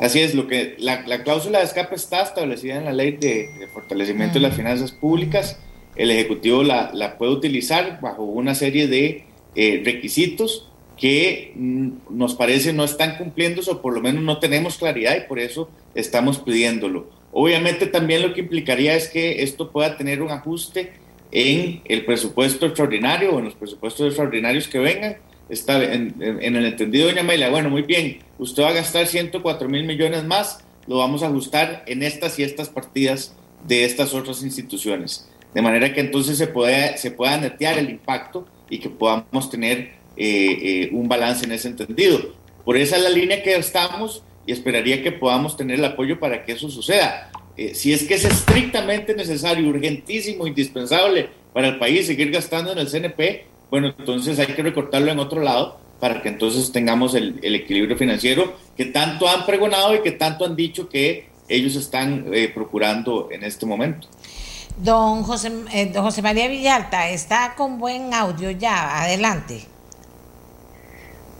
Así 0.00 0.20
es, 0.20 0.34
lo 0.34 0.48
que 0.48 0.76
la, 0.78 1.04
cláusula 1.22 1.58
de 1.60 1.64
escape 1.64 1.94
está 1.94 2.22
establecida 2.22 2.76
en 2.76 2.84
la 2.84 2.92
ley 2.92 3.12
de, 3.12 3.48
fortalecimiento 3.72 4.34
de 4.34 4.40
las 4.40 4.56
finanzas 4.56 4.92
públicas. 4.92 5.58
El 5.96 6.10
Ejecutivo 6.10 6.62
la, 6.62 6.90
la, 6.92 7.16
puede 7.16 7.32
utilizar 7.32 8.00
bajo 8.00 8.24
una 8.24 8.54
serie 8.54 8.88
de 8.88 9.24
eh, 9.54 9.82
requisitos 9.84 10.68
que 10.96 11.52
mm, 11.54 11.90
nos 12.10 12.34
parece 12.34 12.72
no 12.72 12.84
están 12.84 13.16
cumpliendo 13.16 13.62
o 13.66 13.82
por 13.82 13.94
lo 13.94 14.00
menos 14.00 14.22
no 14.22 14.38
tenemos 14.38 14.78
claridad 14.78 15.16
y 15.16 15.28
por 15.28 15.38
eso 15.38 15.70
estamos 15.94 16.38
pidiéndolo. 16.38 17.08
Obviamente 17.32 17.86
también 17.86 18.22
lo 18.22 18.32
que 18.32 18.40
implicaría 18.40 18.94
es 18.94 19.08
que 19.08 19.42
esto 19.42 19.70
pueda 19.70 19.96
tener 19.96 20.22
un 20.22 20.30
ajuste 20.30 20.92
en 21.32 21.82
el 21.84 22.04
presupuesto 22.04 22.66
extraordinario 22.66 23.34
o 23.34 23.38
en 23.38 23.46
los 23.46 23.54
presupuestos 23.54 24.06
extraordinarios 24.06 24.68
que 24.68 24.78
vengan. 24.78 25.16
Está 25.48 25.82
en, 25.92 26.14
el 26.20 26.64
entendido, 26.64 27.08
doña 27.08 27.20
Amelia, 27.20 27.50
bueno, 27.50 27.68
muy 27.68 27.82
bien, 27.82 28.20
usted 28.38 28.62
va 28.62 28.70
a 28.70 28.72
gastar 28.72 29.06
104 29.06 29.68
mil 29.68 29.84
millones 29.84 30.24
más, 30.24 30.64
lo 30.86 30.98
vamos 30.98 31.22
a 31.22 31.26
ajustar 31.26 31.84
en 31.86 32.02
estas 32.02 32.38
y 32.38 32.42
estas 32.42 32.70
partidas 32.70 33.36
de 33.66 33.84
estas 33.84 34.14
otras 34.14 34.42
instituciones. 34.42 35.28
De 35.52 35.62
manera 35.62 35.92
que 35.92 36.00
entonces 36.00 36.38
se 36.38 36.46
pueda, 36.46 36.96
se 36.96 37.10
pueda 37.10 37.36
netear 37.36 37.78
el 37.78 37.90
impacto 37.90 38.46
y 38.68 38.78
que 38.78 38.88
podamos 38.88 39.50
tener 39.50 39.78
eh, 39.78 39.92
eh, 40.16 40.88
un 40.92 41.08
balance 41.08 41.44
en 41.44 41.52
ese 41.52 41.68
entendido. 41.68 42.34
Por 42.64 42.76
esa 42.76 42.96
es 42.96 43.02
la 43.02 43.10
línea 43.10 43.42
que 43.42 43.54
estamos 43.54 44.24
y 44.46 44.52
esperaría 44.52 45.02
que 45.02 45.12
podamos 45.12 45.56
tener 45.56 45.78
el 45.78 45.84
apoyo 45.84 46.18
para 46.18 46.44
que 46.44 46.52
eso 46.52 46.70
suceda. 46.70 47.30
Eh, 47.56 47.74
si 47.74 47.92
es 47.92 48.04
que 48.04 48.14
es 48.14 48.24
estrictamente 48.24 49.14
necesario, 49.14 49.68
urgentísimo, 49.68 50.46
indispensable 50.46 51.28
para 51.52 51.68
el 51.68 51.78
país 51.78 52.06
seguir 52.06 52.30
gastando 52.30 52.72
en 52.72 52.78
el 52.78 52.88
CNP, 52.88 53.46
bueno, 53.74 53.92
entonces 53.98 54.38
hay 54.38 54.46
que 54.46 54.62
recortarlo 54.62 55.10
en 55.10 55.18
otro 55.18 55.42
lado 55.42 55.80
para 55.98 56.22
que 56.22 56.28
entonces 56.28 56.70
tengamos 56.70 57.12
el, 57.16 57.40
equilibrio 57.42 57.96
financiero 57.96 58.54
que 58.76 58.84
tanto 58.84 59.28
han 59.28 59.44
pregonado 59.46 59.96
y 59.96 60.00
que 60.00 60.12
tanto 60.12 60.44
han 60.44 60.54
dicho 60.54 60.88
que 60.88 61.26
ellos 61.48 61.74
están 61.74 62.24
procurando 62.54 63.30
en 63.32 63.42
este 63.42 63.66
momento. 63.66 64.06
Don 64.78 65.24
José, 65.24 65.50
don 65.92 66.04
José 66.04 66.22
María 66.22 66.46
Villalta, 66.46 67.10
está 67.10 67.54
con 67.56 67.80
buen 67.80 68.14
audio 68.14 68.52
ya, 68.52 69.02
adelante. 69.02 69.64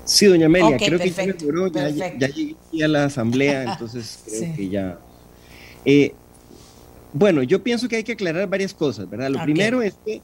Sí, 0.04 0.26
doña 0.26 0.46
Amelia, 0.46 0.76
creo 0.76 0.98
que 0.98 1.10
ya 1.12 1.26
mejoró, 1.26 1.68
ya, 1.68 1.88
ya, 1.88 2.26
llegué 2.26 2.84
a 2.84 2.88
la 2.88 3.04
asamblea, 3.04 3.62
entonces 3.74 4.24
creo 4.26 4.56
que 4.56 4.68
ya. 4.70 4.98
Eh, 5.84 6.12
bueno, 7.12 7.44
yo 7.44 7.62
pienso 7.62 7.88
que 7.88 7.94
hay 7.94 8.02
que 8.02 8.14
aclarar 8.14 8.48
varias 8.48 8.74
cosas, 8.74 9.08
¿verdad? 9.08 9.30
Lo 9.30 9.40
primero 9.44 9.82
es 9.82 9.94
que 10.04 10.20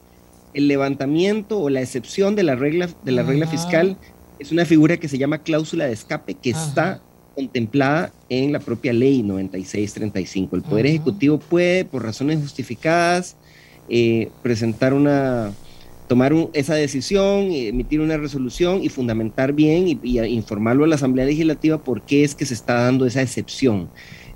el 0.54 0.68
levantamiento 0.68 1.60
o 1.60 1.70
la 1.70 1.80
excepción 1.80 2.36
de 2.36 2.42
la 2.42 2.56
regla, 2.56 2.88
de 3.04 3.12
la 3.12 3.22
regla 3.22 3.46
fiscal 3.46 3.96
es 4.38 4.52
una 4.52 4.64
figura 4.64 4.96
que 4.96 5.08
se 5.08 5.18
llama 5.18 5.38
cláusula 5.38 5.86
de 5.86 5.92
escape 5.92 6.34
que 6.34 6.50
está 6.50 7.00
contemplada 7.34 8.12
en 8.28 8.52
la 8.52 8.58
propia 8.58 8.92
ley 8.92 9.22
9635. 9.22 10.56
El 10.56 10.62
Poder 10.62 10.86
Ejecutivo 10.86 11.38
puede, 11.38 11.84
por 11.84 12.02
razones 12.02 12.40
justificadas, 12.40 13.36
eh, 13.88 14.30
presentar 14.42 14.94
una 14.94 15.52
tomar 16.10 16.34
esa 16.54 16.74
decisión, 16.74 17.52
emitir 17.52 18.00
una 18.00 18.16
resolución 18.16 18.82
y 18.82 18.88
fundamentar 18.88 19.52
bien 19.52 19.86
y, 19.86 20.18
informarlo 20.18 20.82
a 20.82 20.88
la 20.88 20.96
Asamblea 20.96 21.24
Legislativa 21.24 21.78
por 21.78 22.02
qué 22.02 22.24
es 22.24 22.34
que 22.34 22.46
se 22.46 22.54
está 22.54 22.74
dando 22.82 23.06
esa 23.06 23.22
excepción. 23.22 23.88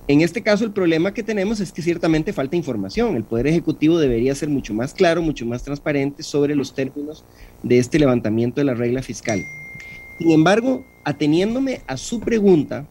En 0.07 0.21
este 0.21 0.43
caso, 0.43 0.65
el 0.65 0.73
problema 0.73 1.15
que 1.15 1.23
tenemos 1.23 1.61
es 1.61 1.73
que 1.73 1.81
ciertamente 1.81 2.35
falta 2.35 2.57
información. 2.57 3.17
El 3.17 3.25
Poder 3.25 3.47
Ejecutivo 3.47 3.99
debería 3.99 4.35
ser 4.35 4.51
mucho 4.51 4.75
más 4.75 4.93
claro, 4.93 5.23
mucho 5.23 5.47
más 5.47 5.63
transparente 5.63 6.23
sobre 6.23 6.55
los 6.55 6.75
términos 6.75 7.25
de 7.63 7.79
este 7.79 7.99
levantamiento 7.99 8.61
de 8.61 8.67
la 8.67 8.75
regla 8.75 9.03
fiscal. 9.03 9.43
Sin 10.19 10.31
embargo, 10.31 10.85
ateniéndome 11.05 11.81
a 11.87 11.97
su 11.97 12.21
pregunta 12.21 12.87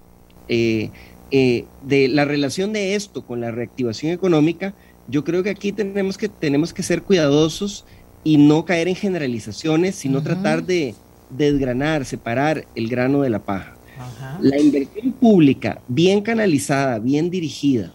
eh, 0.47 0.89
eh, 1.29 1.65
de 1.83 2.07
la 2.07 2.25
relación 2.25 2.73
de 2.73 2.95
esto 2.95 3.23
con 3.23 3.41
la 3.41 3.51
reactivación 3.51 4.11
económica, 4.11 4.73
yo 5.07 5.23
creo 5.23 5.43
que 5.43 5.51
aquí 5.51 5.71
tenemos 5.71 6.17
que, 6.17 6.29
tenemos 6.29 6.73
que 6.73 6.81
ser 6.81 7.03
cuidadosos 7.03 7.85
y 8.23 8.37
no 8.37 8.65
caer 8.65 8.87
en 8.87 8.95
generalizaciones, 8.95 9.95
sino 9.95 10.23
tratar 10.23 10.63
de 10.63 10.95
desgranar, 11.29 12.05
separar 12.05 12.65
el 12.75 12.87
grano 12.87 13.21
de 13.21 13.29
la 13.29 13.39
paja. 13.39 13.75
La 14.41 14.59
inversión 14.59 15.11
pública 15.13 15.81
bien 15.87 16.21
canalizada, 16.21 16.99
bien 16.99 17.29
dirigida, 17.29 17.91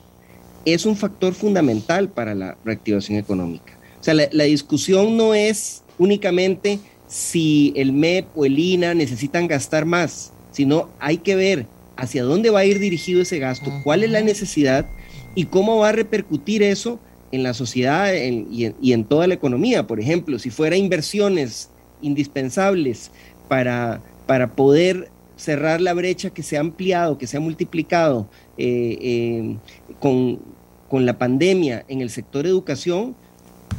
es 0.65 0.87
un 0.87 0.97
factor 0.97 1.35
fundamental 1.35 2.09
para 2.09 2.35
la 2.35 2.57
reactivación 2.65 3.19
económica. 3.19 3.79
O 4.01 4.05
sea, 4.05 4.15
la, 4.15 4.45
discusión 4.45 5.17
no 5.17 5.35
es 5.35 5.83
únicamente 5.99 6.79
si 7.09 7.73
el 7.77 7.93
MEP 7.93 8.27
o 8.37 8.45
el 8.45 8.59
INA 8.59 8.95
necesitan 8.95 9.49
gastar 9.49 9.87
más, 9.87 10.33
sino 10.53 10.89
hay 11.01 11.19
que 11.19 11.35
ver 11.35 11.67
hacia 11.97 12.23
dónde 12.23 12.51
va 12.51 12.61
a 12.61 12.65
ir 12.65 12.79
dirigido 12.79 13.23
ese 13.23 13.39
gasto, 13.39 13.73
cuál 13.83 14.05
es 14.05 14.11
la 14.11 14.21
necesidad 14.21 14.87
y 15.35 15.47
cómo 15.47 15.79
va 15.79 15.89
a 15.89 15.93
repercutir 15.93 16.63
eso 16.63 17.01
en 17.33 17.43
la 17.43 17.55
sociedad 17.55 18.13
y, 18.15 18.93
en, 18.93 19.05
toda 19.05 19.27
la 19.27 19.35
economía. 19.35 19.87
Por 19.87 20.01
ejemplo, 20.01 20.39
si 20.39 20.51
fuera 20.51 20.77
inversiones 20.77 21.71
indispensables 22.01 23.11
para, 23.49 24.01
para 24.27 24.53
poder 24.55 25.11
cerrar 25.39 25.81
la 25.81 25.95
brecha 25.95 26.31
que 26.31 26.43
se 26.43 26.59
ha 26.59 26.61
ampliado, 26.61 27.17
que 27.17 27.27
se 27.27 27.39
ha 27.39 27.41
multiplicado 27.41 28.29
eh, 28.59 28.99
eh, 29.01 29.57
con, 30.01 30.41
con, 30.89 31.07
la 31.07 31.17
pandemia 31.17 31.85
en 31.89 32.03
el 32.03 32.11
sector 32.11 32.47
educación, 32.47 33.15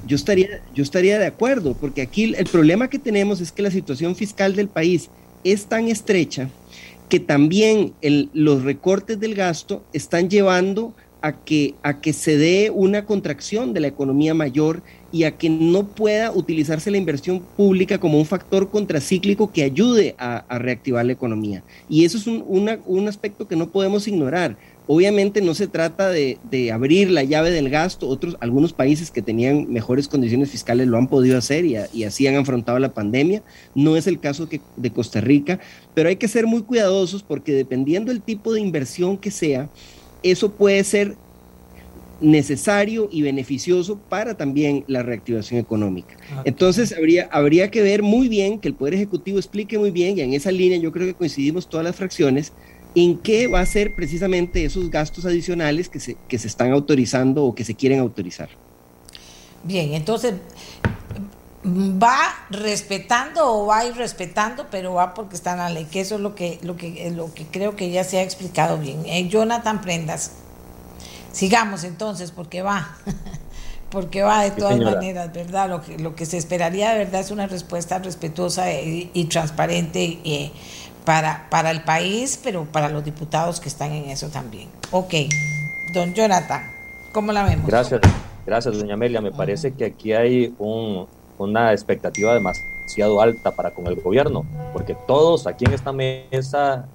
yo 0.08 0.16
estaría, 0.16 0.62
yo 0.74 0.82
estaría 0.82 1.20
de 1.20 1.28
acuerdo, 1.28 1.76
porque 1.76 2.02
aquí 2.02 2.34
el 2.36 2.46
problema 2.46 2.90
que 2.90 2.98
tenemos 2.98 3.42
es 3.42 3.52
que 3.52 3.62
la 3.62 3.72
situación 3.72 4.16
fiscal 4.16 4.56
del 4.56 4.70
país 4.70 5.10
es 5.44 5.66
tan 5.66 5.88
estrecha 5.88 6.50
que 7.10 7.20
también 7.20 7.94
los 8.34 8.64
recortes 8.64 9.20
del 9.20 9.36
gasto 9.36 9.84
están 9.94 10.30
llevando 10.30 10.94
a 11.22 11.34
que, 11.34 11.76
a 11.84 12.00
que 12.00 12.14
se 12.14 12.38
dé 12.38 12.72
una 12.74 13.06
contracción 13.06 13.74
de 13.74 13.82
la 13.82 13.88
economía 13.88 14.34
mayor 14.34 14.82
y 15.12 15.24
a 15.24 15.38
que 15.38 15.50
no 15.50 15.88
pueda 15.88 16.32
utilizarse 16.32 16.92
la 16.92 16.98
inversión 16.98 17.42
pública 17.58 17.98
como 17.98 18.20
un 18.20 18.26
factor 18.26 18.70
contracíclico 18.70 19.52
que 19.52 19.64
ayude 19.64 20.16
a, 20.18 20.46
reactivar 20.60 21.06
la 21.06 21.14
economía. 21.14 21.64
Y 21.90 22.06
eso 22.06 22.18
es 22.18 22.28
un, 22.28 22.44
un, 22.86 23.08
aspecto 23.08 23.48
que 23.48 23.56
no 23.56 23.70
podemos 23.70 24.08
ignorar. 24.08 24.58
Obviamente 24.88 25.42
no 25.42 25.54
se 25.54 25.68
trata 25.68 26.10
de, 26.10 26.38
de, 26.50 26.72
abrir 26.72 27.12
la 27.12 27.24
llave 27.24 27.52
del 27.52 27.70
gasto, 27.70 28.08
otros, 28.08 28.38
algunos 28.40 28.74
países 28.74 29.12
que 29.12 29.22
tenían 29.22 29.72
mejores 29.72 30.08
condiciones 30.08 30.50
fiscales 30.50 30.88
lo 30.88 30.98
han 30.98 31.08
podido 31.08 31.38
hacer 31.38 31.66
y, 31.66 31.76
y 31.94 32.04
así 32.04 32.28
han 32.28 32.36
afrontado 32.36 32.80
la 32.80 32.94
pandemia. 32.94 33.44
No 33.76 33.96
es 33.98 34.08
el 34.08 34.20
caso 34.20 34.48
de 34.48 34.92
Costa 34.92 35.22
Rica, 35.22 35.60
pero 35.94 36.10
hay 36.10 36.16
que 36.16 36.28
ser 36.28 36.48
muy 36.48 36.62
cuidadosos 36.62 37.24
porque 37.24 37.54
dependiendo 37.54 38.12
del 38.12 38.22
tipo 38.22 38.54
de 38.54 38.62
inversión 38.62 39.18
que 39.18 39.32
sea, 39.32 39.70
eso 40.24 40.52
puede 40.52 40.84
ser 40.84 41.16
necesario 42.22 43.08
y 43.12 43.22
beneficioso 43.22 43.98
para 43.98 44.36
también 44.36 44.84
la 44.88 45.04
reactivación 45.04 45.60
económica. 45.60 46.18
Entonces, 46.44 46.94
habría, 46.98 47.30
habría 47.32 47.72
que 47.72 47.82
ver 47.82 48.04
muy 48.04 48.28
bien, 48.28 48.60
que 48.60 48.68
el 48.68 48.74
Poder 48.74 48.96
Ejecutivo 48.96 49.38
explique 49.38 49.78
muy 49.78 49.92
bien, 49.92 50.18
y 50.18 50.22
en 50.22 50.34
esa 50.34 50.52
línea 50.52 50.78
yo 50.78 50.92
creo 50.92 51.08
que 51.08 51.14
coincidimos 51.14 51.70
todas 51.70 51.86
las 51.86 51.96
fracciones, 51.96 52.52
en 52.96 53.18
qué 53.18 53.48
va 53.48 53.62
a 53.62 53.66
ser 53.66 53.96
precisamente 53.96 54.66
esos 54.66 54.90
gastos 54.90 55.26
adicionales 55.26 55.90
que 55.90 56.00
se, 56.00 56.18
que 56.28 56.38
se 56.38 56.48
están 56.48 56.72
autorizando 56.72 57.46
o 57.46 57.56
que 57.56 57.64
se 57.64 57.76
quieren 57.76 58.00
autorizar. 58.00 58.50
Bien, 59.64 59.94
entonces 59.94 60.34
va 61.70 62.18
respetando 62.50 63.46
o 63.46 63.66
va 63.68 63.80
a 63.80 63.86
ir 63.86 63.96
respetando, 63.96 64.68
pero 64.70 64.94
va 64.94 65.14
porque 65.14 65.36
está 65.36 65.54
en 65.54 65.60
la 65.60 65.70
ley, 65.70 65.86
que 65.86 66.02
eso 66.02 66.16
es 66.16 66.22
lo 66.22 66.36
que, 66.36 66.60
lo 66.62 66.76
que, 66.76 67.12
lo 67.12 67.34
que 67.34 67.46
creo 67.46 67.76
que 67.76 67.92
ya 67.92 68.04
se 68.04 68.20
ha 68.20 68.24
explicado 68.24 68.78
bien. 68.78 69.04
Eh, 69.06 69.28
Jonathan 69.28 69.82
Prendas, 69.82 70.32
sigamos 71.32 71.84
entonces, 71.84 72.32
porque 72.32 72.62
va, 72.62 72.96
porque 73.90 74.22
va 74.22 74.44
de 74.44 74.52
todas 74.52 74.80
maneras, 74.80 75.32
¿verdad? 75.34 75.70
Lo 75.70 75.82
que, 75.82 75.98
lo 75.98 76.16
que 76.16 76.26
se 76.26 76.38
esperaría 76.38 76.92
de 76.92 77.00
verdad 77.00 77.22
es 77.22 77.32
una 77.32 77.48
respuesta 77.48 78.00
respetuosa 78.00 78.72
y, 78.72 79.26
transparente 79.26 80.20
eh, 80.24 80.52
para, 81.06 81.50
para 81.50 81.72
el 81.72 81.84
país, 81.84 82.40
pero 82.44 82.66
para 82.66 82.90
los 82.90 83.04
diputados 83.04 83.60
que 83.60 83.70
están 83.70 83.92
en 83.92 84.10
eso 84.10 84.30
también. 84.30 84.70
Ok, 84.92 85.14
don 85.94 86.14
Jonathan, 86.14 86.64
¿cómo 87.14 87.32
la 87.32 87.44
vemos? 87.44 87.68
Gracias. 87.68 88.02
Gracias, 88.50 88.80
doña 88.80 88.96
Amelia. 88.96 89.22
Me 89.22 89.32
parece 89.32 89.74
que 89.74 89.86
aquí 89.86 90.12
hay 90.12 90.56
un, 90.58 91.08
una 91.40 91.72
expectativa 91.72 92.34
demasiado 92.34 93.22
alta 93.22 93.52
para 93.52 93.72
con 93.72 93.88
el 93.88 93.96
gobierno, 93.96 94.46
porque 94.74 94.96
todos 95.08 95.48
aquí 95.48 95.66
en 95.66 95.74
esta 95.74 95.92
mesa, 95.92 96.88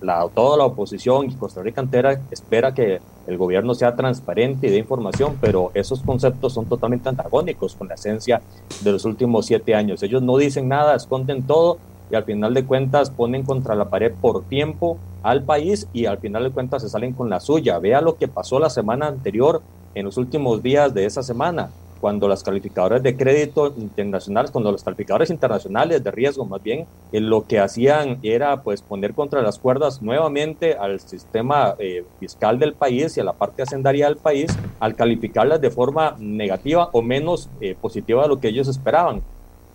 la, 0.00 0.28
toda 0.34 0.56
la 0.56 0.64
oposición 0.64 1.30
y 1.30 1.34
Costa 1.34 1.62
Rica 1.62 1.80
entera 1.80 2.20
espera 2.30 2.74
que 2.74 3.00
el 3.26 3.38
gobierno 3.38 3.74
sea 3.74 3.96
transparente 3.96 4.66
y 4.66 4.70
dé 4.70 4.78
información, 4.78 5.38
pero 5.40 5.70
esos 5.74 6.00
conceptos 6.00 6.52
son 6.52 6.66
totalmente 6.66 7.08
antagónicos 7.08 7.74
con 7.74 7.88
la 7.88 7.94
esencia 7.94 8.42
de 8.82 8.92
los 8.92 9.04
últimos 9.04 9.46
siete 9.46 9.74
años. 9.74 10.02
Ellos 10.02 10.22
no 10.22 10.36
dicen 10.36 10.68
nada, 10.68 10.94
esconden 10.94 11.46
todo 11.46 11.78
y 12.10 12.16
al 12.16 12.24
final 12.24 12.52
de 12.52 12.64
cuentas 12.64 13.10
ponen 13.10 13.44
contra 13.44 13.74
la 13.74 13.88
pared 13.88 14.12
por 14.20 14.44
tiempo 14.44 14.98
al 15.22 15.42
país 15.42 15.88
y 15.94 16.04
al 16.04 16.18
final 16.18 16.44
de 16.44 16.50
cuentas 16.50 16.82
se 16.82 16.90
salen 16.90 17.14
con 17.14 17.30
la 17.30 17.40
suya. 17.40 17.78
Vea 17.78 18.02
lo 18.02 18.16
que 18.16 18.28
pasó 18.28 18.58
la 18.58 18.68
semana 18.68 19.06
anterior, 19.06 19.62
en 19.94 20.04
los 20.04 20.16
últimos 20.16 20.62
días 20.62 20.92
de 20.92 21.06
esa 21.06 21.22
semana 21.22 21.70
cuando 22.04 22.28
las 22.28 22.42
calificadoras 22.42 23.02
de 23.02 23.16
crédito 23.16 23.72
internacionales, 23.78 24.50
cuando 24.50 24.70
los 24.70 24.84
calificadores 24.84 25.30
internacionales 25.30 26.04
de 26.04 26.10
riesgo 26.10 26.44
más 26.44 26.62
bien, 26.62 26.86
eh, 27.12 27.18
lo 27.18 27.46
que 27.46 27.58
hacían 27.58 28.18
era 28.22 28.62
pues 28.62 28.82
poner 28.82 29.14
contra 29.14 29.40
las 29.40 29.58
cuerdas 29.58 30.02
nuevamente 30.02 30.74
al 30.74 31.00
sistema 31.00 31.74
eh, 31.78 32.04
fiscal 32.20 32.58
del 32.58 32.74
país 32.74 33.16
y 33.16 33.20
a 33.20 33.24
la 33.24 33.32
parte 33.32 33.62
hacendaria 33.62 34.04
del 34.04 34.18
país 34.18 34.54
al 34.80 34.96
calificarlas 34.96 35.62
de 35.62 35.70
forma 35.70 36.14
negativa 36.18 36.90
o 36.92 37.00
menos 37.00 37.48
eh, 37.62 37.74
positiva 37.74 38.24
de 38.24 38.28
lo 38.28 38.38
que 38.38 38.48
ellos 38.48 38.68
esperaban. 38.68 39.22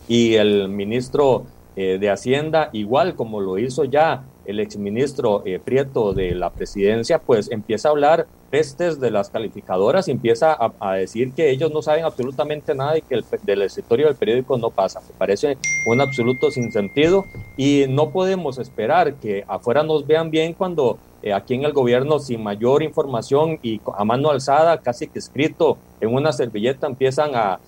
Y 0.08 0.36
el 0.36 0.70
ministro 0.70 1.46
de 1.76 2.10
Hacienda, 2.10 2.70
igual 2.74 3.16
como 3.16 3.40
lo 3.40 3.58
hizo 3.58 3.86
ya 3.86 4.24
el 4.50 4.60
exministro 4.60 5.44
Prieto 5.64 6.14
de 6.14 6.34
la 6.34 6.50
presidencia, 6.50 7.20
pues 7.20 7.52
empieza 7.52 7.90
a 7.90 7.92
hablar 7.92 8.28
pestes 8.50 9.00
de 9.00 9.12
las 9.12 9.30
calificadoras 9.30 10.08
y 10.08 10.12
empieza 10.12 10.58
a, 10.80 10.94
decir 10.94 11.34
que 11.34 11.52
ellos 11.52 11.72
no 11.72 11.84
saben 11.84 12.04
absolutamente 12.04 12.74
nada 12.74 12.98
y 12.98 13.02
que 13.02 13.16
el, 13.16 13.26
del 13.44 13.62
escritorio 13.62 14.08
del 14.08 14.16
periódico 14.16 14.58
no 14.58 14.72
pasa. 14.72 15.02
Me 15.02 15.14
parece 15.18 15.58
un 15.86 16.02
absoluto 16.02 16.50
sinsentido 16.50 17.26
y 17.58 17.86
no 17.88 18.10
podemos 18.10 18.58
esperar 18.58 19.14
que 19.16 19.46
afuera 19.48 19.84
nos 19.84 20.08
vean 20.08 20.32
bien 20.32 20.54
cuando 20.54 20.98
eh, 21.22 21.32
aquí 21.32 21.54
en 21.54 21.64
el 21.64 21.74
gobierno 21.74 22.18
sin 22.18 22.42
mayor 22.42 22.82
información 22.82 23.60
y 23.62 23.80
a 23.96 24.04
mano 24.04 24.32
alzada, 24.32 24.80
casi 24.80 25.08
que 25.08 25.20
escrito 25.20 25.78
en 26.02 26.14
una 26.14 26.32
servilleta, 26.32 26.88
empiezan 26.88 27.32
a 27.34 27.60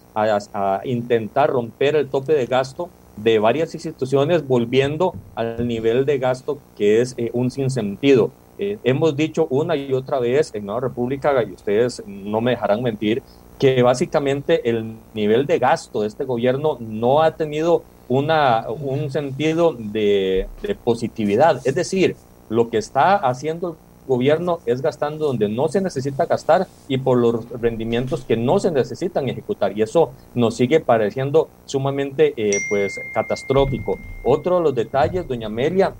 intentar 0.84 1.50
romper 1.52 1.96
el 1.96 2.10
tope 2.10 2.34
de 2.34 2.46
gasto 2.46 2.90
de 3.24 3.40
varias 3.40 3.74
instituciones 3.74 4.48
volviendo 4.48 5.14
al 5.36 5.68
nivel 5.68 6.06
de 6.06 6.18
gasto 6.18 6.60
que 6.76 7.02
es 7.02 7.14
eh, 7.18 7.30
un 7.34 7.52
sinsentido. 7.52 8.32
Eh, 8.58 8.78
hemos 8.84 9.16
dicho 9.16 9.48
una 9.50 9.76
y 9.76 9.92
otra 9.94 10.20
vez 10.20 10.52
en 10.54 10.66
Nueva 10.66 10.82
República, 10.82 11.44
y 11.44 11.52
ustedes 11.52 12.04
no 12.06 12.42
me 12.42 12.52
dejarán 12.52 12.84
mentir, 12.84 13.24
que 13.58 13.82
básicamente 13.84 14.70
el 14.70 14.96
nivel 15.14 15.46
de 15.46 15.60
gasto 15.60 16.02
de 16.02 16.08
este 16.08 16.26
gobierno 16.26 16.78
no 16.80 17.22
ha 17.22 17.36
tenido 17.36 17.84
una, 18.08 18.68
un 18.70 19.10
sentido 19.10 19.74
de, 19.78 20.48
positividad. 20.84 21.62
Es 21.64 21.76
decir, 21.76 22.16
lo 22.50 22.70
que 22.70 22.78
está 22.78 23.16
haciendo 23.16 23.70
el 23.70 23.76
gobierno 24.12 24.60
es 24.66 24.82
gastando 24.82 25.26
donde 25.28 25.48
no 25.48 25.70
se 25.70 25.80
necesita 25.80 26.26
gastar 26.26 26.68
y 26.90 26.98
por 26.98 27.18
los 27.18 27.50
rendimientos 27.62 28.26
que 28.26 28.36
no 28.36 28.60
se 28.60 28.70
necesitan 28.70 29.30
ejecutar. 29.30 29.78
Y 29.78 29.82
eso 29.84 30.12
nos 30.36 30.56
sigue 30.56 30.82
pareciendo 30.82 31.48
sumamente 31.66 32.34
eh, 32.36 32.60
pues, 32.70 33.00
catastrófico. 33.14 33.98
Otro 34.24 34.58
de 34.58 34.64
los 34.64 34.76
detalles, 34.76 35.28
doña 35.28 35.48
Amelia, 35.48 35.94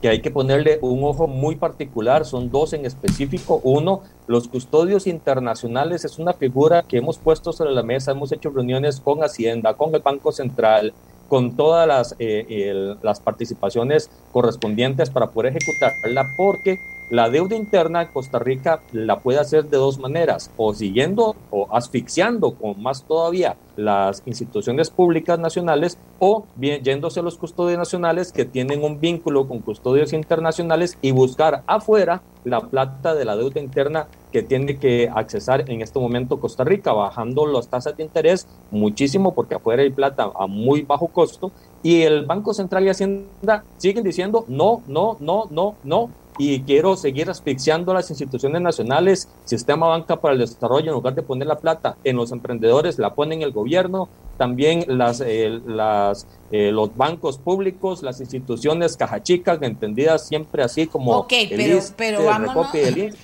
que 0.00 0.08
hay 0.08 0.20
que 0.20 0.30
ponerle 0.30 0.78
un 0.80 1.02
ojo 1.02 1.26
muy 1.26 1.56
particular, 1.56 2.24
son 2.24 2.50
dos 2.52 2.72
en 2.72 2.86
específico. 2.86 3.60
Uno, 3.64 4.02
los 4.28 4.46
custodios 4.46 5.08
internacionales 5.08 6.04
es 6.04 6.20
una 6.20 6.34
figura 6.34 6.82
que 6.82 6.98
hemos 6.98 7.18
puesto 7.18 7.52
sobre 7.52 7.72
la 7.72 7.82
mesa, 7.82 8.12
hemos 8.12 8.30
hecho 8.30 8.50
reuniones 8.50 9.00
con 9.00 9.24
Hacienda, 9.24 9.74
con 9.74 9.92
el 9.92 10.02
Banco 10.02 10.30
Central, 10.30 10.92
con 11.28 11.56
todas 11.56 11.88
las, 11.88 12.14
eh, 12.20 12.94
las 13.02 13.18
participaciones 13.18 14.08
correspondientes 14.32 15.10
para 15.10 15.30
poder 15.30 15.56
ejecutarla, 15.56 16.32
porque 16.36 16.78
la 17.08 17.30
deuda 17.30 17.54
interna 17.54 18.02
en 18.02 18.08
Costa 18.08 18.38
Rica 18.38 18.80
la 18.92 19.20
puede 19.20 19.38
hacer 19.38 19.66
de 19.66 19.76
dos 19.76 19.98
maneras, 19.98 20.50
o 20.56 20.74
siguiendo 20.74 21.36
o 21.50 21.68
asfixiando 21.70 22.54
con 22.54 22.82
más 22.82 23.04
todavía 23.04 23.56
las 23.76 24.22
instituciones 24.26 24.90
públicas 24.90 25.38
nacionales 25.38 25.98
o 26.18 26.46
bien 26.56 26.82
yéndose 26.82 27.20
a 27.20 27.22
los 27.22 27.36
custodios 27.36 27.78
nacionales 27.78 28.32
que 28.32 28.44
tienen 28.44 28.82
un 28.82 29.00
vínculo 29.00 29.46
con 29.46 29.60
custodios 29.60 30.12
internacionales 30.12 30.98
y 31.02 31.10
buscar 31.10 31.62
afuera 31.66 32.22
la 32.44 32.60
plata 32.60 33.14
de 33.14 33.24
la 33.24 33.36
deuda 33.36 33.60
interna 33.60 34.06
que 34.32 34.42
tiene 34.42 34.78
que 34.78 35.10
accesar 35.14 35.70
en 35.70 35.82
este 35.82 35.98
momento 35.98 36.40
Costa 36.40 36.64
Rica, 36.64 36.92
bajando 36.92 37.46
las 37.46 37.68
tasas 37.68 37.96
de 37.96 38.04
interés 38.04 38.46
muchísimo 38.70 39.34
porque 39.34 39.54
afuera 39.54 39.82
hay 39.82 39.90
plata 39.90 40.30
a 40.34 40.46
muy 40.46 40.82
bajo 40.82 41.08
costo. 41.08 41.52
Y 41.82 42.02
el 42.02 42.26
Banco 42.26 42.52
Central 42.52 42.84
y 42.84 42.88
Hacienda 42.88 43.64
siguen 43.76 44.04
diciendo 44.04 44.44
no, 44.48 44.82
no, 44.86 45.16
no, 45.20 45.46
no, 45.50 45.76
no 45.84 46.10
y 46.38 46.60
quiero 46.62 46.96
seguir 46.96 47.30
asfixiando 47.30 47.94
las 47.94 48.10
instituciones 48.10 48.60
nacionales, 48.60 49.28
sistema 49.44 49.88
banca 49.88 50.20
para 50.20 50.34
el 50.34 50.40
desarrollo, 50.40 50.88
en 50.88 50.94
lugar 50.94 51.14
de 51.14 51.22
poner 51.22 51.48
la 51.48 51.58
plata 51.58 51.96
en 52.04 52.16
los 52.16 52.32
emprendedores, 52.32 52.98
la 52.98 53.14
ponen 53.14 53.42
el 53.42 53.52
gobierno, 53.52 54.08
también 54.36 54.84
las, 54.86 55.20
eh, 55.20 55.60
las, 55.66 56.26
eh, 56.50 56.70
los 56.70 56.96
bancos 56.96 57.38
públicos, 57.38 58.02
las 58.02 58.20
instituciones 58.20 58.96
cajachicas, 58.96 59.60
entendidas 59.62 60.26
siempre 60.26 60.62
así 60.62 60.86
como 60.86 61.12
Ok, 61.12 61.32
pero, 61.50 61.80
pero 61.96 62.24
vamos 62.24 62.68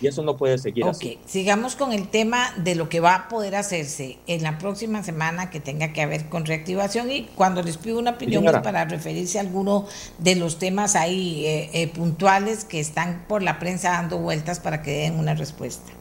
y 0.00 0.06
eso 0.06 0.22
no 0.22 0.36
puede 0.36 0.58
seguir 0.58 0.84
okay. 0.84 1.18
Sigamos 1.26 1.76
con 1.76 1.92
el 1.92 2.08
tema 2.08 2.52
de 2.56 2.74
lo 2.74 2.88
que 2.88 3.00
va 3.00 3.14
a 3.14 3.28
poder 3.28 3.54
hacerse 3.54 4.18
en 4.26 4.42
la 4.42 4.58
próxima 4.58 5.02
semana 5.02 5.50
que 5.50 5.60
tenga 5.60 5.92
que 5.92 6.04
ver 6.06 6.28
con 6.28 6.44
reactivación 6.46 7.10
y 7.10 7.24
cuando 7.34 7.62
les 7.62 7.76
pido 7.76 7.98
una 7.98 8.12
opinión 8.12 8.46
es 8.46 8.58
para 8.58 8.84
referirse 8.84 9.38
a 9.38 9.42
alguno 9.42 9.86
de 10.18 10.36
los 10.36 10.58
temas 10.58 10.96
ahí 10.96 11.44
eh, 11.46 11.90
puntuales 11.94 12.64
que 12.64 12.80
están 12.80 13.24
por 13.28 13.42
la 13.42 13.58
prensa 13.58 13.90
dando 13.90 14.18
vueltas 14.18 14.60
para 14.60 14.82
que 14.82 14.90
den 14.92 15.18
una 15.18 15.34
respuesta. 15.34 15.92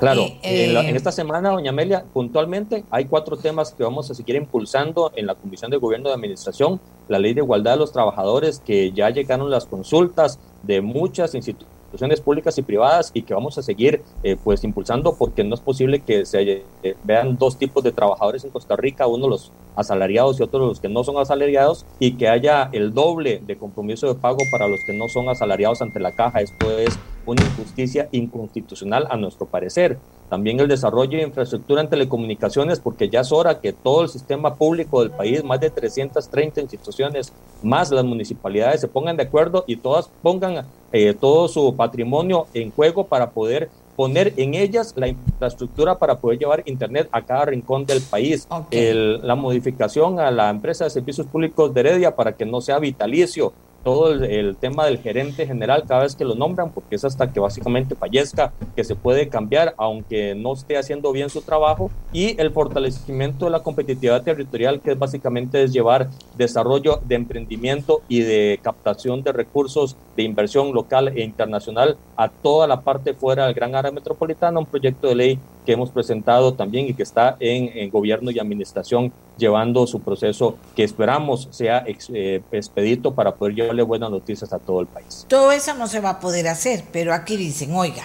Claro, 0.00 0.22
en, 0.42 0.76
eh, 0.76 0.96
esta 0.96 1.12
semana, 1.12 1.50
doña 1.50 1.70
Amelia, 1.70 2.06
puntualmente 2.10 2.84
hay 2.90 3.04
cuatro 3.04 3.36
temas 3.36 3.74
que 3.74 3.84
vamos 3.84 4.10
a 4.10 4.14
seguir 4.14 4.34
impulsando 4.34 5.12
en 5.14 5.26
la 5.26 5.34
Comisión 5.34 5.70
de 5.70 5.76
Gobierno 5.76 6.08
de 6.08 6.14
Administración, 6.14 6.80
la 7.06 7.18
Ley 7.18 7.34
de 7.34 7.42
Igualdad 7.42 7.72
de 7.72 7.80
los 7.80 7.92
Trabajadores, 7.92 8.60
que 8.60 8.92
ya 8.92 9.10
llegaron 9.10 9.50
las 9.50 9.66
consultas 9.66 10.38
de 10.62 10.80
muchas 10.80 11.34
instituciones 11.34 11.80
instituciones 11.90 12.20
públicas 12.20 12.56
y 12.56 12.62
privadas 12.62 13.10
y 13.12 13.22
que 13.22 13.34
vamos 13.34 13.58
a 13.58 13.62
seguir 13.62 14.02
eh, 14.22 14.36
pues 14.42 14.62
impulsando 14.62 15.16
porque 15.16 15.42
no 15.42 15.56
es 15.56 15.60
posible 15.60 16.00
que 16.00 16.24
se 16.24 16.64
eh, 16.82 16.96
vean 17.02 17.36
dos 17.36 17.58
tipos 17.58 17.82
de 17.82 17.90
trabajadores 17.90 18.44
en 18.44 18.50
Costa 18.50 18.76
Rica, 18.76 19.08
uno 19.08 19.28
los 19.28 19.50
asalariados 19.80 20.38
y 20.38 20.42
otros 20.42 20.68
los 20.68 20.80
que 20.80 20.88
no 20.88 21.02
son 21.02 21.18
asalariados 21.18 21.84
y 21.98 22.12
que 22.12 22.28
haya 22.28 22.68
el 22.72 22.94
doble 22.94 23.42
de 23.44 23.56
compromiso 23.56 24.06
de 24.06 24.14
pago 24.14 24.38
para 24.52 24.68
los 24.68 24.84
que 24.84 24.92
no 24.92 25.08
son 25.08 25.28
asalariados 25.28 25.82
ante 25.82 25.98
la 25.98 26.12
caja. 26.12 26.40
Esto 26.40 26.70
es 26.78 26.98
una 27.26 27.42
injusticia 27.42 28.08
inconstitucional 28.12 29.06
a 29.10 29.16
nuestro 29.16 29.46
parecer. 29.46 29.98
También 30.28 30.60
el 30.60 30.68
desarrollo 30.68 31.18
de 31.18 31.24
infraestructura 31.24 31.82
en 31.82 31.88
telecomunicaciones, 31.88 32.78
porque 32.78 33.08
ya 33.08 33.20
es 33.20 33.32
hora 33.32 33.60
que 33.60 33.72
todo 33.72 34.02
el 34.02 34.08
sistema 34.08 34.54
público 34.54 35.00
del 35.00 35.10
país, 35.10 35.42
más 35.42 35.60
de 35.60 35.70
330 35.70 36.60
instituciones, 36.60 37.32
más 37.62 37.90
las 37.90 38.04
municipalidades, 38.04 38.80
se 38.80 38.88
pongan 38.88 39.16
de 39.16 39.24
acuerdo 39.24 39.64
y 39.66 39.76
todas 39.76 40.08
pongan 40.22 40.66
eh, 40.92 41.14
todo 41.14 41.48
su 41.48 41.74
patrimonio 41.74 42.46
en 42.54 42.70
juego 42.70 43.06
para 43.06 43.30
poder 43.30 43.70
poner 43.96 44.32
en 44.36 44.54
ellas 44.54 44.94
la 44.96 45.08
infraestructura 45.08 45.98
para 45.98 46.18
poder 46.18 46.38
llevar 46.38 46.62
Internet 46.66 47.08
a 47.12 47.22
cada 47.22 47.46
rincón 47.46 47.86
del 47.86 48.00
país. 48.02 48.46
la 48.70 49.34
modificación 49.34 50.20
a 50.20 50.30
la 50.30 50.50
empresa 50.50 50.84
de 50.84 50.90
servicios 50.90 51.26
públicos 51.26 51.72
de 51.72 51.80
Heredia 51.80 52.14
para 52.14 52.32
que 52.32 52.46
no 52.46 52.60
sea 52.60 52.78
vitalicio, 52.78 53.52
todo 53.82 54.12
el, 54.12 54.56
tema 54.56 54.86
del 54.86 54.98
gerente 54.98 55.46
general 55.46 55.84
cada 55.86 56.02
vez 56.02 56.14
que 56.14 56.24
lo 56.24 56.34
nombran, 56.34 56.70
porque 56.70 56.96
es 56.96 57.04
hasta 57.04 57.32
que 57.32 57.40
básicamente 57.40 57.94
fallezca 57.94 58.52
que 58.76 58.84
se 58.84 58.94
puede 58.94 59.28
cambiar, 59.28 59.74
aunque 59.78 60.34
no 60.34 60.52
esté 60.52 60.76
haciendo 60.76 61.12
bien 61.12 61.30
su 61.30 61.42
trabajo, 61.42 61.90
y 62.12 62.40
el 62.40 62.50
fortalecimiento 62.50 63.46
de 63.46 63.52
la 63.52 63.60
competitividad 63.60 64.22
territorial, 64.22 64.80
que 64.80 64.92
es 64.92 64.98
básicamente 64.98 65.62
es 65.62 65.72
llevar 65.72 66.08
desarrollo 66.36 67.00
de 67.04 67.14
emprendimiento 67.14 68.02
y 68.08 68.20
de 68.20 68.60
captación 68.62 69.22
de 69.22 69.32
recursos 69.32 69.96
de 70.16 70.22
inversión 70.22 70.72
local 70.72 71.08
e 71.08 71.22
internacional 71.22 71.96
a 72.16 72.28
toda 72.28 72.66
la 72.66 72.82
parte 72.82 73.14
fuera 73.14 73.46
del 73.46 73.54
gran 73.54 73.74
área 73.74 73.90
metropolitana, 73.90 74.60
un 74.60 74.66
proyecto 74.66 75.08
de 75.08 75.14
ley 75.14 75.38
que 75.64 75.72
hemos 75.72 75.90
presentado 75.90 76.54
también 76.54 76.86
y 76.86 76.94
que 76.94 77.02
está 77.02 77.36
en, 77.40 77.90
gobierno 77.90 78.30
y 78.30 78.38
administración 78.38 79.12
llevando 79.36 79.86
su 79.86 80.00
proceso 80.00 80.56
que 80.76 80.84
esperamos 80.84 81.48
sea 81.50 81.84
eh, 81.86 82.42
expedito 82.52 83.14
para 83.14 83.34
poder 83.34 83.54
llevarle 83.54 83.82
buenas 83.82 84.10
noticias 84.10 84.52
a 84.52 84.58
todo 84.58 84.80
el 84.80 84.86
país. 84.86 85.26
Todo 85.28 85.52
eso 85.52 85.74
no 85.74 85.86
se 85.86 86.00
va 86.00 86.10
a 86.10 86.20
poder 86.20 86.48
hacer, 86.48 86.84
pero 86.92 87.14
aquí 87.14 87.36
dicen, 87.36 87.74
oiga, 87.74 88.04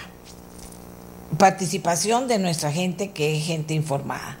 participación 1.38 2.28
de 2.28 2.38
nuestra 2.38 2.72
gente 2.72 3.10
que 3.10 3.36
es 3.36 3.44
gente 3.44 3.74
informada. 3.74 4.38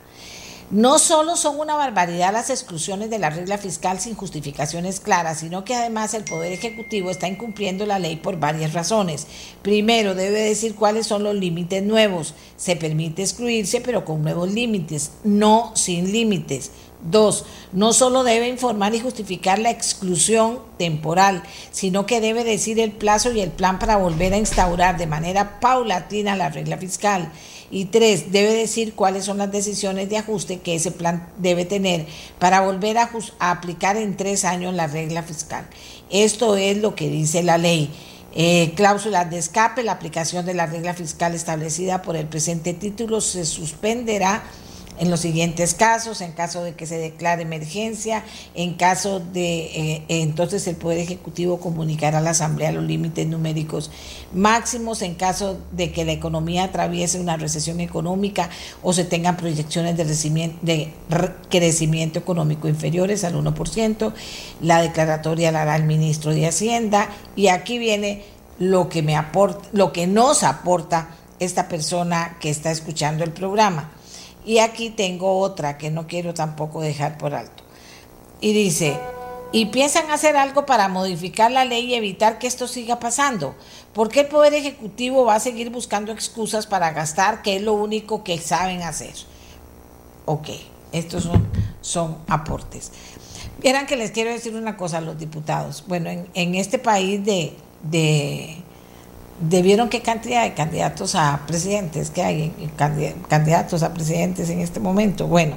No 0.70 0.98
solo 0.98 1.36
son 1.36 1.60
una 1.60 1.76
barbaridad 1.76 2.32
las 2.32 2.50
exclusiones 2.50 3.08
de 3.08 3.20
la 3.20 3.30
regla 3.30 3.56
fiscal 3.56 4.00
sin 4.00 4.16
justificaciones 4.16 4.98
claras, 4.98 5.38
sino 5.38 5.64
que 5.64 5.76
además 5.76 6.12
el 6.12 6.24
Poder 6.24 6.50
Ejecutivo 6.50 7.08
está 7.08 7.28
incumpliendo 7.28 7.86
la 7.86 8.00
ley 8.00 8.16
por 8.16 8.40
varias 8.40 8.72
razones. 8.72 9.28
Primero, 9.62 10.16
debe 10.16 10.40
decir 10.40 10.74
cuáles 10.74 11.06
son 11.06 11.22
los 11.22 11.36
límites 11.36 11.84
nuevos. 11.84 12.34
Se 12.56 12.74
permite 12.74 13.22
excluirse, 13.22 13.80
pero 13.80 14.04
con 14.04 14.22
nuevos 14.22 14.50
límites, 14.50 15.12
no 15.22 15.70
sin 15.76 16.10
límites. 16.10 16.72
Dos, 17.00 17.44
no 17.72 17.92
solo 17.92 18.24
debe 18.24 18.48
informar 18.48 18.92
y 18.94 19.00
justificar 19.00 19.60
la 19.60 19.70
exclusión 19.70 20.58
temporal, 20.78 21.44
sino 21.70 22.06
que 22.06 22.20
debe 22.20 22.42
decir 22.42 22.80
el 22.80 22.90
plazo 22.90 23.30
y 23.30 23.40
el 23.40 23.52
plan 23.52 23.78
para 23.78 23.98
volver 23.98 24.32
a 24.32 24.38
instaurar 24.38 24.96
de 24.96 25.06
manera 25.06 25.60
paulatina 25.60 26.34
la 26.34 26.48
regla 26.48 26.76
fiscal. 26.78 27.30
Y 27.70 27.86
tres, 27.86 28.32
debe 28.32 28.52
decir 28.52 28.94
cuáles 28.94 29.24
son 29.24 29.38
las 29.38 29.50
decisiones 29.50 30.08
de 30.08 30.18
ajuste 30.18 30.60
que 30.60 30.76
ese 30.76 30.92
plan 30.92 31.28
debe 31.38 31.64
tener 31.64 32.06
para 32.38 32.60
volver 32.60 32.98
a, 32.98 33.10
aplicar 33.38 33.96
en 33.96 34.16
tres 34.16 34.44
años 34.44 34.74
la 34.74 34.86
regla 34.86 35.22
fiscal. 35.22 35.66
Esto 36.10 36.56
es 36.56 36.78
lo 36.78 36.94
que 36.94 37.08
dice 37.08 37.42
la 37.42 37.58
ley. 37.58 37.90
Eh, 38.34 38.74
cláusulas 38.76 39.30
de 39.30 39.38
escape, 39.38 39.82
la 39.82 39.92
aplicación 39.92 40.44
de 40.44 40.54
la 40.54 40.66
regla 40.66 40.94
fiscal 40.94 41.34
establecida 41.34 42.02
por 42.02 42.16
el 42.16 42.26
presente 42.26 42.74
título 42.74 43.20
se 43.20 43.46
suspenderá 43.46 44.44
en 44.98 45.10
los 45.10 45.20
siguientes 45.20 45.74
casos, 45.74 46.20
en 46.20 46.32
caso 46.32 46.62
de 46.62 46.74
que 46.74 46.86
se 46.86 46.98
declare 46.98 47.42
emergencia, 47.42 48.24
en 48.54 48.74
caso 48.74 49.20
de, 49.20 49.66
eh, 49.66 50.04
entonces 50.08 50.66
el 50.66 50.76
Poder 50.76 50.98
Ejecutivo 50.98 51.60
comunicará 51.60 52.18
a 52.18 52.20
la 52.20 52.30
Asamblea 52.30 52.72
los 52.72 52.84
límites 52.84 53.26
numéricos 53.26 53.90
máximos, 54.32 55.02
en 55.02 55.14
caso 55.14 55.58
de 55.72 55.92
que 55.92 56.04
la 56.04 56.12
economía 56.12 56.64
atraviese 56.64 57.20
una 57.20 57.36
recesión 57.36 57.80
económica 57.80 58.50
o 58.82 58.92
se 58.92 59.04
tengan 59.04 59.36
proyecciones 59.36 59.96
de, 59.96 60.52
de 60.62 60.92
crecimiento 61.50 62.18
económico 62.18 62.68
inferiores 62.68 63.24
al 63.24 63.34
1%, 63.34 64.12
la 64.60 64.80
declaratoria 64.80 65.52
la 65.52 65.62
hará 65.62 65.76
el 65.76 65.84
ministro 65.84 66.32
de 66.32 66.46
Hacienda 66.46 67.08
y 67.34 67.48
aquí 67.48 67.78
viene 67.78 68.24
lo 68.58 68.88
que 68.88 69.02
me 69.02 69.16
aporta, 69.16 69.68
lo 69.72 69.92
que 69.92 70.06
nos 70.06 70.42
aporta 70.42 71.08
esta 71.38 71.68
persona 71.68 72.38
que 72.40 72.48
está 72.48 72.70
escuchando 72.70 73.22
el 73.24 73.32
programa 73.32 73.90
y 74.46 74.60
aquí 74.60 74.90
tengo 74.90 75.40
otra 75.40 75.76
que 75.76 75.90
no 75.90 76.06
quiero 76.06 76.32
tampoco 76.32 76.80
dejar 76.80 77.18
por 77.18 77.34
alto. 77.34 77.64
Y 78.40 78.52
dice, 78.52 78.96
y 79.52 79.66
piensan 79.66 80.10
hacer 80.10 80.36
algo 80.36 80.66
para 80.66 80.88
modificar 80.88 81.50
la 81.50 81.64
ley 81.64 81.86
y 81.86 81.94
evitar 81.94 82.38
que 82.38 82.46
esto 82.46 82.68
siga 82.68 83.00
pasando. 83.00 83.56
¿Por 83.92 84.08
qué 84.08 84.20
el 84.20 84.26
Poder 84.28 84.54
Ejecutivo 84.54 85.24
va 85.24 85.34
a 85.34 85.40
seguir 85.40 85.70
buscando 85.70 86.12
excusas 86.12 86.66
para 86.66 86.92
gastar, 86.92 87.42
que 87.42 87.56
es 87.56 87.62
lo 87.62 87.72
único 87.72 88.22
que 88.22 88.38
saben 88.38 88.82
hacer? 88.82 89.14
Ok, 90.26 90.48
estos 90.92 91.24
son, 91.24 91.48
son 91.80 92.18
aportes. 92.28 92.92
Vieran 93.60 93.86
que 93.86 93.96
les 93.96 94.12
quiero 94.12 94.30
decir 94.30 94.54
una 94.54 94.76
cosa 94.76 94.98
a 94.98 95.00
los 95.00 95.18
diputados. 95.18 95.84
Bueno, 95.88 96.08
en, 96.08 96.28
en 96.34 96.54
este 96.54 96.78
país 96.78 97.24
de, 97.24 97.56
de 97.82 98.62
debieron 99.40 99.88
qué 99.88 100.00
cantidad 100.00 100.44
de 100.44 100.54
candidatos 100.54 101.14
a 101.14 101.42
presidentes 101.46 102.10
que 102.10 102.22
hay, 102.22 102.52
candidatos 103.28 103.82
a 103.82 103.92
presidentes 103.92 104.50
en 104.50 104.60
este 104.60 104.80
momento. 104.80 105.26
Bueno, 105.26 105.56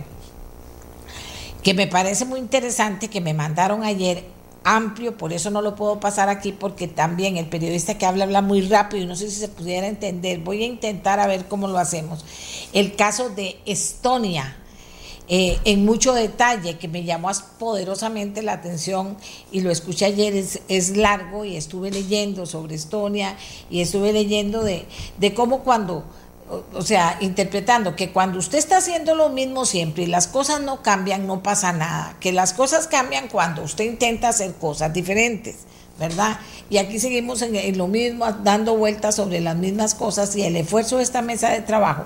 que 1.63 1.73
me 1.73 1.87
parece 1.87 2.25
muy 2.25 2.39
interesante 2.39 3.09
que 3.09 3.21
me 3.21 3.33
mandaron 3.33 3.83
ayer 3.83 4.25
amplio, 4.63 5.17
por 5.17 5.33
eso 5.33 5.49
no 5.49 5.61
lo 5.61 5.75
puedo 5.75 5.99
pasar 5.99 6.29
aquí 6.29 6.51
porque 6.51 6.87
también 6.87 7.37
el 7.37 7.47
periodista 7.47 7.97
que 7.97 8.05
habla 8.05 8.25
habla 8.25 8.41
muy 8.41 8.61
rápido 8.61 9.03
y 9.03 9.07
no 9.07 9.15
sé 9.15 9.29
si 9.29 9.39
se 9.39 9.47
pudiera 9.47 9.87
entender. 9.87 10.39
Voy 10.39 10.63
a 10.63 10.67
intentar 10.67 11.19
a 11.19 11.27
ver 11.27 11.45
cómo 11.45 11.67
lo 11.67 11.77
hacemos. 11.77 12.25
El 12.73 12.95
caso 12.95 13.29
de 13.29 13.57
Estonia 13.65 14.57
eh, 15.31 15.59
en 15.63 15.85
mucho 15.85 16.13
detalle 16.13 16.79
que 16.79 16.87
me 16.87 17.03
llamó 17.03 17.29
poderosamente 17.59 18.41
la 18.41 18.53
atención 18.53 19.15
y 19.51 19.61
lo 19.61 19.69
escuché 19.69 20.05
ayer, 20.05 20.35
es, 20.35 20.61
es, 20.67 20.97
largo 20.97 21.45
y 21.45 21.55
estuve 21.55 21.91
leyendo 21.91 22.47
sobre 22.47 22.73
Estonia 22.73 23.37
y 23.69 23.81
estuve 23.81 24.11
leyendo 24.11 24.63
de, 24.63 24.87
de 25.19 25.33
cómo 25.35 25.59
cuando, 25.59 26.03
o, 26.73 26.81
sea, 26.81 27.19
interpretando 27.21 27.95
que 27.95 28.11
cuando 28.11 28.39
usted 28.39 28.57
está 28.57 28.77
haciendo 28.77 29.13
lo 29.13 29.29
mismo 29.29 29.65
siempre 29.65 30.05
y 30.05 30.07
las 30.07 30.27
cosas 30.27 30.61
no 30.61 30.81
cambian, 30.81 31.27
no 31.27 31.43
pasa 31.43 31.73
nada, 31.73 32.17
que 32.19 32.31
las 32.31 32.53
cosas 32.53 32.87
cambian 32.87 33.27
cuando 33.27 33.61
usted 33.61 33.83
intenta 33.83 34.29
hacer 34.29 34.55
cosas 34.55 34.91
diferentes. 34.93 35.57
¿Verdad? 35.99 36.39
Y 36.69 36.77
aquí 36.77 36.99
seguimos 36.99 37.41
en, 37.41 37.77
lo 37.77 37.87
mismo, 37.87 38.25
dando 38.43 38.77
vueltas 38.77 39.15
sobre 39.15 39.41
las 39.41 39.55
mismas 39.55 39.95
cosas 39.95 40.35
y 40.35 40.43
el 40.43 40.55
esfuerzo 40.55 40.97
de 40.97 41.03
esta 41.03 41.21
mesa 41.21 41.49
de 41.49 41.61
trabajo 41.61 42.05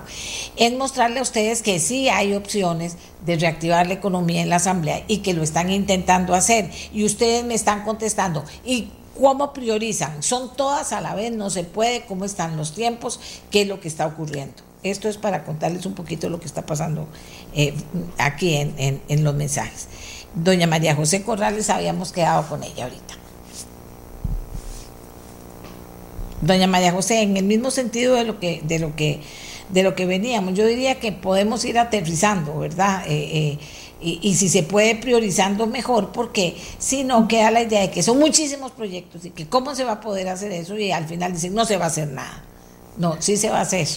es 0.56 0.72
mostrarle 0.72 1.18
a 1.18 1.22
ustedes 1.22 1.62
que 1.62 1.78
sí 1.78 2.08
hay 2.08 2.34
opciones 2.34 2.96
de 3.26 3.36
reactivar 3.36 3.86
la 3.86 3.94
economía 3.94 4.42
en 4.42 4.48
la 4.48 4.56
Asamblea 4.56 5.04
y 5.06 5.18
que 5.18 5.34
lo 5.34 5.42
están 5.42 5.70
intentando 5.70 6.34
hacer. 6.34 6.70
Y 6.92 7.04
ustedes 7.04 7.44
me 7.44 7.54
están 7.54 7.84
contestando. 7.84 8.44
¿Y 8.64 8.88
cómo 9.20 9.52
priorizan? 9.52 10.22
¿Son 10.22 10.56
todas 10.56 10.92
a 10.92 11.00
la 11.00 11.14
vez? 11.14 11.32
¿No 11.32 11.50
se 11.50 11.64
puede? 11.64 12.06
¿Cómo 12.06 12.24
están 12.24 12.56
los 12.56 12.74
tiempos? 12.74 13.20
¿Qué 13.50 13.62
es 13.62 13.68
lo 13.68 13.80
que 13.80 13.88
está 13.88 14.06
ocurriendo? 14.06 14.62
Esto 14.82 15.08
es 15.08 15.18
para 15.18 15.44
contarles 15.44 15.86
un 15.86 15.94
poquito 15.94 16.28
lo 16.28 16.40
que 16.40 16.46
está 16.46 16.64
pasando 16.64 17.06
eh, 17.54 17.74
aquí 18.18 18.54
en, 18.54 19.02
en 19.08 19.24
los 19.24 19.34
mensajes. 19.34 19.88
Doña 20.34 20.66
María 20.66 20.94
José 20.94 21.22
Corrales 21.22 21.70
habíamos 21.70 22.12
quedado 22.12 22.46
con 22.48 22.62
ella 22.62 22.84
ahorita. 22.84 23.23
Doña 26.40 26.66
María 26.66 26.92
José, 26.92 27.22
en 27.22 27.36
el 27.36 27.44
mismo 27.44 27.70
sentido 27.70 28.14
de 28.14 28.24
lo 28.24 28.38
que, 28.40 28.60
de 28.64 28.78
lo 28.78 28.96
que, 28.96 29.20
de 29.70 29.82
lo 29.82 29.94
que 29.94 30.06
veníamos, 30.06 30.54
yo 30.54 30.66
diría 30.66 30.96
que 30.96 31.12
podemos 31.12 31.64
ir 31.64 31.78
aterrizando, 31.78 32.58
¿verdad? 32.58 33.04
Eh, 33.06 33.30
eh, 33.32 33.58
y, 34.00 34.34
si 34.34 34.50
se 34.50 34.62
puede 34.62 34.96
priorizando 34.96 35.66
mejor, 35.66 36.12
porque 36.12 36.56
si 36.78 37.04
no 37.04 37.26
queda 37.26 37.50
la 37.50 37.62
idea 37.62 37.80
de 37.80 37.90
que 37.90 38.02
son 38.02 38.18
muchísimos 38.18 38.72
proyectos 38.72 39.24
y 39.24 39.30
que 39.30 39.46
cómo 39.46 39.74
se 39.74 39.84
va 39.84 39.92
a 39.92 40.00
poder 40.00 40.28
hacer 40.28 40.52
eso 40.52 40.76
y 40.76 40.92
al 40.92 41.06
final 41.06 41.32
dicen 41.32 41.54
no 41.54 41.64
se 41.64 41.78
va 41.78 41.84
a 41.84 41.88
hacer 41.88 42.08
nada. 42.08 42.44
No, 42.98 43.16
sí 43.20 43.38
se 43.38 43.48
va 43.48 43.58
a 43.58 43.62
hacer. 43.62 43.88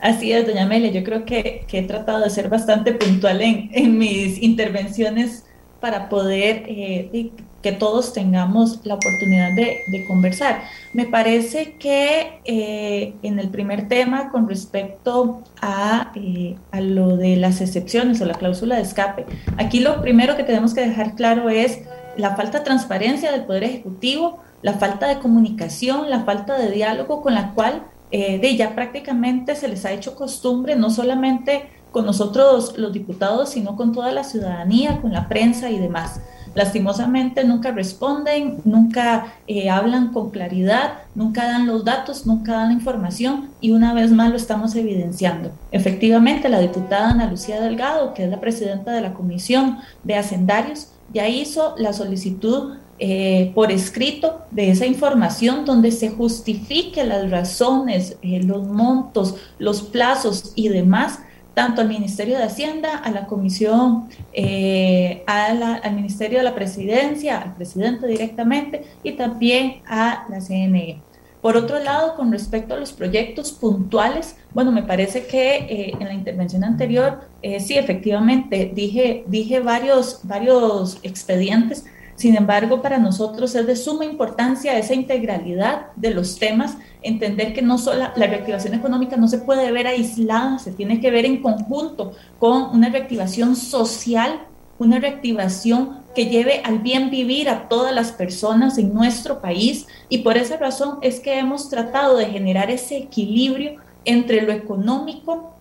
Así 0.00 0.30
es, 0.32 0.46
doña 0.46 0.64
Amelia, 0.64 0.90
yo 0.90 1.02
creo 1.02 1.24
que, 1.24 1.64
he 1.72 1.82
tratado 1.84 2.22
de 2.22 2.28
ser 2.28 2.50
bastante 2.50 2.92
puntual 2.92 3.40
en, 3.40 3.96
mis 3.96 4.42
intervenciones 4.42 5.44
para 5.80 6.10
poder 6.10 6.64
eh, 6.68 7.30
que 7.64 7.72
todos 7.72 8.12
tengamos 8.12 8.80
la 8.84 8.96
oportunidad 8.96 9.52
de, 9.54 10.04
conversar. 10.06 10.64
Me 10.92 11.06
parece 11.06 11.76
que 11.78 12.40
eh, 12.44 13.14
en 13.22 13.38
el 13.38 13.48
primer 13.48 13.88
tema, 13.88 14.30
con 14.30 14.46
respecto 14.46 15.42
a, 15.62 16.12
eh, 16.14 16.56
a, 16.72 16.82
lo 16.82 17.16
de 17.16 17.36
las 17.36 17.62
excepciones 17.62 18.20
o 18.20 18.26
la 18.26 18.34
cláusula 18.34 18.76
de 18.76 18.82
escape, 18.82 19.24
aquí 19.56 19.80
lo 19.80 20.02
primero 20.02 20.36
que 20.36 20.44
tenemos 20.44 20.74
que 20.74 20.82
dejar 20.82 21.14
claro 21.14 21.48
es 21.48 21.80
la 22.18 22.36
falta 22.36 22.58
de 22.58 22.64
transparencia 22.66 23.32
del 23.32 23.44
Poder 23.44 23.64
Ejecutivo, 23.64 24.40
la 24.60 24.74
falta 24.74 25.08
de 25.08 25.18
comunicación, 25.18 26.10
la 26.10 26.24
falta 26.24 26.58
de 26.58 26.70
diálogo 26.70 27.22
con 27.22 27.32
la 27.32 27.54
cual 27.54 27.82
eh, 28.10 28.38
de 28.38 28.56
ya 28.56 28.74
prácticamente 28.74 29.56
se 29.56 29.68
les 29.68 29.86
ha 29.86 29.92
hecho 29.92 30.14
costumbre, 30.16 30.76
no 30.76 30.90
solamente 30.90 31.70
con 31.92 32.04
nosotros 32.04 32.76
los 32.76 32.92
diputados, 32.92 33.48
sino 33.48 33.74
con 33.74 33.92
toda 33.92 34.12
la 34.12 34.22
ciudadanía, 34.22 35.00
con 35.00 35.14
la 35.14 35.28
prensa 35.30 35.70
y 35.70 35.78
demás 35.78 36.20
lastimosamente 36.54 37.44
nunca 37.44 37.72
responden, 37.72 38.58
nunca 38.64 39.34
eh, 39.46 39.70
hablan 39.70 40.12
con 40.12 40.30
claridad, 40.30 40.98
nunca 41.14 41.44
dan 41.44 41.66
los 41.66 41.84
datos, 41.84 42.26
nunca 42.26 42.52
dan 42.52 42.68
la 42.68 42.74
información 42.74 43.50
y 43.60 43.72
una 43.72 43.92
vez 43.94 44.10
más 44.10 44.30
lo 44.30 44.36
estamos 44.36 44.74
evidenciando. 44.76 45.50
Efectivamente, 45.72 46.48
la 46.48 46.60
diputada 46.60 47.10
Ana 47.10 47.30
Lucía 47.30 47.60
Delgado, 47.60 48.14
que 48.14 48.24
es 48.24 48.30
la 48.30 48.40
presidenta 48.40 48.92
de 48.92 49.00
la 49.00 49.14
Comisión 49.14 49.78
de 50.02 50.16
Hacendarios, 50.16 50.88
ya 51.12 51.28
hizo 51.28 51.74
la 51.78 51.92
solicitud 51.92 52.74
eh, 52.98 53.50
por 53.56 53.72
escrito 53.72 54.42
de 54.52 54.70
esa 54.70 54.86
información 54.86 55.64
donde 55.64 55.90
se 55.90 56.10
justifique 56.10 57.02
las 57.04 57.28
razones, 57.28 58.16
eh, 58.22 58.40
los 58.42 58.66
montos, 58.68 59.34
los 59.58 59.82
plazos 59.82 60.52
y 60.54 60.68
demás 60.68 61.18
tanto 61.54 61.80
al 61.80 61.88
Ministerio 61.88 62.36
de 62.36 62.44
Hacienda, 62.44 62.98
a 62.98 63.10
la 63.10 63.26
Comisión, 63.26 64.08
eh, 64.32 65.22
al 65.26 65.94
Ministerio 65.94 66.38
de 66.38 66.44
la 66.44 66.54
Presidencia, 66.54 67.40
al 67.40 67.54
presidente 67.54 68.06
directamente 68.06 68.84
y 69.02 69.12
también 69.12 69.82
a 69.86 70.26
la 70.28 70.40
CNE. 70.40 71.00
Por 71.44 71.58
otro 71.58 71.78
lado, 71.78 72.16
con 72.16 72.32
respecto 72.32 72.72
a 72.72 72.78
los 72.78 72.92
proyectos 72.92 73.52
puntuales, 73.52 74.36
bueno, 74.54 74.72
me 74.72 74.82
parece 74.82 75.26
que 75.26 75.56
eh, 75.56 75.92
en 76.00 76.06
la 76.06 76.14
intervención 76.14 76.64
anterior, 76.64 77.20
eh, 77.42 77.60
sí, 77.60 77.76
efectivamente, 77.76 78.72
dije, 78.74 79.24
dije 79.26 79.60
varios, 79.60 80.20
varios 80.22 80.98
expedientes 81.02 81.84
sin 82.16 82.36
embargo, 82.36 82.80
para 82.80 82.98
nosotros 82.98 83.54
es 83.54 83.66
de 83.66 83.76
suma 83.76 84.04
importancia 84.04 84.78
esa 84.78 84.94
integralidad 84.94 85.92
de 85.96 86.10
los 86.10 86.38
temas, 86.38 86.76
entender 87.02 87.52
que 87.52 87.62
no 87.62 87.76
solo 87.76 88.04
la 88.14 88.26
reactivación 88.26 88.74
económica 88.74 89.16
no 89.16 89.26
se 89.26 89.38
puede 89.38 89.72
ver 89.72 89.86
aislada, 89.86 90.58
se 90.58 90.72
tiene 90.72 91.00
que 91.00 91.10
ver 91.10 91.24
en 91.24 91.42
conjunto 91.42 92.12
con 92.38 92.70
una 92.74 92.88
reactivación 92.88 93.56
social, 93.56 94.46
una 94.78 95.00
reactivación 95.00 96.04
que 96.14 96.26
lleve 96.26 96.60
al 96.64 96.78
bien 96.78 97.10
vivir 97.10 97.48
a 97.48 97.68
todas 97.68 97.92
las 97.92 98.12
personas 98.12 98.78
en 98.78 98.94
nuestro 98.94 99.40
país. 99.40 99.86
Y 100.08 100.18
por 100.18 100.36
esa 100.36 100.56
razón 100.56 100.98
es 101.02 101.18
que 101.18 101.38
hemos 101.38 101.68
tratado 101.68 102.16
de 102.16 102.26
generar 102.26 102.70
ese 102.70 102.96
equilibrio 102.96 103.76
entre 104.04 104.42
lo 104.42 104.52
económico, 104.52 105.54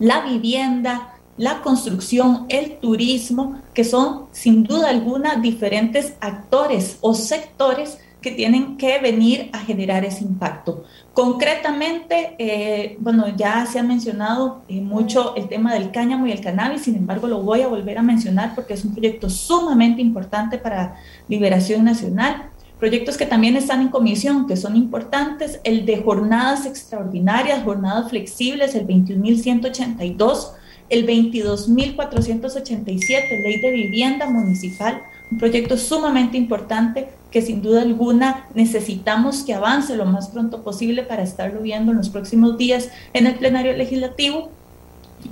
la 0.00 0.22
vivienda, 0.22 1.15
la 1.36 1.62
construcción, 1.62 2.46
el 2.48 2.78
turismo, 2.78 3.60
que 3.74 3.84
son 3.84 4.26
sin 4.32 4.64
duda 4.64 4.88
alguna 4.88 5.36
diferentes 5.36 6.14
actores 6.20 6.98
o 7.00 7.14
sectores 7.14 7.98
que 8.26 8.30
tienen 8.32 8.76
que 8.76 8.98
venir 8.98 9.50
a 9.52 9.60
generar 9.60 10.04
ese 10.04 10.24
impacto. 10.24 10.84
Concretamente, 11.12 12.34
eh, 12.38 12.96
bueno, 12.98 13.28
ya 13.36 13.64
se 13.66 13.78
ha 13.78 13.82
mencionado 13.82 14.62
eh, 14.68 14.80
mucho 14.80 15.36
el 15.36 15.48
tema 15.48 15.72
del 15.74 15.92
cáñamo 15.92 16.26
y 16.26 16.32
el 16.32 16.40
cannabis, 16.40 16.82
sin 16.82 16.96
embargo 16.96 17.28
lo 17.28 17.42
voy 17.42 17.62
a 17.62 17.68
volver 17.68 17.98
a 17.98 18.02
mencionar 18.02 18.54
porque 18.54 18.74
es 18.74 18.84
un 18.84 18.94
proyecto 18.94 19.30
sumamente 19.30 20.02
importante 20.02 20.58
para 20.58 20.96
Liberación 21.28 21.84
Nacional. 21.84 22.50
Proyectos 22.80 23.16
que 23.16 23.26
también 23.26 23.56
están 23.56 23.80
en 23.80 23.88
comisión, 23.88 24.46
que 24.46 24.56
son 24.56 24.76
importantes, 24.76 25.60
el 25.64 25.86
de 25.86 26.02
jornadas 26.02 26.66
extraordinarias, 26.66 27.62
jornadas 27.62 28.10
flexibles, 28.10 28.74
el 28.74 28.86
21.182, 28.86 30.50
el 30.88 31.06
22.487, 31.06 33.42
ley 33.42 33.60
de 33.60 33.70
vivienda 33.70 34.26
municipal, 34.26 35.02
un 35.30 35.38
proyecto 35.38 35.76
sumamente 35.76 36.36
importante 36.36 37.08
que 37.30 37.42
sin 37.42 37.60
duda 37.60 37.82
alguna 37.82 38.46
necesitamos 38.54 39.42
que 39.42 39.54
avance 39.54 39.96
lo 39.96 40.06
más 40.06 40.28
pronto 40.28 40.62
posible 40.62 41.02
para 41.02 41.22
estarlo 41.22 41.60
viendo 41.60 41.92
en 41.92 41.98
los 41.98 42.08
próximos 42.08 42.56
días 42.56 42.88
en 43.12 43.26
el 43.26 43.34
plenario 43.34 43.72
legislativo. 43.72 44.50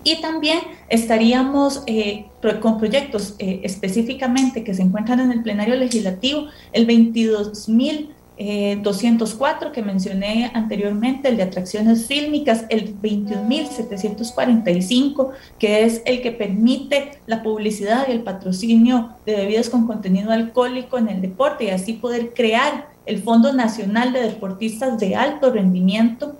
Y 0.02 0.20
también 0.20 0.58
estaríamos 0.88 1.84
eh, 1.86 2.26
con 2.60 2.78
proyectos 2.78 3.36
eh, 3.38 3.60
específicamente 3.62 4.64
que 4.64 4.74
se 4.74 4.82
encuentran 4.82 5.20
en 5.20 5.30
el 5.30 5.42
plenario 5.42 5.76
legislativo, 5.76 6.46
el 6.72 6.88
22.000 6.88 8.08
204 8.36 9.68
eh, 9.68 9.72
que 9.72 9.82
mencioné 9.82 10.50
anteriormente, 10.54 11.28
el 11.28 11.36
de 11.36 11.44
atracciones 11.44 12.06
fílmicas, 12.06 12.64
el 12.68 13.00
21.745, 13.00 15.30
que 15.58 15.84
es 15.84 16.02
el 16.04 16.20
que 16.20 16.32
permite 16.32 17.12
la 17.26 17.44
publicidad 17.44 18.08
y 18.08 18.12
el 18.12 18.22
patrocinio 18.22 19.10
de 19.24 19.36
bebidas 19.36 19.70
con 19.70 19.86
contenido 19.86 20.32
alcohólico 20.32 20.98
en 20.98 21.08
el 21.08 21.22
deporte 21.22 21.62
y 21.64 21.70
así 21.70 21.92
poder 21.92 22.34
crear 22.34 22.88
el 23.06 23.22
Fondo 23.22 23.52
Nacional 23.52 24.12
de 24.12 24.22
Deportistas 24.22 24.98
de 24.98 25.14
Alto 25.14 25.52
Rendimiento. 25.52 26.34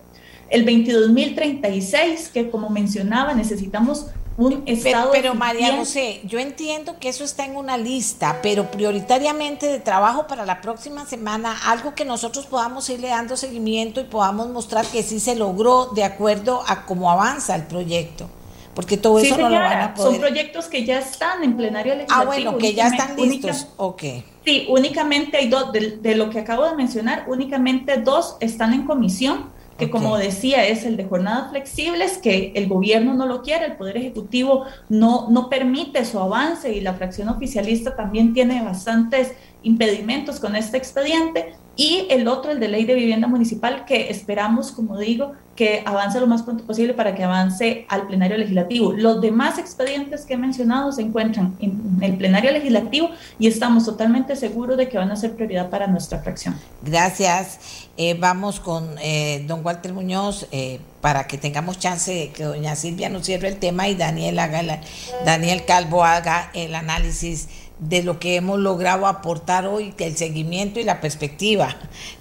El 0.51 0.67
22.036, 0.67 2.33
que 2.33 2.51
como 2.51 2.71
mencionaba, 2.71 3.35
necesitamos 3.35 4.09
un 4.37 4.63
estado. 4.67 5.11
Pero, 5.13 5.35
María 5.35 5.77
José, 5.77 6.21
yo 6.25 6.39
entiendo 6.39 6.97
que 6.99 7.09
eso 7.09 7.25
está 7.25 7.45
en 7.45 7.57
una 7.57 7.77
lista, 7.77 8.41
pero 8.43 8.71
prioritariamente 8.71 9.67
de 9.67 9.81
trabajo 9.81 10.27
para 10.27 10.45
la 10.45 10.61
próxima 10.61 11.07
semana, 11.07 11.57
algo 11.67 11.95
que 11.95 12.05
nosotros 12.05 12.47
podamos 12.47 12.89
irle 12.91 13.09
dando 13.09 13.37
seguimiento 13.37 14.01
y 14.01 14.05
podamos 14.05 14.49
mostrar 14.49 14.85
que 14.87 15.03
sí 15.03 15.21
se 15.21 15.37
logró 15.37 15.87
de 15.87 16.05
acuerdo 16.05 16.63
a 16.67 16.85
cómo 16.87 17.11
avanza 17.11 17.55
el 17.55 17.65
proyecto. 17.65 18.29
Porque 18.75 18.97
todo 18.97 19.21
eso 19.21 19.37
no 19.39 19.49
lo 19.49 19.55
van 19.55 19.81
a 19.81 19.95
poder. 19.95 20.13
Son 20.13 20.21
proyectos 20.21 20.67
que 20.67 20.85
ya 20.85 20.99
están 20.99 21.45
en 21.45 21.57
plenario 21.57 21.95
legislativo. 21.95 22.23
Ah, 22.23 22.25
bueno, 22.25 22.59
que 22.59 22.75
ya 22.75 22.89
están 22.89 23.15
listos. 23.17 23.69
ok. 23.77 24.03
Sí, 24.45 24.67
únicamente 24.69 25.37
hay 25.37 25.49
dos, 25.49 25.71
de 25.73 26.15
lo 26.17 26.29
que 26.29 26.41
acabo 26.41 26.67
de 26.67 26.75
mencionar, 26.75 27.25
únicamente 27.29 27.99
dos 27.99 28.37
están 28.41 28.75
en 28.75 28.85
comisión 28.85 29.54
que 29.79 29.91
como 29.91 30.17
decía 30.17 30.67
es 30.67 30.85
el 30.85 30.97
de 30.97 31.05
jornadas 31.05 31.51
flexibles, 31.51 32.19
que 32.19 32.53
el 32.55 32.69
gobierno 32.69 33.15
no 33.15 33.27
lo 33.27 33.43
quiere, 33.43 33.67
el 33.67 33.77
Poder 33.77 33.97
Ejecutivo 33.97 34.65
no, 34.89 35.29
no 35.31 35.49
permite 35.49 36.05
su 36.05 36.19
avance 36.19 36.73
y 36.73 36.81
la 36.81 36.95
fracción 36.95 37.29
oficialista 37.29 37.97
también 37.97 38.33
tiene 38.33 38.63
bastantes 38.63 39.33
impedimentos 39.65 40.39
con 40.39 40.55
este 40.55 40.77
expediente 40.77 41.55
y 41.77 42.07
el 42.11 42.29
otro, 42.29 42.53
el 42.53 42.61
de 42.61 42.69
ley 42.69 42.85
de 42.85 42.95
vivienda 42.95 43.27
municipal, 43.27 43.85
que 43.85 44.09
esperamos, 44.11 44.71
como 44.71 44.97
digo, 44.97 45.33
que 45.57 45.83
avance 45.87 46.21
lo 46.21 46.27
más 46.27 46.43
pronto 46.43 46.65
posible 46.65 46.95
para 46.95 47.15
que 47.15 47.25
avance 47.25 47.87
al 47.89 48.07
plenario 48.07 48.37
legislativo. 48.37 48.93
Los 48.93 49.21
demás 49.21 49.59
expedientes 49.59 50.25
que 50.25 50.35
he 50.35 50.37
mencionado 50.37 50.93
se 50.93 51.03
encuentran 51.03 51.57
en 51.61 51.99
el 52.01 52.17
plenario 52.17 52.51
legislativo 52.53 53.11
y 53.39 53.47
estamos 53.47 53.85
totalmente 53.85 54.37
seguros 54.37 54.77
de 54.77 54.89
que 54.89 54.99
van 54.99 55.11
a 55.11 55.17
ser 55.17 55.35
prioridad 55.35 55.71
para 55.71 55.87
nuestra 55.87 56.21
fracción. 56.21 56.57
Gracias. 56.83 57.89
Eh, 57.97 58.17
vamos 58.19 58.59
con 58.59 58.97
eh, 59.01 59.45
don 59.47 59.65
Walter 59.65 59.93
Muñoz 59.93 60.49
eh, 60.51 60.81
para 61.01 61.29
que 61.29 61.39
tengamos 61.39 61.79
chance 61.79 62.13
de 62.13 62.31
que 62.31 62.43
doña 62.43 62.75
Silvia 62.75 63.09
nos 63.09 63.25
cierre 63.25 63.47
el 63.47 63.59
tema 63.59 63.89
y 63.89 63.95
Daniel, 63.95 64.39
haga 64.41 64.81
Daniel 65.25 65.65
Calvo 65.65 66.03
haga 66.03 66.51
el 66.55 66.75
análisis 66.75 67.49
de 67.79 68.03
lo 68.03 68.19
que 68.19 68.37
hemos 68.37 68.59
logrado 68.59 69.07
aportar 69.07 69.67
hoy, 69.67 69.95
el 69.99 70.17
seguimiento 70.17 70.81
y 70.81 70.85
la 70.85 71.01
perspectiva. 71.01 71.75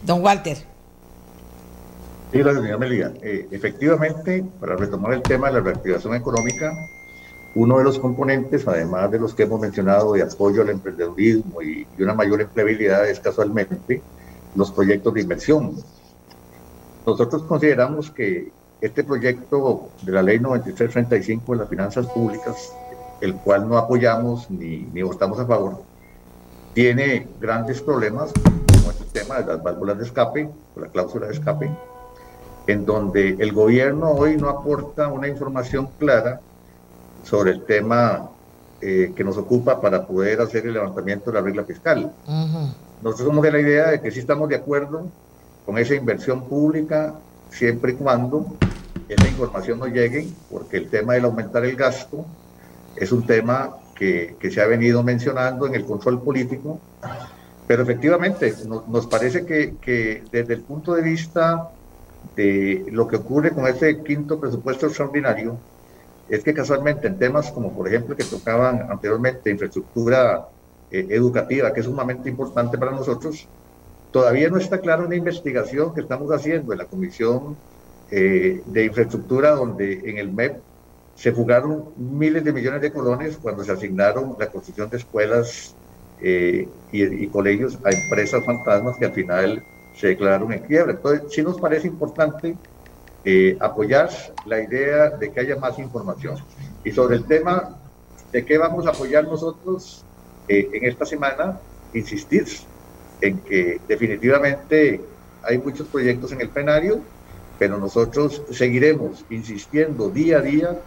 Don 0.03 0.23
Walter. 0.23 0.57
Sí, 2.31 2.39
gracias, 2.39 2.63
señora 2.63 2.77
Melia. 2.79 3.13
Eh, 3.21 3.47
efectivamente, 3.51 4.43
para 4.59 4.75
retomar 4.75 5.13
el 5.13 5.21
tema 5.21 5.47
de 5.47 5.53
la 5.53 5.59
reactivación 5.59 6.15
económica, 6.15 6.73
uno 7.55 7.77
de 7.77 7.83
los 7.83 7.99
componentes, 7.99 8.67
además 8.67 9.11
de 9.11 9.19
los 9.19 9.35
que 9.35 9.43
hemos 9.43 9.61
mencionado 9.61 10.13
de 10.13 10.23
apoyo 10.23 10.63
al 10.63 10.69
emprendedurismo 10.69 11.61
y, 11.61 11.85
y 11.97 12.01
una 12.01 12.15
mayor 12.15 12.41
empleabilidad, 12.41 13.07
es 13.07 13.19
casualmente 13.19 14.01
los 14.55 14.71
proyectos 14.71 15.13
de 15.13 15.21
inversión. 15.21 15.75
Nosotros 17.05 17.43
consideramos 17.43 18.09
que 18.09 18.51
este 18.81 19.03
proyecto 19.03 19.89
de 20.01 20.11
la 20.11 20.23
ley 20.23 20.39
9335 20.39 21.53
de 21.53 21.57
las 21.59 21.69
finanzas 21.69 22.07
públicas 22.07 22.73
el 23.23 23.35
cual 23.35 23.69
no 23.69 23.77
apoyamos 23.77 24.51
ni, 24.51 24.79
ni 24.93 25.01
votamos 25.01 25.39
a 25.39 25.45
favor, 25.45 25.81
tiene 26.73 27.25
grandes 27.39 27.81
problemas, 27.81 28.33
como 28.33 28.91
el 28.91 29.05
tema 29.13 29.39
de 29.39 29.45
las 29.45 29.63
válvulas 29.63 29.97
de 29.97 30.03
escape, 30.03 30.49
la 30.75 30.87
cláusula 30.87 31.27
de 31.27 31.33
escape, 31.33 31.71
en 32.67 32.85
donde 32.85 33.37
el 33.39 33.53
gobierno 33.53 34.11
hoy 34.11 34.35
no 34.35 34.49
aporta 34.49 35.07
una 35.07 35.29
información 35.29 35.87
clara 35.97 36.41
sobre 37.23 37.51
el 37.51 37.63
tema 37.63 38.29
eh, 38.81 39.13
que 39.15 39.23
nos 39.23 39.37
ocupa 39.37 39.79
para 39.79 40.05
poder 40.05 40.41
hacer 40.41 40.65
el 40.67 40.73
levantamiento 40.73 41.31
de 41.31 41.39
la 41.39 41.45
regla 41.45 41.63
fiscal. 41.63 42.11
Nosotros 43.01 43.27
somos 43.27 43.43
de 43.43 43.51
la 43.53 43.59
idea 43.61 43.91
de 43.91 44.01
que 44.01 44.11
sí 44.11 44.19
estamos 44.19 44.49
de 44.49 44.57
acuerdo 44.57 45.07
con 45.65 45.77
esa 45.77 45.95
inversión 45.95 46.43
pública 46.43 47.13
siempre 47.49 47.93
y 47.93 47.95
cuando 47.95 48.47
esa 49.07 49.27
información 49.29 49.79
no 49.79 49.87
llegue, 49.87 50.27
porque 50.51 50.75
el 50.75 50.89
tema 50.89 51.13
del 51.13 51.23
aumentar 51.23 51.63
el 51.63 51.77
gasto 51.77 52.25
es 52.95 53.11
un 53.11 53.25
tema 53.25 53.77
que, 53.95 54.35
que, 54.39 54.51
se 54.51 54.61
ha 54.61 54.67
venido 54.67 55.03
mencionando 55.03 55.67
en 55.67 55.75
el 55.75 55.85
control 55.85 56.21
político, 56.21 56.79
pero 57.67 57.83
efectivamente 57.83 58.53
nos 58.87 59.07
parece 59.07 59.45
que, 59.45 60.23
desde 60.31 60.53
el 60.53 60.61
punto 60.61 60.93
de 60.93 61.01
vista 61.01 61.69
de 62.35 62.85
lo 62.91 63.07
que 63.07 63.17
ocurre 63.17 63.51
con 63.51 63.67
este 63.67 64.01
quinto 64.03 64.39
presupuesto 64.39 64.87
extraordinario, 64.87 65.57
es 66.29 66.43
que 66.43 66.53
casualmente 66.53 67.07
en 67.07 67.17
temas 67.17 67.51
como 67.51 67.73
por 67.73 67.87
ejemplo 67.87 68.15
que 68.15 68.23
tocaban 68.23 68.89
anteriormente 68.89 69.51
infraestructura 69.51 70.47
eh, 70.89 71.07
educativa, 71.09 71.73
que 71.73 71.81
es 71.81 71.85
sumamente 71.85 72.29
importante 72.29 72.77
para 72.77 72.91
nosotros, 72.91 73.47
todavía 74.11 74.49
no 74.49 74.57
está 74.57 74.79
clara 74.79 75.05
una 75.05 75.15
investigación 75.15 75.93
que 75.93 76.01
estamos 76.01 76.31
haciendo 76.31 76.71
en 76.73 76.79
la 76.79 76.85
Comisión 76.85 77.55
eh, 78.11 78.61
de 78.65 78.85
Infraestructura, 78.85 79.51
donde 79.51 80.01
en 80.09 80.17
el 80.17 80.31
MEP 80.31 80.57
se 81.15 81.31
fugaron 81.31 81.89
miles 81.97 82.43
de 82.43 82.51
millones 82.51 82.81
de 82.81 82.91
colones 82.91 83.37
cuando 83.37 83.63
se 83.63 83.71
asignaron 83.71 84.35
la 84.39 84.47
construcción 84.47 84.89
de 84.89 84.97
escuelas 84.97 85.75
eh, 86.21 86.67
y, 86.91 87.27
colegios 87.27 87.77
a 87.83 87.91
empresas 87.91 88.43
fantasmas 88.45 88.97
que 88.97 89.05
al 89.05 89.13
final 89.13 89.63
se 89.95 90.07
declararon 90.07 90.51
en 90.53 90.59
quiebra. 90.59 90.93
Entonces, 90.93 91.23
sí 91.29 91.41
nos 91.41 91.59
parece 91.59 91.87
importante 91.87 92.55
eh, 93.25 93.57
apoyar 93.59 94.09
la 94.45 94.61
idea 94.61 95.09
de 95.09 95.31
que 95.31 95.39
haya 95.39 95.55
más 95.57 95.77
información. 95.79 96.37
Y 96.83 96.91
sobre 96.91 97.17
el 97.17 97.25
tema 97.25 97.77
de 98.31 98.43
qué 98.45 98.57
vamos 98.57 98.87
a 98.87 98.89
apoyar 98.89 99.25
nosotros 99.25 100.03
eh, 100.47 100.69
en 100.73 100.85
esta 100.85 101.05
semana, 101.05 101.59
insistir 101.93 102.47
en 103.21 103.37
que 103.39 103.79
definitivamente 103.87 105.01
hay 105.43 105.57
muchos 105.57 105.87
proyectos 105.87 106.31
en 106.31 106.41
el 106.41 106.49
plenario, 106.49 107.01
pero 107.59 107.77
nosotros 107.77 108.41
seguiremos 108.51 109.23
insistiendo 109.29 110.09
día 110.09 110.39
a 110.39 110.41
día 110.41 110.79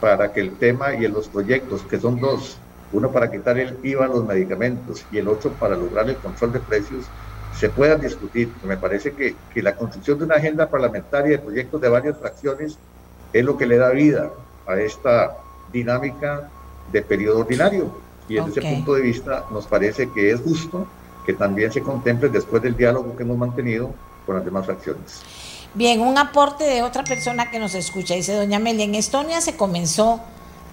para 0.00 0.32
que 0.32 0.40
el 0.40 0.56
tema 0.56 0.94
y 0.94 1.04
en 1.04 1.12
los 1.12 1.28
proyectos, 1.28 1.82
que 1.82 1.98
son 1.98 2.20
dos, 2.20 2.58
uno 2.92 3.10
para 3.10 3.30
quitar 3.30 3.58
el 3.58 3.78
IVA 3.82 4.04
a 4.04 4.08
los 4.08 4.24
medicamentos 4.24 5.04
y 5.10 5.18
el 5.18 5.28
otro 5.28 5.50
para 5.52 5.76
lograr 5.76 6.08
el 6.08 6.16
control 6.16 6.52
de 6.52 6.60
precios, 6.60 7.06
se 7.54 7.68
puedan 7.68 8.00
discutir. 8.00 8.50
Me 8.64 8.76
parece 8.76 9.12
que, 9.12 9.34
que 9.52 9.62
la 9.62 9.74
construcción 9.74 10.18
de 10.18 10.24
una 10.24 10.36
agenda 10.36 10.68
parlamentaria 10.68 11.32
de 11.32 11.38
proyectos 11.38 11.80
de 11.80 11.88
varias 11.88 12.18
fracciones 12.18 12.78
es 13.32 13.44
lo 13.44 13.56
que 13.56 13.66
le 13.66 13.78
da 13.78 13.90
vida 13.90 14.30
a 14.66 14.78
esta 14.78 15.36
dinámica 15.72 16.48
de 16.92 17.02
periodo 17.02 17.40
ordinario. 17.40 17.90
Y 18.28 18.34
desde 18.34 18.50
ese 18.50 18.62
punto 18.62 18.94
de 18.94 19.02
vista 19.02 19.44
nos 19.52 19.66
parece 19.66 20.10
que 20.10 20.30
es 20.30 20.40
justo 20.40 20.86
que 21.24 21.32
también 21.32 21.72
se 21.72 21.82
contemple 21.82 22.28
después 22.28 22.62
del 22.62 22.76
diálogo 22.76 23.16
que 23.16 23.22
hemos 23.22 23.36
mantenido 23.36 23.92
con 24.24 24.36
las 24.36 24.44
demás 24.44 24.66
fracciones. 24.66 25.22
Bien, 25.76 26.00
un 26.00 26.16
aporte 26.16 26.64
de 26.64 26.82
otra 26.82 27.04
persona 27.04 27.50
que 27.50 27.58
nos 27.58 27.74
escucha. 27.74 28.14
Dice, 28.14 28.32
doña 28.32 28.56
Amelia, 28.56 28.86
en 28.86 28.94
Estonia 28.94 29.42
se 29.42 29.56
comenzó 29.56 30.22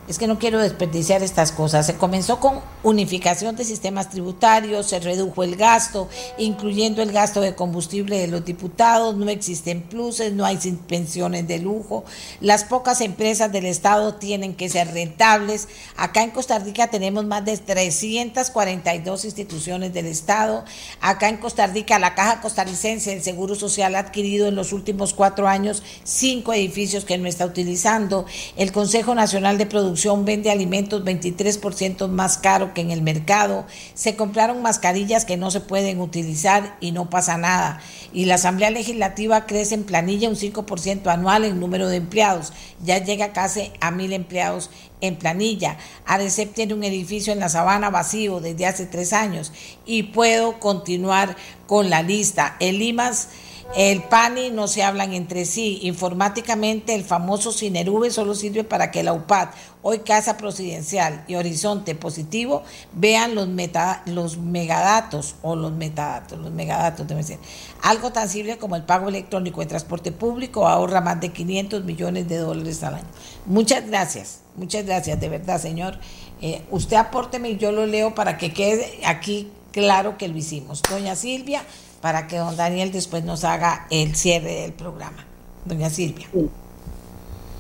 es 0.08 0.18
que 0.18 0.28
no 0.28 0.38
quiero 0.38 0.60
desperdiciar 0.60 1.24
estas 1.24 1.52
cosas. 1.52 1.86
Se 1.86 1.96
comenzó 1.96 2.40
con 2.40 2.60
unificación 2.84 3.56
de 3.56 3.64
sistemas 3.64 4.10
tributarios, 4.10 4.88
se 4.88 5.00
redujo 5.00 5.44
el 5.44 5.56
gasto, 5.56 6.10
incluyendo 6.38 7.02
el 7.02 7.12
gasto 7.12 7.40
de 7.40 7.56
combustible 7.56 8.18
de 8.18 8.28
los 8.28 8.44
diputados, 8.44 9.16
no 9.16 9.30
existen 9.30 9.82
pluses, 9.84 10.34
no 10.34 10.46
hay 10.46 10.58
pensiones 10.88 11.48
de 11.48 11.60
lujo, 11.60 12.04
las 12.42 12.66
pocas 12.66 13.00
empresas 13.02 13.52
del 13.52 13.66
Estado 13.66 14.16
tienen 14.16 14.56
que 14.56 14.70
ser 14.70 14.94
rentables. 14.94 15.70
Acá 15.96 16.24
en 16.24 16.32
Costa 16.32 16.60
Rica 16.60 16.88
tenemos 16.88 17.26
más 17.26 17.46
de 17.46 17.58
342 17.58 19.26
instituciones 19.26 19.94
del 19.94 20.08
Estado. 20.08 20.66
Acá 21.00 21.30
en 21.30 21.38
Costa 21.38 21.68
Rica 21.68 22.00
la 22.00 22.16
Caja 22.16 22.42
Costarricense 22.42 23.12
del 23.12 23.24
Seguro 23.24 23.56
Social 23.56 23.96
ha 23.96 24.00
adquirido 24.00 24.48
en 24.48 24.56
los 24.56 24.74
últimos 24.74 25.14
cuatro 25.14 25.48
años 25.48 25.84
cinco 26.04 26.54
edificios 26.54 27.06
que 27.06 27.18
no 27.18 27.28
está 27.28 27.46
utilizando. 27.46 28.26
El 28.58 28.72
Consejo 28.72 29.16
Nacional 29.16 29.58
de 29.58 29.66
Producción 29.66 29.93
vende 30.26 30.52
alimentos 30.52 31.04
23% 31.04 32.08
más 32.08 32.38
caro 32.38 32.74
que 32.74 32.82
en 32.82 32.92
el 32.92 33.02
mercado. 33.02 33.66
Se 33.94 34.16
compraron 34.16 34.62
mascarillas 34.62 35.26
que 35.26 35.38
no 35.38 35.52
se 35.52 35.62
pueden 35.62 36.00
utilizar 36.00 36.78
y 36.80 36.92
no 36.92 37.10
pasa 37.10 37.38
nada. 37.38 37.82
Y 38.14 38.26
la 38.26 38.36
Asamblea 38.36 38.70
Legislativa 38.70 39.46
crece 39.46 39.76
en 39.76 39.84
planilla 39.84 40.30
un 40.30 40.36
5% 40.36 41.08
anual 41.08 41.46
en 41.46 41.60
número 41.60 41.88
de 41.88 41.98
empleados. 41.98 42.54
Ya 42.84 42.98
llega 42.98 43.34
casi 43.34 43.72
a 43.82 43.92
mil 43.92 44.14
empleados 44.14 44.70
en 45.02 45.18
planilla. 45.18 45.78
ARECEP 46.06 46.54
tiene 46.54 46.74
un 46.74 46.84
edificio 46.84 47.34
en 47.34 47.40
la 47.40 47.50
sabana 47.50 47.90
vacío 47.90 48.40
desde 48.40 48.66
hace 48.66 48.86
tres 48.86 49.14
años 49.14 49.52
y 49.86 50.04
puedo 50.04 50.60
continuar 50.60 51.36
con 51.68 51.90
la 51.90 52.02
lista. 52.04 52.56
El 52.60 52.82
IMAS 52.82 53.30
el 53.76 54.04
PANI 54.04 54.52
no 54.52 54.68
se 54.68 54.84
hablan 54.84 55.14
entre 55.14 55.46
sí. 55.46 55.80
Informáticamente, 55.82 56.94
el 56.94 57.04
famoso 57.04 57.52
Cinerube 57.52 58.12
solo 58.12 58.36
sirve 58.36 58.64
para 58.64 58.92
que 58.92 59.02
la 59.02 59.14
UPAD, 59.14 59.50
hoy 59.82 60.00
Casa 60.00 60.38
Presidencial 60.38 61.24
y 61.28 61.36
Horizonte 61.36 61.96
Positivo, 61.96 62.64
vean 62.94 63.34
los, 63.34 63.48
meta, 63.48 64.04
los 64.06 64.38
megadatos 64.38 65.36
o 65.42 65.56
los 65.56 65.72
metadatos, 65.72 66.38
los 66.40 66.52
megadatos, 66.52 67.08
debe 67.08 67.24
ser. 67.24 67.40
Algo 67.82 68.12
tan 68.12 68.30
simple 68.30 68.58
como 68.58 68.76
el 68.76 68.84
pago 68.84 69.10
electrónico 69.10 69.62
de 69.62 69.68
transporte 69.68 70.12
público 70.12 70.68
ahorra 70.68 71.02
más 71.02 71.20
de 71.20 71.30
500 71.30 71.84
millones 71.84 72.28
de 72.30 72.38
dólares 72.38 72.84
al 72.84 72.96
año. 72.96 73.08
Muchas 73.46 73.88
gracias, 73.88 74.42
muchas 74.56 74.86
gracias, 74.86 75.20
de 75.20 75.30
verdad, 75.30 75.60
señor. 75.60 75.98
Eh, 76.42 76.62
usted 76.70 76.98
apórteme 76.98 77.50
y 77.52 77.58
yo 77.58 77.72
lo 77.72 77.86
leo 77.88 78.14
para 78.14 78.38
que 78.38 78.54
quede 78.54 79.00
aquí 79.06 79.50
claro 79.72 80.18
que 80.18 80.28
lo 80.28 80.38
hicimos. 80.38 80.82
Doña 80.84 81.16
Silvia 81.16 81.64
para 82.04 82.28
que 82.28 82.36
don 82.36 82.58
Daniel 82.58 82.92
después 82.92 83.24
nos 83.24 83.46
haga 83.46 83.88
el 83.90 84.14
cierre 84.14 84.56
del 84.56 84.74
programa. 84.74 85.26
Doña 85.64 85.90
Silvia. 85.90 86.28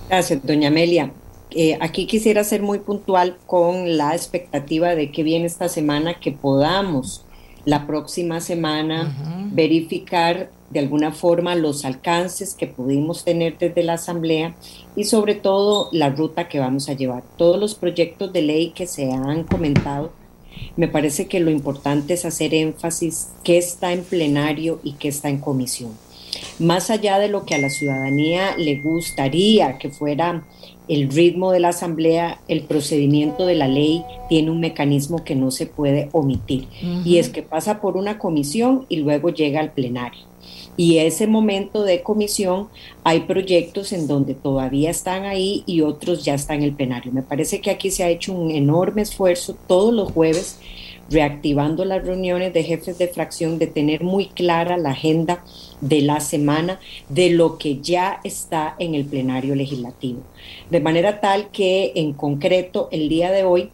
Gracias, 0.10 0.46
doña 0.46 0.68
Amelia. 0.68 1.14
Eh, 1.52 1.78
aquí 1.80 2.08
quisiera 2.08 2.44
ser 2.44 2.62
muy 2.62 2.80
puntual 2.80 3.38
con 3.46 3.96
la 3.96 4.14
expectativa 4.14 4.96
de 4.96 5.14
que 5.14 5.24
viene 5.24 5.46
esta 5.46 5.70
semana 5.70 6.20
que 6.20 6.34
podamos 6.34 7.24
la 7.64 7.88
próxima 7.88 8.42
semana 8.42 9.16
verificar 9.54 10.50
de 10.72 10.80
alguna 10.80 11.14
forma 11.14 11.56
los 11.56 11.86
alcances 11.86 12.54
que 12.54 12.68
pudimos 12.68 13.24
tener 13.24 13.58
desde 13.58 13.82
la 13.82 13.94
Asamblea 13.94 14.56
y 14.98 15.06
sobre 15.06 15.36
todo 15.36 15.88
la 15.94 16.10
ruta 16.10 16.50
que 16.50 16.60
vamos 16.60 16.90
a 16.90 16.94
llevar. 16.94 17.24
Todos 17.38 17.58
los 17.58 17.76
proyectos 17.76 18.34
de 18.34 18.42
ley 18.42 18.72
que 18.72 18.88
se 18.88 19.10
han 19.10 19.46
comentado 19.46 20.12
me 20.76 20.88
parece 20.88 21.28
que 21.28 21.40
lo 21.40 21.52
importante 21.52 22.14
es 22.14 22.26
hacer 22.26 22.54
énfasis 22.54 23.30
que 23.44 23.58
está 23.58 23.92
en 23.94 24.04
plenario 24.04 24.80
y 24.84 24.94
que 24.94 25.08
está 25.08 25.30
en 25.30 25.40
comisión. 25.40 25.92
Más 26.60 26.90
allá 26.90 27.20
de 27.20 27.30
lo 27.30 27.46
que 27.46 27.56
a 27.56 27.60
la 27.60 27.70
ciudadanía 27.70 28.58
le 28.58 28.82
gustaría 28.82 29.78
que 29.78 29.90
fuera 29.90 30.44
el 30.88 31.10
ritmo 31.10 31.52
de 31.52 31.60
la 31.60 31.70
asamblea, 31.70 32.42
el 32.48 32.64
procedimiento 32.64 33.46
de 33.46 33.56
la 33.56 33.68
ley 33.68 34.04
tiene 34.30 34.52
un 34.52 34.60
mecanismo 34.60 35.24
que 35.24 35.36
no 35.36 35.52
se 35.52 35.66
puede 35.66 36.10
omitir. 36.12 36.68
Y 37.06 37.18
es 37.18 37.30
que 37.30 37.44
pasa 37.44 37.80
por 37.80 37.98
una 37.98 38.18
comisión 38.18 38.86
y 38.90 38.98
luego 38.98 39.30
llega 39.30 39.60
al 39.60 39.72
plenario 39.72 40.33
y 40.76 40.98
ese 40.98 41.28
momento 41.28 41.84
de 41.84 42.02
comisión 42.02 42.70
hay 43.04 43.22
proyectos 43.22 43.94
en 43.94 44.08
donde 44.08 44.34
todavía 44.34 44.90
están 44.90 45.26
ahí 45.26 45.64
y 45.66 45.82
otros 45.82 46.26
ya 46.26 46.34
están 46.34 46.58
en 46.58 46.64
el 46.64 46.74
plenario. 46.74 47.12
Me 47.12 47.22
parece 47.22 47.62
que 47.62 47.70
aquí 47.70 47.92
se 47.92 48.04
ha 48.04 48.10
hecho 48.10 48.34
un 48.34 48.52
enorme 48.52 49.04
esfuerzo 49.04 49.56
todos 49.68 49.94
los 49.94 50.12
jueves 50.12 50.60
reactivando 51.10 51.86
las 51.86 52.04
reuniones 52.04 52.54
de 52.54 52.64
jefes 52.64 52.98
de 52.98 53.08
fracción, 53.08 53.60
de 53.60 53.68
tener 53.68 54.04
muy 54.04 54.28
clara 54.28 54.78
la 54.78 54.92
agenda 54.92 55.44
de 55.82 56.02
la 56.02 56.20
semana 56.20 56.80
de 57.10 57.30
lo 57.30 57.58
que 57.58 57.80
ya 57.80 58.20
está 58.24 58.76
en 58.80 58.96
el 58.96 59.06
plenario 59.06 59.54
legislativo. 59.54 60.22
De 60.70 60.80
manera 60.80 61.20
tal 61.20 61.50
que 61.52 61.92
en 61.96 62.14
concreto 62.14 62.88
el 62.92 63.10
día 63.10 63.32
de 63.32 63.44
hoy 63.44 63.70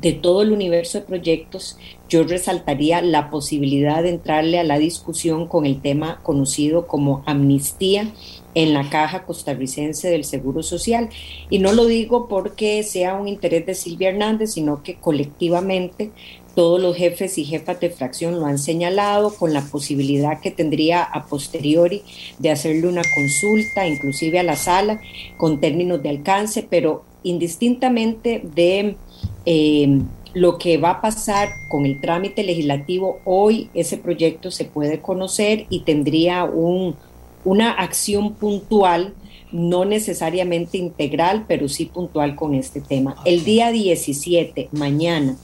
de 0.00 0.12
todo 0.12 0.42
el 0.42 0.52
universo 0.52 0.98
de 0.98 1.06
proyectos, 1.06 1.78
yo 2.08 2.22
resaltaría 2.22 3.02
la 3.02 3.30
posibilidad 3.30 4.02
de 4.02 4.10
entrarle 4.10 4.58
a 4.58 4.64
la 4.64 4.78
discusión 4.78 5.46
con 5.48 5.66
el 5.66 5.80
tema 5.80 6.20
conocido 6.22 6.86
como 6.86 7.22
amnistía 7.26 8.08
en 8.54 8.72
la 8.72 8.88
caja 8.88 9.24
costarricense 9.24 10.08
del 10.08 10.24
Seguro 10.24 10.62
Social. 10.62 11.10
Y 11.50 11.58
no 11.58 11.72
lo 11.72 11.86
digo 11.86 12.28
porque 12.28 12.82
sea 12.82 13.14
un 13.14 13.28
interés 13.28 13.66
de 13.66 13.74
Silvia 13.74 14.10
Hernández, 14.10 14.52
sino 14.52 14.82
que 14.82 14.94
colectivamente 14.94 16.12
todos 16.54 16.80
los 16.80 16.96
jefes 16.96 17.36
y 17.36 17.44
jefas 17.44 17.80
de 17.80 17.90
fracción 17.90 18.40
lo 18.40 18.46
han 18.46 18.58
señalado 18.58 19.34
con 19.34 19.52
la 19.52 19.60
posibilidad 19.60 20.40
que 20.40 20.50
tendría 20.50 21.02
a 21.02 21.26
posteriori 21.26 22.02
de 22.38 22.50
hacerle 22.50 22.88
una 22.88 23.02
consulta, 23.14 23.86
inclusive 23.86 24.38
a 24.38 24.42
la 24.42 24.56
sala, 24.56 25.00
con 25.36 25.60
términos 25.60 26.02
de 26.02 26.08
alcance, 26.08 26.66
pero 26.68 27.04
indistintamente 27.24 28.40
de 28.54 28.96
eh, 29.44 30.00
lo 30.36 30.58
que 30.58 30.76
va 30.76 30.90
a 30.90 31.00
pasar 31.00 31.48
con 31.66 31.86
el 31.86 31.98
trámite 31.98 32.42
legislativo, 32.42 33.20
hoy 33.24 33.70
ese 33.72 33.96
proyecto 33.96 34.50
se 34.50 34.66
puede 34.66 35.00
conocer 35.00 35.64
y 35.70 35.80
tendría 35.80 36.44
un, 36.44 36.94
una 37.42 37.70
acción 37.70 38.34
puntual, 38.34 39.14
no 39.50 39.86
necesariamente 39.86 40.76
integral, 40.76 41.46
pero 41.48 41.70
sí 41.70 41.86
puntual 41.86 42.36
con 42.36 42.54
este 42.54 42.82
tema. 42.82 43.16
El 43.24 43.44
día 43.44 43.72
17, 43.72 44.68
mañana, 44.72 45.38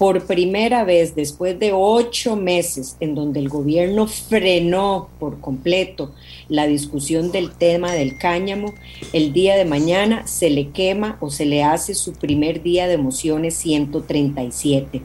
por 0.00 0.24
primera 0.24 0.82
vez 0.82 1.14
después 1.14 1.58
de 1.58 1.74
ocho 1.74 2.34
meses 2.34 2.96
en 3.00 3.14
donde 3.14 3.38
el 3.38 3.50
gobierno 3.50 4.06
frenó 4.06 5.10
por 5.18 5.40
completo 5.40 6.14
la 6.48 6.66
discusión 6.66 7.32
del 7.32 7.50
tema 7.52 7.92
del 7.92 8.16
cáñamo, 8.16 8.72
el 9.12 9.34
día 9.34 9.56
de 9.56 9.66
mañana 9.66 10.26
se 10.26 10.48
le 10.48 10.70
quema 10.70 11.18
o 11.20 11.28
se 11.28 11.44
le 11.44 11.62
hace 11.64 11.94
su 11.94 12.14
primer 12.14 12.62
día 12.62 12.88
de 12.88 12.96
mociones 12.96 13.56
137. 13.56 15.02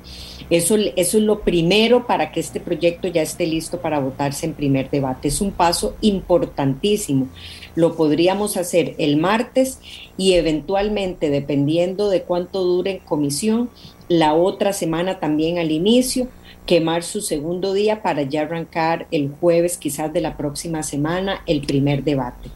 Eso, 0.50 0.78
eso 0.78 1.18
es 1.18 1.24
lo 1.24 1.42
primero 1.42 2.08
para 2.08 2.32
que 2.32 2.40
este 2.40 2.62
proyecto 2.62 3.10
ya 3.10 3.22
esté 3.22 3.48
listo 3.48 3.82
para 3.82 4.00
votarse 4.00 4.46
en 4.46 4.54
primer 4.54 4.90
debate. 4.90 5.28
Es 5.28 5.42
un 5.42 5.52
paso 5.52 5.98
importantísimo. 6.00 7.28
Lo 7.76 7.98
podríamos 7.98 8.56
hacer 8.56 8.96
el 8.98 9.18
martes 9.18 9.80
y 10.18 10.34
eventualmente, 10.34 11.30
dependiendo 11.30 12.10
de 12.10 12.22
cuánto 12.22 12.64
dure 12.64 12.92
en 12.92 13.00
comisión, 13.00 13.70
la 14.08 14.34
otra 14.34 14.74
semana 14.74 15.20
también 15.20 15.58
al 15.58 15.72
inicio, 15.72 16.28
quemar 16.66 17.04
su 17.04 17.22
segundo 17.22 17.74
día 17.74 18.02
para 18.02 18.24
ya 18.24 18.42
arrancar 18.42 19.08
el 19.12 19.32
jueves 19.40 19.78
quizás 19.78 20.12
de 20.14 20.22
la 20.22 20.38
próxima 20.38 20.84
semana 20.84 21.42
el 21.46 21.62
primer 21.62 22.04
debate. 22.04 22.50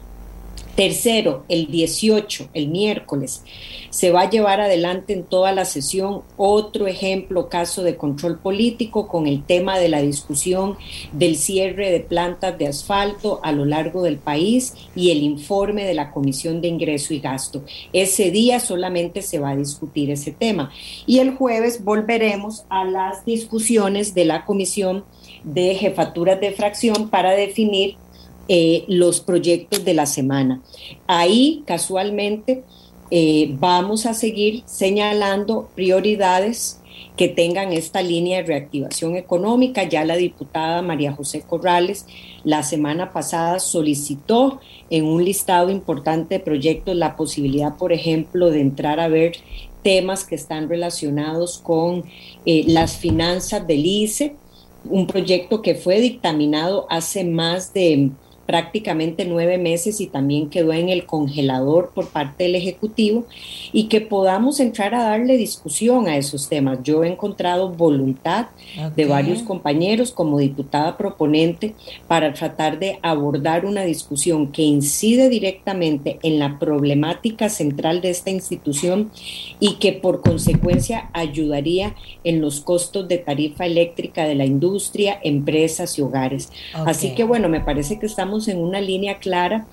Tercero, 0.76 1.44
el 1.48 1.66
18, 1.70 2.48
el 2.54 2.68
miércoles, 2.68 3.42
se 3.90 4.12
va 4.12 4.22
a 4.22 4.30
llevar 4.30 4.60
adelante 4.60 5.12
en 5.12 5.24
toda 5.24 5.52
la 5.52 5.64
sesión 5.64 6.22
otro 6.36 6.86
ejemplo, 6.86 7.48
caso 7.48 7.82
de 7.82 7.96
control 7.96 8.38
político 8.38 9.08
con 9.08 9.26
el 9.26 9.44
tema 9.44 9.78
de 9.78 9.88
la 9.88 10.00
discusión 10.00 10.78
del 11.12 11.36
cierre 11.36 11.90
de 11.90 12.00
plantas 12.00 12.56
de 12.56 12.68
asfalto 12.68 13.40
a 13.42 13.52
lo 13.52 13.64
largo 13.64 14.02
del 14.02 14.16
país 14.16 14.74
y 14.94 15.10
el 15.10 15.22
informe 15.22 15.84
de 15.84 15.94
la 15.94 16.12
Comisión 16.12 16.60
de 16.60 16.68
Ingreso 16.68 17.14
y 17.14 17.20
Gasto. 17.20 17.64
Ese 17.92 18.30
día 18.30 18.60
solamente 18.60 19.22
se 19.22 19.40
va 19.40 19.50
a 19.50 19.56
discutir 19.56 20.10
ese 20.10 20.30
tema. 20.30 20.70
Y 21.06 21.18
el 21.18 21.34
jueves 21.34 21.84
volveremos 21.84 22.64
a 22.68 22.84
las 22.84 23.24
discusiones 23.24 24.14
de 24.14 24.24
la 24.24 24.44
Comisión 24.44 25.04
de 25.42 25.74
Jefaturas 25.74 26.40
de 26.40 26.52
Fracción 26.52 27.08
para 27.08 27.32
definir 27.32 27.96
eh, 28.52 28.82
los 28.88 29.20
proyectos 29.20 29.84
de 29.84 29.94
la 29.94 30.06
semana. 30.06 30.60
Ahí, 31.06 31.62
casualmente, 31.68 32.64
eh, 33.12 33.54
vamos 33.60 34.06
a 34.06 34.12
seguir 34.12 34.64
señalando 34.66 35.68
prioridades 35.76 36.80
que 37.16 37.28
tengan 37.28 37.72
esta 37.72 38.02
línea 38.02 38.38
de 38.38 38.48
reactivación 38.48 39.14
económica. 39.14 39.84
Ya 39.84 40.04
la 40.04 40.16
diputada 40.16 40.82
María 40.82 41.12
José 41.12 41.44
Corrales 41.48 42.06
la 42.42 42.64
semana 42.64 43.12
pasada 43.12 43.60
solicitó 43.60 44.58
en 44.90 45.04
un 45.04 45.24
listado 45.24 45.70
importante 45.70 46.38
de 46.38 46.40
proyectos 46.40 46.96
la 46.96 47.14
posibilidad, 47.14 47.76
por 47.76 47.92
ejemplo, 47.92 48.50
de 48.50 48.62
entrar 48.62 48.98
a 48.98 49.06
ver 49.06 49.34
temas 49.84 50.24
que 50.24 50.34
están 50.34 50.68
relacionados 50.68 51.58
con 51.58 52.02
eh, 52.46 52.64
las 52.66 52.96
finanzas 52.96 53.64
del 53.64 53.86
ICE, 53.86 54.34
un 54.86 55.06
proyecto 55.06 55.62
que 55.62 55.76
fue 55.76 56.00
dictaminado 56.00 56.88
hace 56.90 57.22
más 57.22 57.72
de 57.72 58.10
prácticamente 58.50 59.26
nueve 59.26 59.58
meses 59.58 60.00
y 60.00 60.08
también 60.08 60.50
quedó 60.50 60.72
en 60.72 60.88
el 60.88 61.06
congelador 61.06 61.92
por 61.94 62.08
parte 62.08 62.42
del 62.42 62.56
Ejecutivo 62.56 63.26
y 63.72 63.84
que 63.84 64.00
podamos 64.00 64.58
entrar 64.58 64.92
a 64.92 65.04
darle 65.04 65.36
discusión 65.36 66.08
a 66.08 66.16
esos 66.16 66.48
temas. 66.48 66.80
Yo 66.82 67.04
he 67.04 67.08
encontrado 67.08 67.68
voluntad 67.68 68.48
de 68.96 69.04
varios 69.04 69.44
compañeros 69.44 70.10
como 70.10 70.38
diputada 70.38 70.96
proponente 70.96 71.76
para 72.08 72.32
tratar 72.32 72.80
de 72.80 72.98
abordar 73.02 73.64
una 73.64 73.84
discusión 73.84 74.48
que 74.50 74.62
incide 74.62 75.28
directamente 75.28 76.18
en 76.24 76.40
la 76.40 76.58
problemática 76.58 77.50
central 77.50 78.00
de 78.00 78.10
esta 78.10 78.30
institución 78.30 79.12
y 79.60 79.74
que 79.74 79.92
por 79.92 80.22
consecuencia 80.22 81.08
ayudaría 81.12 81.94
en 82.24 82.40
los 82.40 82.60
costos 82.60 83.06
de 83.06 83.18
tarifa 83.18 83.64
eléctrica 83.64 84.24
de 84.24 84.34
la 84.34 84.44
industria, 84.44 85.20
empresas 85.22 85.96
y 86.00 86.02
hogares. 86.02 86.50
Así 86.74 87.14
que 87.14 87.22
bueno, 87.22 87.48
me 87.48 87.60
parece 87.60 88.00
que 88.00 88.06
estamos 88.06 88.39
en 88.48 88.58
una 88.58 88.80
línea 88.80 89.18
clara 89.18 89.66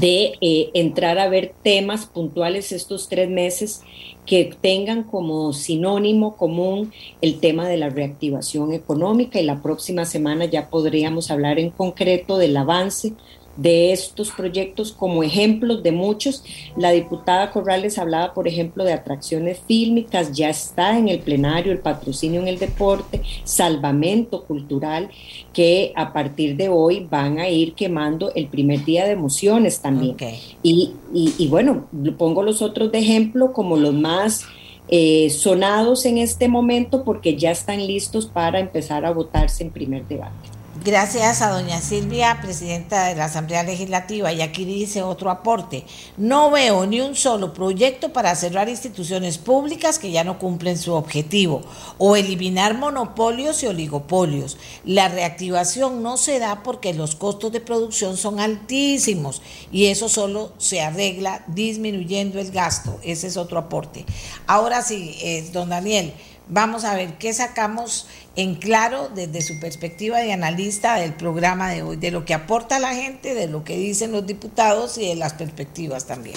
de 0.00 0.34
eh, 0.40 0.70
entrar 0.74 1.18
a 1.18 1.28
ver 1.28 1.54
temas 1.62 2.06
puntuales 2.06 2.72
estos 2.72 3.08
tres 3.08 3.28
meses 3.28 3.82
que 4.26 4.54
tengan 4.60 5.04
como 5.04 5.54
sinónimo 5.54 6.36
común 6.36 6.92
el 7.22 7.40
tema 7.40 7.66
de 7.66 7.78
la 7.78 7.88
reactivación 7.88 8.74
económica 8.74 9.40
y 9.40 9.44
la 9.44 9.62
próxima 9.62 10.04
semana 10.04 10.44
ya 10.44 10.68
podríamos 10.68 11.30
hablar 11.30 11.58
en 11.58 11.70
concreto 11.70 12.36
del 12.36 12.56
avance 12.58 13.14
de 13.58 13.92
estos 13.92 14.30
proyectos 14.30 14.92
como 14.92 15.22
ejemplos 15.22 15.82
de 15.82 15.92
muchos. 15.92 16.44
La 16.76 16.92
diputada 16.92 17.50
Corrales 17.50 17.98
hablaba, 17.98 18.32
por 18.32 18.48
ejemplo, 18.48 18.84
de 18.84 18.92
atracciones 18.92 19.58
fílmicas, 19.66 20.32
ya 20.32 20.48
está 20.48 20.96
en 20.96 21.08
el 21.08 21.18
plenario 21.18 21.72
el 21.72 21.80
patrocinio 21.80 22.40
en 22.40 22.48
el 22.48 22.58
deporte, 22.58 23.20
salvamento 23.44 24.44
cultural, 24.44 25.10
que 25.52 25.92
a 25.96 26.12
partir 26.12 26.56
de 26.56 26.68
hoy 26.68 27.06
van 27.10 27.40
a 27.40 27.48
ir 27.48 27.74
quemando 27.74 28.32
el 28.34 28.46
primer 28.46 28.84
día 28.84 29.04
de 29.04 29.12
emociones 29.12 29.80
también. 29.80 30.16
Y, 30.62 30.92
y, 31.12 31.48
bueno, 31.48 31.88
pongo 32.16 32.42
los 32.42 32.62
otros 32.62 32.90
de 32.92 32.98
ejemplo 32.98 33.52
como 33.52 33.76
los 33.76 33.92
más... 33.92 34.44
Eh, 34.90 35.28
sonados 35.28 36.06
en 36.06 36.16
este 36.16 36.48
momento 36.48 37.04
porque 37.04 37.36
ya 37.36 37.50
están 37.50 37.86
listos 37.86 38.24
para 38.24 38.58
empezar 38.58 39.04
a 39.04 39.10
votarse 39.10 39.62
en 39.62 39.70
primer 39.70 40.08
debate. 40.08 40.57
Gracias 40.84 41.42
a 41.42 41.50
doña 41.50 41.80
Silvia, 41.80 42.38
presidenta 42.40 43.06
de 43.06 43.16
la 43.16 43.24
Asamblea 43.24 43.64
Legislativa, 43.64 44.32
y 44.32 44.42
aquí 44.42 44.64
dice 44.64 45.02
otro 45.02 45.28
aporte. 45.28 45.84
No 46.16 46.52
veo 46.52 46.86
ni 46.86 47.00
un 47.00 47.16
solo 47.16 47.52
proyecto 47.52 48.12
para 48.12 48.36
cerrar 48.36 48.68
instituciones 48.68 49.38
públicas 49.38 49.98
que 49.98 50.12
ya 50.12 50.22
no 50.22 50.38
cumplen 50.38 50.78
su 50.78 50.92
objetivo 50.92 51.62
o 51.98 52.14
eliminar 52.14 52.74
monopolios 52.78 53.64
y 53.64 53.66
oligopolios. 53.66 54.56
La 54.84 55.08
reactivación 55.08 56.00
no 56.04 56.16
se 56.16 56.38
da 56.38 56.62
porque 56.62 56.94
los 56.94 57.16
costos 57.16 57.50
de 57.50 57.60
producción 57.60 58.16
son 58.16 58.38
altísimos 58.38 59.42
y 59.72 59.86
eso 59.86 60.08
solo 60.08 60.52
se 60.58 60.80
arregla 60.80 61.42
disminuyendo 61.48 62.38
el 62.38 62.52
gasto. 62.52 63.00
Ese 63.02 63.26
es 63.26 63.36
otro 63.36 63.58
aporte. 63.58 64.04
Ahora 64.46 64.82
sí, 64.82 65.18
eh, 65.22 65.50
don 65.52 65.70
Daniel. 65.70 66.14
Vamos 66.50 66.84
a 66.84 66.94
ver 66.94 67.18
qué 67.18 67.34
sacamos 67.34 68.06
en 68.34 68.54
claro 68.54 69.10
desde 69.14 69.42
su 69.42 69.60
perspectiva 69.60 70.18
de 70.18 70.32
analista 70.32 70.94
del 70.94 71.12
programa 71.12 71.68
de 71.68 71.82
hoy, 71.82 71.96
de 71.96 72.10
lo 72.10 72.24
que 72.24 72.32
aporta 72.32 72.78
la 72.78 72.94
gente, 72.94 73.34
de 73.34 73.48
lo 73.48 73.64
que 73.64 73.76
dicen 73.76 74.12
los 74.12 74.26
diputados 74.26 74.96
y 74.96 75.08
de 75.08 75.14
las 75.14 75.34
perspectivas 75.34 76.06
también. 76.06 76.36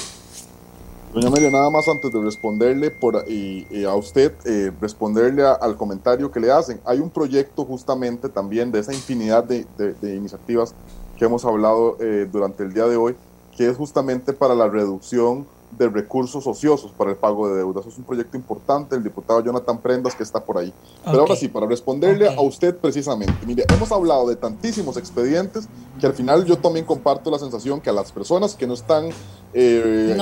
Doña 1.13 1.27
Amelia, 1.27 1.49
nada 1.49 1.69
más 1.69 1.87
antes 1.87 2.11
de 2.11 2.21
responderle 2.21 2.91
por, 2.91 3.25
y, 3.29 3.85
a 3.85 3.95
usted, 3.95 4.33
eh, 4.45 4.71
responderle 4.81 5.43
al 5.45 5.77
comentario 5.77 6.29
que 6.29 6.41
le 6.41 6.51
hacen. 6.51 6.81
Hay 6.85 6.99
un 6.99 7.09
proyecto 7.09 7.63
justamente 7.63 8.27
también 8.27 8.71
de 8.71 8.79
esa 8.79 8.93
infinidad 8.93 9.45
de, 9.45 9.65
iniciativas 10.01 10.73
que 11.17 11.25
hemos 11.25 11.45
hablado 11.45 11.97
eh, 12.01 12.27
durante 12.29 12.63
el 12.63 12.73
día 12.73 12.87
de 12.87 12.97
hoy, 12.97 13.15
que 13.55 13.69
es 13.69 13.77
justamente 13.77 14.33
para 14.33 14.55
la 14.55 14.67
reducción 14.67 15.45
de 15.77 15.87
recursos 15.89 16.45
ociosos 16.45 16.91
para 16.91 17.11
el 17.11 17.17
pago 17.17 17.49
de 17.49 17.57
deudas. 17.57 17.85
Es 17.85 17.97
un 17.97 18.03
proyecto 18.03 18.37
importante, 18.37 18.95
el 18.95 19.03
diputado 19.03 19.43
Jonathan 19.43 19.79
Prendas 19.79 20.15
que 20.15 20.23
está 20.23 20.43
por 20.43 20.57
ahí. 20.57 20.73
Pero 21.05 21.21
ahora 21.21 21.35
sí, 21.35 21.47
para 21.47 21.65
responderle 21.65 22.27
a 22.27 22.41
usted 22.41 22.75
precisamente, 22.75 23.33
mire, 23.45 23.65
hemos 23.73 23.91
hablado 23.91 24.27
de 24.27 24.35
tantísimos 24.35 24.97
expedientes 24.97 25.67
que 25.99 26.05
al 26.05 26.13
final 26.13 26.45
yo 26.45 26.57
también 26.57 26.85
comparto 26.85 27.31
la 27.31 27.39
sensación 27.39 27.79
que 27.79 27.89
a 27.89 27.93
las 27.93 28.11
personas 28.11 28.55
que 28.55 28.67
no 28.67 28.73
están 28.73 29.09
eh, 29.53 30.15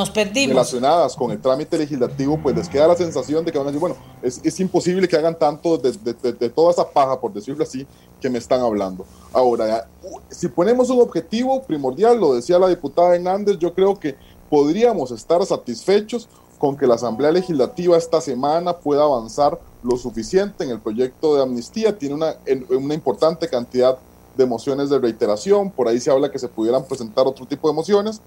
relacionadas 0.48 1.16
con 1.16 1.32
el 1.32 1.40
trámite 1.40 1.78
legislativo, 1.78 2.40
pues 2.42 2.56
les 2.56 2.68
queda 2.68 2.88
la 2.88 2.96
sensación 2.96 3.46
de 3.46 3.52
que 3.52 3.58
van 3.58 3.68
a 3.68 3.72
decir, 3.72 3.80
bueno, 3.80 3.96
es, 4.22 4.42
es 4.44 4.60
imposible 4.60 5.08
que 5.08 5.16
hagan 5.16 5.38
tanto 5.38 5.78
de, 5.78 5.92
de, 5.92 6.50
toda 6.50 6.72
esa 6.72 6.90
paja, 6.90 7.20
por 7.20 7.32
decirlo 7.34 7.64
así, 7.64 7.86
que 8.20 8.30
me 8.30 8.40
están 8.40 8.62
hablando. 8.62 9.06
Ahora, 9.32 9.88
si 10.30 10.48
ponemos 10.48 10.90
un 10.90 11.02
objetivo 11.02 11.62
primordial, 11.62 12.20
lo 12.20 12.34
decía 12.34 12.58
la 12.58 12.68
diputada 12.68 13.16
Hernández, 13.16 13.58
yo 13.60 13.74
creo 13.74 14.00
que 14.00 14.16
podríamos 14.50 15.12
estar 15.12 15.46
satisfechos 15.46 16.28
con 16.58 16.76
que 16.76 16.88
la 16.88 16.96
Asamblea 16.96 17.32
Legislativa 17.32 17.98
esta 17.98 18.20
semana 18.20 18.78
pueda 18.78 19.04
avanzar 19.04 19.60
lo 19.82 19.98
suficiente 19.98 20.64
en 20.64 20.72
el 20.72 20.80
proyecto 20.80 21.36
de 21.36 21.44
amnistía. 21.44 21.98
Tiene 21.98 22.16
una, 22.16 22.36
una 22.70 22.94
importante 22.94 23.48
cantidad 23.48 23.98
de 24.36 24.46
mociones 24.46 24.90
de 24.90 25.00
reiteración, 25.00 25.72
por 25.72 25.88
ahí 25.88 26.00
se 26.00 26.12
habla 26.12 26.32
que 26.32 26.40
se 26.40 26.48
pudieran 26.48 26.86
presentar 26.86 27.28
otro 27.28 27.46
tipo 27.46 27.68
de 27.68 27.74
mociones 27.74 28.22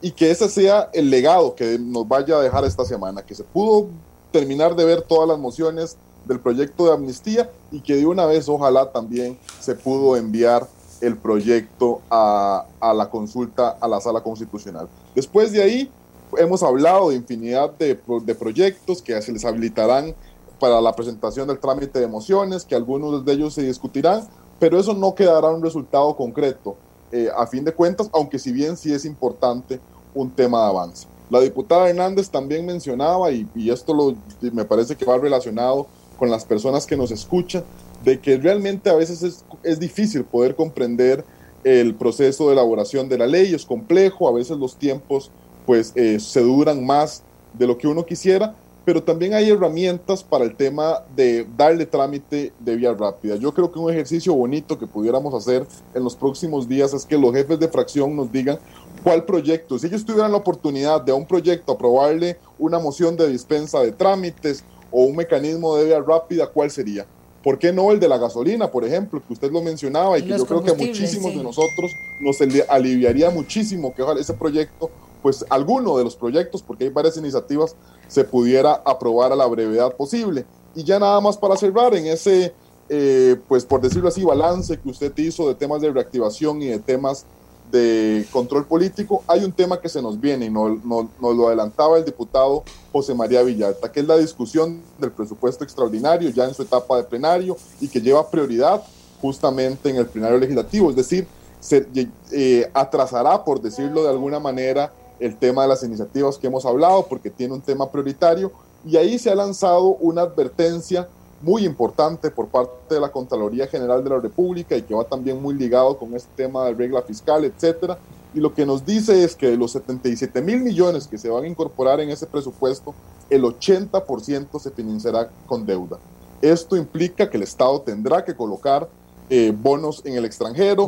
y 0.00 0.12
que 0.12 0.30
ese 0.30 0.48
sea 0.48 0.90
el 0.92 1.10
legado 1.10 1.54
que 1.54 1.78
nos 1.78 2.06
vaya 2.06 2.36
a 2.36 2.42
dejar 2.42 2.64
esta 2.64 2.84
semana, 2.84 3.22
que 3.22 3.34
se 3.34 3.42
pudo 3.42 3.88
terminar 4.30 4.76
de 4.76 4.84
ver 4.84 5.02
todas 5.02 5.28
las 5.28 5.38
mociones 5.38 5.96
del 6.26 6.40
proyecto 6.40 6.86
de 6.86 6.92
amnistía 6.92 7.50
y 7.70 7.80
que 7.80 7.96
de 7.96 8.06
una 8.06 8.26
vez 8.26 8.48
ojalá 8.48 8.92
también 8.92 9.38
se 9.60 9.74
pudo 9.74 10.16
enviar 10.16 10.66
el 11.00 11.16
proyecto 11.16 12.00
a, 12.10 12.66
a, 12.80 12.94
la 12.94 13.10
consulta 13.10 13.76
a 13.80 13.88
la 13.88 14.00
sala 14.00 14.20
constitucional. 14.20 14.88
Después 15.16 15.50
de 15.50 15.62
ahí, 15.62 15.90
hemos 16.36 16.62
hablado 16.62 17.08
de 17.08 17.16
infinidad 17.16 17.70
de, 17.70 17.94
proyectos 18.34 19.00
que 19.00 19.20
se 19.22 19.32
les 19.32 19.46
habilitarán 19.46 20.14
para 20.60 20.78
la 20.82 20.94
presentación 20.94 21.48
del 21.48 21.58
trámite 21.58 21.98
de 21.98 22.06
mociones, 22.06 22.66
que 22.66 22.74
algunos 22.74 23.24
de 23.24 23.32
ellos 23.32 23.54
se 23.54 23.62
discutirán, 23.62 24.28
pero 24.58 24.78
eso 24.78 24.92
no 24.92 25.14
quedará 25.14 25.48
un 25.48 25.62
resultado 25.62 26.14
concreto 26.16 26.76
eh, 27.12 27.30
a 27.34 27.46
fin 27.46 27.64
de 27.64 27.72
cuentas, 27.72 28.10
aunque 28.12 28.38
si 28.38 28.52
bien 28.52 28.76
sí 28.76 28.92
es 28.92 29.06
importante 29.06 29.80
un 30.14 30.30
tema 30.30 30.64
de 30.64 30.68
avance. 30.68 31.06
La 31.30 31.40
diputada 31.40 31.88
Hernández 31.88 32.28
también 32.28 32.66
mencionaba, 32.66 33.30
y, 33.30 33.48
esto 33.70 34.14
me 34.52 34.66
parece 34.66 34.96
que 34.96 35.06
va 35.06 35.16
relacionado 35.16 35.86
con 36.18 36.30
las 36.30 36.44
personas 36.44 36.84
que 36.84 36.96
nos 36.96 37.10
escuchan, 37.10 37.64
de 38.04 38.20
que 38.20 38.36
realmente 38.36 38.90
a 38.90 38.94
veces 38.94 39.22
es, 39.22 39.46
es 39.62 39.80
difícil 39.80 40.24
poder 40.24 40.54
comprender 40.54 41.24
el 41.66 41.96
proceso 41.96 42.46
de 42.46 42.52
elaboración 42.52 43.08
de 43.08 43.18
la 43.18 43.26
ley, 43.26 43.52
es 43.52 43.66
complejo, 43.66 44.28
a 44.28 44.32
veces 44.32 44.56
los 44.56 44.76
tiempos 44.76 45.32
pues 45.66 45.92
eh, 45.96 46.20
se 46.20 46.40
duran 46.40 46.86
más 46.86 47.24
de 47.54 47.66
lo 47.66 47.76
que 47.76 47.88
uno 47.88 48.06
quisiera, 48.06 48.54
pero 48.84 49.02
también 49.02 49.34
hay 49.34 49.50
herramientas 49.50 50.22
para 50.22 50.44
el 50.44 50.54
tema 50.54 51.02
de 51.16 51.44
darle 51.56 51.84
trámite 51.84 52.52
de 52.60 52.76
vía 52.76 52.94
rápida. 52.94 53.34
Yo 53.34 53.52
creo 53.52 53.72
que 53.72 53.80
un 53.80 53.90
ejercicio 53.90 54.32
bonito 54.32 54.78
que 54.78 54.86
pudiéramos 54.86 55.34
hacer 55.34 55.66
en 55.92 56.04
los 56.04 56.14
próximos 56.14 56.68
días 56.68 56.94
es 56.94 57.04
que 57.04 57.18
los 57.18 57.34
jefes 57.34 57.58
de 57.58 57.66
fracción 57.66 58.14
nos 58.14 58.30
digan 58.30 58.60
cuál 59.02 59.24
proyecto, 59.24 59.76
si 59.76 59.88
ellos 59.88 60.04
tuvieran 60.04 60.30
la 60.30 60.38
oportunidad 60.38 61.02
de 61.02 61.10
a 61.10 61.16
un 61.16 61.26
proyecto 61.26 61.72
aprobarle 61.72 62.38
una 62.60 62.78
moción 62.78 63.16
de 63.16 63.28
dispensa 63.28 63.80
de 63.80 63.90
trámites 63.90 64.62
o 64.92 65.02
un 65.02 65.16
mecanismo 65.16 65.74
de 65.74 65.86
vía 65.86 66.00
rápida, 66.00 66.46
¿cuál 66.46 66.70
sería? 66.70 67.06
¿Por 67.46 67.60
qué 67.60 67.72
no 67.72 67.92
el 67.92 68.00
de 68.00 68.08
la 68.08 68.18
gasolina, 68.18 68.72
por 68.72 68.84
ejemplo, 68.84 69.22
que 69.24 69.32
usted 69.32 69.52
lo 69.52 69.62
mencionaba 69.62 70.18
y 70.18 70.22
que 70.22 70.36
yo 70.36 70.44
creo 70.46 70.64
que 70.64 70.72
a 70.72 70.74
muchísimos 70.74 71.32
de 71.32 71.44
nosotros 71.44 71.92
nos 72.18 72.40
aliviaría 72.68 73.30
muchísimo 73.30 73.94
que 73.94 74.02
ese 74.18 74.34
proyecto, 74.34 74.90
pues 75.22 75.44
alguno 75.48 75.96
de 75.96 76.02
los 76.02 76.16
proyectos, 76.16 76.60
porque 76.60 76.82
hay 76.82 76.90
varias 76.90 77.16
iniciativas, 77.18 77.76
se 78.08 78.24
pudiera 78.24 78.82
aprobar 78.84 79.30
a 79.30 79.36
la 79.36 79.46
brevedad 79.46 79.94
posible. 79.94 80.44
Y 80.74 80.82
ya 80.82 80.98
nada 80.98 81.20
más 81.20 81.36
para 81.36 81.54
cerrar 81.54 81.94
en 81.94 82.08
ese, 82.08 82.52
eh, 82.88 83.36
pues 83.46 83.64
por 83.64 83.80
decirlo 83.80 84.08
así, 84.08 84.24
balance 84.24 84.76
que 84.76 84.88
usted 84.88 85.16
hizo 85.16 85.46
de 85.46 85.54
temas 85.54 85.80
de 85.80 85.92
reactivación 85.92 86.60
y 86.62 86.66
de 86.66 86.80
temas 86.80 87.26
de 87.70 88.26
control 88.30 88.66
político, 88.66 89.22
hay 89.26 89.44
un 89.44 89.52
tema 89.52 89.80
que 89.80 89.88
se 89.88 90.00
nos 90.00 90.20
viene 90.20 90.46
y 90.46 90.50
nos, 90.50 90.78
lo 91.20 91.46
adelantaba 91.46 91.98
el 91.98 92.04
diputado 92.04 92.62
José 92.92 93.14
María 93.14 93.42
Villalta, 93.42 93.90
que 93.90 94.00
es 94.00 94.06
la 94.06 94.16
discusión 94.16 94.82
del 94.98 95.12
presupuesto 95.12 95.64
extraordinario 95.64 96.30
ya 96.30 96.44
en 96.44 96.54
su 96.54 96.62
etapa 96.62 96.96
de 96.96 97.04
plenario 97.04 97.56
y 97.80 97.88
que 97.88 98.00
lleva 98.00 98.28
prioridad 98.30 98.82
justamente 99.20 99.90
en 99.90 99.96
el 99.96 100.06
plenario 100.06 100.38
legislativo, 100.38 100.90
es 100.90 100.96
decir, 100.96 101.26
se 101.60 101.86
eh, 102.32 102.70
atrasará, 102.74 103.44
por 103.44 103.60
decirlo 103.60 104.04
de 104.04 104.10
alguna 104.10 104.38
manera, 104.38 104.92
el 105.18 105.36
tema 105.36 105.62
de 105.62 105.68
las 105.68 105.82
iniciativas 105.82 106.38
que 106.38 106.46
hemos 106.46 106.64
hablado, 106.66 107.06
porque 107.06 107.30
tiene 107.30 107.54
un 107.54 107.60
tema 107.60 107.90
prioritario, 107.90 108.52
y 108.84 108.96
ahí 108.96 109.18
se 109.18 109.30
ha 109.30 109.34
lanzado 109.34 109.96
una 110.00 110.22
advertencia 110.22 111.08
muy 111.46 111.64
importante 111.64 112.28
por 112.32 112.48
parte 112.48 112.96
de 112.96 113.00
la 113.00 113.12
Contraloría 113.12 113.68
General 113.68 114.02
de 114.02 114.10
la 114.10 114.18
República 114.18 114.76
y 114.76 114.82
que 114.82 114.96
va 114.96 115.04
también 115.04 115.40
muy 115.40 115.54
ligado 115.54 115.96
con 115.96 116.12
este 116.14 116.28
tema 116.34 116.64
de 116.64 116.74
regla 116.74 117.02
fiscal, 117.02 117.44
etcétera. 117.44 117.98
Y 118.34 118.40
lo 118.40 118.52
que 118.52 118.66
nos 118.66 118.84
dice 118.84 119.22
es 119.22 119.36
que 119.36 119.50
de 119.50 119.56
los 119.56 119.70
77 119.70 120.42
mil 120.42 120.60
millones 120.60 121.06
que 121.06 121.16
se 121.16 121.28
van 121.28 121.44
a 121.44 121.46
incorporar 121.46 122.00
en 122.00 122.10
ese 122.10 122.26
presupuesto, 122.26 122.96
el 123.30 123.44
80% 123.44 124.58
se 124.58 124.72
financiará 124.72 125.30
con 125.46 125.64
deuda. 125.64 125.98
Esto 126.42 126.76
implica 126.76 127.30
que 127.30 127.36
el 127.36 127.44
Estado 127.44 127.80
tendrá 127.80 128.24
que 128.24 128.34
colocar 128.34 128.88
eh, 129.28 129.52
bonos 129.56 130.02
en 130.04 130.14
el 130.14 130.24
extranjero. 130.24 130.86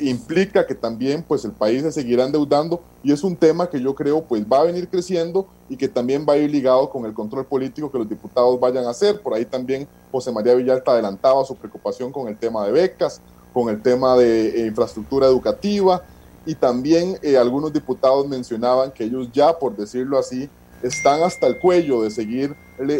Implica 0.00 0.66
que 0.66 0.74
también 0.74 1.22
pues 1.22 1.44
el 1.44 1.52
país 1.52 1.82
se 1.82 1.92
seguirá 1.92 2.24
endeudando 2.24 2.82
y 3.04 3.12
es 3.12 3.22
un 3.22 3.36
tema 3.36 3.70
que 3.70 3.80
yo 3.80 3.94
creo 3.94 4.24
pues 4.24 4.44
va 4.44 4.60
a 4.60 4.64
venir 4.64 4.88
creciendo 4.88 5.46
y 5.68 5.76
que 5.76 5.86
también 5.86 6.26
va 6.28 6.32
a 6.32 6.36
ir 6.38 6.50
ligado 6.50 6.90
con 6.90 7.04
el 7.04 7.14
control 7.14 7.46
político 7.46 7.90
que 7.90 7.98
los 7.98 8.08
diputados 8.08 8.58
vayan 8.58 8.84
a 8.84 8.90
hacer. 8.90 9.20
Por 9.20 9.34
ahí 9.34 9.44
también 9.44 9.86
José 10.10 10.32
María 10.32 10.54
Villalta 10.54 10.90
adelantaba 10.90 11.44
su 11.44 11.54
preocupación 11.54 12.10
con 12.10 12.26
el 12.26 12.36
tema 12.36 12.66
de 12.66 12.72
becas, 12.72 13.20
con 13.52 13.68
el 13.68 13.80
tema 13.80 14.16
de 14.16 14.48
eh, 14.48 14.66
infraestructura 14.66 15.26
educativa 15.26 16.02
y 16.46 16.54
también 16.54 17.18
eh, 17.22 17.36
algunos 17.36 17.72
diputados 17.72 18.26
mencionaban 18.26 18.90
que 18.90 19.04
ellos 19.04 19.28
ya, 19.32 19.56
por 19.56 19.76
decirlo 19.76 20.18
así, 20.18 20.48
están 20.82 21.22
hasta 21.22 21.46
el 21.46 21.58
cuello 21.58 22.02
de 22.02 22.10
seguirle 22.10 22.56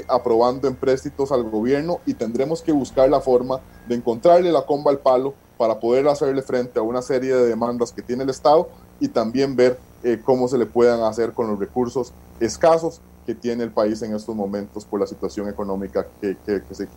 aprobando 0.08 0.68
empréstitos 0.68 1.32
al 1.32 1.44
gobierno 1.44 2.00
y 2.06 2.14
tendremos 2.14 2.62
que 2.62 2.72
buscar 2.72 3.08
la 3.08 3.20
forma 3.20 3.60
de 3.86 3.94
encontrarle 3.94 4.52
la 4.52 4.62
comba 4.62 4.90
al 4.90 4.98
palo 4.98 5.34
para 5.56 5.80
poder 5.80 6.06
hacerle 6.08 6.42
frente 6.42 6.78
a 6.78 6.82
una 6.82 7.02
serie 7.02 7.34
de 7.34 7.46
demandas 7.46 7.92
que 7.92 8.02
tiene 8.02 8.22
el 8.22 8.30
Estado 8.30 8.68
y 9.00 9.08
también 9.08 9.56
ver 9.56 9.78
eh, 10.02 10.20
cómo 10.24 10.48
se 10.48 10.58
le 10.58 10.66
puedan 10.66 11.02
hacer 11.02 11.32
con 11.32 11.48
los 11.48 11.58
recursos 11.58 12.12
escasos 12.40 13.00
que 13.26 13.34
tiene 13.34 13.64
el 13.64 13.70
país 13.70 14.00
en 14.02 14.14
estos 14.14 14.34
momentos 14.34 14.84
por 14.84 15.00
la 15.00 15.06
situación 15.06 15.48
económica 15.48 16.06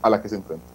a 0.02 0.10
la 0.10 0.22
que 0.22 0.30
se 0.30 0.36
enfrenta. 0.36 0.66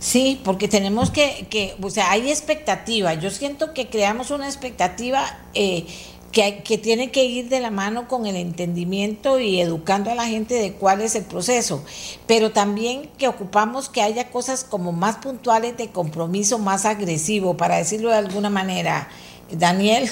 Sí, 0.00 0.40
porque 0.44 0.68
tenemos 0.68 1.10
que, 1.10 1.46
que, 1.50 1.76
o 1.82 1.90
sea, 1.90 2.10
hay 2.10 2.30
expectativa. 2.30 3.14
Yo 3.14 3.30
siento 3.30 3.74
que 3.74 3.90
creamos 3.90 4.30
una 4.30 4.46
expectativa 4.46 5.24
eh, 5.54 5.86
que, 6.32 6.78
tiene 6.78 7.10
que 7.10 7.24
ir 7.24 7.48
de 7.48 7.60
la 7.60 7.70
mano 7.70 8.06
con 8.06 8.26
el 8.26 8.36
entendimiento 8.36 9.40
y 9.40 9.60
educando 9.60 10.10
a 10.10 10.14
la 10.14 10.26
gente 10.26 10.54
de 10.54 10.72
cuál 10.74 11.00
es 11.00 11.14
el 11.14 11.24
proceso, 11.24 11.82
pero 12.26 12.52
también 12.52 13.08
que 13.18 13.28
ocupamos 13.28 13.88
que 13.88 14.02
haya 14.02 14.30
cosas 14.30 14.64
como 14.64 14.92
más 14.92 15.16
puntuales 15.16 15.76
de 15.76 15.88
compromiso, 15.90 16.58
más 16.58 16.84
agresivo, 16.84 17.56
para 17.56 17.76
decirlo 17.76 18.10
de 18.10 18.16
alguna 18.16 18.50
manera. 18.50 19.08
Daniel, 19.50 20.10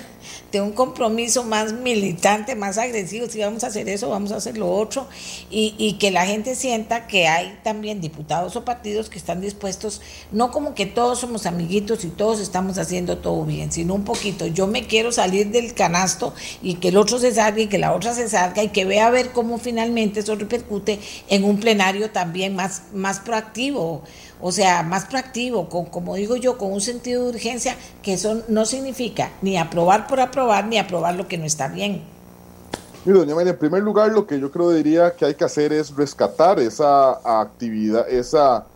de 0.53 0.61
un 0.61 0.73
compromiso 0.73 1.45
más 1.45 1.73
militante, 1.73 2.55
más 2.55 2.79
agresivo, 2.79 3.29
si 3.29 3.41
vamos 3.41 3.65
a 3.65 3.69
hacer 3.69 3.89
eso, 3.89 4.09
vamos 4.09 4.33
a 4.33 4.37
hacer 4.37 4.59
lo 4.59 4.73
otro, 4.73 5.07
y, 5.51 5.97
que 5.99 6.11
la 6.11 6.27
gente 6.27 6.55
sienta 6.55 7.07
que 7.07 7.27
hay 7.27 7.59
también 7.63 8.01
diputados 8.01 8.55
o 8.57 8.65
partidos 8.65 9.09
que 9.09 9.19
están 9.19 9.41
dispuestos, 9.41 10.01
no 10.33 10.51
como 10.51 10.75
que 10.75 10.87
todos 10.87 11.21
somos 11.21 11.47
amiguitos 11.47 12.05
y 12.05 12.09
todos 12.09 12.41
estamos 12.41 12.79
haciendo 12.79 13.19
todo 13.19 13.45
bien, 13.45 13.73
sino 13.73 13.95
un 13.95 14.05
poquito, 14.05 14.47
yo 14.47 14.67
me 14.67 14.87
quiero 14.87 15.13
salir 15.13 15.51
del 15.51 15.75
canasto 15.75 16.35
y 16.63 16.75
que 16.75 16.89
el 16.89 16.97
otro 16.97 17.19
se 17.19 17.33
salga 17.33 17.61
y 17.61 17.67
que 17.67 17.79
la 17.79 17.95
otra 17.95 18.15
se 18.15 18.29
salga 18.29 18.63
y 18.63 18.69
que 18.69 18.85
vea 18.85 19.11
ver 19.11 19.31
cómo 19.33 19.59
finalmente 19.59 20.21
eso 20.21 20.35
repercute 20.35 20.99
en 21.29 21.45
un 21.45 21.59
plenario 21.59 22.11
también 22.11 22.55
más, 22.55 22.83
más 22.93 23.21
proactivo 23.21 24.03
o 24.41 24.53
sea, 24.53 24.83
más 24.83 25.07
proactivo, 25.07 25.69
con, 25.69 25.87
como 25.87 26.15
digo 26.15 26.37
yo, 26.37 26.59
con 26.59 26.73
un 26.73 26.81
sentido 26.81 27.25
de 27.25 27.31
urgencia, 27.31 27.77
que 28.03 28.15
eso 28.15 28.43
no 28.49 28.67
significa 28.67 29.31
ni 29.41 29.57
aprobar 29.57 30.07
por 30.07 30.16
aprobar, 30.23 30.67
ni 30.67 30.79
aprobar 30.79 31.15
lo 31.15 31.27
que 31.29 31.39
no 31.39 31.45
está 31.45 31.69
bien. 31.69 32.03
Mira, 33.05 33.21
doña 33.21 33.35
María, 33.35 33.53
en 33.53 33.59
primer 33.59 33.83
lugar, 33.83 34.11
lo 34.11 34.27
que 34.27 34.41
yo 34.41 34.51
creo 34.51 34.71
diría 34.71 35.15
que 35.15 35.25
hay 35.25 35.35
que 35.35 35.45
hacer 35.45 35.73
es 35.73 35.95
rescatar 35.95 36.59
esa 36.59 37.41
actividad, 37.41 38.09
esa, 38.09 38.67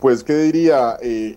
pues, 0.00 0.24
¿qué 0.24 0.34
diría? 0.36 0.96
Eh, 1.02 1.36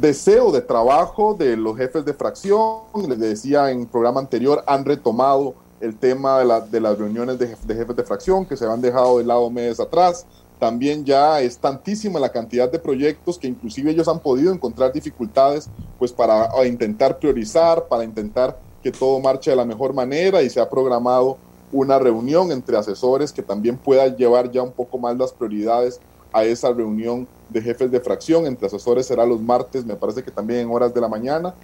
deseo 0.00 0.52
de 0.52 0.60
trabajo 0.60 1.34
de 1.34 1.56
los 1.56 1.76
jefes 1.76 2.04
de 2.04 2.14
fracción, 2.14 2.80
les 3.08 3.18
decía 3.18 3.70
en 3.70 3.82
el 3.82 3.86
programa 3.86 4.20
anterior, 4.20 4.62
han 4.66 4.84
retomado 4.84 5.54
el 5.80 5.96
tema 5.96 6.38
de, 6.38 6.44
la, 6.44 6.60
de 6.60 6.80
las 6.80 6.98
reuniones 6.98 7.38
de, 7.38 7.48
de, 7.48 7.74
jefes 7.74 7.96
de 7.96 8.02
fracción 8.02 8.46
que 8.46 8.56
se 8.56 8.66
han 8.66 8.80
dejado 8.80 9.18
de 9.18 9.24
lado 9.24 9.50
meses 9.50 9.80
atrás. 9.80 10.26
También 10.58 11.04
ya 11.04 11.40
es 11.40 11.58
tantísima 11.58 12.18
la 12.18 12.30
cantidad 12.30 12.70
de 12.70 12.78
proyectos 12.78 13.38
que 13.38 13.46
inclusive 13.46 13.90
ellos 13.90 14.08
han 14.08 14.20
podido 14.20 14.52
encontrar 14.52 14.92
dificultades 14.92 15.68
pues 15.98 16.12
para 16.12 16.48
intentar 16.66 17.18
priorizar, 17.18 17.86
para 17.88 18.04
intentar 18.04 18.58
que 18.82 18.90
todo 18.90 19.20
marche 19.20 19.50
de 19.50 19.56
la 19.56 19.66
mejor 19.66 19.92
manera 19.92 20.42
y 20.42 20.48
se 20.48 20.60
ha 20.60 20.70
programado 20.70 21.36
una 21.72 21.98
reunión 21.98 22.52
entre 22.52 22.76
asesores 22.76 23.32
que 23.32 23.42
también 23.42 23.76
pueda 23.76 24.06
llevar 24.14 24.50
ya 24.50 24.62
un 24.62 24.72
poco 24.72 24.98
más 24.98 25.16
las 25.18 25.32
prioridades 25.32 26.00
a 26.32 26.44
esa 26.44 26.72
reunión 26.72 27.26
de 27.50 27.60
jefes 27.60 27.90
de 27.90 28.00
fracción. 28.00 28.46
Entre 28.46 28.66
asesores 28.66 29.06
será 29.06 29.26
los 29.26 29.40
martes, 29.40 29.84
me 29.84 29.96
parece 29.96 30.22
que 30.22 30.30
también 30.30 30.60
en 30.60 30.70
horas 30.70 30.94
de 30.94 31.00
la 31.00 31.08
mañana. 31.08 31.54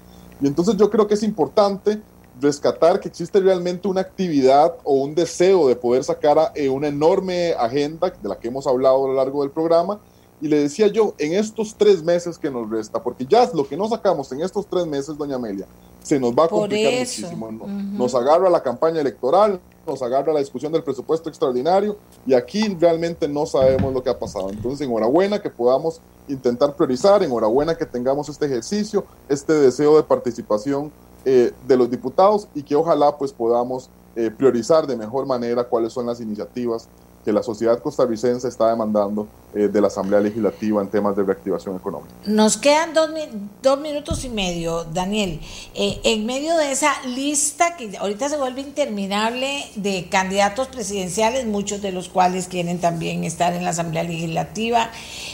Y 0.40 0.47
entonces 0.47 0.77
yo 0.77 0.90
creo 0.90 1.06
que 1.06 1.14
es 1.14 1.23
importante 1.23 2.01
rescatar 2.43 3.01
que 3.01 3.09
existe 3.09 3.40
realmente 3.40 3.89
una 3.89 4.02
actividad 4.02 4.74
o 4.85 4.94
un 4.94 5.14
deseo 5.14 5.69
de 5.69 5.77
poder 5.77 6.05
sacar 6.05 6.39
a, 6.39 6.52
eh, 6.55 6.69
una 6.69 6.89
enorme 6.89 7.52
agenda 7.52 8.10
de 8.10 8.28
la 8.28 8.36
que 8.36 8.48
hemos 8.48 8.66
hablado 8.66 9.05
a 9.05 9.09
lo 9.09 9.14
largo 9.14 9.43
del 9.43 9.51
programa. 9.51 10.01
Y 10.40 10.48
le 10.48 10.59
decía 10.59 10.89
yo, 10.89 11.14
en 11.19 11.35
estos 11.35 11.77
tres 11.77 12.02
meses 12.02 12.36
que 12.36 12.51
nos 12.51 12.69
resta, 12.69 13.01
porque 13.01 13.24
ya 13.24 13.48
lo 13.55 13.66
que 13.66 13.77
no 13.77 13.89
sacamos 13.89 14.31
en 14.32 14.43
estos 14.43 14.66
tres 14.66 14.85
meses, 14.86 15.16
doña 15.16 15.36
Amelia, 15.36 15.69
se 16.02 16.19
nos 16.19 16.32
va 16.32 16.47
a 16.47 16.48
complicar 16.48 16.93
muchísimo. 16.93 17.48
Nos 17.93 18.12
agarra 18.16 18.51
la 18.51 18.60
campaña 18.60 19.01
electoral, 19.01 19.60
nos 19.86 20.02
agarra 20.02 20.32
la 20.32 20.40
discusión 20.40 20.73
del 20.73 20.82
presupuesto 20.82 21.28
extraordinario 21.28 21.97
y 22.27 22.35
aquí 22.35 22.77
realmente 22.81 23.28
no 23.28 23.47
sabemos 23.47 23.94
lo 23.94 24.02
que 24.02 24.10
ha 24.10 24.19
pasado. 24.19 24.51
Entonces, 24.51 24.85
enhorabuena 24.85 25.40
que 25.40 25.48
podamos 25.48 26.01
intentar 26.27 26.74
priorizar, 26.74 27.23
enhorabuena 27.23 27.77
que 27.77 27.86
tengamos 27.86 28.28
este 28.28 28.47
ejercicio, 28.47 29.05
este 29.28 29.52
deseo 29.52 29.97
de 29.97 30.02
participación 30.02 30.90
eh, 31.24 31.53
de 31.66 31.77
los 31.77 31.90
diputados 31.90 32.49
y 32.55 32.62
que 32.62 32.74
ojalá 32.74 33.16
pues 33.16 33.32
podamos 33.32 33.90
eh, 34.16 34.31
priorizar 34.31 34.86
de 34.86 34.97
mejor 34.97 35.27
manera 35.27 35.65
cuáles 35.65 35.93
son 35.93 36.07
las 36.07 36.20
iniciativas 36.20 36.89
que 37.24 37.32
la 37.32 37.43
sociedad 37.43 37.81
costarricense 37.81 38.49
está 38.49 38.69
demandando 38.69 39.28
eh, 39.55 39.69
de 39.69 39.81
la 39.81 39.86
Asamblea 39.86 40.19
Legislativa 40.19 40.82
en 40.82 40.89
temas 40.89 41.15
de 41.15 41.23
reactivación 41.23 41.77
económica. 41.77 42.12
Nos 42.27 42.57
quedan 42.57 42.94
dos, 42.94 43.78
minutos 43.81 44.24
y 44.24 44.28
medio, 44.28 44.85
Daniel. 44.85 45.40
Eh, 45.74 46.01
en 46.05 46.27
medio 46.27 46.57
de 46.57 46.73
esa 46.73 46.90
lista 47.07 47.77
que 47.77 47.97
ahorita 47.97 48.28
se 48.28 48.36
vuelve 48.39 48.62
interminable 48.62 49.65
de 49.77 50.09
candidatos 50.11 50.69
presidenciales, 50.69 51.47
muchos 51.47 51.81
de 51.81 51.93
los 51.93 52.09
cuales 52.09 52.49
quieren 52.49 52.81
también 52.81 53.24
estar 53.24 53.53
en 53.53 53.62
la 53.62 53.70
Asamblea 53.70 54.03
Legislativa, 54.03 54.90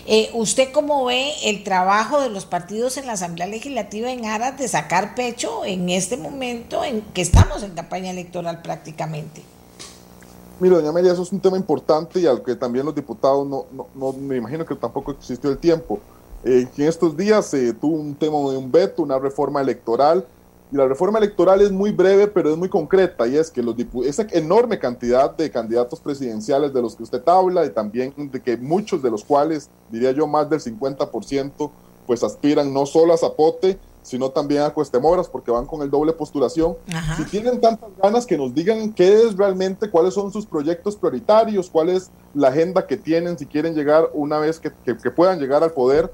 eh, 0.07 0.31
¿usted 0.35 0.73
cómo 0.73 1.07
ve 1.07 1.33
el 1.45 1.65
trabajo 1.65 2.21
de 2.21 2.29
los 2.29 2.45
partidos 2.45 2.99
en 2.99 3.07
la 3.07 3.13
Asamblea 3.13 3.47
Legislativa 3.47 4.11
en 4.11 4.27
aras 4.27 4.59
de 4.59 4.69
sacar 4.69 5.15
pecho 5.15 5.65
en 5.65 5.89
este 5.89 6.17
momento 6.17 6.85
en 6.85 7.01
que 7.15 7.23
estamos 7.23 7.63
en 7.63 7.71
campaña 7.71 8.11
electoral 8.11 8.61
prácticamente? 8.61 9.43
Mira, 10.61 10.77
doña 10.77 10.89
Amelia, 10.89 11.13
eso 11.13 11.23
es 11.23 11.31
un 11.31 11.39
tema 11.39 11.57
importante 11.57 12.19
y 12.19 12.27
al 12.27 12.43
que 12.43 12.57
también 12.57 12.85
los 12.85 12.95
diputados 12.95 13.47
no, 13.47 13.67
no, 13.95 14.13
me 14.13 14.37
imagino 14.37 14.67
que 14.67 14.75
tampoco 14.75 15.13
existió 15.13 15.51
el 15.51 15.59
tiempo. 15.59 16.01
Eh, 16.43 16.67
en 16.77 16.85
estos 16.85 17.17
días 17.17 17.47
se 17.47 17.73
tuvo 17.75 17.97
un 17.97 18.17
tema 18.17 18.39
de 18.51 18.57
un 18.57 18.71
veto, 18.71 19.03
una 19.03 19.21
reforma 19.21 19.61
electoral, 19.61 20.27
y 20.73 20.77
la 20.77 20.87
reforma 20.87 21.19
electoral 21.19 21.61
es 21.61 21.71
muy 21.71 21.93
breve, 21.93 22.27
pero 22.27 22.51
es 22.51 22.57
muy 22.57 22.69
concreta, 22.69 23.27
y 23.29 23.37
es 23.37 23.51
que 23.51 23.63
los 23.63 23.77
esa 24.05 24.27
enorme 24.33 24.79
cantidad 24.81 25.35
de 25.35 25.51
candidatos 25.51 26.01
presidenciales 26.01 26.75
de 26.75 26.83
los 26.83 26.97
que 26.97 27.05
usted 27.05 27.23
habla, 27.27 27.65
y 27.65 27.71
también 27.71 28.13
de 28.17 28.43
que 28.43 28.57
muchos 28.57 29.01
de 29.01 29.11
los 29.11 29.25
cuales, 29.25 29.71
diría 29.91 30.11
yo, 30.11 30.27
más 30.27 30.51
del 30.51 30.61
50%, 30.61 31.71
pues 32.07 32.25
aspiran 32.25 32.73
no 32.75 32.85
solo 32.85 33.15
a 33.15 33.17
Zapote, 33.17 33.79
sino 34.03 34.31
también 34.31 34.63
a 34.63 34.71
Cuestemoras, 34.71 35.29
porque 35.29 35.51
van 35.51 35.67
con 35.67 35.83
el 35.83 35.91
doble 35.91 36.13
postulación. 36.13 36.77
Si 37.17 37.25
tienen 37.25 37.61
tantas 37.61 37.91
ganas 38.03 38.27
que 38.27 38.39
nos 38.39 38.55
digan 38.55 38.93
qué 38.93 39.23
es 39.23 39.37
realmente, 39.37 39.91
cuáles 39.91 40.15
son 40.15 40.33
sus 40.33 40.47
proyectos 40.47 40.97
prioritarios, 40.97 41.69
cuál 41.69 41.91
es 41.91 42.11
la 42.35 42.49
agenda 42.49 42.87
que 42.87 42.97
tienen, 42.97 43.39
si 43.39 43.47
quieren 43.47 43.75
llegar 43.75 44.09
una 44.15 44.39
vez 44.39 44.61
que, 44.61 44.71
puedan 45.11 45.39
llegar 45.39 45.63
al 45.63 45.73
poder. 45.73 46.13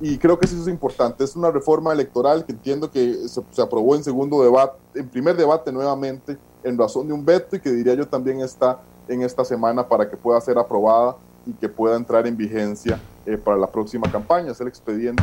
Y 0.00 0.18
creo 0.18 0.38
que 0.38 0.46
eso 0.46 0.60
es 0.60 0.68
importante. 0.68 1.24
Es 1.24 1.36
una 1.36 1.50
reforma 1.50 1.92
electoral 1.92 2.44
que 2.44 2.52
entiendo 2.52 2.90
que 2.90 3.28
se, 3.28 3.40
se 3.50 3.62
aprobó 3.62 3.94
en 3.94 4.04
segundo 4.04 4.42
debate, 4.42 4.76
en 4.94 5.08
primer 5.08 5.36
debate 5.36 5.72
nuevamente, 5.72 6.36
en 6.62 6.76
razón 6.76 7.06
de 7.06 7.14
un 7.14 7.24
veto 7.24 7.56
y 7.56 7.60
que 7.60 7.70
diría 7.70 7.94
yo 7.94 8.06
también 8.06 8.40
está 8.40 8.80
en 9.08 9.22
esta 9.22 9.44
semana 9.44 9.88
para 9.88 10.10
que 10.10 10.16
pueda 10.16 10.40
ser 10.40 10.58
aprobada 10.58 11.16
y 11.46 11.52
que 11.52 11.68
pueda 11.68 11.96
entrar 11.96 12.26
en 12.26 12.36
vigencia 12.36 13.00
eh, 13.26 13.36
para 13.36 13.56
la 13.56 13.66
próxima 13.66 14.10
campaña. 14.10 14.52
Es 14.52 14.60
el 14.60 14.68
expediente 14.68 15.22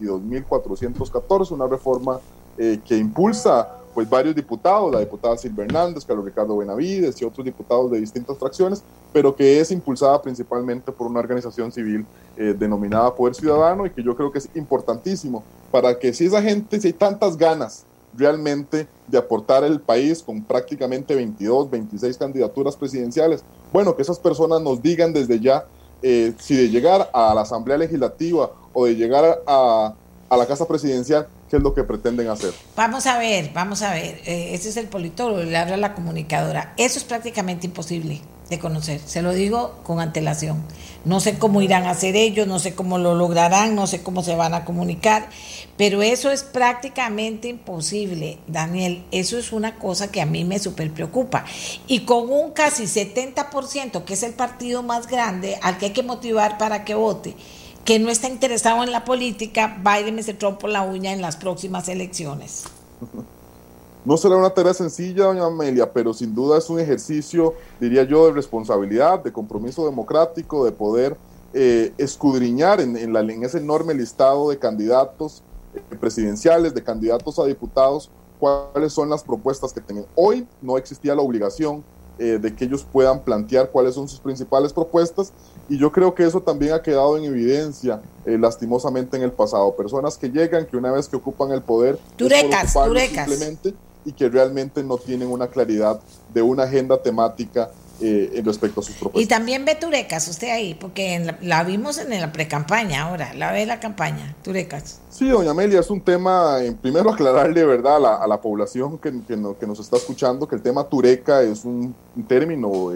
22.414, 0.00 1.52
una 1.52 1.66
reforma 1.66 2.20
eh, 2.58 2.80
que 2.84 2.96
impulsa 2.96 3.80
pues 3.94 4.10
varios 4.10 4.34
diputados, 4.34 4.92
la 4.92 4.98
diputada 4.98 5.36
Silva 5.36 5.62
Hernández, 5.64 6.04
Carlos 6.04 6.24
Ricardo 6.24 6.56
Benavides 6.56 7.22
y 7.22 7.24
otros 7.24 7.44
diputados 7.44 7.92
de 7.92 8.00
distintas 8.00 8.36
fracciones, 8.36 8.82
pero 9.12 9.36
que 9.36 9.60
es 9.60 9.70
impulsada 9.70 10.20
principalmente 10.20 10.90
por 10.90 11.06
una 11.06 11.20
organización 11.20 11.70
civil 11.70 12.04
eh, 12.36 12.54
denominada 12.58 13.14
Poder 13.14 13.36
Ciudadano 13.36 13.86
y 13.86 13.90
que 13.90 14.02
yo 14.02 14.16
creo 14.16 14.32
que 14.32 14.38
es 14.38 14.48
importantísimo 14.56 15.44
para 15.70 15.96
que 15.96 16.12
si 16.12 16.26
esa 16.26 16.42
gente, 16.42 16.80
si 16.80 16.88
hay 16.88 16.92
tantas 16.92 17.36
ganas 17.36 17.84
realmente 18.16 18.88
de 19.06 19.18
aportar 19.18 19.62
el 19.62 19.80
país 19.80 20.22
con 20.22 20.42
prácticamente 20.42 21.14
22, 21.14 21.70
26 21.70 22.18
candidaturas 22.18 22.76
presidenciales, 22.76 23.44
bueno, 23.72 23.94
que 23.94 24.02
esas 24.02 24.18
personas 24.18 24.60
nos 24.60 24.82
digan 24.82 25.12
desde 25.12 25.38
ya 25.38 25.66
eh, 26.06 26.34
si 26.38 26.54
de 26.54 26.68
llegar 26.68 27.08
a 27.14 27.32
la 27.32 27.40
Asamblea 27.40 27.78
Legislativa 27.78 28.50
o 28.74 28.84
de 28.84 28.94
llegar 28.94 29.40
a, 29.46 29.94
la 30.30 30.46
Casa 30.46 30.68
Presidencial, 30.68 31.26
¿qué 31.54 31.58
es 31.58 31.62
lo 31.62 31.72
que 31.72 31.84
pretenden 31.84 32.28
hacer? 32.28 32.52
Vamos 32.74 33.06
a 33.06 33.16
ver, 33.16 33.52
vamos 33.54 33.82
a 33.82 33.92
ver. 33.92 34.20
Eh, 34.26 34.54
ese 34.54 34.70
es 34.70 34.76
el 34.76 34.88
politólogo, 34.88 35.40
le 35.44 35.56
habla 35.56 35.76
la 35.76 35.94
comunicadora. 35.94 36.74
Eso 36.76 36.98
es 36.98 37.04
prácticamente 37.04 37.68
imposible. 37.68 38.20
de 38.50 38.58
conocer, 38.58 39.00
se 39.00 39.22
lo 39.22 39.32
digo 39.32 39.78
con 39.84 40.00
antelación. 40.00 40.62
No 41.06 41.18
sé 41.18 41.38
cómo 41.38 41.62
irán 41.62 41.84
a 41.84 41.92
hacer 41.92 42.14
ellos, 42.14 42.46
no 42.46 42.58
sé 42.58 42.74
cómo 42.74 42.98
lo 42.98 43.14
lograrán, 43.14 43.74
no 43.74 43.86
sé 43.86 44.02
cómo 44.02 44.22
se 44.22 44.34
van 44.34 44.52
a 44.52 44.66
comunicar, 44.66 45.30
pero 45.78 46.02
eso 46.02 46.30
es 46.30 46.42
prácticamente 46.42 47.48
imposible, 47.48 48.36
Daniel. 48.46 49.02
Eso 49.12 49.38
es 49.38 49.50
una 49.50 49.76
cosa 49.76 50.12
que 50.12 50.20
a 50.20 50.26
mí 50.26 50.44
me 50.44 50.58
súper 50.58 50.92
preocupa. 50.92 51.46
Y 51.86 52.00
con 52.00 52.30
un 52.30 52.50
casi 52.50 52.84
70%, 52.84 54.04
que 54.04 54.12
es 54.12 54.22
el 54.22 54.34
partido 54.34 54.82
más 54.82 55.06
grande 55.06 55.58
al 55.62 55.78
que 55.78 55.86
hay 55.86 55.92
que 55.92 56.02
motivar 56.02 56.58
para 56.58 56.84
que 56.84 56.94
vote, 56.94 57.34
que 57.84 57.98
no 57.98 58.10
está 58.10 58.28
interesado 58.28 58.82
en 58.82 58.92
la 58.92 59.04
política, 59.04 59.78
Biden 59.82 60.22
se 60.22 60.34
trompo 60.34 60.68
la 60.68 60.82
uña 60.82 61.12
en 61.12 61.20
las 61.20 61.36
próximas 61.36 61.88
elecciones. 61.88 62.64
No 64.04 64.18
será 64.18 64.36
una 64.36 64.50
tarea 64.50 64.74
sencilla, 64.74 65.24
doña 65.24 65.46
Amelia, 65.46 65.90
pero 65.90 66.12
sin 66.12 66.34
duda 66.34 66.58
es 66.58 66.68
un 66.68 66.78
ejercicio, 66.78 67.54
diría 67.80 68.02
yo, 68.02 68.26
de 68.26 68.32
responsabilidad, 68.32 69.20
de 69.20 69.32
compromiso 69.32 69.86
democrático, 69.86 70.66
de 70.66 70.72
poder 70.72 71.16
eh, 71.54 71.90
escudriñar 71.96 72.82
en, 72.82 73.14
la, 73.14 73.20
en, 73.20 73.44
ese 73.44 73.56
enorme 73.56 73.94
listado 73.94 74.50
de 74.50 74.58
candidatos 74.58 75.42
eh, 75.74 75.80
presidenciales, 75.98 76.74
de 76.74 76.84
candidatos 76.84 77.38
a 77.38 77.46
diputados, 77.46 78.10
cuáles 78.38 78.92
son 78.92 79.08
las 79.08 79.22
propuestas 79.22 79.72
que 79.72 79.80
tienen. 79.80 80.04
Hoy 80.16 80.46
no 80.60 80.76
existía 80.76 81.14
la 81.14 81.22
obligación 81.22 81.82
eh, 82.18 82.38
de 82.38 82.54
que 82.54 82.66
ellos 82.66 82.86
puedan 82.92 83.24
plantear 83.24 83.70
cuáles 83.70 83.94
son 83.94 84.06
sus 84.06 84.20
principales 84.20 84.72
propuestas 84.74 85.32
y 85.68 85.78
yo 85.78 85.90
creo 85.92 86.14
que 86.14 86.24
eso 86.24 86.40
también 86.40 86.72
ha 86.72 86.82
quedado 86.82 87.16
en 87.16 87.24
evidencia 87.24 88.00
lastimosamente 88.26 89.16
en 89.16 89.22
el 89.22 89.32
pasado. 89.32 89.74
Personas 89.74 90.16
que 90.16 90.28
llegan, 90.28 90.66
que 90.66 90.76
una 90.76 90.92
vez 90.92 91.08
que 91.08 91.16
ocupan 91.16 91.52
el 91.52 91.62
poder, 91.62 91.98
turecas, 92.16 92.72
turecas. 92.72 93.28
simplemente 93.28 93.74
y 94.04 94.12
que 94.12 94.28
realmente 94.28 94.82
no 94.82 94.98
tienen 94.98 95.28
una 95.28 95.46
claridad 95.46 96.00
de 96.32 96.42
una 96.42 96.64
agenda 96.64 97.02
temática 97.02 97.70
eh, 98.00 98.32
en 98.34 98.44
respecto 98.44 98.80
a 98.80 98.82
sus 98.82 98.96
propuestas. 98.96 99.22
Y 99.22 99.26
también 99.26 99.64
ve 99.64 99.76
Turecas, 99.76 100.26
usted 100.26 100.50
ahí, 100.50 100.74
porque 100.74 101.36
la, 101.40 101.62
vimos 101.62 101.98
en 101.98 102.20
la 102.20 102.32
pre-campaña 102.32 103.02
ahora, 103.02 103.32
la 103.34 103.52
ve 103.52 103.66
la 103.66 103.78
campaña, 103.78 104.34
Turecas. 104.42 104.98
Sí, 105.10 105.28
doña 105.28 105.52
Amelia, 105.52 105.78
es 105.78 105.90
un 105.90 106.00
tema, 106.00 106.58
en 106.60 106.74
primero 106.76 107.10
aclararle, 107.14 107.64
¿verdad?, 107.64 107.96
a 107.96 108.00
la, 108.00 108.14
a 108.16 108.26
la 108.26 108.40
población 108.40 108.98
que, 108.98 109.12
que, 109.28 109.36
nos 109.36 109.78
está 109.78 109.96
escuchando, 109.96 110.48
que 110.48 110.56
el 110.56 110.62
tema 110.62 110.88
Tureca 110.88 111.40
es 111.42 111.64
un, 111.64 111.94
término 112.26 112.92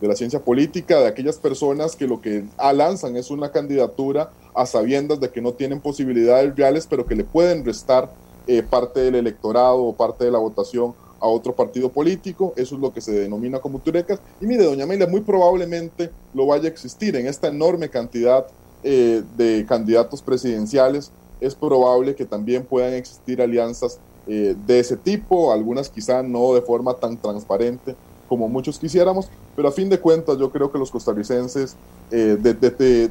de 0.00 0.08
la 0.08 0.16
ciencia 0.16 0.40
política, 0.40 1.00
de 1.00 1.06
aquellas 1.06 1.36
personas 1.36 1.96
que 1.96 2.06
lo 2.06 2.20
que 2.20 2.44
lanzan 2.74 3.16
es 3.16 3.30
una 3.30 3.50
candidatura 3.50 4.30
a 4.54 4.66
sabiendas 4.66 5.20
de 5.20 5.30
que 5.30 5.40
no 5.40 5.52
tienen 5.52 5.80
posibilidades 5.80 6.54
reales, 6.56 6.86
pero 6.88 7.06
que 7.06 7.14
le 7.14 7.24
pueden 7.24 7.64
restar 7.64 8.10
eh, 8.46 8.62
parte 8.62 9.00
del 9.00 9.16
electorado 9.16 9.82
o 9.82 9.94
parte 9.94 10.24
de 10.24 10.30
la 10.30 10.38
votación 10.38 10.94
a 11.18 11.26
otro 11.26 11.54
partido 11.54 11.88
político, 11.88 12.52
eso 12.56 12.74
es 12.74 12.80
lo 12.80 12.92
que 12.92 13.00
se 13.00 13.12
denomina 13.12 13.58
como 13.58 13.78
turecas. 13.78 14.20
Y 14.40 14.46
mire, 14.46 14.64
doña 14.64 14.84
Amelia, 14.84 15.06
muy 15.06 15.22
probablemente 15.22 16.10
lo 16.34 16.46
vaya 16.46 16.64
a 16.64 16.68
existir 16.68 17.16
en 17.16 17.26
esta 17.26 17.48
enorme 17.48 17.88
cantidad 17.88 18.46
eh, 18.82 19.22
de 19.36 19.64
candidatos 19.66 20.22
presidenciales, 20.22 21.10
es 21.40 21.54
probable 21.54 22.14
que 22.14 22.24
también 22.24 22.64
puedan 22.64 22.94
existir 22.94 23.40
alianzas 23.42 23.98
eh, 24.26 24.54
de 24.66 24.78
ese 24.78 24.96
tipo, 24.96 25.52
algunas 25.52 25.88
quizá 25.88 26.22
no 26.22 26.54
de 26.54 26.62
forma 26.62 26.94
tan 26.94 27.16
transparente 27.16 27.94
como 28.28 28.48
muchos 28.48 28.78
quisiéramos, 28.78 29.28
pero 29.54 29.68
a 29.68 29.72
fin 29.72 29.88
de 29.88 29.98
cuentas 29.98 30.38
yo 30.38 30.50
creo 30.50 30.70
que 30.70 30.78
los 30.78 30.90
costarricenses 30.90 31.76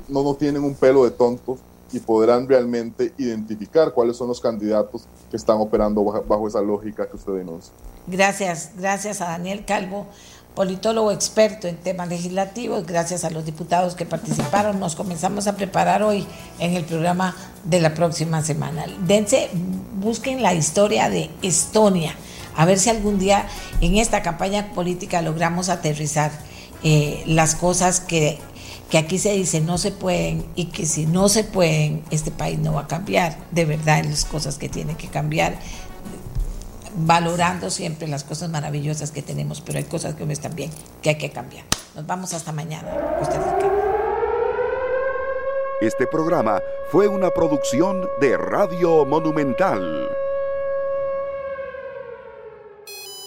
no, 0.08 0.24
no 0.24 0.36
tienen 0.36 0.64
un 0.64 0.76
pelo 0.76 1.04
de 1.04 1.12
tontos 1.12 1.60
y 1.92 2.00
podrán 2.00 2.48
realmente 2.48 3.14
identificar 3.18 3.94
cuáles 3.94 4.18
son 4.18 4.28
los 4.28 4.42
candidatos 4.42 5.04
que 5.30 5.38
están 5.38 5.58
operando 5.58 6.04
bajo, 6.04 6.48
esa 6.48 6.62
lógica 6.62 7.08
que 7.08 7.16
usted 7.16 7.34
denuncia. 7.34 7.72
Gracias, 8.08 8.72
gracias 8.78 9.22
a 9.22 9.28
Daniel 9.28 9.66
Calvo, 9.66 10.06
politólogo 10.56 11.12
experto 11.12 11.68
en 11.68 11.78
temas 11.78 12.10
legislativos, 12.10 12.86
gracias 12.86 13.24
a 13.24 13.30
los 13.30 13.46
diputados 13.46 13.96
que 13.96 14.06
participaron. 14.06 14.80
Nos 14.80 14.96
comenzamos 14.96 15.48
a 15.48 15.56
preparar 15.56 16.04
hoy 16.04 16.26
en 16.60 16.74
el 16.74 16.86
programa 16.86 17.36
de 17.64 17.80
la 17.80 17.94
próxima 17.94 18.44
semana. 18.44 18.86
Dense, 19.06 19.50
busquen 20.00 20.42
la 20.42 20.54
historia 20.54 21.10
de 21.10 21.30
Estonia, 21.42 22.16
a 22.56 22.66
ver 22.66 22.80
si 22.80 22.90
algún 22.90 23.20
día 23.20 23.48
en 23.82 23.98
esta 23.98 24.22
campaña 24.22 24.74
política 24.74 25.22
logramos 25.22 25.70
aterrizar 25.70 26.32
eh, 26.84 27.24
las 27.26 27.56
cosas 27.56 28.00
que 28.00 28.40
que 28.90 28.98
aquí 28.98 29.18
se 29.18 29.34
dice 29.34 29.62
no 29.62 29.78
se 29.78 29.92
pueden 29.92 30.46
y 30.56 30.66
que 30.66 30.86
si 30.86 31.06
no 31.06 31.28
se 31.30 31.44
pueden, 31.44 32.04
este 32.12 32.32
país 32.32 32.60
no 32.60 32.74
va 32.74 32.82
a 32.82 32.88
cambiar. 32.88 33.36
De 33.52 33.66
verdad, 33.66 34.04
las 34.04 34.26
cosas 34.26 34.58
que 34.58 34.70
tienen 34.70 34.96
que 34.96 35.08
cambiar, 35.08 35.58
valorando 36.96 37.70
siempre 37.70 38.08
las 38.08 38.24
cosas 38.24 38.50
maravillosas 38.50 39.12
que 39.12 39.22
tenemos, 39.22 39.62
pero 39.62 39.80
hay 39.80 39.86
cosas 39.86 40.16
que 40.16 40.26
no 40.26 40.32
están 40.32 40.56
bien, 40.56 40.72
que 41.02 41.10
hay 41.10 41.18
que 41.18 41.32
cambiar. 41.32 41.66
Nos 41.96 42.06
vamos 42.06 42.34
hasta 42.34 42.52
mañana. 42.52 42.90
Este 45.82 46.08
programa 46.08 46.62
fue 46.92 47.08
una 47.08 47.32
producción 47.32 48.08
de 48.22 48.38
Radio 48.38 49.06
Monumental. 49.06 50.08